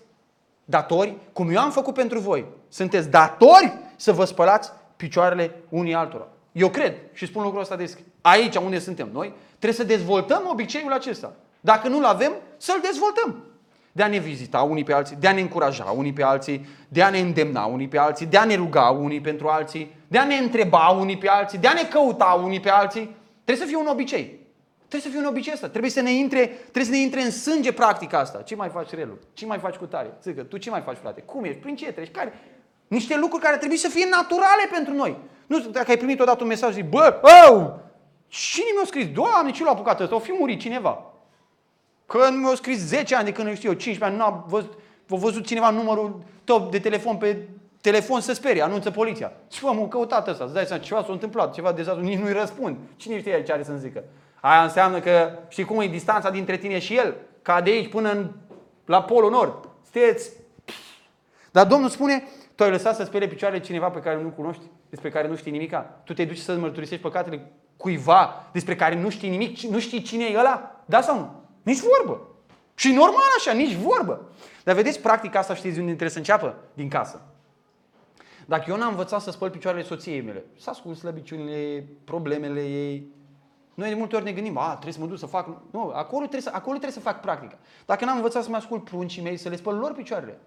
datori, 0.65 1.15
cum 1.33 1.49
eu 1.49 1.59
am 1.59 1.71
făcut 1.71 1.93
pentru 1.93 2.19
voi. 2.19 2.45
Sunteți 2.67 3.09
datori 3.09 3.77
să 3.95 4.11
vă 4.11 4.25
spălați 4.25 4.71
picioarele 4.95 5.55
unii 5.69 5.93
altora. 5.93 6.27
Eu 6.51 6.69
cred 6.69 6.93
și 7.13 7.25
spun 7.25 7.43
lucrul 7.43 7.61
ăsta 7.61 7.75
deschis. 7.75 8.03
Aici 8.21 8.55
unde 8.55 8.79
suntem 8.79 9.09
noi, 9.13 9.33
trebuie 9.47 9.73
să 9.79 9.83
dezvoltăm 9.83 10.47
obiceiul 10.51 10.91
acesta. 10.91 11.33
Dacă 11.59 11.87
nu-l 11.87 12.03
avem, 12.03 12.31
să-l 12.57 12.79
dezvoltăm. 12.81 13.43
De 13.91 14.03
a 14.03 14.07
ne 14.07 14.17
vizita 14.17 14.61
unii 14.61 14.83
pe 14.83 14.93
alții, 14.93 15.15
de 15.19 15.27
a 15.27 15.31
ne 15.31 15.41
încuraja 15.41 15.83
unii 15.83 16.13
pe 16.13 16.23
alții, 16.23 16.65
de 16.87 17.01
a 17.01 17.09
ne 17.09 17.19
îndemna 17.19 17.65
unii 17.65 17.87
pe 17.87 17.97
alții, 17.97 18.25
de 18.25 18.37
a 18.37 18.43
ne 18.43 18.55
ruga 18.55 18.89
unii 18.89 19.21
pentru 19.21 19.47
alții, 19.47 19.95
de 20.07 20.17
a 20.17 20.23
ne 20.23 20.35
întreba 20.35 20.89
unii 20.89 21.17
pe 21.17 21.27
alții, 21.27 21.57
de 21.57 21.67
a 21.67 21.73
ne 21.73 21.83
căuta 21.83 22.41
unii 22.43 22.59
pe 22.59 22.69
alții. 22.69 23.15
Trebuie 23.43 23.67
să 23.67 23.71
fie 23.73 23.81
un 23.81 23.87
obicei. 23.87 24.39
Trebuie 24.77 25.01
să 25.01 25.09
fie 25.09 25.19
un 25.19 25.25
obicei 25.25 25.53
ăsta. 25.53 25.69
Trebuie 25.69 25.91
să 25.91 26.01
ne 26.01 26.11
intre, 26.11 26.45
trebuie 26.45 26.83
să 26.83 26.91
ne 26.91 26.97
intre 26.97 27.21
în 27.21 27.31
sânge 27.31 27.73
practica 27.73 28.19
asta. 28.19 28.41
Ce 28.41 28.55
mai 28.55 28.69
faci 28.69 28.89
relu? 28.89 29.17
Ce 29.33 29.45
mai 29.45 29.57
faci 29.57 29.75
cu 29.75 29.85
tare? 29.85 30.13
Țică, 30.21 30.43
tu 30.43 30.57
ce 30.57 30.69
mai 30.69 30.81
faci, 30.81 30.97
frate? 30.97 31.21
Cum 31.21 31.43
ești? 31.43 31.59
Prin 31.59 31.75
ce 31.75 31.91
treci? 31.91 32.11
Care? 32.11 32.33
Niște 32.89 33.17
lucruri 33.17 33.43
care 33.43 33.57
trebuie 33.57 33.77
să 33.77 33.87
fie 33.87 34.07
naturale 34.09 34.67
pentru 34.71 34.93
noi. 34.93 35.17
Nu, 35.47 35.59
dacă 35.59 35.89
ai 35.89 35.97
primit 35.97 36.19
odată 36.19 36.43
un 36.43 36.49
mesaj, 36.49 36.73
zici, 36.73 36.85
bă, 36.89 37.19
oh, 37.21 37.69
cine 38.27 38.67
mi-a 38.75 38.85
scris? 38.85 39.07
Doamne, 39.07 39.51
ce 39.51 39.63
l-a 39.63 39.69
apucat 39.69 39.99
ăsta? 39.99 40.15
O 40.15 40.19
fi 40.19 40.31
murit 40.39 40.59
cineva. 40.59 41.03
Că 42.05 42.29
mi-a 42.31 42.55
scris 42.55 42.79
10 42.79 43.15
ani 43.15 43.25
de 43.25 43.31
când, 43.31 43.47
nu 43.47 43.55
știu 43.55 43.69
eu, 43.69 43.75
15 43.75 44.03
ani, 44.05 44.15
nu 44.15 44.23
a 44.23 44.45
văzut, 44.47 44.73
a 45.09 45.15
văzut 45.15 45.45
cineva 45.45 45.69
numărul 45.69 46.23
tău 46.43 46.67
de 46.71 46.79
telefon 46.79 47.15
pe 47.15 47.47
telefon 47.81 48.21
să 48.21 48.33
sperie, 48.33 48.61
anunță 48.61 48.91
poliția. 48.91 49.31
Și 49.51 49.63
mă, 49.63 49.71
m-a 49.71 49.87
căutat 49.87 50.27
ăsta, 50.27 50.43
îți 50.43 50.53
dai 50.53 50.65
seama, 50.65 50.83
ceva 50.83 51.03
s-a 51.03 51.11
întâmplat, 51.11 51.53
ceva 51.53 51.71
dezastru, 51.71 52.03
nici 52.03 52.19
nu-i 52.19 52.33
răspund. 52.33 52.77
Cine 52.95 53.19
știe 53.19 53.43
ce 53.43 53.51
are 53.51 53.63
să-mi 53.63 53.79
zică? 53.79 54.03
Aia 54.41 54.63
înseamnă 54.63 54.99
că, 54.99 55.39
știi 55.47 55.63
cum 55.63 55.79
e 55.79 55.87
distanța 55.87 56.29
dintre 56.29 56.57
tine 56.57 56.79
și 56.79 56.95
el? 56.95 57.15
Ca 57.41 57.61
de 57.61 57.69
aici 57.69 57.89
până 57.89 58.11
în, 58.11 58.31
la 58.85 59.03
Polul 59.03 59.31
Nord. 59.31 59.69
Sunteți... 59.91 60.29
Dar 61.51 61.67
Domnul 61.67 61.89
spune, 61.89 62.23
tu 62.59 62.65
ai 62.65 62.71
lăsat 62.71 62.95
să 62.95 63.03
spele 63.03 63.27
picioarele 63.27 63.61
cineva 63.61 63.89
pe 63.89 63.99
care 63.99 64.21
nu 64.21 64.29
cunoști, 64.29 64.63
despre 64.89 65.09
care 65.09 65.27
nu 65.27 65.35
știi 65.35 65.51
nimica. 65.51 65.79
Tu 65.79 66.13
te 66.13 66.25
duci 66.25 66.37
să 66.37 66.57
mărturisești 66.57 67.03
păcatele 67.03 67.51
cuiva 67.77 68.49
despre 68.51 68.75
care 68.75 68.95
nu 68.95 69.09
știi 69.09 69.29
nimic, 69.29 69.59
nu 69.59 69.79
știi 69.79 70.01
cine 70.01 70.25
e 70.25 70.37
ăla? 70.37 70.83
Da 70.85 71.01
sau 71.01 71.17
nu? 71.17 71.43
Nici 71.63 71.79
vorbă. 71.79 72.27
Și 72.75 72.87
normal 72.91 73.29
așa, 73.37 73.51
nici 73.51 73.73
vorbă. 73.73 74.29
Dar 74.63 74.75
vedeți, 74.75 74.99
practica 74.99 75.39
asta 75.39 75.53
știți 75.53 75.73
de 75.73 75.79
unde 75.79 75.91
trebuie 75.91 76.09
să 76.09 76.17
înceapă? 76.17 76.55
Din 76.73 76.89
casă. 76.89 77.21
Dacă 78.45 78.63
eu 78.67 78.77
n-am 78.77 78.89
învățat 78.89 79.21
să 79.21 79.31
spăl 79.31 79.49
picioarele 79.49 79.83
soției 79.83 80.21
mele, 80.21 80.45
să 80.57 80.69
ascult 80.69 80.97
slăbiciunile, 80.97 81.87
problemele 82.03 82.61
ei, 82.61 83.07
noi 83.73 83.89
de 83.89 83.95
multe 83.95 84.15
ori 84.15 84.25
ne 84.25 84.31
gândim, 84.31 84.57
a, 84.57 84.71
trebuie 84.71 84.93
să 84.93 84.99
mă 84.99 85.05
duc 85.05 85.17
să 85.17 85.25
fac... 85.25 85.47
Nu, 85.71 85.91
acolo 85.93 86.21
trebuie 86.21 86.41
să, 86.41 86.51
acolo 86.53 86.77
trebuie 86.77 87.03
să 87.03 87.09
fac 87.09 87.21
practica. 87.21 87.57
Dacă 87.85 88.05
n-am 88.05 88.15
învățat 88.15 88.43
să-mi 88.43 88.55
ascult 88.55 88.83
pruncii 88.83 89.21
mei, 89.21 89.37
să 89.37 89.49
le 89.49 89.55
spăl 89.55 89.75
lor 89.75 89.93
picioarele. 89.93 90.39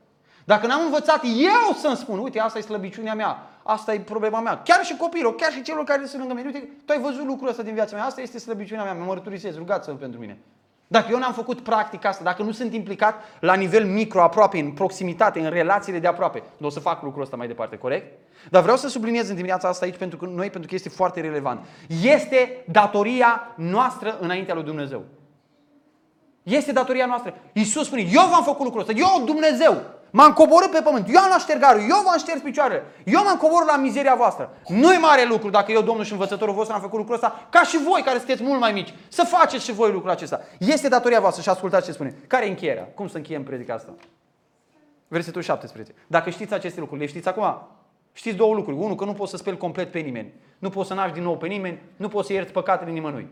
Dacă 0.44 0.66
n-am 0.66 0.84
învățat 0.84 1.20
eu 1.24 1.74
să-mi 1.80 1.96
spun, 1.96 2.18
uite, 2.18 2.40
asta 2.40 2.58
e 2.58 2.62
slăbiciunea 2.62 3.14
mea, 3.14 3.46
asta 3.62 3.94
e 3.94 4.00
problema 4.00 4.40
mea, 4.40 4.62
chiar 4.62 4.84
și 4.84 4.96
copilul, 4.96 5.34
chiar 5.34 5.52
și 5.52 5.62
celor 5.62 5.84
care 5.84 6.06
sunt 6.06 6.18
lângă 6.18 6.34
mine, 6.34 6.46
uite, 6.46 6.68
tu 6.84 6.92
ai 6.92 7.00
văzut 7.00 7.26
lucrul 7.26 7.48
ăsta 7.48 7.62
din 7.62 7.74
viața 7.74 7.96
mea, 7.96 8.04
asta 8.04 8.20
este 8.20 8.38
slăbiciunea 8.38 8.84
mea, 8.84 8.92
mă 8.92 9.04
mărturisesc, 9.04 9.56
rugați-vă 9.56 9.96
pentru 9.96 10.20
mine. 10.20 10.38
Dacă 10.86 11.06
eu 11.10 11.18
n-am 11.18 11.32
făcut 11.32 11.60
practica 11.60 12.08
asta, 12.08 12.24
dacă 12.24 12.42
nu 12.42 12.52
sunt 12.52 12.72
implicat 12.72 13.14
la 13.40 13.54
nivel 13.54 13.84
micro, 13.84 14.22
aproape, 14.22 14.58
în 14.58 14.72
proximitate, 14.72 15.40
în 15.40 15.50
relațiile 15.50 15.98
de 15.98 16.06
aproape, 16.06 16.42
nu 16.56 16.66
o 16.66 16.70
să 16.70 16.80
fac 16.80 17.02
lucrul 17.02 17.22
ăsta 17.22 17.36
mai 17.36 17.46
departe, 17.46 17.76
corect? 17.78 18.18
Dar 18.50 18.62
vreau 18.62 18.76
să 18.76 18.88
subliniez 18.88 19.28
în 19.28 19.34
dimineața 19.34 19.68
asta 19.68 19.84
aici 19.84 19.96
pentru 19.96 20.18
că 20.18 20.26
noi, 20.26 20.50
pentru 20.50 20.68
că 20.68 20.74
este 20.74 20.88
foarte 20.88 21.20
relevant. 21.20 21.66
Este 22.02 22.64
datoria 22.70 23.52
noastră 23.56 24.18
înaintea 24.20 24.54
lui 24.54 24.62
Dumnezeu. 24.62 25.04
Este 26.42 26.72
datoria 26.72 27.06
noastră. 27.06 27.34
Iisus 27.52 27.86
spune, 27.86 28.00
eu 28.00 28.26
v-am 28.30 28.42
făcut 28.44 28.64
lucrul 28.64 28.80
ăsta, 28.80 28.92
eu 28.96 29.22
Dumnezeu. 29.24 29.82
M-am 30.14 30.32
coborât 30.32 30.70
pe 30.70 30.80
pământ, 30.84 31.08
eu 31.08 31.20
am 31.20 31.28
la 31.28 31.38
ștergarul, 31.38 31.80
eu 31.80 32.02
v-am 32.04 32.18
șters 32.18 32.40
picioarele, 32.40 32.82
eu 33.04 33.22
m-am 33.22 33.36
coborât 33.36 33.66
la 33.66 33.76
mizeria 33.76 34.14
voastră. 34.14 34.56
Nu 34.68 34.92
e 34.92 34.98
mare 34.98 35.24
lucru 35.24 35.50
dacă 35.50 35.72
eu, 35.72 35.82
Domnul 35.82 36.04
și 36.04 36.12
învățătorul 36.12 36.54
vostru, 36.54 36.74
am 36.74 36.80
făcut 36.80 36.98
lucrul 36.98 37.14
ăsta, 37.14 37.46
ca 37.50 37.62
și 37.62 37.78
voi 37.78 38.02
care 38.02 38.16
sunteți 38.18 38.42
mult 38.42 38.60
mai 38.60 38.72
mici, 38.72 38.94
să 39.08 39.24
faceți 39.24 39.64
și 39.64 39.72
voi 39.72 39.90
lucrul 39.92 40.10
acesta. 40.10 40.40
Este 40.58 40.88
datoria 40.88 41.20
voastră 41.20 41.42
și 41.42 41.48
ascultați 41.48 41.86
ce 41.86 41.92
spune. 41.92 42.14
Care 42.26 42.46
e 42.46 42.48
încheierea? 42.48 42.84
Cum 42.84 43.08
să 43.08 43.16
încheiem 43.16 43.42
predica 43.42 43.74
asta? 43.74 43.94
Versetul 45.08 45.42
17. 45.42 45.94
Dacă 46.06 46.30
știți 46.30 46.54
aceste 46.54 46.80
lucruri, 46.80 47.00
le 47.00 47.06
știți 47.06 47.28
acum? 47.28 47.68
Știți 48.12 48.36
două 48.36 48.54
lucruri. 48.54 48.76
Unul, 48.76 48.96
că 48.96 49.04
nu 49.04 49.12
poți 49.12 49.30
să 49.30 49.36
speli 49.36 49.56
complet 49.56 49.90
pe 49.90 49.98
nimeni. 49.98 50.32
Nu 50.58 50.70
poți 50.70 50.88
să 50.88 50.94
naști 50.94 51.14
din 51.14 51.22
nou 51.22 51.36
pe 51.36 51.46
nimeni, 51.46 51.82
nu 51.96 52.08
poți 52.08 52.26
să 52.26 52.32
ierți 52.32 52.52
păcatele 52.52 52.90
nimănui. 52.90 53.28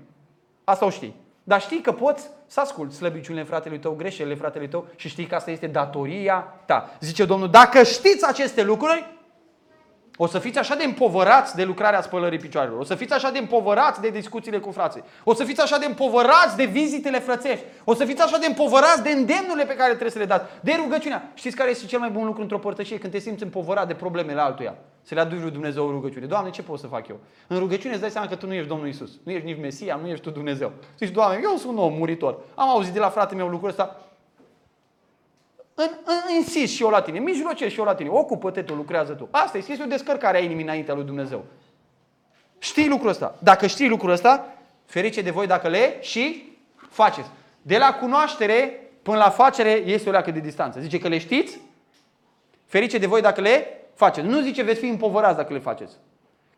Asta 0.65 0.85
o 0.85 0.91
știi. 0.91 1.15
Dar 1.51 1.61
știi 1.61 1.81
că 1.81 1.93
poți 1.93 2.29
să 2.47 2.61
asculți 2.61 2.97
slăbiciunile 2.97 3.45
fratelui 3.45 3.79
tău, 3.79 3.95
greșelile 3.95 4.35
fratelui 4.35 4.69
tău 4.69 4.87
și 4.97 5.09
știi 5.09 5.27
că 5.27 5.35
asta 5.35 5.51
este 5.51 5.67
datoria 5.67 6.55
ta. 6.67 6.91
Zice 7.01 7.25
Domnul, 7.25 7.51
dacă 7.51 7.83
știți 7.83 8.27
aceste 8.27 8.63
lucruri, 8.63 9.07
o 10.23 10.27
să 10.27 10.39
fiți 10.39 10.59
așa 10.59 10.75
de 10.75 10.85
împovărați 10.85 11.57
de 11.57 11.65
lucrarea 11.65 12.03
spălării 12.03 12.39
picioarelor. 12.39 12.81
O 12.81 12.85
să 12.85 12.95
fiți 12.95 13.13
așa 13.13 13.31
de 13.31 13.39
împovărați 13.39 14.01
de 14.01 14.09
discuțiile 14.09 14.59
cu 14.59 14.71
frații. 14.71 15.03
O 15.25 15.35
să 15.35 15.45
fiți 15.45 15.61
așa 15.61 15.79
de 15.79 15.87
împovărați 15.87 16.57
de 16.57 16.65
vizitele 16.65 17.19
frățești. 17.19 17.65
O 17.85 17.95
să 17.95 18.05
fiți 18.05 18.23
așa 18.23 18.39
de 18.39 18.47
împovărați 18.47 19.03
de 19.03 19.11
îndemnurile 19.11 19.65
pe 19.65 19.75
care 19.75 19.89
trebuie 19.89 20.11
să 20.11 20.19
le 20.19 20.25
dați. 20.25 20.45
De 20.61 20.73
rugăciunea. 20.83 21.31
Știți 21.35 21.57
care 21.57 21.71
este 21.71 21.87
cel 21.87 21.99
mai 21.99 22.11
bun 22.11 22.25
lucru 22.25 22.43
într-o 22.43 22.59
părtășie? 22.59 22.99
Când 22.99 23.13
te 23.13 23.19
simți 23.19 23.43
împovărat 23.43 23.87
de 23.87 23.95
problemele 23.95 24.41
altuia. 24.41 24.75
Să 25.03 25.15
le 25.15 25.21
aduci 25.21 25.41
lui 25.41 25.51
Dumnezeu 25.51 25.87
o 25.87 25.91
rugăciune. 25.91 26.27
Doamne, 26.27 26.51
ce 26.51 26.63
pot 26.63 26.79
să 26.79 26.87
fac 26.87 27.09
eu? 27.09 27.19
În 27.47 27.59
rugăciune 27.59 27.93
îți 27.93 28.03
dai 28.03 28.11
seama 28.11 28.27
că 28.27 28.35
tu 28.35 28.47
nu 28.47 28.55
ești 28.55 28.69
Domnul 28.69 28.89
Isus. 28.89 29.11
Nu 29.23 29.33
ești 29.33 29.47
nici 29.47 29.61
Mesia, 29.61 29.99
nu 30.03 30.09
ești 30.09 30.25
tu 30.25 30.31
Dumnezeu. 30.31 30.73
Zici, 30.99 31.11
Doamne, 31.11 31.41
eu 31.43 31.57
sunt 31.57 31.73
un 31.73 31.79
om 31.79 31.93
muritor. 31.93 32.39
Am 32.55 32.69
auzit 32.69 32.93
de 32.93 32.99
la 32.99 33.09
fratele 33.09 33.41
meu 33.41 33.49
lucrul 33.49 33.69
ăsta. 33.69 34.10
În, 35.83 35.91
în, 36.05 36.35
insist 36.35 36.73
și 36.73 36.83
eu 36.83 36.89
la 36.89 37.03
tine, 37.03 37.19
mijlocesc 37.19 37.73
și 37.73 37.79
eu 37.79 37.85
la 37.85 37.95
tine, 37.95 38.09
ocupă-te 38.09 38.63
tu, 38.63 38.75
lucrează 38.75 39.13
tu. 39.13 39.29
Asta 39.31 39.59
este, 39.59 39.73
este 39.73 39.85
o 39.85 39.87
descărcare 39.87 40.37
a 40.37 40.41
inimii 40.41 40.65
înaintea 40.65 40.95
lui 40.95 41.05
Dumnezeu. 41.05 41.45
Știi 42.59 42.89
lucrul 42.89 43.09
ăsta. 43.09 43.35
Dacă 43.39 43.67
știi 43.67 43.89
lucrul 43.89 44.11
ăsta, 44.11 44.55
ferice 44.87 45.23
de 45.23 45.31
voi 45.31 45.47
dacă 45.47 45.69
le 45.69 45.97
și 46.01 46.53
faceți. 46.91 47.29
De 47.63 47.79
la 47.79 47.95
cunoaștere 47.95 48.91
până 49.03 49.17
la 49.17 49.31
facere 49.31 49.71
este 49.71 50.09
o 50.09 50.13
leacă 50.13 50.31
de 50.31 50.41
distanță. 50.41 50.81
Zice 50.81 50.99
că 50.99 51.09
le 51.09 51.19
știți, 51.19 51.61
ferice 52.67 52.99
de 52.99 53.07
voi 53.07 53.21
dacă 53.21 53.41
le 53.41 53.85
faceți. 53.95 54.27
Nu 54.27 54.41
zice 54.41 54.63
veți 54.63 54.81
fi 54.81 54.87
împovărați 54.87 55.37
dacă 55.37 55.53
le 55.53 55.59
faceți. 55.59 55.95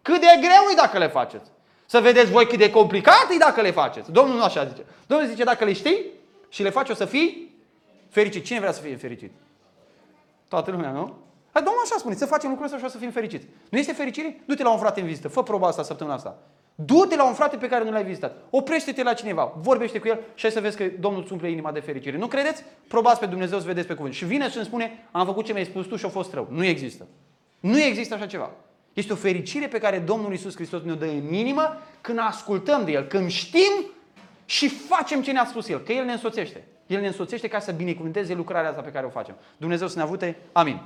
Cât 0.02 0.20
de 0.20 0.26
greu 0.40 0.70
e 0.72 0.74
dacă 0.76 0.98
le 0.98 1.08
faceți. 1.08 1.50
Să 1.86 2.00
vedeți 2.00 2.30
voi 2.30 2.46
cât 2.46 2.58
de 2.58 2.70
complicat 2.70 3.26
e 3.34 3.36
dacă 3.38 3.60
le 3.60 3.70
faceți. 3.70 4.12
Domnul 4.12 4.36
nu 4.36 4.42
așa 4.42 4.64
zice. 4.64 4.84
Domnul 5.06 5.28
zice 5.28 5.44
dacă 5.44 5.64
le 5.64 5.72
știi 5.72 6.04
și 6.48 6.62
le 6.62 6.70
faci 6.70 6.88
o 6.88 6.94
să 6.94 7.04
fii 7.04 7.51
fericit. 8.12 8.44
Cine 8.44 8.58
vrea 8.58 8.72
să 8.72 8.80
fie 8.82 8.96
fericit? 8.96 9.32
Toată 10.48 10.70
lumea, 10.70 10.90
nu? 10.90 11.14
Hai, 11.52 11.62
Domnul 11.62 11.82
așa 11.84 11.94
spune, 11.98 12.14
să 12.14 12.26
facem 12.26 12.48
lucrul 12.48 12.66
ăsta 12.66 12.78
și 12.78 12.84
o 12.84 12.88
să 12.88 12.98
fim 12.98 13.10
fericiți. 13.10 13.46
Nu 13.70 13.78
este 13.78 13.92
fericire? 13.92 14.40
Du-te 14.46 14.62
la 14.62 14.72
un 14.72 14.78
frate 14.78 15.00
în 15.00 15.06
vizită, 15.06 15.28
fă 15.28 15.42
proba 15.42 15.66
asta 15.66 15.82
săptămâna 15.82 16.16
asta. 16.16 16.38
Du-te 16.74 17.16
la 17.16 17.26
un 17.26 17.34
frate 17.34 17.56
pe 17.56 17.68
care 17.68 17.84
nu 17.84 17.90
l-ai 17.90 18.04
vizitat. 18.04 18.36
Oprește-te 18.50 19.02
la 19.02 19.12
cineva, 19.12 19.52
vorbește 19.56 19.98
cu 19.98 20.08
el 20.08 20.20
și 20.34 20.42
hai 20.42 20.50
să 20.50 20.60
vezi 20.60 20.76
că 20.76 20.84
Domnul 21.00 21.22
îți 21.22 21.32
umple 21.32 21.50
inima 21.50 21.72
de 21.72 21.80
fericire. 21.80 22.16
Nu 22.16 22.26
credeți? 22.26 22.64
Probați 22.88 23.20
pe 23.20 23.26
Dumnezeu 23.26 23.58
să 23.58 23.66
vedeți 23.66 23.86
pe 23.86 23.94
cuvânt. 23.94 24.14
Și 24.14 24.24
vine 24.24 24.50
și 24.50 24.56
îmi 24.56 24.66
spune, 24.66 25.06
am 25.10 25.26
făcut 25.26 25.44
ce 25.44 25.52
mi-ai 25.52 25.64
spus 25.64 25.86
tu 25.86 25.96
și 25.96 26.04
a 26.04 26.08
fost 26.08 26.32
rău. 26.32 26.46
Nu 26.50 26.64
există. 26.64 27.06
Nu 27.60 27.80
există 27.80 28.14
așa 28.14 28.26
ceva. 28.26 28.50
Este 28.92 29.12
o 29.12 29.16
fericire 29.16 29.68
pe 29.68 29.78
care 29.78 29.98
Domnul 29.98 30.32
Isus 30.32 30.54
Hristos 30.54 30.82
ne-o 30.82 30.94
dă 30.94 31.04
în 31.04 31.32
inimă 31.32 31.78
când 32.00 32.18
ascultăm 32.18 32.84
de 32.84 32.92
El, 32.92 33.04
când 33.04 33.30
știm 33.30 33.86
și 34.44 34.68
facem 34.68 35.22
ce 35.22 35.32
ne-a 35.32 35.44
spus 35.44 35.68
El, 35.68 35.80
că 35.80 35.92
El 35.92 36.04
ne 36.04 36.12
însoțește. 36.12 36.64
El 36.92 37.00
ne 37.00 37.06
însoțește 37.06 37.48
ca 37.48 37.58
să 37.58 37.72
binecuvânteze 37.72 38.34
lucrarea 38.34 38.68
asta 38.68 38.82
pe 38.82 38.90
care 38.90 39.06
o 39.06 39.08
facem. 39.08 39.34
Dumnezeu 39.56 39.88
să 39.88 39.96
ne 39.96 40.02
avute. 40.02 40.36
Amin. 40.52 40.80